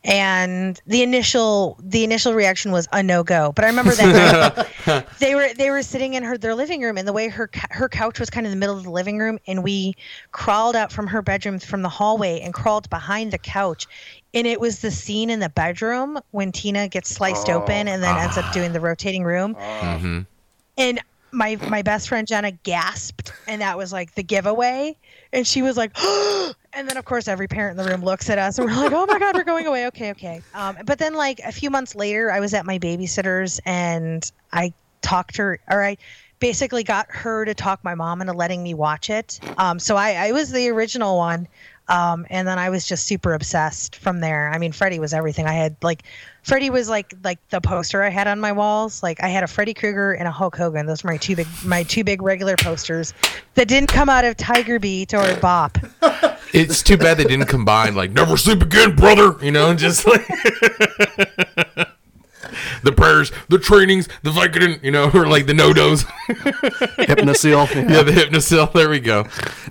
And 0.03 0.81
the 0.85 1.03
initial 1.03 1.79
the 1.81 2.03
initial 2.03 2.35
reaction 2.35 2.73
was 2.73 2.89
a 2.93 3.05
no 3.05 3.23
go. 3.23 3.53
But 3.53 3.67
I 3.67 3.69
remember 3.69 3.93
that 3.93 5.07
they 5.21 5.37
were 5.37 5.55
they 5.55 5.71
were 5.71 5.83
sitting 5.83 6.15
in 6.15 6.25
her 6.25 6.37
their 6.37 6.57
living 6.57 6.83
room, 6.83 6.99
and 6.99 7.07
the 7.07 7.13
way 7.13 7.29
her 7.29 7.49
her 7.71 7.89
couch 7.89 8.19
was 8.19 8.31
kind 8.31 8.47
of 8.47 8.53
in 8.53 8.59
the 8.59 8.61
middle 8.61 8.77
of 8.77 8.83
the 8.83 8.91
living 8.91 9.19
room, 9.19 9.39
and 9.47 9.63
we 9.63 9.95
crawled 10.33 10.75
out 10.75 10.91
from 10.91 11.07
her 11.07 11.23
bedroom 11.23 11.61
from 11.61 11.83
the 11.83 11.89
hallway 11.89 12.41
and 12.41 12.53
crawled 12.53 12.91
behind 12.91 13.33
the 13.33 13.39
couch, 13.39 13.87
and 14.35 14.47
it 14.47 14.61
was 14.61 14.81
the 14.81 14.91
scene 14.91 15.31
in 15.31 15.41
the 15.41 15.49
bedroom 15.49 16.19
when 16.31 16.53
Tina 16.53 16.89
gets 16.89 17.11
sliced 17.11 17.49
oh, 17.49 17.63
open 17.63 17.89
and 17.89 18.03
then 18.03 18.17
ends 18.17 18.37
up 18.37 18.53
doing 18.53 18.73
the 18.73 18.81
rotating 18.81 19.25
room. 19.25 19.55
Mm-hmm. 19.55 20.21
And 20.79 21.01
my 21.33 21.57
my 21.69 21.83
best 21.83 22.09
friend 22.09 22.27
Jenna 22.27 22.51
gasped, 22.51 23.33
and 23.47 23.61
that 23.61 23.77
was 23.77 23.93
like 23.93 24.15
the 24.15 24.23
giveaway. 24.23 24.97
And 25.33 25.47
she 25.47 25.63
was 25.63 25.77
like, 25.77 25.97
and 26.77 26.89
then 26.89 26.97
of 26.97 27.05
course 27.05 27.27
every 27.27 27.49
parent 27.49 27.79
in 27.79 27.85
the 27.85 27.91
room 27.91 28.05
looks 28.05 28.31
at 28.31 28.39
us 28.39 28.59
and 28.59 28.69
we're 28.69 28.77
like 28.77 28.93
oh 28.93 29.07
my 29.07 29.19
god 29.19 29.35
we're 29.35 29.45
going 29.45 29.67
away 29.67 29.87
okay 29.87 30.11
okay 30.11 30.43
um, 30.55 30.77
but 30.85 30.99
then 30.99 31.15
like 31.15 31.41
a 31.41 31.51
few 31.51 31.71
months 31.71 31.95
later 31.95 32.31
i 32.31 32.39
was 32.39 32.55
at 32.55 32.67
my 32.67 32.79
babysitter's 32.79 33.61
and 33.65 34.31
i 34.53 34.73
talked 35.01 35.37
her 35.39 35.59
or 35.69 35.83
i 35.83 35.97
basically 36.39 36.85
got 36.85 37.07
her 37.09 37.47
to 37.47 37.55
talk 37.55 37.83
my 37.83 37.95
mom 37.95 38.21
into 38.21 38.35
letting 38.35 38.63
me 38.63 38.75
watch 38.75 39.09
it 39.09 39.41
um, 39.57 39.79
so 39.79 39.97
I, 39.97 40.29
I 40.29 40.33
was 40.33 40.53
the 40.53 40.69
original 40.69 41.17
one 41.17 41.49
um, 41.89 42.27
and 42.31 42.47
then 42.49 42.59
i 42.59 42.69
was 42.69 42.87
just 42.87 43.07
super 43.07 43.35
obsessed 43.35 43.97
from 43.97 44.21
there. 44.21 44.51
I 44.53 44.59
mean 44.59 44.73
Freddy 44.73 44.99
was 44.99 45.13
everything. 45.15 45.47
I 45.47 45.53
had 45.53 45.77
like 45.83 46.03
Freddy 46.43 46.71
was 46.71 46.89
like 46.89 47.15
like 47.25 47.39
the 47.49 47.61
poster 47.61 48.03
i 48.03 48.09
had 48.09 48.27
on 48.27 48.41
my 48.41 48.53
walls. 48.53 49.03
Like 49.03 49.23
i 49.23 49.29
had 49.29 49.43
a 49.45 49.47
freddy 49.47 49.75
krueger 49.75 50.13
and 50.13 50.29
a 50.29 50.33
hulk 50.33 50.57
hogan. 50.57 50.87
Those 50.87 51.05
were 51.05 51.11
my 51.11 51.17
two 51.17 51.37
big 51.37 51.47
my 51.65 51.83
two 51.83 52.05
big 52.05 52.23
regular 52.23 52.57
posters 52.57 53.15
that 53.55 53.69
didn't 53.69 53.89
come 53.89 54.09
out 54.09 54.25
of 54.25 54.37
tiger 54.37 54.79
beat 54.79 55.15
or 55.15 55.35
bop. 55.37 55.79
It's 56.53 56.83
too 56.83 56.97
bad 56.97 57.19
they 57.19 57.25
didn't 57.25 57.47
combine 57.49 57.95
like 57.95 58.13
"Never 58.13 58.37
sleep 58.37 58.63
again, 58.63 58.95
brother." 58.95 59.35
You 59.45 59.51
know, 59.51 59.75
just 59.75 60.07
like 60.07 60.27
the 62.83 62.93
prayers, 62.93 63.33
the 63.49 63.59
trainings, 63.59 64.09
the 64.23 64.31
Vicodin, 64.31 64.83
you 64.83 64.91
know, 64.91 65.11
or 65.15 65.27
like 65.27 65.47
the 65.47 65.55
no 65.55 65.73
dos. 65.73 66.05
Hypnocil. 66.29 67.75
yeah, 67.91 68.03
the 68.03 68.13
Hypnocil. 68.13 68.73
There 68.73 68.89
we 68.89 69.01
go. 69.01 69.23
No, 69.23 69.29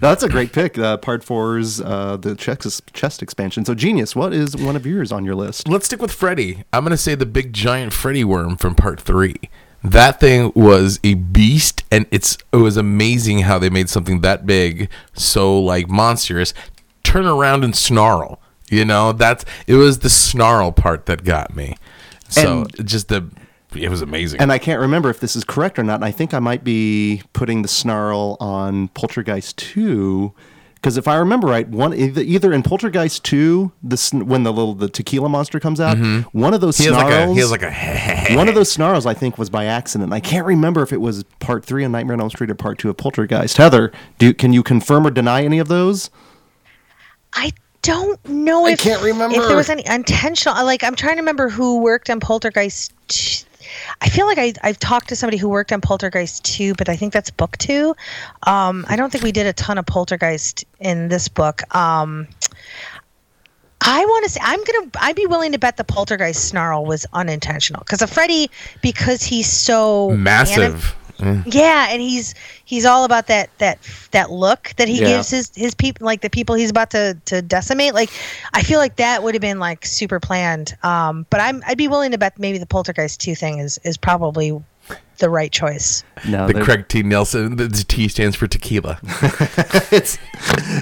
that's 0.10 0.24
a 0.24 0.30
great 0.30 0.54
pick. 0.54 0.78
Uh, 0.78 0.98
part 0.98 1.24
four's 1.24 1.82
uh, 1.82 2.18
the 2.18 2.36
chest, 2.36 2.94
chest 2.94 3.22
expansion. 3.22 3.66
So, 3.66 3.76
Genius, 3.76 4.16
what 4.16 4.34
is 4.34 4.56
one 4.56 4.76
of 4.76 4.86
yours 4.86 5.12
on 5.12 5.26
your 5.26 5.36
list? 5.36 5.68
Let's 5.68 5.86
stick 5.86 6.02
with 6.02 6.12
Freddy. 6.12 6.64
I'm 6.74 6.84
gonna 6.84 6.98
say 6.98 7.16
the 7.16 7.26
big 7.26 7.54
giant 7.54 7.94
Freddy 7.94 8.24
worm 8.24 8.58
from 8.58 8.76
Part 8.76 9.00
Three. 9.00 9.36
That 9.84 10.20
thing 10.20 10.52
was 10.56 11.00
a 11.04 11.14
beast, 11.14 11.84
and 11.92 12.08
it's 12.10 12.38
it 12.52 12.58
was 12.58 12.76
amazing 12.76 13.40
how 13.40 13.60
they 13.60 13.70
made 13.70 13.90
something 13.90 14.22
that 14.22 14.46
big 14.46 14.90
so 15.14 15.60
like 15.60 15.88
monstrous 15.88 16.54
turn 17.04 17.26
around 17.26 17.64
and 17.64 17.76
snarl. 17.76 18.42
You 18.70 18.84
know, 18.84 19.12
that's 19.12 19.46
it 19.68 19.76
was 19.76 20.00
the 20.00 20.10
snarl 20.10 20.72
part 20.72 21.06
that 21.06 21.24
got 21.24 21.56
me. 21.56 21.78
So 22.30 22.66
just 22.84 23.10
the 23.10 23.30
it 23.76 23.90
was 23.90 24.02
amazing. 24.02 24.40
And 24.40 24.52
I 24.52 24.58
can't 24.58 24.80
remember 24.80 25.10
if 25.10 25.20
this 25.20 25.36
is 25.36 25.44
correct 25.44 25.78
or 25.80 25.84
not. 25.84 25.96
And 25.96 26.06
I 26.06 26.12
think 26.12 26.34
I 26.34 26.40
might 26.40 26.64
be 26.64 27.22
putting 27.34 27.62
the 27.62 27.68
snarl 27.68 28.38
on 28.40 28.90
Poltergeist 28.90 29.58
2. 29.58 30.34
Because 30.76 30.98
if 30.98 31.08
I 31.08 31.16
remember 31.16 31.48
right, 31.48 31.68
one 31.68 31.94
either, 31.96 32.22
either 32.22 32.54
in 32.54 32.62
Poltergeist 32.62 33.24
2, 33.24 33.72
the, 33.82 34.24
when 34.24 34.44
the 34.44 34.54
little 34.54 34.76
the 34.76 34.88
tequila 34.88 35.28
monster 35.28 35.60
comes 35.60 35.82
out, 35.82 35.98
mm-hmm. 35.98 36.38
one 36.38 36.54
of 36.54 36.62
those 36.62 36.78
he 36.78 36.86
has 36.86 36.94
snarls. 36.94 37.12
like 37.12 37.30
a 37.30 37.34
he 37.34 37.40
has 37.40 37.52
like 37.52 37.64
a 37.64 38.36
one 38.38 38.48
of 38.48 38.54
those 38.54 38.72
snarls, 38.72 39.08
I 39.08 39.16
think, 39.16 39.40
was 39.40 39.50
by 39.50 39.66
accident. 39.66 40.14
I 40.14 40.20
can't 40.20 40.46
remember 40.46 40.84
if 40.84 40.94
it 40.94 41.02
was 41.02 41.24
part 41.40 41.66
three 41.66 41.84
of 41.84 41.92
Nightmare 41.92 42.14
on 42.14 42.22
Elm 42.22 42.30
Street 42.30 42.52
or 42.52 42.56
part 42.56 42.78
two 42.78 42.90
of 42.90 42.98
Poltergeist. 42.98 43.58
Heather, 43.58 43.92
do 44.20 44.32
can 44.34 44.54
you 44.54 44.62
confirm 44.62 45.08
or 45.08 45.12
deny 45.12 45.44
any 45.44 45.58
of 45.58 45.70
those? 45.70 46.12
I 47.34 47.52
don't 47.86 48.24
know 48.30 48.66
I 48.66 48.72
if 48.72 48.80
can't 48.82 49.02
remember. 49.02 49.36
if 49.40 49.48
there 49.48 49.56
was 49.58 49.70
any 49.70 49.86
intentional. 49.86 50.54
Like 50.66 50.84
I'm 50.84 50.96
trying 50.96 51.16
to 51.16 51.22
remember 51.22 51.50
who 51.50 51.80
worked 51.82 52.10
on 52.10 52.20
Poltergeist. 52.20 52.92
t- 53.08 53.46
I 54.02 54.10
feel 54.10 54.26
like 54.26 54.38
I, 54.38 54.54
I've 54.64 54.80
talked 54.80 55.10
to 55.10 55.16
somebody 55.16 55.38
who 55.38 55.50
worked 55.50 55.74
on 55.74 55.82
Poltergeist 55.82 56.46
2, 56.46 56.76
but 56.76 56.88
I 56.88 56.96
think 56.96 57.12
that's 57.14 57.30
book 57.32 57.58
two. 57.58 57.96
Um, 58.44 58.86
I 58.88 58.96
don't 58.96 59.12
think 59.12 59.24
we 59.24 59.32
did 59.32 59.48
a 59.48 59.54
ton 59.54 59.78
of 59.78 59.86
Poltergeist 59.86 60.64
in 60.80 61.08
this 61.10 61.28
book. 61.28 61.62
Um, 61.76 62.28
I 63.82 64.04
want 64.06 64.24
to 64.26 64.32
say 64.32 64.40
I'm 64.44 64.64
gonna. 64.64 64.90
I'd 65.00 65.16
be 65.16 65.26
willing 65.28 65.52
to 65.52 65.60
bet 65.60 65.78
the 65.78 65.84
Poltergeist 65.84 66.46
snarl 66.48 66.86
was 66.86 67.06
unintentional 67.14 67.82
because 67.82 68.02
of 68.02 68.10
Freddy 68.10 68.50
because 68.82 69.24
he's 69.24 69.52
so 69.52 70.10
anim- 70.58 70.80
massive. 71.20 71.54
yeah, 71.54 71.88
and 71.90 72.02
he's 72.02 72.36
he's 72.66 72.86
all 72.86 73.04
about 73.06 73.28
that 73.28 73.50
that 73.60 73.80
that 74.12 74.32
look 74.32 74.74
that 74.78 74.88
he 74.88 75.00
Yeah. 75.00 75.08
gives 75.08 75.30
his 75.30 75.52
his 75.56 75.76
people 75.76 76.06
like 76.06 76.22
the 76.22 76.30
people 76.30 76.56
he's 76.56 76.70
about 76.70 76.92
to 76.92 77.18
to 77.26 77.42
decimate. 77.42 77.94
Like 77.94 78.10
I 78.54 78.64
feel 78.64 78.80
like 78.80 78.98
that 78.98 79.24
would 79.24 79.34
have 79.36 79.42
been 79.42 79.60
like 79.60 79.86
super 79.86 80.20
planned. 80.20 80.76
Um, 80.84 81.26
but 81.30 81.40
I'm 81.42 81.64
I'd 81.68 81.78
be 81.78 81.88
willing 81.88 82.12
to 82.12 82.18
bet 82.18 82.38
maybe 82.40 82.58
the 82.58 82.66
Poltergeist 82.66 83.20
two 83.22 83.36
thing 83.36 83.60
is 83.60 83.80
is 83.84 83.98
probably 83.98 84.62
the 85.18 85.30
right 85.30 85.52
choice. 85.52 86.04
No, 86.28 86.48
The 86.48 86.62
Craig 86.62 86.88
T. 86.88 87.04
Nelson. 87.04 87.56
The 87.56 87.70
T 87.70 88.08
stands 88.08 88.36
for 88.36 88.48
tequila. 88.48 89.00
it's 89.92 90.18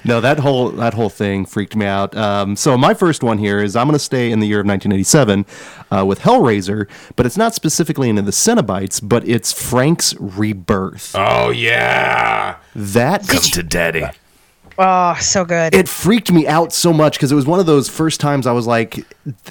no 0.05 0.21
that 0.21 0.39
whole 0.39 0.69
that 0.71 0.93
whole 0.93 1.09
thing 1.09 1.45
freaked 1.45 1.75
me 1.75 1.85
out. 1.85 2.15
Um, 2.15 2.55
so 2.55 2.77
my 2.77 2.93
first 2.93 3.23
one 3.23 3.37
here 3.37 3.59
is 3.59 3.75
I'm 3.75 3.87
going 3.87 3.93
to 3.97 3.99
stay 4.03 4.31
in 4.31 4.39
the 4.39 4.47
year 4.47 4.59
of 4.59 4.65
1987 4.67 5.45
uh, 5.91 6.05
with 6.05 6.19
Hellraiser, 6.19 6.87
but 7.15 7.25
it's 7.25 7.37
not 7.37 7.53
specifically 7.53 8.09
into 8.09 8.21
the 8.21 8.31
Cenobites, 8.31 8.99
but 9.03 9.27
it's 9.27 9.51
Frank's 9.51 10.13
rebirth. 10.19 11.15
Oh 11.15 11.49
yeah. 11.49 12.57
That 12.75 13.27
Come 13.27 13.41
to 13.41 13.63
daddy. 13.63 14.05
Oh, 14.77 15.15
so 15.19 15.45
good. 15.45 15.73
it 15.73 15.87
freaked 15.87 16.31
me 16.31 16.47
out 16.47 16.73
so 16.73 16.91
much 16.93 17.17
because 17.17 17.31
it 17.31 17.35
was 17.35 17.45
one 17.45 17.59
of 17.59 17.65
those 17.65 17.89
first 17.89 18.19
times 18.19 18.47
I 18.47 18.51
was 18.51 18.67
like, 18.67 19.05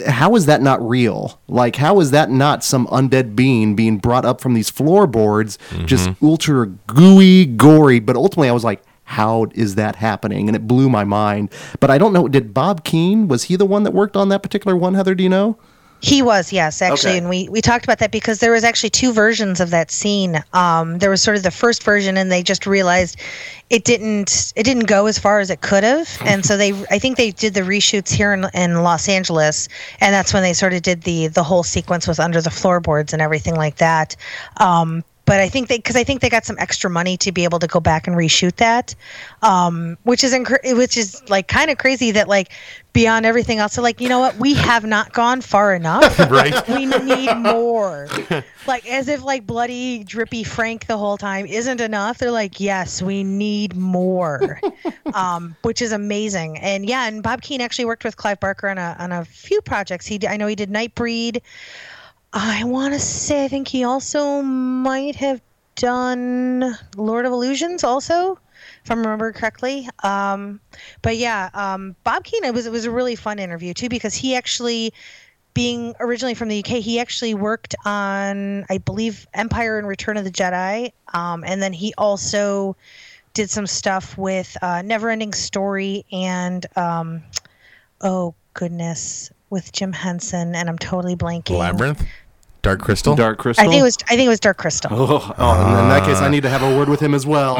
how 0.06 0.34
is 0.34 0.46
that 0.46 0.62
not 0.62 0.86
real? 0.86 1.40
Like, 1.48 1.76
how 1.76 2.00
is 2.00 2.10
that 2.10 2.30
not 2.30 2.64
some 2.64 2.86
undead 2.88 3.36
being 3.36 3.76
being 3.76 3.98
brought 3.98 4.24
up 4.24 4.40
from 4.40 4.54
these 4.54 4.70
floorboards, 4.70 5.58
just 5.84 6.08
mm-hmm. 6.08 6.26
ultra 6.26 6.66
gooey, 6.66 7.46
gory? 7.46 8.00
But 8.00 8.16
ultimately, 8.16 8.48
I 8.48 8.52
was 8.52 8.64
like, 8.64 8.82
how 9.04 9.46
is 9.54 9.74
that 9.74 9.96
happening? 9.96 10.48
And 10.48 10.56
it 10.56 10.66
blew 10.66 10.88
my 10.88 11.04
mind. 11.04 11.52
But 11.80 11.90
I 11.90 11.98
don't 11.98 12.12
know. 12.12 12.28
Did 12.28 12.54
Bob 12.54 12.84
Keen, 12.84 13.28
was 13.28 13.44
he 13.44 13.56
the 13.56 13.66
one 13.66 13.82
that 13.82 13.92
worked 13.92 14.16
on 14.16 14.28
that 14.30 14.42
particular 14.42 14.76
one, 14.76 14.94
Heather? 14.94 15.14
Do 15.14 15.22
you 15.22 15.28
know? 15.28 15.58
He 16.02 16.20
was, 16.20 16.52
yes, 16.52 16.82
actually, 16.82 17.10
Okay. 17.10 17.18
and 17.18 17.28
we 17.28 17.48
we 17.48 17.60
talked 17.60 17.84
about 17.84 18.00
that 18.00 18.10
because 18.10 18.40
there 18.40 18.50
was 18.50 18.64
actually 18.64 18.90
two 18.90 19.12
versions 19.12 19.60
of 19.60 19.70
that 19.70 19.92
scene. 19.92 20.42
Um, 20.52 20.98
there 20.98 21.10
was 21.10 21.22
sort 21.22 21.36
of 21.36 21.44
the 21.44 21.52
first 21.52 21.84
version, 21.84 22.16
and 22.16 22.30
they 22.30 22.42
just 22.42 22.66
realized 22.66 23.16
it 23.70 23.84
didn't 23.84 24.52
it 24.56 24.64
didn't 24.64 24.88
go 24.88 25.06
as 25.06 25.16
far 25.20 25.38
as 25.38 25.48
it 25.48 25.60
could 25.60 25.84
have, 25.84 26.08
and 26.24 26.44
so 26.44 26.56
they 26.56 26.72
I 26.90 26.98
think 26.98 27.16
they 27.18 27.30
did 27.30 27.54
the 27.54 27.60
reshoots 27.60 28.10
here 28.10 28.32
in, 28.32 28.46
in 28.52 28.82
Los 28.82 29.08
Angeles, 29.08 29.68
and 30.00 30.12
that's 30.12 30.34
when 30.34 30.42
they 30.42 30.54
sort 30.54 30.72
of 30.74 30.82
did 30.82 31.02
the 31.02 31.28
the 31.28 31.44
whole 31.44 31.62
sequence 31.62 32.08
with 32.08 32.18
under 32.18 32.40
the 32.40 32.50
floorboards 32.50 33.12
and 33.12 33.22
everything 33.22 33.54
like 33.54 33.76
that. 33.76 34.16
Um, 34.56 35.04
but 35.24 35.40
I 35.40 35.48
think 35.48 35.68
they 35.68 35.78
because 35.78 35.96
I 35.96 36.04
think 36.04 36.20
they 36.20 36.28
got 36.28 36.44
some 36.44 36.56
extra 36.58 36.90
money 36.90 37.16
to 37.18 37.32
be 37.32 37.44
able 37.44 37.58
to 37.60 37.66
go 37.66 37.80
back 37.80 38.06
and 38.06 38.16
reshoot 38.16 38.56
that, 38.56 38.94
um, 39.42 39.96
which 40.02 40.24
is 40.24 40.32
incre- 40.32 40.76
which 40.76 40.96
is 40.96 41.22
like 41.28 41.48
kind 41.48 41.70
of 41.70 41.78
crazy 41.78 42.10
that 42.12 42.28
like 42.28 42.50
beyond 42.92 43.24
everything 43.24 43.58
else, 43.58 43.76
they're 43.76 43.82
like 43.82 44.00
you 44.00 44.08
know 44.08 44.18
what 44.20 44.36
we 44.36 44.54
have 44.54 44.84
not 44.84 45.12
gone 45.12 45.40
far 45.40 45.74
enough, 45.74 46.18
Right. 46.30 46.68
we 46.68 46.86
need 46.86 47.34
more. 47.36 48.08
like 48.66 48.88
as 48.88 49.08
if 49.08 49.22
like 49.24 49.46
bloody 49.46 50.04
drippy 50.04 50.44
Frank 50.44 50.86
the 50.86 50.98
whole 50.98 51.16
time 51.16 51.46
isn't 51.46 51.80
enough. 51.80 52.18
They're 52.18 52.30
like 52.30 52.58
yes 52.58 53.00
we 53.00 53.22
need 53.22 53.76
more, 53.76 54.60
um, 55.14 55.54
which 55.62 55.80
is 55.82 55.92
amazing. 55.92 56.58
And 56.58 56.84
yeah, 56.86 57.06
and 57.06 57.22
Bob 57.22 57.42
Keen 57.42 57.60
actually 57.60 57.84
worked 57.84 58.04
with 58.04 58.16
Clive 58.16 58.40
Barker 58.40 58.68
on 58.68 58.78
a 58.78 58.96
on 58.98 59.12
a 59.12 59.24
few 59.24 59.60
projects. 59.62 60.04
He 60.06 60.18
I 60.26 60.36
know 60.36 60.46
he 60.48 60.56
did 60.56 60.70
Nightbreed. 60.70 61.40
I 62.32 62.64
want 62.64 62.94
to 62.94 63.00
say 63.00 63.44
I 63.44 63.48
think 63.48 63.68
he 63.68 63.84
also 63.84 64.40
might 64.42 65.16
have 65.16 65.40
done 65.74 66.76
Lord 66.96 67.26
of 67.26 67.32
Illusions 67.32 67.84
also, 67.84 68.38
if 68.84 68.90
I 68.90 68.94
remember 68.94 69.32
correctly. 69.32 69.88
Um, 70.02 70.60
but 71.02 71.16
yeah, 71.16 71.50
um, 71.52 71.94
Bob 72.04 72.24
Keen 72.24 72.44
it 72.44 72.54
was 72.54 72.66
it 72.66 72.72
was 72.72 72.84
a 72.84 72.90
really 72.90 73.16
fun 73.16 73.38
interview 73.38 73.74
too 73.74 73.88
because 73.88 74.14
he 74.14 74.34
actually, 74.34 74.94
being 75.52 75.94
originally 76.00 76.34
from 76.34 76.48
the 76.48 76.60
UK, 76.60 76.78
he 76.78 76.98
actually 77.00 77.34
worked 77.34 77.74
on 77.84 78.64
I 78.70 78.78
believe 78.78 79.26
Empire 79.34 79.78
and 79.78 79.86
Return 79.86 80.16
of 80.16 80.24
the 80.24 80.30
Jedi, 80.30 80.92
um, 81.12 81.44
and 81.44 81.62
then 81.62 81.74
he 81.74 81.92
also 81.98 82.76
did 83.34 83.50
some 83.50 83.66
stuff 83.66 84.16
with 84.16 84.56
uh, 84.62 84.82
Neverending 84.82 85.34
Story 85.34 86.04
and 86.10 86.64
um, 86.76 87.22
oh 88.00 88.34
goodness 88.54 89.30
with 89.50 89.70
Jim 89.70 89.92
Henson, 89.92 90.54
and 90.54 90.68
I'm 90.68 90.78
totally 90.78 91.14
blanking. 91.14 91.58
Labyrinth. 91.58 92.02
Dark 92.62 92.80
Crystal. 92.80 93.14
Dark 93.16 93.38
Crystal? 93.38 93.64
I 93.64 93.68
think 93.68 93.80
it 93.80 93.84
was 93.84 93.98
I 94.08 94.16
think 94.16 94.26
it 94.26 94.30
was 94.30 94.40
Dark 94.40 94.56
Crystal. 94.56 94.90
Oh, 94.92 95.34
oh, 95.38 95.80
in 95.82 95.88
that 95.88 96.04
case, 96.06 96.18
I 96.18 96.28
need 96.28 96.42
to 96.44 96.48
have 96.48 96.62
a 96.62 96.76
word 96.76 96.88
with 96.88 97.00
him 97.00 97.14
as 97.14 97.26
well. 97.26 97.56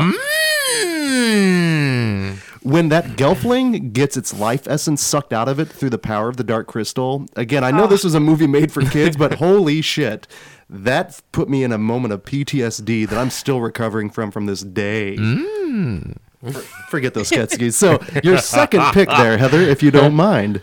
Mm. 0.83 2.39
when 2.63 2.89
that 2.91 3.05
gelfling 3.17 3.93
gets 3.93 4.17
its 4.17 4.33
life 4.39 4.67
essence 4.69 5.03
sucked 5.03 5.33
out 5.33 5.49
of 5.49 5.59
it 5.59 5.67
through 5.69 5.91
the 5.91 5.99
power 5.99 6.29
of 6.29 6.37
the 6.37 6.45
dark 6.45 6.67
crystal 6.67 7.27
again 7.37 7.65
i 7.65 7.71
know 7.71 7.87
this 7.87 8.05
was 8.05 8.15
a 8.15 8.21
movie 8.21 8.47
made 8.47 8.71
for 8.73 8.83
kids 8.83 9.17
but 9.17 9.35
holy 9.39 9.81
shit 9.83 10.27
that 10.71 11.21
put 11.33 11.49
me 11.49 11.65
in 11.65 11.73
a 11.73 11.79
moment 11.79 12.13
of 12.13 12.23
ptsd 12.25 13.09
that 13.09 13.19
i'm 13.19 13.31
still 13.31 13.61
recovering 13.61 14.09
from 14.11 14.31
from 14.31 14.47
this 14.47 14.61
day 14.63 15.17
For- 15.17 16.53
forget 16.89 17.15
those 17.15 17.31
Skeksis. 17.31 17.75
so 17.75 18.01
your 18.23 18.39
second 18.39 18.83
pick 18.93 19.09
there 19.09 19.37
heather 19.39 19.61
if 19.61 19.83
you 19.83 19.91
don't 19.91 20.15
mind 20.31 20.61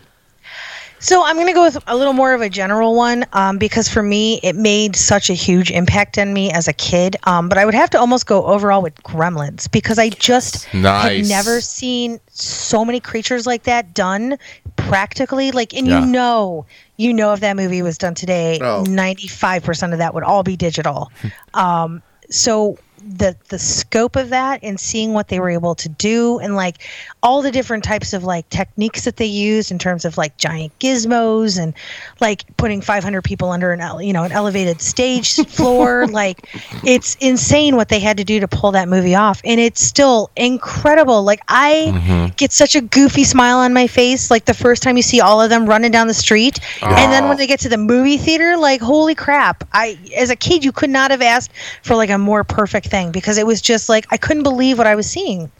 So 1.02 1.24
I'm 1.24 1.36
going 1.36 1.46
to 1.46 1.52
go 1.54 1.62
with 1.62 1.82
a 1.86 1.96
little 1.96 2.12
more 2.12 2.34
of 2.34 2.42
a 2.42 2.50
general 2.50 2.94
one 2.94 3.24
um, 3.32 3.56
because 3.56 3.88
for 3.88 4.02
me 4.02 4.38
it 4.42 4.54
made 4.54 4.94
such 4.94 5.30
a 5.30 5.32
huge 5.32 5.70
impact 5.70 6.18
on 6.18 6.32
me 6.34 6.52
as 6.52 6.68
a 6.68 6.74
kid. 6.74 7.16
Um, 7.24 7.48
but 7.48 7.56
I 7.56 7.64
would 7.64 7.74
have 7.74 7.88
to 7.90 7.98
almost 7.98 8.26
go 8.26 8.44
overall 8.44 8.82
with 8.82 8.94
Gremlins 9.02 9.70
because 9.70 9.98
I 9.98 10.10
just 10.10 10.72
Nice. 10.74 11.26
had 11.26 11.28
never 11.28 11.60
seen 11.62 12.20
so 12.28 12.84
many 12.84 13.00
creatures 13.00 13.46
like 13.46 13.62
that 13.62 13.94
done 13.94 14.36
practically. 14.76 15.52
Like, 15.52 15.72
and 15.74 15.86
Yeah. 15.86 16.00
you 16.00 16.06
know, 16.06 16.66
you 16.98 17.14
know, 17.14 17.32
if 17.32 17.40
that 17.40 17.56
movie 17.56 17.80
was 17.80 17.96
done 17.96 18.14
today, 18.14 18.58
Oh. 18.60 18.84
95% 18.86 19.92
of 19.92 19.98
that 19.98 20.12
would 20.12 20.22
all 20.24 20.42
be 20.42 20.56
digital. 20.56 21.10
um, 21.54 22.02
so 22.28 22.76
the 23.02 23.34
the 23.48 23.58
scope 23.58 24.16
of 24.16 24.30
that 24.30 24.60
and 24.62 24.78
seeing 24.78 25.12
what 25.14 25.28
they 25.28 25.40
were 25.40 25.50
able 25.50 25.74
to 25.74 25.88
do 25.88 26.38
and 26.38 26.54
like 26.54 26.76
all 27.22 27.42
the 27.42 27.50
different 27.50 27.82
types 27.84 28.12
of 28.12 28.24
like 28.24 28.48
techniques 28.50 29.04
that 29.04 29.16
they 29.16 29.26
used 29.26 29.70
in 29.70 29.78
terms 29.78 30.04
of 30.04 30.18
like 30.18 30.36
giant 30.36 30.76
gizmos 30.78 31.58
and 31.58 31.74
like 32.20 32.44
putting 32.56 32.80
500 32.80 33.22
people 33.22 33.50
under 33.50 33.72
an 33.72 34.02
you 34.04 34.12
know 34.12 34.24
an 34.24 34.32
elevated 34.32 34.80
stage 34.80 35.34
floor. 35.48 36.06
Like 36.06 36.48
it's 36.84 37.16
insane 37.20 37.76
what 37.76 37.88
they 37.88 38.00
had 38.00 38.18
to 38.18 38.24
do 38.24 38.40
to 38.40 38.48
pull 38.48 38.72
that 38.72 38.88
movie 38.88 39.14
off. 39.14 39.40
And 39.44 39.60
it's 39.60 39.80
still 39.80 40.30
incredible. 40.36 41.22
Like 41.22 41.40
i 41.48 41.92
mm-hmm. 41.92 42.34
get 42.36 42.52
such 42.52 42.74
a 42.74 42.80
goofy 42.80 43.24
smile 43.24 43.58
on 43.58 43.72
my 43.72 43.86
face 43.86 44.30
like 44.30 44.44
the 44.44 44.54
first 44.54 44.82
time 44.82 44.96
you 44.96 45.02
see 45.02 45.20
all 45.20 45.40
of 45.40 45.50
them 45.50 45.66
running 45.66 45.90
down 45.90 46.06
the 46.06 46.14
street. 46.14 46.60
And 46.82 47.12
then 47.12 47.24
when 47.24 47.32
ah. 47.32 47.36
they 47.36 47.46
get 47.46 47.60
to 47.60 47.68
the 47.68 47.78
movie 47.78 48.18
theater 48.18 48.56
like 48.56 48.80
holy 48.80 49.14
crap. 49.14 49.64
I 49.72 49.98
as 50.16 50.30
a 50.30 50.36
kid 50.36 50.64
you 50.64 50.72
could 50.72 50.90
not 50.90 51.10
have 51.10 51.22
asked 51.22 51.52
for 51.82 51.96
like 51.96 52.10
a 52.10 52.18
more 52.18 52.44
perfect 52.44 52.89
thing 52.90 53.10
because 53.12 53.38
it 53.38 53.46
was 53.46 53.60
just 53.62 53.88
like 53.88 54.04
i 54.10 54.16
couldn't 54.16 54.42
believe 54.42 54.78
what 54.78 54.86
i 54.86 54.94
was 54.94 55.08
seeing 55.08 55.50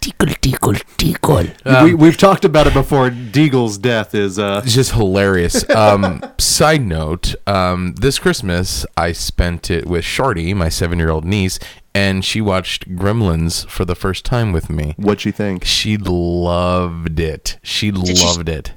Tickle, 0.00 0.34
tickle, 0.42 0.74
tickle. 0.98 1.44
we, 1.82 1.94
we've 1.94 2.18
talked 2.18 2.44
about 2.44 2.66
it 2.66 2.74
before. 2.74 3.08
Deagle's 3.08 3.78
death 3.78 4.14
is 4.14 4.38
uh, 4.38 4.60
just 4.60 4.92
hilarious. 4.92 5.64
Um, 5.74 6.20
side 6.36 6.82
note: 6.82 7.34
um, 7.46 7.94
This 7.94 8.18
Christmas, 8.18 8.84
I 8.98 9.12
spent 9.12 9.70
it 9.70 9.86
with 9.86 10.04
Shorty, 10.04 10.52
my 10.52 10.68
seven-year-old 10.68 11.24
niece, 11.24 11.58
and 11.94 12.22
she 12.22 12.42
watched 12.42 12.86
Gremlins 12.90 13.66
for 13.70 13.86
the 13.86 13.94
first 13.94 14.26
time 14.26 14.52
with 14.52 14.68
me. 14.68 14.92
what 14.98 15.24
you 15.24 15.32
think. 15.32 15.64
She 15.64 15.96
loved 15.96 17.18
it. 17.18 17.58
She 17.62 17.90
Did 17.90 18.18
she- 18.18 18.24
loved 18.26 18.50
it. 18.50 18.74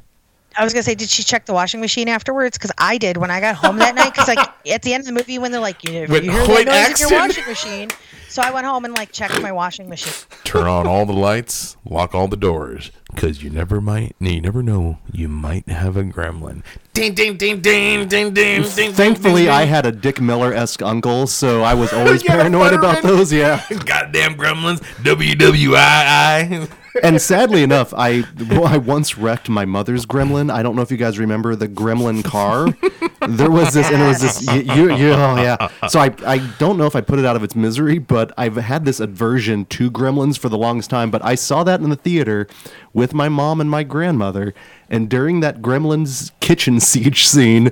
I 0.58 0.64
was 0.64 0.74
gonna 0.74 0.84
say, 0.84 0.96
did 0.96 1.10
she 1.10 1.24
check 1.24 1.46
the 1.46 1.54
washing 1.54 1.80
machine 1.80 2.10
afterwards? 2.10 2.58
Because 2.58 2.72
I 2.78 2.98
did 2.98 3.18
when 3.18 3.30
I 3.30 3.40
got 3.40 3.56
home 3.56 3.78
that 3.78 3.94
night. 3.94 4.14
Because 4.14 4.28
like 4.28 4.40
at 4.68 4.82
the 4.82 4.94
end 4.94 5.02
of 5.02 5.06
the 5.06 5.14
movie, 5.14 5.38
when 5.38 5.52
they're 5.52 5.62
like, 5.62 5.84
you, 5.84 5.92
know, 5.92 6.14
With 6.14 6.24
you 6.24 6.32
hear 6.32 6.46
Hoyt 6.46 6.66
that 6.66 6.90
noise 6.90 7.02
in 7.02 7.10
your 7.10 7.20
washing 7.20 7.46
machine, 7.46 7.90
so 8.28 8.42
I 8.42 8.52
went 8.52 8.66
home 8.66 8.84
and 8.86 8.94
like 8.96 9.12
checked 9.12 9.40
my 9.42 9.52
washing 9.52 9.88
machine. 9.88 10.14
Turn 10.44 10.66
on 10.66 10.88
all 10.88 11.06
the 11.06 11.14
lights, 11.28 11.78
lock 11.86 12.16
all 12.16 12.28
the 12.28 12.38
doors, 12.38 12.92
because 13.14 13.44
you 13.44 13.50
never 13.52 13.80
might, 13.80 14.16
you 14.20 14.42
never 14.42 14.64
know, 14.64 14.98
you 15.12 15.28
might 15.28 15.68
have 15.70 15.96
a 15.96 16.04
gremlin. 16.04 16.64
Ding, 16.94 17.14
ding, 17.14 17.38
ding, 17.38 17.62
ding, 17.62 18.08
ding, 18.08 18.34
ding, 18.34 18.64
ding. 18.64 18.94
Thankfully, 18.94 19.44
ding, 19.44 19.52
I 19.52 19.66
had 19.66 19.86
a 19.86 19.92
Dick 19.92 20.20
Miller 20.20 20.54
esque 20.54 20.82
uncle, 20.82 21.28
so 21.28 21.62
I 21.62 21.76
was 21.76 21.94
always 21.94 22.24
You 22.24 22.30
got 22.30 22.40
a 22.40 22.42
paranoid 22.42 22.74
about 22.74 23.04
those. 23.04 23.32
Yeah. 23.32 23.64
Goddamn 23.86 24.36
gremlins, 24.36 24.80
WWII. 25.04 26.68
And 27.04 27.22
sadly 27.22 27.64
enough, 27.64 27.94
I 27.96 28.24
well, 28.50 28.66
I 28.66 28.78
once 28.78 29.18
wrecked 29.18 29.50
my 29.50 29.66
mother's 29.66 30.06
gremlin. 30.06 30.52
I 30.52 30.64
don't 30.64 30.76
know 30.76 30.82
if 30.82 30.92
you 30.92 30.98
guys 30.98 31.20
remember 31.20 31.56
the 31.56 31.68
gremlin 31.68 32.24
car. 32.24 32.68
There 33.28 33.50
was 33.52 33.74
this, 33.74 33.88
and 33.92 34.02
it 34.02 34.08
was 34.08 34.22
this. 34.22 34.42
You, 34.48 34.62
you, 34.74 34.96
you- 34.96 35.12
oh 35.14 35.36
yeah. 35.42 35.70
So 35.88 36.00
I 36.00 36.14
I 36.26 36.38
don't 36.60 36.78
know 36.78 36.86
if 36.86 36.96
I 36.96 37.02
put 37.02 37.20
it 37.20 37.26
out 37.26 37.36
of 37.36 37.44
its 37.44 37.56
misery, 37.56 37.98
but 38.00 38.32
I've 38.38 38.56
had 38.56 38.86
this 38.86 39.00
aversion 39.00 39.66
to 39.66 39.92
gremlins 39.92 40.38
for 40.38 40.50
the 40.50 40.58
longest 40.58 40.90
time. 40.90 41.12
But 41.12 41.24
I 41.26 41.36
saw 41.36 41.64
that 41.64 41.82
in 41.82 41.90
the 41.90 41.96
theater 41.96 42.48
with 42.94 43.14
my 43.14 43.30
mom 43.30 43.60
and 43.62 43.70
my 43.70 43.84
grandmother. 43.84 44.54
And 44.90 45.10
during 45.10 45.42
that 45.42 45.62
Gremlins 45.62 46.32
kitchen 46.40 46.80
siege 46.80 47.28
scene, 47.28 47.72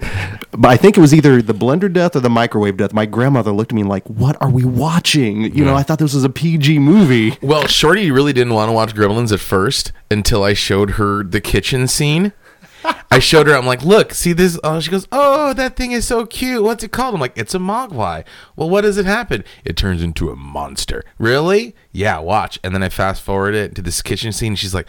I 0.64 0.78
think 0.78 0.98
it 0.98 1.02
was 1.02 1.14
either 1.14 1.42
the 1.42 1.54
blender 1.54 1.92
death 1.92 2.16
or 2.16 2.20
the 2.20 2.30
microwave 2.30 2.78
death. 2.78 2.94
My 2.94 3.06
grandmother 3.06 3.52
looked 3.52 3.72
at 3.72 3.76
me 3.76 3.84
like, 3.84 4.08
"What 4.10 4.42
are 4.42 4.50
we 4.50 4.64
watching?" 4.66 5.54
You 5.56 5.66
know, 5.66 5.76
I 5.76 5.84
thought 5.84 6.00
this 6.00 6.14
was 6.14 6.24
a 6.24 6.30
PG 6.30 6.80
movie. 6.80 7.38
Well, 7.42 7.68
Shorty 7.68 8.12
really 8.12 8.34
didn't 8.34 8.54
want 8.54 8.70
to 8.70 8.74
watch 8.74 8.94
Gremlins 8.96 9.32
at 9.32 9.40
first 9.40 9.92
until 10.12 10.44
I 10.44 10.54
showed 10.54 10.92
her 10.92 11.24
the 11.24 11.42
kitchen 11.42 11.88
scene. 11.88 12.34
I 13.10 13.20
showed 13.20 13.48
her. 13.48 13.56
I'm 13.56 13.66
like, 13.66 13.84
look, 13.84 14.14
see 14.14 14.34
this? 14.34 14.60
Oh, 14.64 14.80
she 14.80 14.92
goes, 14.92 15.08
oh, 15.12 15.54
that 15.54 15.76
thing 15.76 15.92
is 15.92 16.06
so 16.06 16.26
cute. 16.26 16.64
What's 16.64 16.84
it 16.84 16.92
called? 16.92 17.16
I'm 17.16 17.22
like, 17.22 17.38
it's 17.38 17.56
a 17.56 17.60
mogwai. 17.60 18.26
Well, 18.56 18.70
what 18.70 18.82
does 18.82 18.98
it 18.98 19.06
happen? 19.06 19.44
It 19.64 19.78
turns 19.78 20.04
into 20.04 20.30
a 20.30 20.36
monster. 20.36 21.04
Really? 21.18 21.76
Yeah, 21.92 22.20
watch. 22.20 22.60
And 22.64 22.76
then 22.76 22.84
I 22.84 22.90
fast 22.90 23.22
forward 23.24 23.56
it 23.56 23.76
to 23.76 23.82
this 23.82 24.02
kitchen 24.02 24.32
scene. 24.32 24.56
She's 24.56 24.74
like, 24.74 24.88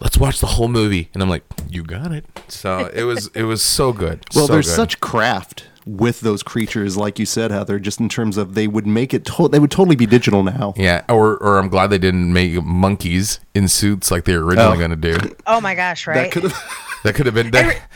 let's 0.00 0.18
watch 0.18 0.40
the 0.40 0.46
whole 0.46 0.68
movie. 0.68 1.08
And 1.14 1.22
I'm 1.22 1.28
like, 1.28 1.44
you 1.68 1.82
got 1.82 2.12
it. 2.12 2.24
So 2.48 2.90
it 2.94 3.04
was 3.04 3.28
it 3.34 3.44
was 3.44 3.62
so 3.62 3.92
good. 3.92 4.24
Well, 4.34 4.46
So 4.46 4.52
there's 4.52 4.66
good. 4.66 4.76
such 4.76 5.00
craft 5.00 5.68
with 5.86 6.20
those 6.20 6.42
creatures, 6.42 6.96
like 6.96 7.18
you 7.18 7.26
said, 7.26 7.50
Heather. 7.50 7.78
Just 7.78 8.00
in 8.00 8.08
terms 8.08 8.36
of 8.38 8.54
they 8.54 8.66
would 8.66 8.86
make 8.86 9.12
it, 9.12 9.24
to- 9.26 9.48
they 9.48 9.58
would 9.58 9.70
totally 9.70 9.96
be 9.96 10.06
digital 10.06 10.42
now. 10.42 10.72
yeah, 10.76 11.02
or 11.08 11.36
or 11.36 11.58
I'm 11.58 11.68
glad 11.68 11.88
they 11.88 11.98
didn't 11.98 12.32
make 12.32 12.62
monkeys 12.62 13.38
in 13.54 13.68
suits 13.68 14.10
like 14.10 14.24
they 14.24 14.36
were 14.36 14.44
originally 14.46 14.76
Oh. 14.76 14.78
going 14.78 14.90
to 14.90 14.96
do. 14.96 15.18
Oh 15.46 15.60
my 15.60 15.74
gosh, 15.74 16.06
right? 16.06 16.24
That 16.24 16.32
could 16.32 16.42
have. 16.44 16.80
That 17.04 17.14
could 17.14 17.26
have 17.26 17.34
been 17.34 17.50
that. 17.50 17.82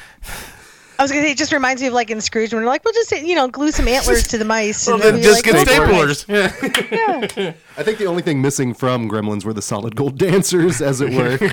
I 0.98 1.02
was 1.04 1.12
gonna 1.12 1.22
say 1.22 1.30
it 1.30 1.38
just 1.38 1.52
reminds 1.52 1.80
me 1.80 1.86
of 1.88 1.94
like 1.94 2.10
in 2.10 2.20
Scrooge 2.20 2.52
when 2.52 2.62
they're 2.62 2.68
like, 2.68 2.84
we'll 2.84 2.92
just 2.94 3.12
you 3.12 3.36
know 3.36 3.46
glue 3.46 3.70
some 3.70 3.86
antlers 3.86 4.26
to 4.28 4.38
the 4.38 4.44
mice. 4.44 4.86
Well, 4.86 4.96
and 4.96 5.04
then 5.04 5.14
we'll 5.14 5.22
just 5.22 5.46
like, 5.46 5.66
get 5.66 5.68
"Oh, 5.80 5.84
nice." 6.04 6.24
staplers. 6.24 7.36
Yeah. 7.36 7.52
I 7.76 7.82
think 7.84 7.98
the 7.98 8.06
only 8.06 8.22
thing 8.22 8.42
missing 8.42 8.74
from 8.74 9.08
Gremlins 9.08 9.44
were 9.44 9.52
the 9.52 9.62
solid 9.62 9.94
gold 9.94 10.18
dancers, 10.18 10.80
as 10.82 11.00
it 11.00 11.12
were. 11.12 11.36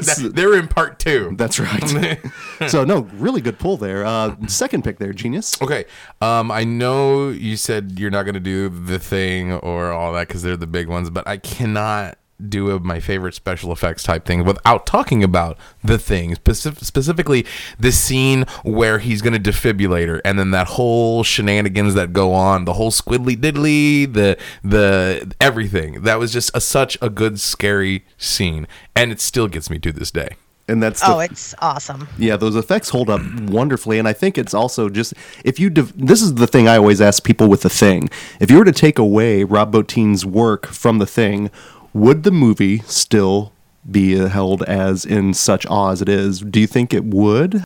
That- 0.00 0.32
They're 0.34 0.56
in 0.58 0.68
part 0.68 0.98
two. 0.98 1.32
That's 1.36 1.58
right. 1.58 2.20
so 2.68 2.84
no, 2.84 3.00
really 3.14 3.40
good 3.40 3.58
pull 3.58 3.76
there. 3.78 4.04
Uh, 4.04 4.36
second 4.46 4.84
pick 4.84 4.98
there, 4.98 5.12
genius. 5.12 5.60
Okay. 5.62 5.86
Um, 6.20 6.50
I 6.50 6.64
know 6.64 7.30
you 7.30 7.56
said 7.56 7.98
you're 7.98 8.10
not 8.10 8.24
going 8.24 8.34
to 8.34 8.40
do 8.40 8.68
the 8.68 8.98
thing 8.98 9.52
or 9.52 9.90
all 9.92 10.12
that 10.12 10.28
because 10.28 10.42
they're 10.42 10.56
the 10.56 10.66
big 10.66 10.88
ones, 10.88 11.08
but 11.10 11.26
I 11.26 11.38
cannot 11.38 12.18
do 12.48 12.70
a, 12.70 12.80
my 12.80 13.00
favorite 13.00 13.34
special 13.34 13.72
effects 13.72 14.02
type 14.02 14.24
thing 14.24 14.44
without 14.44 14.86
talking 14.86 15.22
about 15.22 15.58
the 15.84 15.98
thing 15.98 16.34
Specif- 16.36 16.82
specifically 16.84 17.44
the 17.78 17.92
scene 17.92 18.44
where 18.62 18.98
he's 18.98 19.20
going 19.22 19.40
to 19.40 19.50
defibrillator 19.50 20.20
and 20.24 20.38
then 20.38 20.50
that 20.52 20.68
whole 20.68 21.22
shenanigans 21.22 21.94
that 21.94 22.12
go 22.12 22.32
on 22.32 22.64
the 22.64 22.74
whole 22.74 22.90
squiddly 22.90 23.36
diddly 23.36 24.12
the 24.12 24.38
the 24.62 25.32
everything 25.40 26.02
that 26.02 26.18
was 26.18 26.32
just 26.32 26.50
a, 26.54 26.60
such 26.60 26.96
a 27.02 27.10
good 27.10 27.38
scary 27.40 28.04
scene 28.16 28.66
and 28.96 29.12
it 29.12 29.20
still 29.20 29.48
gets 29.48 29.68
me 29.70 29.78
to 29.78 29.92
this 29.92 30.10
day 30.10 30.30
And 30.68 30.80
that's 30.80 31.00
the, 31.00 31.12
Oh, 31.14 31.18
it's 31.18 31.52
awesome. 31.58 32.06
Yeah, 32.16 32.36
those 32.36 32.54
effects 32.54 32.90
hold 32.90 33.10
up 33.10 33.20
wonderfully, 33.50 33.98
and 33.98 34.06
I 34.06 34.12
think 34.12 34.38
it's 34.38 34.54
also 34.54 34.88
just 34.88 35.14
if 35.44 35.58
you. 35.58 35.68
Div- 35.68 35.92
this 35.96 36.22
is 36.22 36.34
the 36.34 36.46
thing 36.46 36.68
I 36.68 36.76
always 36.76 37.00
ask 37.00 37.24
people 37.24 37.48
with 37.48 37.62
the 37.62 37.68
thing: 37.68 38.08
if 38.38 38.52
you 38.52 38.58
were 38.58 38.64
to 38.64 38.72
take 38.86 38.96
away 38.96 39.42
Rob 39.42 39.72
Bottin's 39.72 40.24
work 40.24 40.66
from 40.68 40.98
the 40.98 41.06
thing, 41.06 41.50
would 41.94 42.22
the 42.22 42.30
movie 42.30 42.78
still 42.80 43.52
be 43.90 44.16
held 44.16 44.62
as 44.64 45.04
in 45.04 45.34
such 45.34 45.66
awe 45.66 45.90
as 45.90 46.02
it 46.02 46.08
is? 46.08 46.40
Do 46.40 46.60
you 46.60 46.66
think 46.66 46.92
it 46.94 47.04
would? 47.04 47.64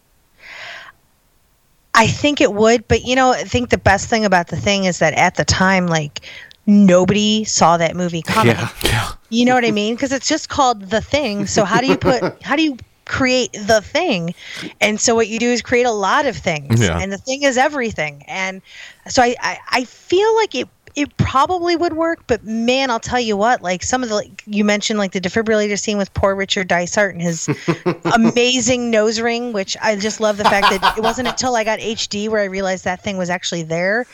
I 1.96 2.06
think 2.08 2.40
it 2.40 2.52
would, 2.52 2.88
but 2.88 3.04
you 3.04 3.14
know, 3.14 3.30
I 3.32 3.44
think 3.44 3.70
the 3.70 3.78
best 3.78 4.08
thing 4.08 4.24
about 4.24 4.48
the 4.48 4.56
thing 4.56 4.84
is 4.84 4.98
that 4.98 5.14
at 5.14 5.36
the 5.36 5.44
time, 5.44 5.86
like 5.86 6.28
nobody 6.66 7.44
saw 7.44 7.76
that 7.76 7.94
movie 7.94 8.22
coming. 8.26 8.56
yeah 8.56 8.68
yeah. 8.82 9.12
You 9.30 9.44
know 9.44 9.54
what 9.54 9.64
I 9.64 9.70
mean? 9.70 9.94
Because 9.94 10.12
it's 10.12 10.28
just 10.28 10.48
called 10.48 10.90
the 10.90 11.00
thing. 11.00 11.46
So 11.46 11.64
how 11.64 11.80
do 11.80 11.86
you 11.86 11.96
put? 11.96 12.22
How 12.42 12.56
do 12.56 12.62
you 12.62 12.76
create 13.04 13.52
the 13.52 13.80
thing? 13.82 14.34
And 14.80 14.98
so 15.00 15.14
what 15.14 15.28
you 15.28 15.38
do 15.38 15.48
is 15.48 15.60
create 15.62 15.86
a 15.86 15.90
lot 15.92 16.26
of 16.26 16.36
things, 16.36 16.80
Yeah. 16.80 16.98
and 16.98 17.12
the 17.12 17.18
thing 17.18 17.42
is 17.42 17.56
everything. 17.56 18.24
And 18.28 18.62
so 19.08 19.22
I, 19.22 19.34
I, 19.40 19.58
I 19.70 19.84
feel 19.84 20.34
like 20.36 20.54
it. 20.54 20.68
It 20.94 21.16
probably 21.16 21.74
would 21.76 21.94
work, 21.94 22.22
but 22.26 22.44
man, 22.44 22.90
I'll 22.90 23.00
tell 23.00 23.20
you 23.20 23.36
what. 23.36 23.62
Like 23.62 23.82
some 23.82 24.02
of 24.02 24.08
the, 24.08 24.14
like, 24.14 24.42
you 24.46 24.64
mentioned, 24.64 24.98
like 24.98 25.12
the 25.12 25.20
defibrillator 25.20 25.78
scene 25.78 25.98
with 25.98 26.12
poor 26.14 26.34
Richard 26.34 26.68
Dysart 26.68 27.14
and 27.14 27.22
his 27.22 27.48
amazing 28.14 28.90
nose 28.90 29.20
ring, 29.20 29.52
which 29.52 29.76
I 29.82 29.96
just 29.96 30.20
love 30.20 30.36
the 30.36 30.44
fact 30.44 30.70
that 30.70 30.96
it 30.96 31.00
wasn't 31.02 31.28
until 31.28 31.56
I 31.56 31.64
got 31.64 31.80
HD 31.80 32.28
where 32.28 32.40
I 32.40 32.44
realized 32.44 32.84
that 32.84 33.02
thing 33.02 33.16
was 33.16 33.30
actually 33.30 33.64
there. 33.64 34.06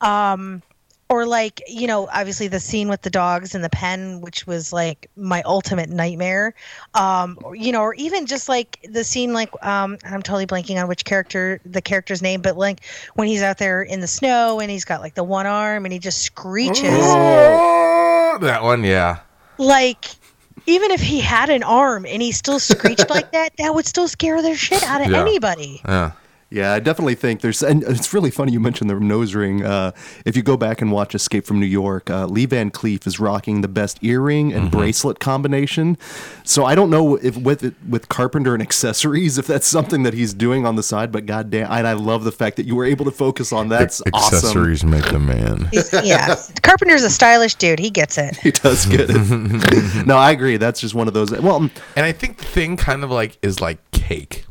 Um, 0.00 0.62
or 1.14 1.24
like 1.26 1.62
you 1.68 1.86
know 1.86 2.08
obviously 2.12 2.48
the 2.48 2.58
scene 2.58 2.88
with 2.88 3.02
the 3.02 3.10
dogs 3.10 3.54
in 3.54 3.62
the 3.62 3.70
pen 3.70 4.20
which 4.20 4.48
was 4.48 4.72
like 4.72 5.08
my 5.16 5.42
ultimate 5.42 5.88
nightmare. 5.88 6.52
Um 6.94 7.38
or, 7.44 7.54
you 7.54 7.70
know 7.70 7.82
or 7.82 7.94
even 7.94 8.26
just 8.26 8.48
like 8.48 8.84
the 8.88 9.04
scene 9.04 9.32
like 9.32 9.50
um 9.64 9.96
i'm 10.04 10.22
totally 10.22 10.44
blanking 10.46 10.80
on 10.82 10.88
which 10.88 11.04
character 11.04 11.60
the 11.64 11.80
character's 11.80 12.20
name 12.20 12.42
but 12.42 12.56
like 12.56 12.80
when 13.14 13.28
he's 13.28 13.42
out 13.42 13.58
there 13.58 13.82
in 13.82 14.00
the 14.00 14.08
snow 14.08 14.58
and 14.58 14.70
he's 14.72 14.84
got 14.84 15.00
like 15.00 15.14
the 15.14 15.22
one 15.22 15.46
arm 15.46 15.84
and 15.86 15.92
he 15.92 15.98
just 16.00 16.22
screeches. 16.22 16.82
That 16.82 18.60
one 18.62 18.82
yeah. 18.82 19.20
Like 19.58 20.06
even 20.66 20.90
if 20.90 21.00
he 21.00 21.20
had 21.20 21.48
an 21.50 21.62
arm 21.62 22.04
and 22.06 22.20
he 22.20 22.32
still 22.32 22.58
screeched 22.58 23.08
like 23.16 23.30
that 23.32 23.56
that 23.58 23.72
would 23.74 23.86
still 23.86 24.08
scare 24.08 24.42
the 24.42 24.56
shit 24.56 24.82
out 24.82 25.00
of 25.00 25.10
Yeah. 25.10 25.20
anybody. 25.20 25.80
Yeah 25.84 26.12
Yeah, 26.54 26.72
I 26.72 26.78
definitely 26.78 27.16
think 27.16 27.40
there's, 27.40 27.62
and 27.62 27.82
it's 27.82 28.14
really 28.14 28.30
funny 28.30 28.52
you 28.52 28.60
mentioned 28.60 28.88
the 28.88 28.94
nose 28.94 29.34
ring. 29.34 29.64
Uh, 29.64 29.90
if 30.24 30.36
you 30.36 30.42
go 30.42 30.56
back 30.56 30.80
and 30.80 30.92
watch 30.92 31.14
Escape 31.14 31.44
from 31.44 31.58
New 31.58 31.66
York, 31.66 32.08
uh, 32.08 32.26
Lee 32.26 32.46
Van 32.46 32.70
Cleef 32.70 33.06
is 33.06 33.18
rocking 33.18 33.60
the 33.60 33.68
best 33.68 33.98
earring 34.02 34.52
and 34.52 34.70
bracelet 34.70 35.18
combination. 35.18 35.98
So 36.44 36.64
I 36.64 36.74
don't 36.74 36.90
know 36.90 37.16
if 37.16 37.36
with 37.36 37.74
with 37.88 38.08
Carpenter 38.08 38.54
and 38.54 38.62
accessories, 38.62 39.36
if 39.38 39.48
that's 39.48 39.66
something 39.66 40.04
that 40.04 40.14
he's 40.14 40.32
doing 40.32 40.64
on 40.64 40.76
the 40.76 40.82
side. 40.82 41.10
But 41.10 41.26
goddamn, 41.26 41.70
and 41.70 41.86
I 41.86 41.94
love 41.94 42.24
the 42.24 42.32
fact 42.32 42.56
that 42.56 42.66
you 42.66 42.76
were 42.76 42.84
able 42.84 43.04
to 43.04 43.10
focus 43.10 43.52
on 43.52 43.68
that's 43.68 44.00
awesome. 44.12 44.36
accessories 44.36 44.84
make 44.84 45.04
the 45.10 45.18
man 45.18 45.68
yeah 46.04 46.36
carpenter's 46.62 47.02
a 47.02 47.10
stylish 47.10 47.54
dude 47.56 47.78
he 47.78 47.90
gets 47.90 48.16
it 48.16 48.36
He 48.36 48.50
does 48.50 48.86
get 48.86 49.06
it. 49.08 50.06
no, 50.06 50.16
I 50.16 50.30
agree. 50.30 50.56
That's 50.56 50.80
just 50.80 50.94
one 50.94 51.08
of 51.08 51.14
those. 51.14 51.30
Well, 51.32 51.56
And 51.96 52.04
I 52.06 52.12
think 52.12 52.38
the 52.38 52.44
thing 52.44 52.76
kind 52.76 53.02
of 53.02 53.10
like 53.10 53.38
is 53.42 53.60
like 53.60 53.78
cake. 53.90 54.44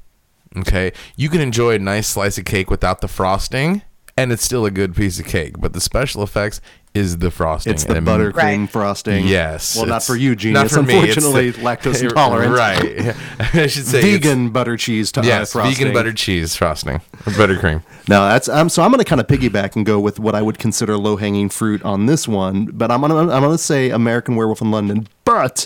Okay. 0.57 0.91
You 1.15 1.29
can 1.29 1.41
enjoy 1.41 1.75
a 1.75 1.79
nice 1.79 2.07
slice 2.07 2.37
of 2.37 2.45
cake 2.45 2.69
without 2.69 3.01
the 3.01 3.07
frosting 3.07 3.81
and 4.15 4.31
it's 4.31 4.43
still 4.43 4.65
a 4.65 4.71
good 4.71 4.95
piece 4.95 5.19
of 5.19 5.25
cake. 5.25 5.55
But 5.59 5.73
the 5.73 5.81
special 5.81 6.21
effects 6.21 6.61
is 6.93 7.17
the 7.17 7.31
frosting. 7.31 7.73
It's 7.73 7.85
the 7.85 7.95
And 7.95 8.07
I 8.07 8.17
mean, 8.19 8.31
buttercream 8.31 8.35
Right. 8.59 8.69
frosting. 8.69 9.25
Yes. 9.27 9.75
Well, 9.75 9.87
not 9.87 10.03
for 10.03 10.15
you, 10.15 10.31
not 10.31 10.37
genius. 10.37 10.73
for 10.75 10.83
me, 10.83 10.93
it's 10.99 11.17
Unfortunately, 11.17 11.49
the- 11.49 11.61
lactose 11.63 12.03
intolerant. 12.07 12.55
Right. 12.55 13.15
I 13.55 13.65
should 13.65 13.87
say 13.87 13.97
it's- 13.97 14.03
Vegan 14.03 14.51
butter 14.51 14.77
cheese 14.77 15.11
to 15.13 15.21
uh, 15.21 15.23
Yes, 15.23 15.53
frosting. 15.53 15.73
vegan 15.87 15.93
butter 15.95 16.13
cheese 16.13 16.55
frosting 16.55 16.97
or 16.97 17.33
buttercream. 17.33 17.81
No, 18.07 18.27
that's 18.27 18.47
um, 18.47 18.69
so 18.69 18.83
I'm 18.83 18.91
going 18.91 18.99
to 18.99 19.05
kind 19.09 19.19
of 19.19 19.25
piggyback 19.25 19.75
and 19.75 19.83
go 19.87 19.99
with 19.99 20.19
what 20.19 20.35
I 20.35 20.43
would 20.43 20.59
consider 20.59 20.95
low 20.95 21.15
hanging 21.15 21.49
fruit 21.49 21.81
on 21.83 22.05
this 22.05 22.27
one, 22.27 22.65
but 22.65 22.91
I'm 22.91 23.01
going 23.01 23.11
to 23.11 23.33
I'm 23.33 23.41
going 23.41 23.57
to 23.57 23.57
say 23.57 23.89
American 23.89 24.35
Werewolf 24.35 24.61
in 24.61 24.69
London, 24.69 25.07
but 25.25 25.65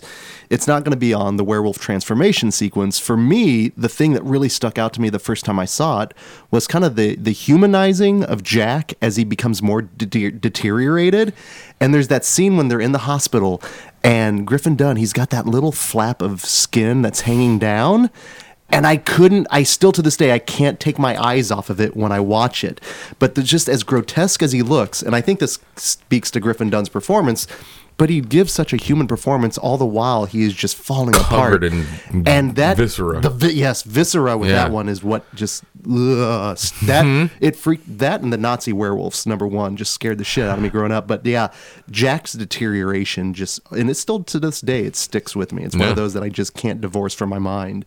it's 0.50 0.68
not 0.68 0.84
going 0.84 0.92
to 0.92 0.98
be 0.98 1.14
on 1.14 1.38
the 1.38 1.44
werewolf 1.44 1.80
transformation 1.80 2.52
sequence. 2.52 3.00
For 3.00 3.18
me, 3.18 3.70
the 3.70 3.90
thing 3.90 4.14
that 4.14 4.24
really 4.24 4.50
stuck 4.50 4.78
out 4.78 4.94
to 4.94 5.02
me 5.02 5.10
the 5.10 5.20
first 5.20 5.46
time 5.46 5.60
I 5.60 5.66
saw 5.66 6.02
it 6.02 6.14
was 6.52 6.68
kind 6.68 6.86
of 6.86 6.96
the 6.96 7.16
the 7.16 7.32
humanizing 7.32 8.24
of 8.24 8.44
Jack 8.44 8.94
as 9.02 9.16
he 9.16 9.24
becomes 9.24 9.62
more 9.62 9.82
de- 9.82 10.32
deteriorated. 10.32 11.34
And 11.80 11.94
there's 11.94 12.08
that 12.08 12.26
scene 12.26 12.58
when 12.58 12.68
they're 12.68 12.82
in 12.82 12.92
the 12.92 13.00
hospital 13.00 13.62
and 14.04 14.48
Griffin 14.48 14.76
Dunne, 14.76 14.96
he's 14.96 15.14
got 15.14 15.30
that 15.32 15.46
little 15.46 15.72
flap 15.72 16.22
of 16.22 16.42
skin 16.42 17.02
that's 17.02 17.22
hanging 17.22 17.60
down 17.60 18.10
and 18.70 18.86
I 18.86 18.98
couldn't. 18.98 19.48
I 19.50 19.64
still 19.64 19.92
to 19.94 20.02
this 20.02 20.18
day 20.18 20.34
I 20.34 20.40
can't 20.40 20.80
take 20.80 21.00
my 21.00 21.22
eyes 21.22 21.52
off 21.52 21.70
of 21.70 21.80
it 21.80 21.96
when 21.96 22.12
I 22.12 22.20
watch 22.20 22.64
it. 22.64 22.82
But 23.20 23.36
the, 23.36 23.44
just 23.44 23.70
as 23.70 23.84
grotesque 23.84 24.44
as 24.44 24.52
he 24.52 24.62
looks, 24.62 25.02
and 25.02 25.16
I 25.16 25.22
think 25.22 25.40
this 25.40 25.60
speaks 25.76 26.30
to 26.32 26.40
Griffin 26.40 26.70
Dunne's 26.70 26.90
performance. 26.90 27.48
But 27.98 28.12
he 28.12 28.22
gives 28.22 28.54
such 28.54 28.74
a 28.74 28.78
human 28.78 29.08
performance 29.08 29.58
all 29.58 29.78
the 29.78 29.86
while 29.86 30.26
he 30.26 30.44
is 30.44 30.54
just 30.54 30.76
falling 30.78 31.16
apart. 31.16 31.64
In 31.64 31.84
and 32.28 32.56
that 32.56 32.78
viscera. 32.78 33.22
The 33.22 33.32
vi- 33.32 33.54
yes, 33.54 33.82
viscera 33.82 34.38
with 34.38 34.50
Yeah. 34.52 34.56
that 34.66 34.72
one 34.72 34.88
is 34.88 35.04
what 35.04 35.24
just 35.34 35.64
ugh, 35.84 36.56
that 36.84 37.04
Mm-hmm. 37.06 37.36
it 37.42 37.56
freaked 37.56 37.98
that 37.98 38.22
and 38.22 38.32
the 38.32 38.38
Nazi 38.38 38.72
werewolves 38.72 39.26
number 39.26 39.48
one 39.48 39.76
just 39.78 39.94
scared 39.94 40.20
the 40.20 40.24
shit 40.24 40.46
out 40.46 40.58
of 40.60 40.64
me 40.64 40.70
growing 40.70 40.92
up. 40.92 41.08
But 41.08 41.26
yeah, 41.26 41.48
Jack's 41.90 42.34
deterioration 42.34 43.34
just 43.34 43.62
and 43.72 43.90
it's 43.90 44.00
still 44.00 44.24
to 44.26 44.40
this 44.40 44.62
day 44.62 44.84
it 44.84 44.96
sticks 44.96 45.36
with 45.36 45.52
me. 45.52 45.64
It's 45.64 45.76
one 45.76 45.90
of 45.90 45.96
those 45.96 46.14
that 46.14 46.22
I 46.22 46.30
just 46.30 46.54
can't 46.54 46.80
divorce 46.80 47.16
from 47.16 47.30
my 47.30 47.40
mind. 47.40 47.86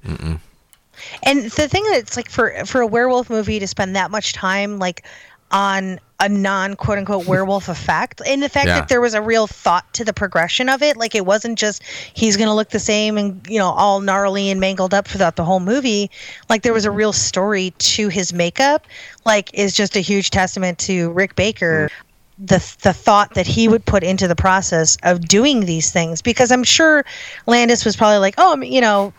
And 1.23 1.45
the 1.53 1.69
thing 1.69 1.85
that's 1.93 2.17
like 2.17 2.29
for 2.29 2.53
for 2.67 2.81
a 2.81 2.87
werewolf 2.87 3.31
movie 3.31 3.59
to 3.61 3.67
spend 3.67 3.95
that 3.97 4.11
much 4.11 4.33
time 4.33 4.79
like 4.81 5.05
on 5.53 6.01
a 6.21 6.29
non 6.29 6.77
quote 6.77 6.99
unquote 6.99 7.27
werewolf 7.27 7.69
effect. 7.77 8.21
And 8.27 8.43
the 8.43 8.49
fact 8.49 8.67
Yeah. 8.67 8.81
that 8.81 8.89
there 8.89 9.01
was 9.01 9.15
a 9.15 9.23
real 9.23 9.47
thought 9.47 9.93
to 9.95 10.05
the 10.05 10.13
progression 10.13 10.69
of 10.69 10.83
it 10.83 10.97
like 10.97 11.15
it 11.15 11.27
wasn't 11.27 11.59
just 11.59 11.83
he's 12.15 12.37
going 12.37 12.49
to 12.49 12.55
look 12.55 12.71
the 12.71 12.79
same 12.79 13.19
and 13.19 13.45
you 13.49 13.59
know 13.59 13.71
all 13.71 14.01
gnarly 14.01 14.51
and 14.51 14.61
mangled 14.61 14.95
up 14.95 15.09
throughout 15.09 15.37
the 15.37 15.45
whole 15.45 15.61
movie. 15.61 16.11
Like 16.49 16.63
there 16.63 16.73
was 16.73 16.85
a 16.85 16.91
real 16.91 17.13
story 17.13 17.73
to 17.79 18.09
his 18.09 18.33
makeup 18.33 18.87
like 19.25 19.51
is 19.55 19.75
just 19.75 19.97
a 19.97 20.01
huge 20.01 20.31
testament 20.31 20.79
to 20.81 21.11
Rick 21.13 21.35
Baker 21.37 21.91
mm. 21.91 22.47
the 22.47 22.77
the 22.83 22.93
thought 22.93 23.35
that 23.35 23.47
he 23.47 23.69
would 23.69 23.85
put 23.85 24.03
into 24.03 24.29
the 24.29 24.37
process 24.37 24.97
of 25.03 25.27
doing 25.27 25.67
these 25.67 25.91
things. 25.91 26.23
Because 26.23 26.53
I'm 26.53 26.65
sure 26.65 27.05
Landis 27.47 27.85
was 27.85 27.97
probably 27.97 28.19
like 28.19 28.35
oh 28.39 28.61
you 28.61 28.81
know 28.81 29.13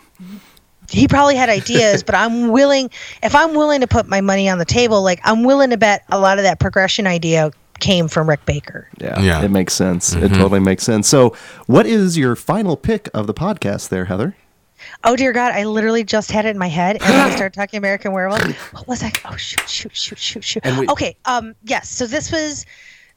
he 0.92 1.08
probably 1.08 1.34
had 1.36 1.48
ideas, 1.48 2.02
but 2.06 2.14
I'm 2.14 2.48
willing 2.50 2.90
if 3.22 3.34
I'm 3.34 3.54
willing 3.54 3.80
to 3.80 3.86
put 3.86 4.06
my 4.06 4.20
money 4.20 4.48
on 4.48 4.58
the 4.58 4.64
table, 4.64 5.02
like 5.02 5.20
I'm 5.24 5.42
willing 5.44 5.70
to 5.70 5.76
bet 5.76 6.04
a 6.10 6.18
lot 6.18 6.38
of 6.38 6.44
that 6.44 6.60
progression 6.60 7.06
idea 7.06 7.50
came 7.80 8.06
from 8.06 8.28
Rick 8.28 8.44
Baker. 8.46 8.88
Yeah, 9.00 9.20
Yeah. 9.20 9.42
it 9.42 9.50
makes 9.50 9.74
sense. 9.74 10.12
It 10.14 10.28
totally 10.28 10.60
makes 10.60 10.84
sense. 10.84 11.08
So, 11.08 11.34
what 11.66 11.84
is 11.86 12.16
your 12.16 12.36
final 12.36 12.76
pick 12.76 13.08
of 13.12 13.26
the 13.26 13.34
podcast 13.34 13.88
there, 13.88 14.04
Heather? 14.04 14.36
Oh 15.04 15.16
dear 15.16 15.32
God, 15.32 15.52
I 15.52 15.64
literally 15.64 16.04
just 16.04 16.30
had 16.30 16.44
it 16.44 16.50
in 16.50 16.58
my 16.58 16.68
head 16.68 16.96
and 17.02 17.04
I 17.12 17.30
started 17.34 17.54
talking 17.54 17.78
American 17.78 18.12
Werewolf. 18.12 18.42
What 18.72 18.86
was 18.88 19.00
that? 19.00 19.20
Oh 19.24 19.36
shoot, 19.36 19.68
shoot, 19.68 19.96
shoot, 19.96 20.18
shoot, 20.18 20.44
shoot. 20.44 20.64
We- 20.78 20.88
okay, 20.88 21.16
um, 21.24 21.54
yes. 21.64 21.88
So 21.88 22.06
this 22.06 22.30
was 22.32 22.66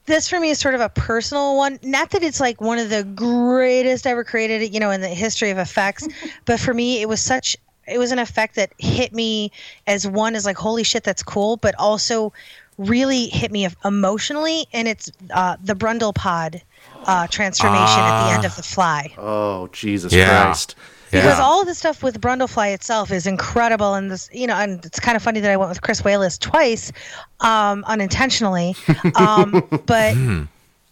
this 0.06 0.28
for 0.28 0.38
me 0.38 0.50
is 0.50 0.60
sort 0.60 0.76
of 0.76 0.80
a 0.80 0.88
personal 0.88 1.56
one. 1.56 1.78
Not 1.82 2.10
that 2.10 2.22
it's 2.22 2.38
like 2.40 2.60
one 2.60 2.78
of 2.78 2.90
the 2.90 3.02
greatest 3.04 4.06
ever 4.06 4.22
created, 4.22 4.72
you 4.72 4.78
know, 4.80 4.90
in 4.92 5.00
the 5.00 5.08
history 5.08 5.50
of 5.50 5.58
effects, 5.58 6.06
but 6.44 6.60
for 6.60 6.72
me 6.72 7.02
it 7.02 7.08
was 7.08 7.20
such 7.20 7.56
it 7.86 7.98
was 7.98 8.12
an 8.12 8.18
effect 8.18 8.54
that 8.56 8.72
hit 8.78 9.12
me 9.12 9.50
as 9.86 10.06
one 10.06 10.34
is 10.34 10.44
like 10.44 10.56
holy 10.56 10.82
shit 10.82 11.04
that's 11.04 11.22
cool, 11.22 11.56
but 11.56 11.74
also 11.78 12.32
really 12.78 13.26
hit 13.28 13.50
me 13.50 13.66
emotionally 13.84 14.66
and 14.72 14.86
it's 14.88 15.10
uh, 15.32 15.56
the 15.62 15.74
Brundle 15.74 16.14
Pod 16.14 16.60
uh, 17.06 17.26
transformation 17.28 18.00
at 18.00 18.26
the 18.28 18.34
end 18.34 18.44
of 18.44 18.54
the 18.56 18.62
fly 18.62 19.14
Oh, 19.16 19.68
Jesus 19.72 20.12
Yeah. 20.12 20.42
Christ. 20.42 20.74
because 21.10 21.38
all 21.40 21.60
of 21.62 21.66
the 21.66 21.74
stuff 21.74 22.02
with 22.02 22.20
Brundlefly 22.20 22.74
itself 22.74 23.10
is 23.12 23.26
incredible, 23.26 23.94
and 23.94 24.10
this, 24.10 24.28
you 24.32 24.46
know, 24.46 24.56
and 24.56 24.84
it's 24.84 24.98
kind 25.00 25.16
of 25.16 25.22
funny 25.22 25.40
that 25.40 25.50
I 25.50 25.56
went 25.56 25.68
with 25.70 25.80
Chris 25.80 26.02
Walas 26.02 26.38
twice, 26.38 26.92
um, 27.40 27.84
unintentionally, 27.86 28.74
um, 29.14 29.62
but 29.86 30.14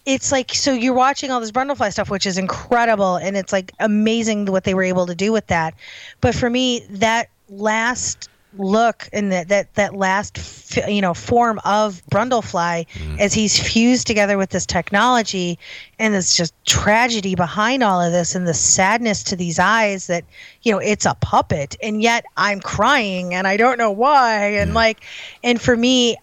it's 0.05 0.31
like 0.31 0.53
so 0.53 0.71
you're 0.71 0.93
watching 0.93 1.31
all 1.31 1.39
this 1.39 1.51
Brundlefly 1.51 1.91
stuff, 1.91 2.09
which 2.09 2.25
is 2.25 2.37
incredible, 2.37 3.15
and 3.17 3.35
it's 3.35 3.51
like 3.51 3.71
amazing 3.79 4.45
what 4.45 4.63
they 4.63 4.73
were 4.73 4.83
able 4.83 5.05
to 5.07 5.15
do 5.15 5.31
with 5.31 5.47
that. 5.47 5.73
But 6.21 6.35
for 6.35 6.49
me, 6.49 6.85
that 6.89 7.29
last 7.49 8.29
look 8.57 9.09
and 9.11 9.31
that 9.31 9.49
that 9.49 9.73
that 9.75 9.95
last 9.95 10.37
f- 10.37 10.87
you 10.89 11.01
know 11.01 11.13
form 11.13 11.59
of 11.65 12.01
Brundlefly 12.11 12.87
mm-hmm. 12.87 13.19
as 13.19 13.33
he's 13.33 13.59
fused 13.59 14.07
together 14.07 14.37
with 14.37 14.49
this 14.49 14.65
technology 14.65 15.59
and 15.99 16.13
this 16.13 16.35
just 16.35 16.53
tragedy 16.65 17.35
behind 17.35 17.83
all 17.83 18.01
of 18.01 18.11
this 18.11 18.35
and 18.35 18.47
the 18.47 18.53
sadness 18.53 19.23
to 19.23 19.35
these 19.35 19.59
eyes 19.59 20.07
that 20.07 20.23
you 20.61 20.71
know 20.71 20.79
it's 20.79 21.05
a 21.05 21.15
puppet 21.15 21.75
and 21.81 22.01
yet 22.01 22.25
I'm 22.37 22.59
crying 22.59 23.33
and 23.33 23.47
I 23.47 23.57
don't 23.57 23.77
know 23.77 23.91
why 23.91 24.53
and 24.53 24.73
like 24.73 25.03
and 25.43 25.61
for 25.61 25.75
me 25.75 26.17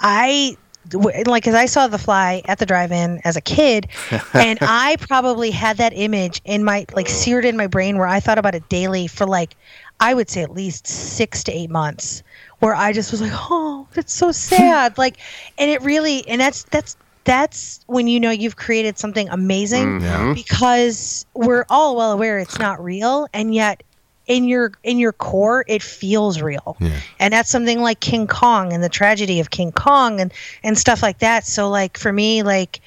I 0.00 0.56
like 0.92 1.46
as 1.46 1.54
I 1.54 1.66
saw 1.66 1.86
the 1.88 1.98
fly 1.98 2.42
at 2.46 2.58
the 2.58 2.66
drive-in 2.66 3.20
as 3.24 3.36
a 3.36 3.40
kid 3.40 3.88
and 4.34 4.58
I 4.62 4.96
probably 5.00 5.50
had 5.50 5.76
that 5.78 5.92
image 5.94 6.40
in 6.44 6.64
my 6.64 6.86
like 6.94 7.08
seared 7.08 7.44
in 7.44 7.56
my 7.56 7.66
brain 7.66 7.98
where 7.98 8.06
I 8.06 8.20
thought 8.20 8.38
about 8.38 8.54
it 8.54 8.68
daily 8.68 9.06
for 9.06 9.26
like 9.26 9.56
I 10.00 10.14
would 10.14 10.30
say 10.30 10.42
at 10.42 10.52
least 10.52 10.86
6 10.86 11.44
to 11.44 11.52
8 11.52 11.70
months 11.70 12.22
where 12.60 12.74
I 12.74 12.92
just 12.92 13.10
was 13.10 13.20
like 13.20 13.32
oh 13.34 13.86
that's 13.92 14.12
so 14.12 14.32
sad. 14.32 14.98
Like 14.98 15.18
and 15.58 15.70
it 15.70 15.82
really 15.82 16.26
and 16.28 16.40
that's 16.40 16.64
that's 16.64 16.96
that's 17.24 17.80
when 17.86 18.06
you 18.06 18.18
know 18.18 18.30
you've 18.30 18.56
created 18.56 18.98
something 18.98 19.28
amazing 19.28 20.00
mm, 20.00 20.34
because 20.34 21.26
we're 21.34 21.66
all 21.68 21.94
well 21.94 22.12
aware 22.12 22.38
it's 22.38 22.58
not 22.58 22.82
real 22.82 23.28
and 23.34 23.54
yet 23.54 23.82
in 24.28 24.46
your 24.46 24.72
in 24.84 24.98
your 24.98 25.12
core 25.12 25.64
it 25.66 25.82
feels 25.82 26.40
real 26.40 26.76
and 27.18 27.32
that's 27.32 27.50
something 27.50 27.80
like 27.80 27.98
king 28.00 28.26
kong 28.26 28.72
and 28.72 28.84
the 28.84 28.88
tragedy 28.88 29.40
of 29.40 29.50
king 29.50 29.72
kong 29.72 30.20
and 30.20 30.32
and 30.62 30.78
stuff 30.78 31.02
like 31.02 31.18
that 31.18 31.44
so 31.44 31.68
like 31.68 31.98
for 31.98 32.12
me 32.12 32.42
like 32.42 32.80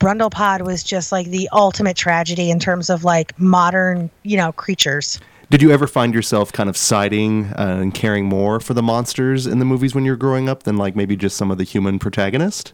brundlepod 0.00 0.62
was 0.62 0.82
just 0.82 1.12
like 1.12 1.26
the 1.26 1.48
ultimate 1.52 1.96
tragedy 1.96 2.50
in 2.50 2.58
terms 2.58 2.88
of 2.88 3.04
like 3.04 3.38
modern 3.38 4.08
you 4.22 4.36
know 4.36 4.52
creatures 4.52 5.20
Did 5.50 5.60
you 5.60 5.70
ever 5.72 5.86
find 5.86 6.14
yourself 6.14 6.52
kind 6.52 6.70
of 6.70 6.76
siding 6.76 7.46
uh, 7.58 7.78
and 7.80 7.92
caring 7.92 8.26
more 8.26 8.60
for 8.60 8.72
the 8.72 8.82
monsters 8.82 9.46
in 9.46 9.58
the 9.58 9.64
movies 9.64 9.94
when 9.94 10.04
you 10.04 10.12
were 10.12 10.16
growing 10.16 10.48
up 10.48 10.62
than 10.62 10.76
like 10.76 10.96
maybe 10.96 11.16
just 11.16 11.36
some 11.36 11.50
of 11.50 11.58
the 11.58 11.64
human 11.64 11.98
protagonist? 11.98 12.72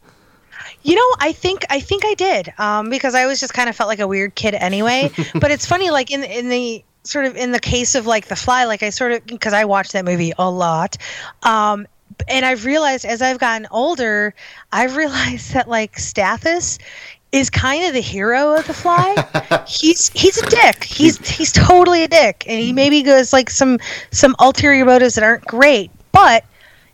You 0.82 0.94
know, 0.94 1.16
I 1.18 1.32
think 1.32 1.64
I 1.68 1.80
think 1.80 2.04
I 2.06 2.14
did 2.14 2.52
um, 2.58 2.88
because 2.88 3.14
I 3.14 3.22
always 3.22 3.40
just 3.40 3.52
kind 3.52 3.68
of 3.68 3.76
felt 3.76 3.88
like 3.88 3.98
a 3.98 4.06
weird 4.06 4.34
kid 4.34 4.54
anyway. 4.54 5.10
but 5.34 5.50
it's 5.50 5.66
funny, 5.66 5.90
like 5.90 6.10
in 6.10 6.22
in 6.24 6.48
the 6.48 6.84
sort 7.04 7.24
of 7.26 7.36
in 7.36 7.52
the 7.52 7.60
case 7.60 7.94
of 7.94 8.06
like 8.06 8.26
The 8.28 8.36
Fly, 8.36 8.64
like 8.64 8.82
I 8.82 8.90
sort 8.90 9.12
of 9.12 9.26
because 9.26 9.52
I 9.52 9.64
watched 9.64 9.92
that 9.92 10.04
movie 10.04 10.32
a 10.38 10.50
lot, 10.50 10.96
um, 11.42 11.86
and 12.28 12.44
I've 12.44 12.64
realized 12.64 13.04
as 13.04 13.22
I've 13.22 13.38
gotten 13.38 13.66
older, 13.70 14.34
I've 14.72 14.96
realized 14.96 15.54
that 15.54 15.68
like 15.68 15.96
Stathis 15.96 16.78
is 17.32 17.48
kind 17.48 17.84
of 17.86 17.92
the 17.92 18.00
hero 18.00 18.56
of 18.56 18.66
The 18.66 18.74
Fly. 18.74 19.64
he's 19.68 20.10
he's 20.10 20.36
a 20.42 20.46
dick. 20.50 20.84
He's 20.84 21.16
he's 21.28 21.52
totally 21.52 22.02
a 22.02 22.08
dick, 22.08 22.44
and 22.46 22.60
he 22.60 22.72
maybe 22.72 23.02
goes 23.02 23.32
like 23.32 23.48
some 23.50 23.78
some 24.10 24.34
ulterior 24.38 24.84
motives 24.84 25.14
that 25.14 25.24
aren't 25.24 25.44
great, 25.46 25.90
but. 26.12 26.44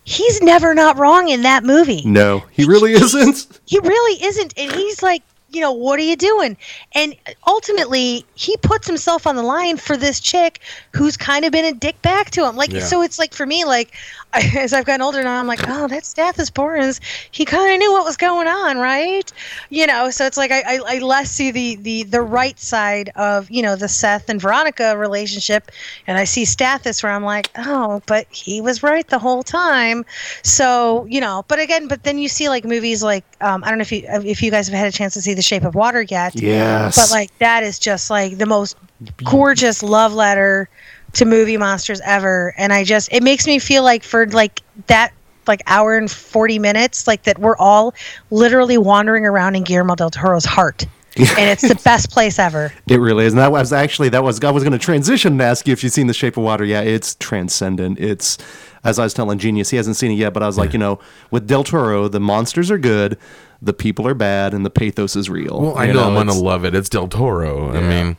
He's 0.08 0.40
never 0.40 0.72
not 0.72 0.98
wrong 0.98 1.30
in 1.30 1.42
that 1.42 1.64
movie 1.64 2.02
No, 2.06 2.44
he 2.52 2.64
really 2.64 2.92
isn't. 2.92 3.58
he 3.66 3.80
really 3.80 4.22
isn't 4.24 4.54
and 4.56 4.70
he's 4.70 5.02
like 5.02 5.24
you 5.56 5.62
know 5.62 5.72
what 5.72 5.98
are 5.98 6.04
you 6.04 6.16
doing? 6.16 6.56
And 6.94 7.16
ultimately 7.46 8.24
he 8.34 8.56
puts 8.58 8.86
himself 8.86 9.26
on 9.26 9.36
the 9.36 9.42
line 9.42 9.78
for 9.78 9.96
this 9.96 10.20
chick 10.20 10.60
who's 10.94 11.16
kind 11.16 11.44
of 11.44 11.52
been 11.52 11.64
a 11.64 11.72
dick 11.72 12.00
back 12.02 12.30
to 12.32 12.46
him. 12.46 12.56
Like 12.56 12.72
Yeah. 12.72 12.80
so 12.80 13.02
it's 13.02 13.18
like 13.18 13.34
for 13.34 13.46
me 13.46 13.64
like 13.64 13.92
as 14.56 14.72
i've 14.72 14.84
gotten 14.84 15.00
older 15.02 15.22
now 15.22 15.40
i'm 15.40 15.46
like 15.46 15.60
oh 15.68 15.86
that 15.88 16.02
Stathis 16.02 16.50
Borans 16.50 17.00
he 17.30 17.44
kind 17.44 17.72
of 17.72 17.78
knew 17.78 17.92
what 17.92 18.04
was 18.04 18.16
going 18.16 18.48
on 18.48 18.76
right? 18.78 19.32
You 19.70 19.86
know 19.86 20.10
so 20.10 20.26
it's 20.26 20.36
like 20.36 20.50
I, 20.52 20.62
I, 20.74 20.96
I 20.96 20.98
less 20.98 21.30
see 21.30 21.50
the, 21.50 21.76
the 21.76 22.02
the 22.04 22.20
right 22.20 22.58
side 22.58 23.10
of 23.16 23.50
you 23.50 23.62
know 23.62 23.76
the 23.76 23.88
seth 23.88 24.28
and 24.28 24.40
veronica 24.40 24.96
relationship 24.96 25.70
and 26.06 26.18
i 26.18 26.24
see 26.24 26.44
Stathis 26.44 27.02
where 27.02 27.12
i'm 27.12 27.24
like 27.24 27.50
oh 27.56 28.02
but 28.06 28.26
he 28.30 28.60
was 28.60 28.82
right 28.82 29.06
the 29.08 29.18
whole 29.18 29.42
time. 29.42 30.04
So 30.42 31.06
you 31.08 31.20
know 31.20 31.44
but 31.48 31.58
again 31.58 31.88
but 31.88 32.02
then 32.04 32.18
you 32.18 32.28
see 32.28 32.48
like 32.48 32.64
movies 32.64 33.02
like 33.02 33.24
um, 33.40 33.64
i 33.64 33.68
don't 33.68 33.78
know 33.78 33.82
if 33.82 33.92
you 33.92 34.02
if 34.06 34.42
you 34.42 34.50
guys 34.50 34.68
have 34.68 34.78
had 34.78 34.88
a 34.88 34.92
chance 34.92 35.14
to 35.14 35.22
see 35.22 35.34
the 35.34 35.42
shape 35.46 35.64
of 35.64 35.74
water 35.74 36.02
yet 36.02 36.34
Yes. 36.40 36.96
but 36.96 37.14
like 37.16 37.36
that 37.38 37.62
is 37.62 37.78
just 37.78 38.10
like 38.10 38.38
the 38.38 38.46
most 38.46 38.76
gorgeous 39.24 39.82
love 39.82 40.12
letter 40.12 40.68
to 41.12 41.24
movie 41.24 41.56
monsters 41.56 42.00
ever 42.04 42.54
and 42.58 42.72
i 42.72 42.84
just 42.84 43.10
it 43.12 43.22
makes 43.22 43.46
me 43.46 43.58
feel 43.58 43.82
like 43.82 44.02
for 44.02 44.26
like 44.28 44.60
that 44.88 45.12
like 45.46 45.62
hour 45.66 45.96
and 45.96 46.10
40 46.10 46.58
minutes 46.58 47.06
like 47.06 47.22
that 47.22 47.38
we're 47.38 47.56
all 47.58 47.94
literally 48.30 48.76
wandering 48.78 49.24
around 49.24 49.54
in 49.54 49.62
Guillermo 49.62 49.94
del 49.94 50.10
Toro's 50.10 50.44
heart. 50.44 50.84
and 51.16 51.48
it's 51.48 51.66
the 51.66 51.80
best 51.82 52.10
place 52.10 52.38
ever. 52.38 52.70
It 52.88 52.98
really 53.00 53.24
is. 53.24 53.32
And 53.32 53.40
that 53.40 53.50
was 53.52 53.72
actually 53.72 54.08
that 54.10 54.22
was 54.24 54.42
I 54.42 54.50
was 54.50 54.64
going 54.64 54.72
to 54.72 54.78
transition 54.78 55.34
and 55.34 55.40
ask 55.42 55.66
you 55.66 55.72
if 55.72 55.82
you've 55.84 55.92
seen 55.92 56.08
The 56.08 56.12
Shape 56.14 56.36
of 56.36 56.42
Water. 56.42 56.64
Yeah, 56.64 56.80
it's 56.82 57.14
transcendent. 57.14 57.98
It's 58.00 58.36
as 58.84 58.98
I 58.98 59.04
was 59.04 59.14
telling 59.14 59.38
Genius, 59.38 59.70
he 59.70 59.76
hasn't 59.78 59.96
seen 59.96 60.10
it 60.10 60.16
yet, 60.16 60.34
but 60.34 60.42
I 60.42 60.46
was 60.46 60.58
like, 60.58 60.72
you 60.74 60.78
know, 60.78 60.98
with 61.30 61.46
Del 61.46 61.64
Toro, 61.64 62.08
the 62.08 62.20
monsters 62.20 62.70
are 62.70 62.76
good, 62.76 63.16
the 63.62 63.72
people 63.72 64.06
are 64.06 64.14
bad, 64.14 64.52
and 64.54 64.64
the 64.64 64.70
pathos 64.70 65.16
is 65.16 65.28
real. 65.30 65.60
Well, 65.60 65.76
I 65.78 65.86
You 65.86 65.94
know, 65.94 66.04
I'm 66.04 66.14
gonna 66.14 66.34
love 66.34 66.64
it. 66.64 66.74
It's 66.74 66.88
Del 66.88 67.08
Toro. 67.08 67.70
I 67.76 67.80
mean, 67.80 68.16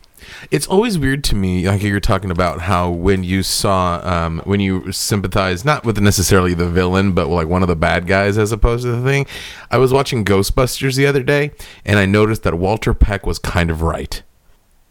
it's 0.52 0.68
always 0.68 0.98
weird 1.00 1.24
to 1.26 1.36
me, 1.36 1.68
like 1.68 1.82
you're 1.84 2.00
talking 2.00 2.32
about 2.32 2.62
how 2.62 2.90
when 2.90 3.24
you 3.24 3.44
saw, 3.44 4.02
um, 4.04 4.42
when 4.46 4.60
you 4.60 4.92
sympathize 4.92 5.64
not 5.64 5.86
with 5.86 6.00
necessarily 6.00 6.54
the 6.54 6.68
villain, 6.70 7.14
but 7.14 7.28
like 7.28 7.48
one 7.48 7.62
of 7.62 7.68
the 7.68 7.76
bad 7.76 8.08
guys 8.08 8.38
as 8.38 8.52
opposed 8.52 8.84
to 8.84 8.92
the 8.92 9.04
thing. 9.04 9.26
I 9.72 9.78
was 9.78 9.94
watching 9.94 10.26
Ghostbusters 10.26 10.96
the 10.98 11.06
other 11.06 11.24
day, 11.24 11.52
and 11.86 11.98
I 12.00 12.06
noticed 12.06 12.44
that 12.44 12.56
Walter 12.56 12.94
Peck 12.94 13.26
was 13.26 13.40
kind 13.40 13.70
of 13.70 13.82
right. 13.82 14.22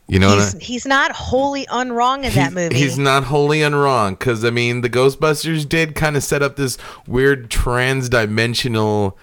You 0.08 0.20
know, 0.20 0.36
He's, 0.36 0.54
I- 0.54 0.58
he's 0.60 0.86
not 0.86 1.10
wholly 1.10 1.66
unwrong 1.68 2.22
in 2.24 2.32
that 2.34 2.52
movie. 2.52 2.76
He's 2.76 2.96
not 2.96 3.24
wholly 3.24 3.58
unwrong 3.60 4.12
because 4.16 4.44
I 4.44 4.50
mean 4.50 4.82
the 4.82 4.88
Ghostbusters 4.88 5.68
did 5.68 5.96
kind 5.96 6.16
of 6.16 6.22
set 6.22 6.42
up 6.44 6.54
this 6.54 6.78
weird 7.08 7.50
trans-dimensional 7.50 9.18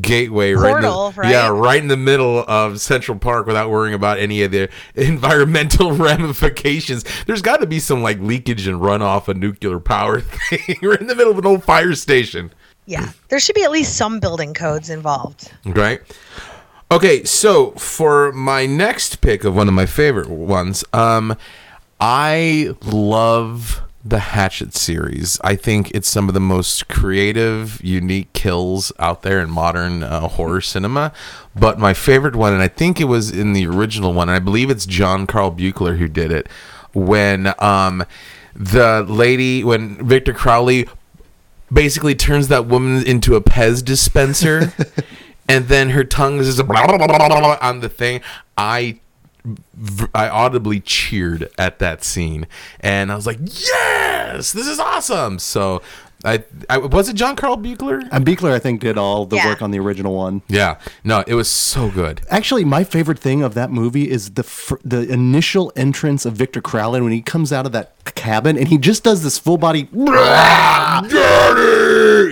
gateway 0.00 0.52
right, 0.52 0.76
in 0.76 0.82
the, 0.82 1.12
right? 1.16 1.30
yeah, 1.30 1.48
right 1.48 1.80
in 1.80 1.88
the 1.88 1.96
middle 1.96 2.44
of 2.46 2.80
Central 2.80 3.18
Park 3.18 3.46
without 3.46 3.70
worrying 3.70 3.94
about 3.94 4.18
any 4.18 4.42
of 4.42 4.50
the 4.50 4.68
environmental 4.94 5.92
ramifications. 5.96 7.04
There's 7.26 7.42
got 7.42 7.58
to 7.58 7.66
be 7.66 7.80
some 7.80 8.02
like 8.02 8.18
leakage 8.20 8.66
and 8.66 8.80
runoff 8.80 9.28
of 9.28 9.36
nuclear 9.36 9.80
power 9.80 10.20
thing. 10.22 10.76
We're 10.82 10.94
in 10.94 11.06
the 11.06 11.14
middle 11.14 11.32
of 11.32 11.38
an 11.38 11.46
old 11.46 11.64
fire 11.64 11.94
station. 11.94 12.52
yeah, 12.86 13.10
there 13.28 13.40
should 13.40 13.54
be 13.54 13.64
at 13.64 13.70
least 13.70 13.96
some 13.96 14.20
building 14.20 14.54
codes 14.54 14.90
involved. 14.90 15.52
Right. 15.64 16.00
Okay, 16.90 17.24
so 17.24 17.70
for 17.72 18.30
my 18.32 18.66
next 18.66 19.20
pick 19.20 19.42
of 19.44 19.56
one 19.56 19.68
of 19.68 19.74
my 19.74 19.86
favorite 19.86 20.28
ones, 20.28 20.84
um, 20.92 21.34
I 21.98 22.76
love 22.84 23.80
the 24.04 24.18
Hatchet 24.18 24.74
series. 24.74 25.40
I 25.42 25.56
think 25.56 25.90
it's 25.92 26.08
some 26.08 26.28
of 26.28 26.34
the 26.34 26.40
most 26.40 26.88
creative, 26.88 27.82
unique 27.82 28.32
kills 28.34 28.92
out 28.98 29.22
there 29.22 29.40
in 29.40 29.48
modern 29.48 30.02
uh, 30.02 30.28
horror 30.28 30.60
cinema. 30.60 31.12
But 31.56 31.78
my 31.78 31.94
favorite 31.94 32.36
one, 32.36 32.52
and 32.52 32.62
I 32.62 32.68
think 32.68 33.00
it 33.00 33.04
was 33.04 33.30
in 33.30 33.54
the 33.54 33.66
original 33.66 34.12
one, 34.12 34.28
and 34.28 34.36
I 34.36 34.40
believe 34.40 34.68
it's 34.68 34.84
John 34.84 35.26
Carl 35.26 35.52
Buechler 35.52 35.96
who 35.96 36.06
did 36.06 36.30
it, 36.30 36.48
when 36.92 37.54
um, 37.58 38.04
the 38.54 39.06
lady, 39.08 39.64
when 39.64 40.06
Victor 40.06 40.34
Crowley 40.34 40.86
basically 41.72 42.14
turns 42.14 42.48
that 42.48 42.66
woman 42.66 43.06
into 43.06 43.36
a 43.36 43.40
Pez 43.40 43.82
dispenser, 43.82 44.74
and 45.48 45.68
then 45.68 45.90
her 45.90 46.04
tongue 46.04 46.38
is 46.38 46.56
just 46.56 46.68
blah, 46.68 46.86
blah, 46.86 46.98
blah, 46.98 47.06
blah, 47.06 47.28
blah, 47.28 47.58
on 47.62 47.80
the 47.80 47.88
thing. 47.88 48.20
I 48.58 49.00
I 50.14 50.28
audibly 50.28 50.80
cheered 50.80 51.50
at 51.58 51.78
that 51.78 52.02
scene, 52.02 52.46
and 52.80 53.12
I 53.12 53.16
was 53.16 53.26
like, 53.26 53.38
"Yes, 53.42 54.52
this 54.52 54.66
is 54.66 54.78
awesome!" 54.78 55.38
So, 55.38 55.82
I, 56.24 56.42
I 56.70 56.78
was 56.78 57.08
it 57.08 57.14
John 57.16 57.36
Carl 57.36 57.56
Buechler? 57.58 58.02
Uh, 58.04 58.08
and 58.12 58.24
Buechler, 58.24 58.50
I 58.52 58.58
think, 58.58 58.80
did 58.80 58.96
all 58.96 59.26
the 59.26 59.36
Yeah. 59.36 59.46
work 59.48 59.60
on 59.62 59.70
the 59.70 59.78
original 59.78 60.14
one. 60.14 60.42
Yeah, 60.48 60.78
no, 61.04 61.22
it 61.26 61.34
was 61.34 61.48
so 61.48 61.90
good. 61.90 62.22
Actually, 62.30 62.64
my 62.64 62.82
favorite 62.84 63.18
thing 63.18 63.42
of 63.42 63.54
that 63.54 63.70
movie 63.70 64.10
is 64.10 64.30
the 64.32 64.42
fir- 64.42 64.80
the 64.84 65.06
initial 65.10 65.72
entrance 65.76 66.24
of 66.24 66.34
Victor 66.34 66.60
Crowley 66.62 67.00
when 67.00 67.12
he 67.12 67.20
comes 67.20 67.52
out 67.52 67.66
of 67.66 67.72
that 67.72 67.92
cabin 68.14 68.56
and 68.58 68.68
he 68.68 68.78
just 68.78 69.02
does 69.04 69.22
this 69.22 69.38
full 69.38 69.56
body. 69.58 69.88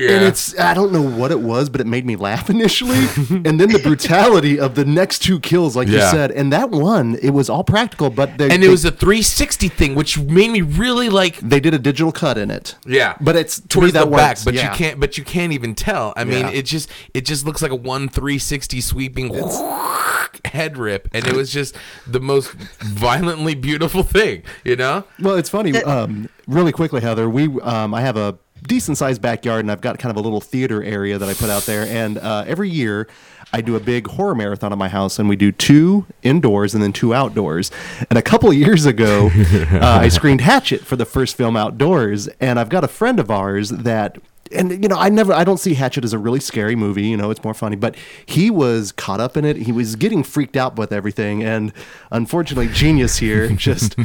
And 0.02 0.24
it's 0.24 0.58
I 0.58 0.74
don't 0.74 0.92
know 0.92 1.02
what 1.02 1.30
it 1.30 1.40
was, 1.40 1.68
but 1.68 1.80
it 1.80 1.86
made 1.86 2.04
me 2.04 2.16
laugh 2.16 2.50
initially, 2.56 3.06
and 3.30 3.60
then 3.60 3.70
the 3.70 3.78
brutality 3.82 4.58
of 4.58 4.74
the 4.74 4.84
next 4.84 5.20
two 5.20 5.38
kills, 5.40 5.76
like 5.76 5.88
you 5.88 5.98
Yeah. 5.98 6.10
said, 6.10 6.30
and 6.32 6.52
that 6.52 6.70
one 6.70 7.16
it 7.22 7.30
was 7.30 7.48
all 7.48 7.62
practical, 7.64 8.10
but 8.10 8.36
they, 8.38 8.50
and 8.50 8.62
they, 8.62 8.66
it 8.66 8.70
was 8.70 8.84
a 8.84 8.90
360 8.90 9.68
thing, 9.68 9.94
which 9.94 10.18
made 10.18 10.50
me 10.50 10.60
really 10.62 11.08
like 11.08 11.36
they 11.38 11.60
did 11.60 11.72
a 11.74 11.78
digital 11.78 12.10
cut 12.12 12.36
in 12.38 12.50
it. 12.50 12.74
Yeah, 12.86 13.14
but 13.20 13.36
it's 13.36 13.60
to 13.60 13.80
me 13.86 13.90
that 13.92 14.04
the 14.04 14.10
back, 14.10 14.30
works, 14.30 14.44
but 14.44 14.54
yeah. 14.54 14.70
you 14.70 14.76
can't. 14.76 15.00
But 15.00 15.18
you 15.18 15.24
can't 15.24 15.52
even 15.52 15.74
tell. 15.74 16.12
I 16.16 16.24
mean, 16.24 16.40
Yeah. 16.40 16.50
it 16.50 16.62
just 16.62 16.88
it 17.14 17.24
just 17.24 17.44
looks 17.46 17.62
like 17.62 17.70
a 17.70 17.76
one 17.76 18.08
three 18.08 18.38
sixty 18.38 18.80
sweeping 18.80 19.32
head 20.44 20.76
rip, 20.76 21.08
and 21.12 21.26
it 21.26 21.34
was 21.34 21.52
just 21.52 21.76
the 22.06 22.20
most 22.20 22.52
violently 22.52 23.54
beautiful 23.54 24.02
thing. 24.02 24.42
You 24.64 24.76
know? 24.76 25.04
Well, 25.20 25.36
it's 25.36 25.50
funny. 25.50 25.76
Um, 25.82 26.28
really 26.46 26.72
quickly, 26.72 27.00
Heather, 27.00 27.28
we 27.28 27.60
um, 27.60 27.94
I 27.94 28.00
have 28.00 28.16
a 28.16 28.38
decent 28.66 28.98
sized 28.98 29.20
backyard, 29.20 29.60
and 29.60 29.70
I've 29.72 29.80
got 29.80 29.98
kind 29.98 30.10
of 30.10 30.16
a 30.16 30.20
little 30.20 30.40
theater 30.40 30.82
area 30.82 31.18
that 31.18 31.28
I 31.28 31.34
put 31.34 31.50
out 31.50 31.62
there. 31.64 31.84
And 31.86 32.18
uh, 32.18 32.44
every 32.46 32.70
year, 32.70 33.08
I 33.52 33.60
do 33.60 33.76
a 33.76 33.80
big 33.80 34.06
horror 34.06 34.34
marathon 34.34 34.72
at 34.72 34.78
my 34.78 34.88
house, 34.88 35.18
and 35.18 35.28
we 35.28 35.36
do 35.36 35.52
two 35.52 36.06
indoors 36.22 36.74
and 36.74 36.82
then 36.82 36.92
two 36.92 37.12
outdoors. 37.12 37.70
And 38.08 38.18
a 38.18 38.22
couple 38.22 38.48
of 38.48 38.56
years 38.56 38.86
ago, 38.86 39.30
uh, 39.72 39.78
I 39.82 40.08
screened 40.08 40.40
Hatchet 40.40 40.80
for 40.80 40.96
the 40.96 41.04
first 41.04 41.36
film 41.36 41.56
outdoors, 41.56 42.28
and 42.40 42.58
I've 42.58 42.70
got 42.70 42.84
a 42.84 42.88
friend 42.88 43.20
of 43.20 43.30
ours 43.30 43.70
that. 43.70 44.18
And 44.54 44.82
you 44.82 44.88
know, 44.88 44.96
I 44.96 45.08
never, 45.08 45.32
I 45.32 45.44
don't 45.44 45.58
see 45.58 45.74
Hatchet 45.74 46.04
as 46.04 46.12
a 46.12 46.18
really 46.18 46.40
scary 46.40 46.76
movie. 46.76 47.06
You 47.06 47.16
know, 47.16 47.30
it's 47.30 47.42
more 47.44 47.54
funny. 47.54 47.76
But 47.76 47.96
he 48.26 48.50
was 48.50 48.92
caught 48.92 49.20
up 49.20 49.36
in 49.36 49.44
it. 49.44 49.56
He 49.56 49.72
was 49.72 49.96
getting 49.96 50.22
freaked 50.22 50.56
out 50.56 50.76
with 50.76 50.92
everything, 50.92 51.42
and 51.42 51.72
unfortunately, 52.10 52.68
genius 52.68 53.18
here, 53.18 53.48
just 53.56 53.96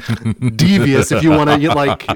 devious. 0.56 1.11
If 1.11 1.24
you 1.24 1.32
want 1.32 1.49
to, 1.49 1.74
like, 1.74 2.07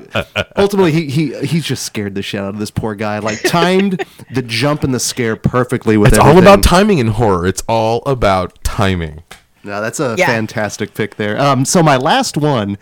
ultimately, 0.57 0.91
he 0.91 1.09
he 1.09 1.45
he's 1.45 1.65
just 1.65 1.83
scared 1.83 2.15
the 2.15 2.21
shit 2.21 2.41
out 2.41 2.49
of 2.49 2.59
this 2.59 2.71
poor 2.71 2.95
guy. 2.95 3.19
Like, 3.19 3.41
timed 3.43 4.05
the 4.33 4.41
jump 4.41 4.83
and 4.83 4.93
the 4.93 4.99
scare 4.99 5.35
perfectly 5.35 5.97
with. 5.97 6.13
It's 6.13 6.19
all 6.19 6.37
about 6.37 6.63
timing 6.63 6.99
in 6.99 7.07
horror. 7.07 7.45
It's 7.47 7.63
all 7.67 8.01
about 8.05 8.63
timing. 8.63 9.23
No, 9.63 9.79
that's 9.81 9.99
a 9.99 10.15
Yeah. 10.17 10.25
fantastic 10.27 10.93
pick 10.93 11.15
there. 11.17 11.39
Um, 11.39 11.65
so 11.65 11.83
my 11.83 11.95
last 11.97 12.35
one, 12.37 12.77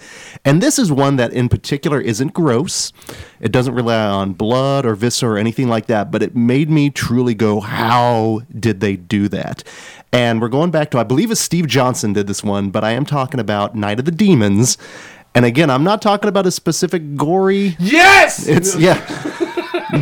and 0.45 0.61
this 0.61 0.79
is 0.79 0.91
one 0.91 1.17
that 1.17 1.33
in 1.33 1.49
particular 1.49 1.99
isn't 1.99 2.33
gross. 2.33 2.93
It 3.41 3.51
doesn't 3.51 3.73
rely 3.75 4.05
on 4.05 4.33
blood 4.33 4.85
or 4.85 4.95
viscera 4.95 5.31
or 5.31 5.37
anything 5.37 5.67
like 5.67 5.87
that, 5.87 6.09
but 6.11 6.23
it 6.23 6.35
made 6.35 6.69
me 6.69 6.89
truly 6.89 7.33
go, 7.33 7.59
"How 7.59 8.41
did 8.57 8.79
they 8.79 8.95
do 8.95 9.27
that?" 9.27 9.63
And 10.13 10.41
we're 10.41 10.47
going 10.47 10.71
back 10.71 10.89
to, 10.91 10.99
I 10.99 11.03
believe, 11.03 11.29
it's 11.31 11.41
Steve 11.41 11.67
Johnson 11.67 12.13
did 12.13 12.27
this 12.27 12.43
one, 12.43 12.69
but 12.69 12.83
I 12.83 12.91
am 12.91 13.05
talking 13.05 13.39
about 13.39 13.75
Night 13.75 13.99
of 13.99 14.05
the 14.05 14.11
Demons. 14.11 14.77
And 15.35 15.45
again, 15.45 15.69
I'm 15.69 15.83
not 15.83 16.01
talking 16.01 16.27
about 16.27 16.47
a 16.47 16.51
specific 16.51 17.15
gory. 17.15 17.75
Yes. 17.79 18.47
It's 18.47 18.75
yeah. 18.75 18.99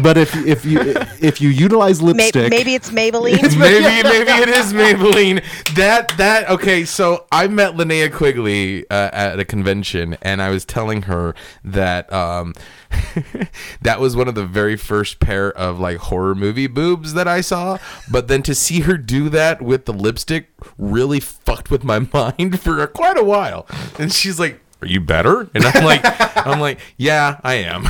But 0.01 0.17
if 0.17 0.35
if 0.45 0.65
you 0.65 0.79
if 1.21 1.39
you 1.39 1.49
utilize 1.49 2.01
lipstick, 2.01 2.49
maybe 2.49 2.75
it's 2.75 2.91
Maybelline. 2.91 3.41
maybe 3.57 3.83
maybe 4.03 4.31
it 4.31 4.49
is 4.49 4.73
Maybelline. 4.73 5.43
That 5.75 6.09
that 6.17 6.49
okay. 6.49 6.83
So 6.83 7.25
I 7.31 7.47
met 7.47 7.75
Linnea 7.75 8.11
Quigley 8.11 8.89
uh, 8.89 9.09
at 9.13 9.39
a 9.39 9.45
convention, 9.45 10.17
and 10.21 10.41
I 10.41 10.49
was 10.49 10.65
telling 10.65 11.03
her 11.03 11.35
that 11.63 12.11
um, 12.11 12.53
that 13.81 13.99
was 13.99 14.15
one 14.15 14.27
of 14.27 14.35
the 14.35 14.45
very 14.45 14.75
first 14.75 15.19
pair 15.19 15.51
of 15.53 15.79
like 15.79 15.97
horror 15.97 16.35
movie 16.35 16.67
boobs 16.67 17.13
that 17.13 17.27
I 17.27 17.41
saw. 17.41 17.77
But 18.11 18.27
then 18.27 18.43
to 18.43 18.55
see 18.55 18.81
her 18.81 18.97
do 18.97 19.29
that 19.29 19.61
with 19.61 19.85
the 19.85 19.93
lipstick 19.93 20.49
really 20.77 21.21
fucked 21.21 21.71
with 21.71 21.83
my 21.83 21.99
mind 21.99 22.59
for 22.59 22.85
quite 22.87 23.17
a 23.17 23.23
while. 23.23 23.65
And 23.97 24.11
she's 24.11 24.39
like. 24.39 24.61
Are 24.81 24.87
you 24.87 24.99
better? 24.99 25.49
And 25.53 25.65
I'm 25.65 25.83
like, 25.83 26.01
I'm 26.47 26.59
like, 26.59 26.79
yeah, 26.97 27.39
I 27.43 27.55
am. 27.55 27.83
You 27.83 27.89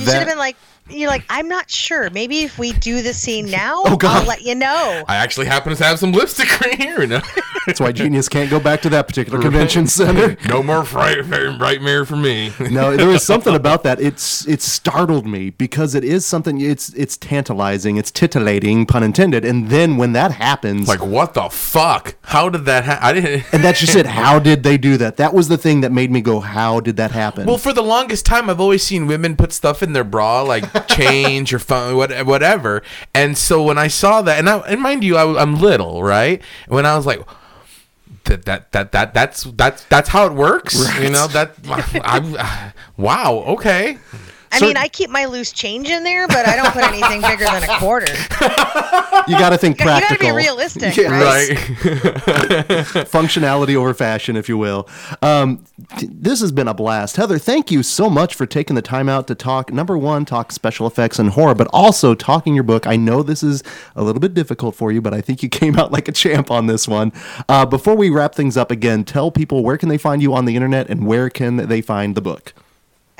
should 0.00 0.14
have 0.14 0.26
been 0.26 0.38
like, 0.38 0.56
you're 0.90 1.08
like, 1.08 1.24
I'm 1.30 1.48
not 1.48 1.70
sure. 1.70 2.10
Maybe 2.10 2.40
if 2.40 2.58
we 2.58 2.72
do 2.72 3.02
the 3.02 3.14
scene 3.14 3.46
now, 3.50 3.82
Oh, 3.86 3.96
God. 3.96 4.22
I'll 4.22 4.28
let 4.28 4.42
you 4.42 4.54
know. 4.54 5.04
I 5.08 5.16
actually 5.16 5.46
happen 5.46 5.74
to 5.74 5.84
have 5.84 5.98
some 5.98 6.12
lipstick 6.12 6.60
right 6.60 6.74
here. 6.74 7.06
No, 7.06 7.20
that's 7.66 7.80
why 7.80 7.92
Genius 7.92 8.28
can't 8.28 8.50
go 8.50 8.60
back 8.60 8.82
to 8.82 8.90
that 8.90 9.06
particular 9.08 9.38
convention 9.42 9.86
center. 9.86 10.36
no 10.48 10.62
more 10.62 10.84
fright, 10.84 11.26
nightmare 11.26 12.04
for 12.04 12.16
me. 12.16 12.52
no, 12.58 12.96
there 12.96 13.10
is 13.10 13.22
something 13.22 13.54
about 13.54 13.82
that. 13.84 14.00
It's 14.00 14.46
it 14.48 14.60
startled 14.62 15.26
me 15.26 15.50
because 15.50 15.94
it 15.94 16.04
is 16.04 16.26
something. 16.26 16.60
It's 16.60 16.92
it's 16.94 17.16
tantalizing. 17.16 17.96
It's 17.96 18.10
titillating, 18.10 18.86
pun 18.86 19.02
intended. 19.02 19.44
And 19.44 19.68
then 19.70 19.96
when 19.96 20.12
that 20.12 20.32
happens, 20.32 20.88
like, 20.88 21.04
what 21.04 21.34
the 21.34 21.48
fuck? 21.48 22.16
How 22.22 22.48
did 22.48 22.64
that 22.66 22.84
happen? 22.84 23.04
I 23.04 23.12
didn't. 23.12 23.44
and 23.54 23.62
that's 23.64 23.80
just 23.80 23.96
it. 23.96 24.06
How 24.06 24.38
did 24.38 24.62
they 24.62 24.76
do 24.78 24.96
that? 24.98 25.16
That 25.16 25.32
was 25.34 25.48
the 25.48 25.58
thing 25.58 25.80
that 25.82 25.92
made 25.92 26.10
me 26.10 26.20
go, 26.20 26.40
"How 26.40 26.80
did 26.80 26.96
that 26.96 27.10
happen?" 27.12 27.46
Well, 27.46 27.58
for 27.58 27.72
the 27.72 27.82
longest 27.82 28.26
time, 28.26 28.50
I've 28.50 28.60
always 28.60 28.82
seen 28.82 29.06
women 29.06 29.36
put 29.36 29.52
stuff 29.52 29.82
in 29.82 29.92
their 29.92 30.04
bra, 30.04 30.42
like 30.42 30.64
change 30.88 31.52
or 31.52 31.58
phone, 31.58 31.96
whatever. 31.96 32.82
And 33.14 33.36
so 33.36 33.62
when 33.62 33.78
I 33.78 33.88
saw 33.88 34.22
that, 34.22 34.38
and, 34.38 34.48
I, 34.48 34.58
and 34.60 34.80
mind 34.80 35.04
you, 35.04 35.16
I, 35.16 35.42
am 35.42 35.56
little, 35.56 36.02
right? 36.02 36.42
When 36.68 36.86
I 36.86 36.96
was 36.96 37.06
like, 37.06 37.20
that 38.24 38.44
that 38.44 38.72
that 38.72 38.92
that 38.92 39.14
that's 39.14 39.44
that's 39.44 39.84
that's 39.84 40.08
how 40.10 40.26
it 40.26 40.32
works, 40.32 40.74
you 41.00 41.10
know? 41.10 41.26
That 41.28 41.54
I, 41.64 42.72
wow, 42.96 43.44
okay. 43.48 43.98
I 44.52 44.58
So- 44.58 44.66
mean, 44.66 44.76
I 44.76 44.88
keep 44.88 45.08
my 45.10 45.24
loose 45.24 45.50
change 45.52 45.88
in 45.88 46.04
there, 46.04 46.28
but 46.28 46.46
I 46.46 46.56
don't 46.56 46.72
put 46.72 46.84
anything 46.84 47.20
bigger 47.30 47.44
than 47.44 47.62
a 47.64 47.78
quarter. 47.78 48.12
You 49.26 49.38
got 49.38 49.50
to 49.50 49.58
think 49.58 49.78
practical. 49.78 49.82
You 49.82 49.88
gotta 49.88 50.06
practical. 50.08 50.26
be 50.28 50.32
realistic, 50.36 50.96
Yeah. 50.96 51.08
right? 51.10 51.48
Right. 51.50 51.56
functionality 53.08 53.74
over 53.76 53.94
fashion, 53.94 54.36
if 54.36 54.48
you 54.48 54.58
will. 54.58 54.88
Um, 55.22 55.64
t- 55.96 56.08
this 56.10 56.40
has 56.40 56.52
been 56.52 56.68
a 56.68 56.74
blast. 56.74 57.16
Heather, 57.16 57.38
thank 57.38 57.70
you 57.70 57.82
so 57.82 58.10
much 58.10 58.34
for 58.34 58.46
taking 58.46 58.76
the 58.76 58.82
time 58.82 59.08
out 59.08 59.26
to 59.28 59.34
talk, 59.34 59.72
number 59.72 59.96
one, 59.96 60.24
talk 60.24 60.52
special 60.52 60.86
effects 60.86 61.18
and 61.18 61.30
horror, 61.30 61.54
but 61.54 61.68
also 61.72 62.14
talking 62.14 62.54
your 62.54 62.64
book. 62.64 62.86
I 62.86 62.96
know 62.96 63.22
this 63.22 63.42
is 63.42 63.62
a 63.96 64.02
little 64.02 64.20
bit 64.20 64.34
difficult 64.34 64.74
for 64.74 64.92
you, 64.92 65.00
but 65.00 65.14
I 65.14 65.20
think 65.20 65.42
you 65.42 65.48
came 65.48 65.78
out 65.78 65.92
like 65.92 66.08
a 66.08 66.12
champ 66.12 66.50
on 66.50 66.66
this 66.66 66.86
one. 66.86 67.12
Uh, 67.48 67.64
before 67.66 67.94
we 67.96 68.10
wrap 68.10 68.34
things 68.34 68.56
up 68.56 68.70
again, 68.70 69.04
tell 69.04 69.30
people 69.30 69.62
where 69.62 69.78
can 69.78 69.88
they 69.88 69.98
find 69.98 70.20
you 70.22 70.34
on 70.34 70.44
the 70.44 70.56
internet 70.56 70.88
and 70.90 71.06
where 71.06 71.30
can 71.30 71.56
they 71.68 71.80
find 71.80 72.14
the 72.14 72.20
book? 72.22 72.52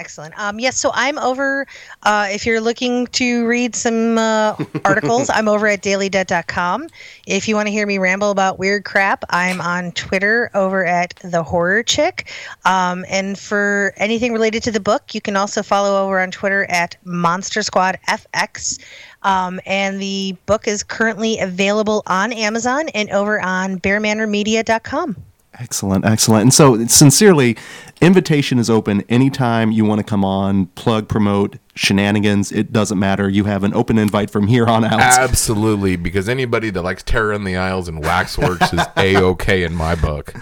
Excellent. 0.02 0.36
Um, 0.36 0.58
yes, 0.58 0.78
so 0.78 0.90
I'm 0.94 1.16
over. 1.16 1.64
Uh, 2.02 2.26
if 2.28 2.44
you're 2.44 2.60
looking 2.60 3.06
to 3.18 3.46
read 3.46 3.76
some 3.76 4.18
uh, 4.18 4.56
articles, 4.84 5.30
I'm 5.32 5.46
over 5.46 5.68
at 5.68 5.80
dailydead.com. 5.80 6.88
If 7.28 7.46
you 7.46 7.54
want 7.54 7.68
to 7.68 7.70
hear 7.70 7.86
me 7.86 7.98
ramble 7.98 8.32
about 8.32 8.58
weird 8.58 8.84
crap, 8.84 9.22
I'm 9.30 9.60
on 9.60 9.92
Twitter 9.92 10.50
over 10.54 10.84
at 10.84 11.14
the 11.22 11.44
Horror 11.44 11.84
Chick. 11.84 12.32
Um, 12.64 13.04
and 13.08 13.38
for 13.38 13.94
anything 13.96 14.32
related 14.32 14.64
to 14.64 14.72
the 14.72 14.80
book, 14.80 15.14
you 15.14 15.20
can 15.20 15.36
also 15.36 15.62
follow 15.62 16.04
over 16.04 16.18
on 16.18 16.32
Twitter 16.32 16.64
at 16.64 16.96
Monster 17.04 17.62
Squad 17.62 17.96
FX. 18.08 18.80
Um, 19.22 19.60
and 19.66 20.02
the 20.02 20.34
book 20.46 20.66
is 20.66 20.82
currently 20.82 21.38
available 21.38 22.02
on 22.08 22.32
Amazon 22.32 22.88
and 22.88 23.08
over 23.10 23.40
on 23.40 23.78
bearmanormedia.com. 23.78 25.14
Excellent, 25.58 26.04
excellent. 26.04 26.42
And 26.42 26.54
so, 26.54 26.86
sincerely, 26.86 27.56
invitation 28.00 28.58
is 28.58 28.70
open 28.70 29.02
anytime 29.08 29.70
you 29.70 29.84
want 29.84 29.98
to 29.98 30.04
come 30.04 30.24
on, 30.24 30.66
plug, 30.66 31.08
promote, 31.08 31.56
shenanigans. 31.74 32.52
It 32.52 32.72
doesn't 32.72 32.98
matter. 32.98 33.28
You 33.28 33.44
have 33.44 33.64
an 33.64 33.74
open 33.74 33.98
invite 33.98 34.30
from 34.30 34.46
here 34.46 34.66
on 34.66 34.84
out. 34.84 35.00
Absolutely, 35.00 35.96
because 35.96 36.28
anybody 36.28 36.70
that 36.70 36.82
likes 36.82 37.02
Terror 37.02 37.32
in 37.32 37.44
the 37.44 37.56
aisles 37.56 37.88
and 37.88 38.02
Waxworks 38.02 38.72
is 38.72 38.80
a 38.96 39.16
okay 39.16 39.64
in 39.64 39.74
my 39.74 39.94
book. 39.94 40.34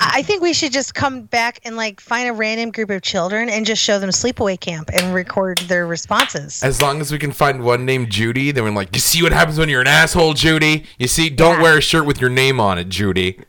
I 0.00 0.22
think 0.22 0.42
we 0.42 0.52
should 0.52 0.72
just 0.72 0.94
come 0.94 1.22
back 1.22 1.60
and 1.64 1.76
like 1.76 2.00
find 2.00 2.28
a 2.28 2.32
random 2.32 2.70
group 2.70 2.90
of 2.90 3.02
children 3.02 3.48
and 3.48 3.64
just 3.64 3.82
show 3.82 3.98
them 3.98 4.10
sleepaway 4.10 4.58
camp 4.58 4.90
and 4.92 5.14
record 5.14 5.58
their 5.58 5.86
responses. 5.86 6.62
As 6.62 6.82
long 6.82 7.00
as 7.00 7.10
we 7.10 7.18
can 7.18 7.32
find 7.32 7.64
one 7.64 7.84
named 7.84 8.10
Judy, 8.10 8.50
then 8.50 8.64
we're 8.64 8.70
like, 8.70 8.94
you 8.94 9.00
see 9.00 9.22
what 9.22 9.32
happens 9.32 9.58
when 9.58 9.68
you're 9.68 9.80
an 9.80 9.86
asshole, 9.86 10.34
Judy. 10.34 10.84
You 10.98 11.08
see, 11.08 11.30
don't 11.30 11.60
wear 11.60 11.78
a 11.78 11.80
shirt 11.80 12.06
with 12.06 12.20
your 12.20 12.30
name 12.30 12.60
on 12.60 12.78
it, 12.78 12.88
Judy. 12.88 13.40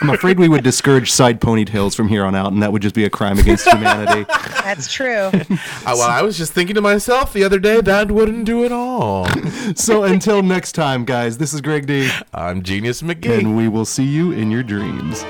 I'm 0.00 0.10
afraid 0.10 0.38
we 0.38 0.48
would 0.48 0.64
discourage 0.64 1.10
side 1.10 1.40
ponytails 1.40 1.94
from 1.94 2.08
here 2.08 2.24
on 2.24 2.34
out, 2.34 2.52
and 2.52 2.62
that 2.62 2.72
would 2.72 2.82
just 2.82 2.94
be 2.94 3.04
a 3.04 3.10
crime 3.10 3.38
against 3.38 3.68
humanity. 3.70 4.24
That's 4.62 4.90
true. 4.90 5.30
Uh, 5.30 5.42
well, 5.84 6.08
I 6.08 6.22
was 6.22 6.38
just 6.38 6.54
thinking 6.60 6.74
to 6.74 6.80
myself 6.82 7.32
the 7.32 7.42
other 7.42 7.58
day 7.58 7.80
that 7.80 8.10
wouldn't 8.10 8.44
do 8.44 8.64
it 8.64 8.70
all. 8.70 9.26
so, 9.74 10.04
until 10.04 10.42
next 10.42 10.72
time, 10.72 11.06
guys, 11.06 11.38
this 11.38 11.54
is 11.54 11.62
Greg 11.62 11.86
D, 11.86 12.10
I'm 12.34 12.62
Genius 12.62 13.00
McGee. 13.00 13.38
and 13.38 13.56
we 13.56 13.66
will 13.66 13.86
see 13.86 14.04
you 14.04 14.32
in 14.32 14.50
your 14.50 14.62
dreams. 14.62 15.24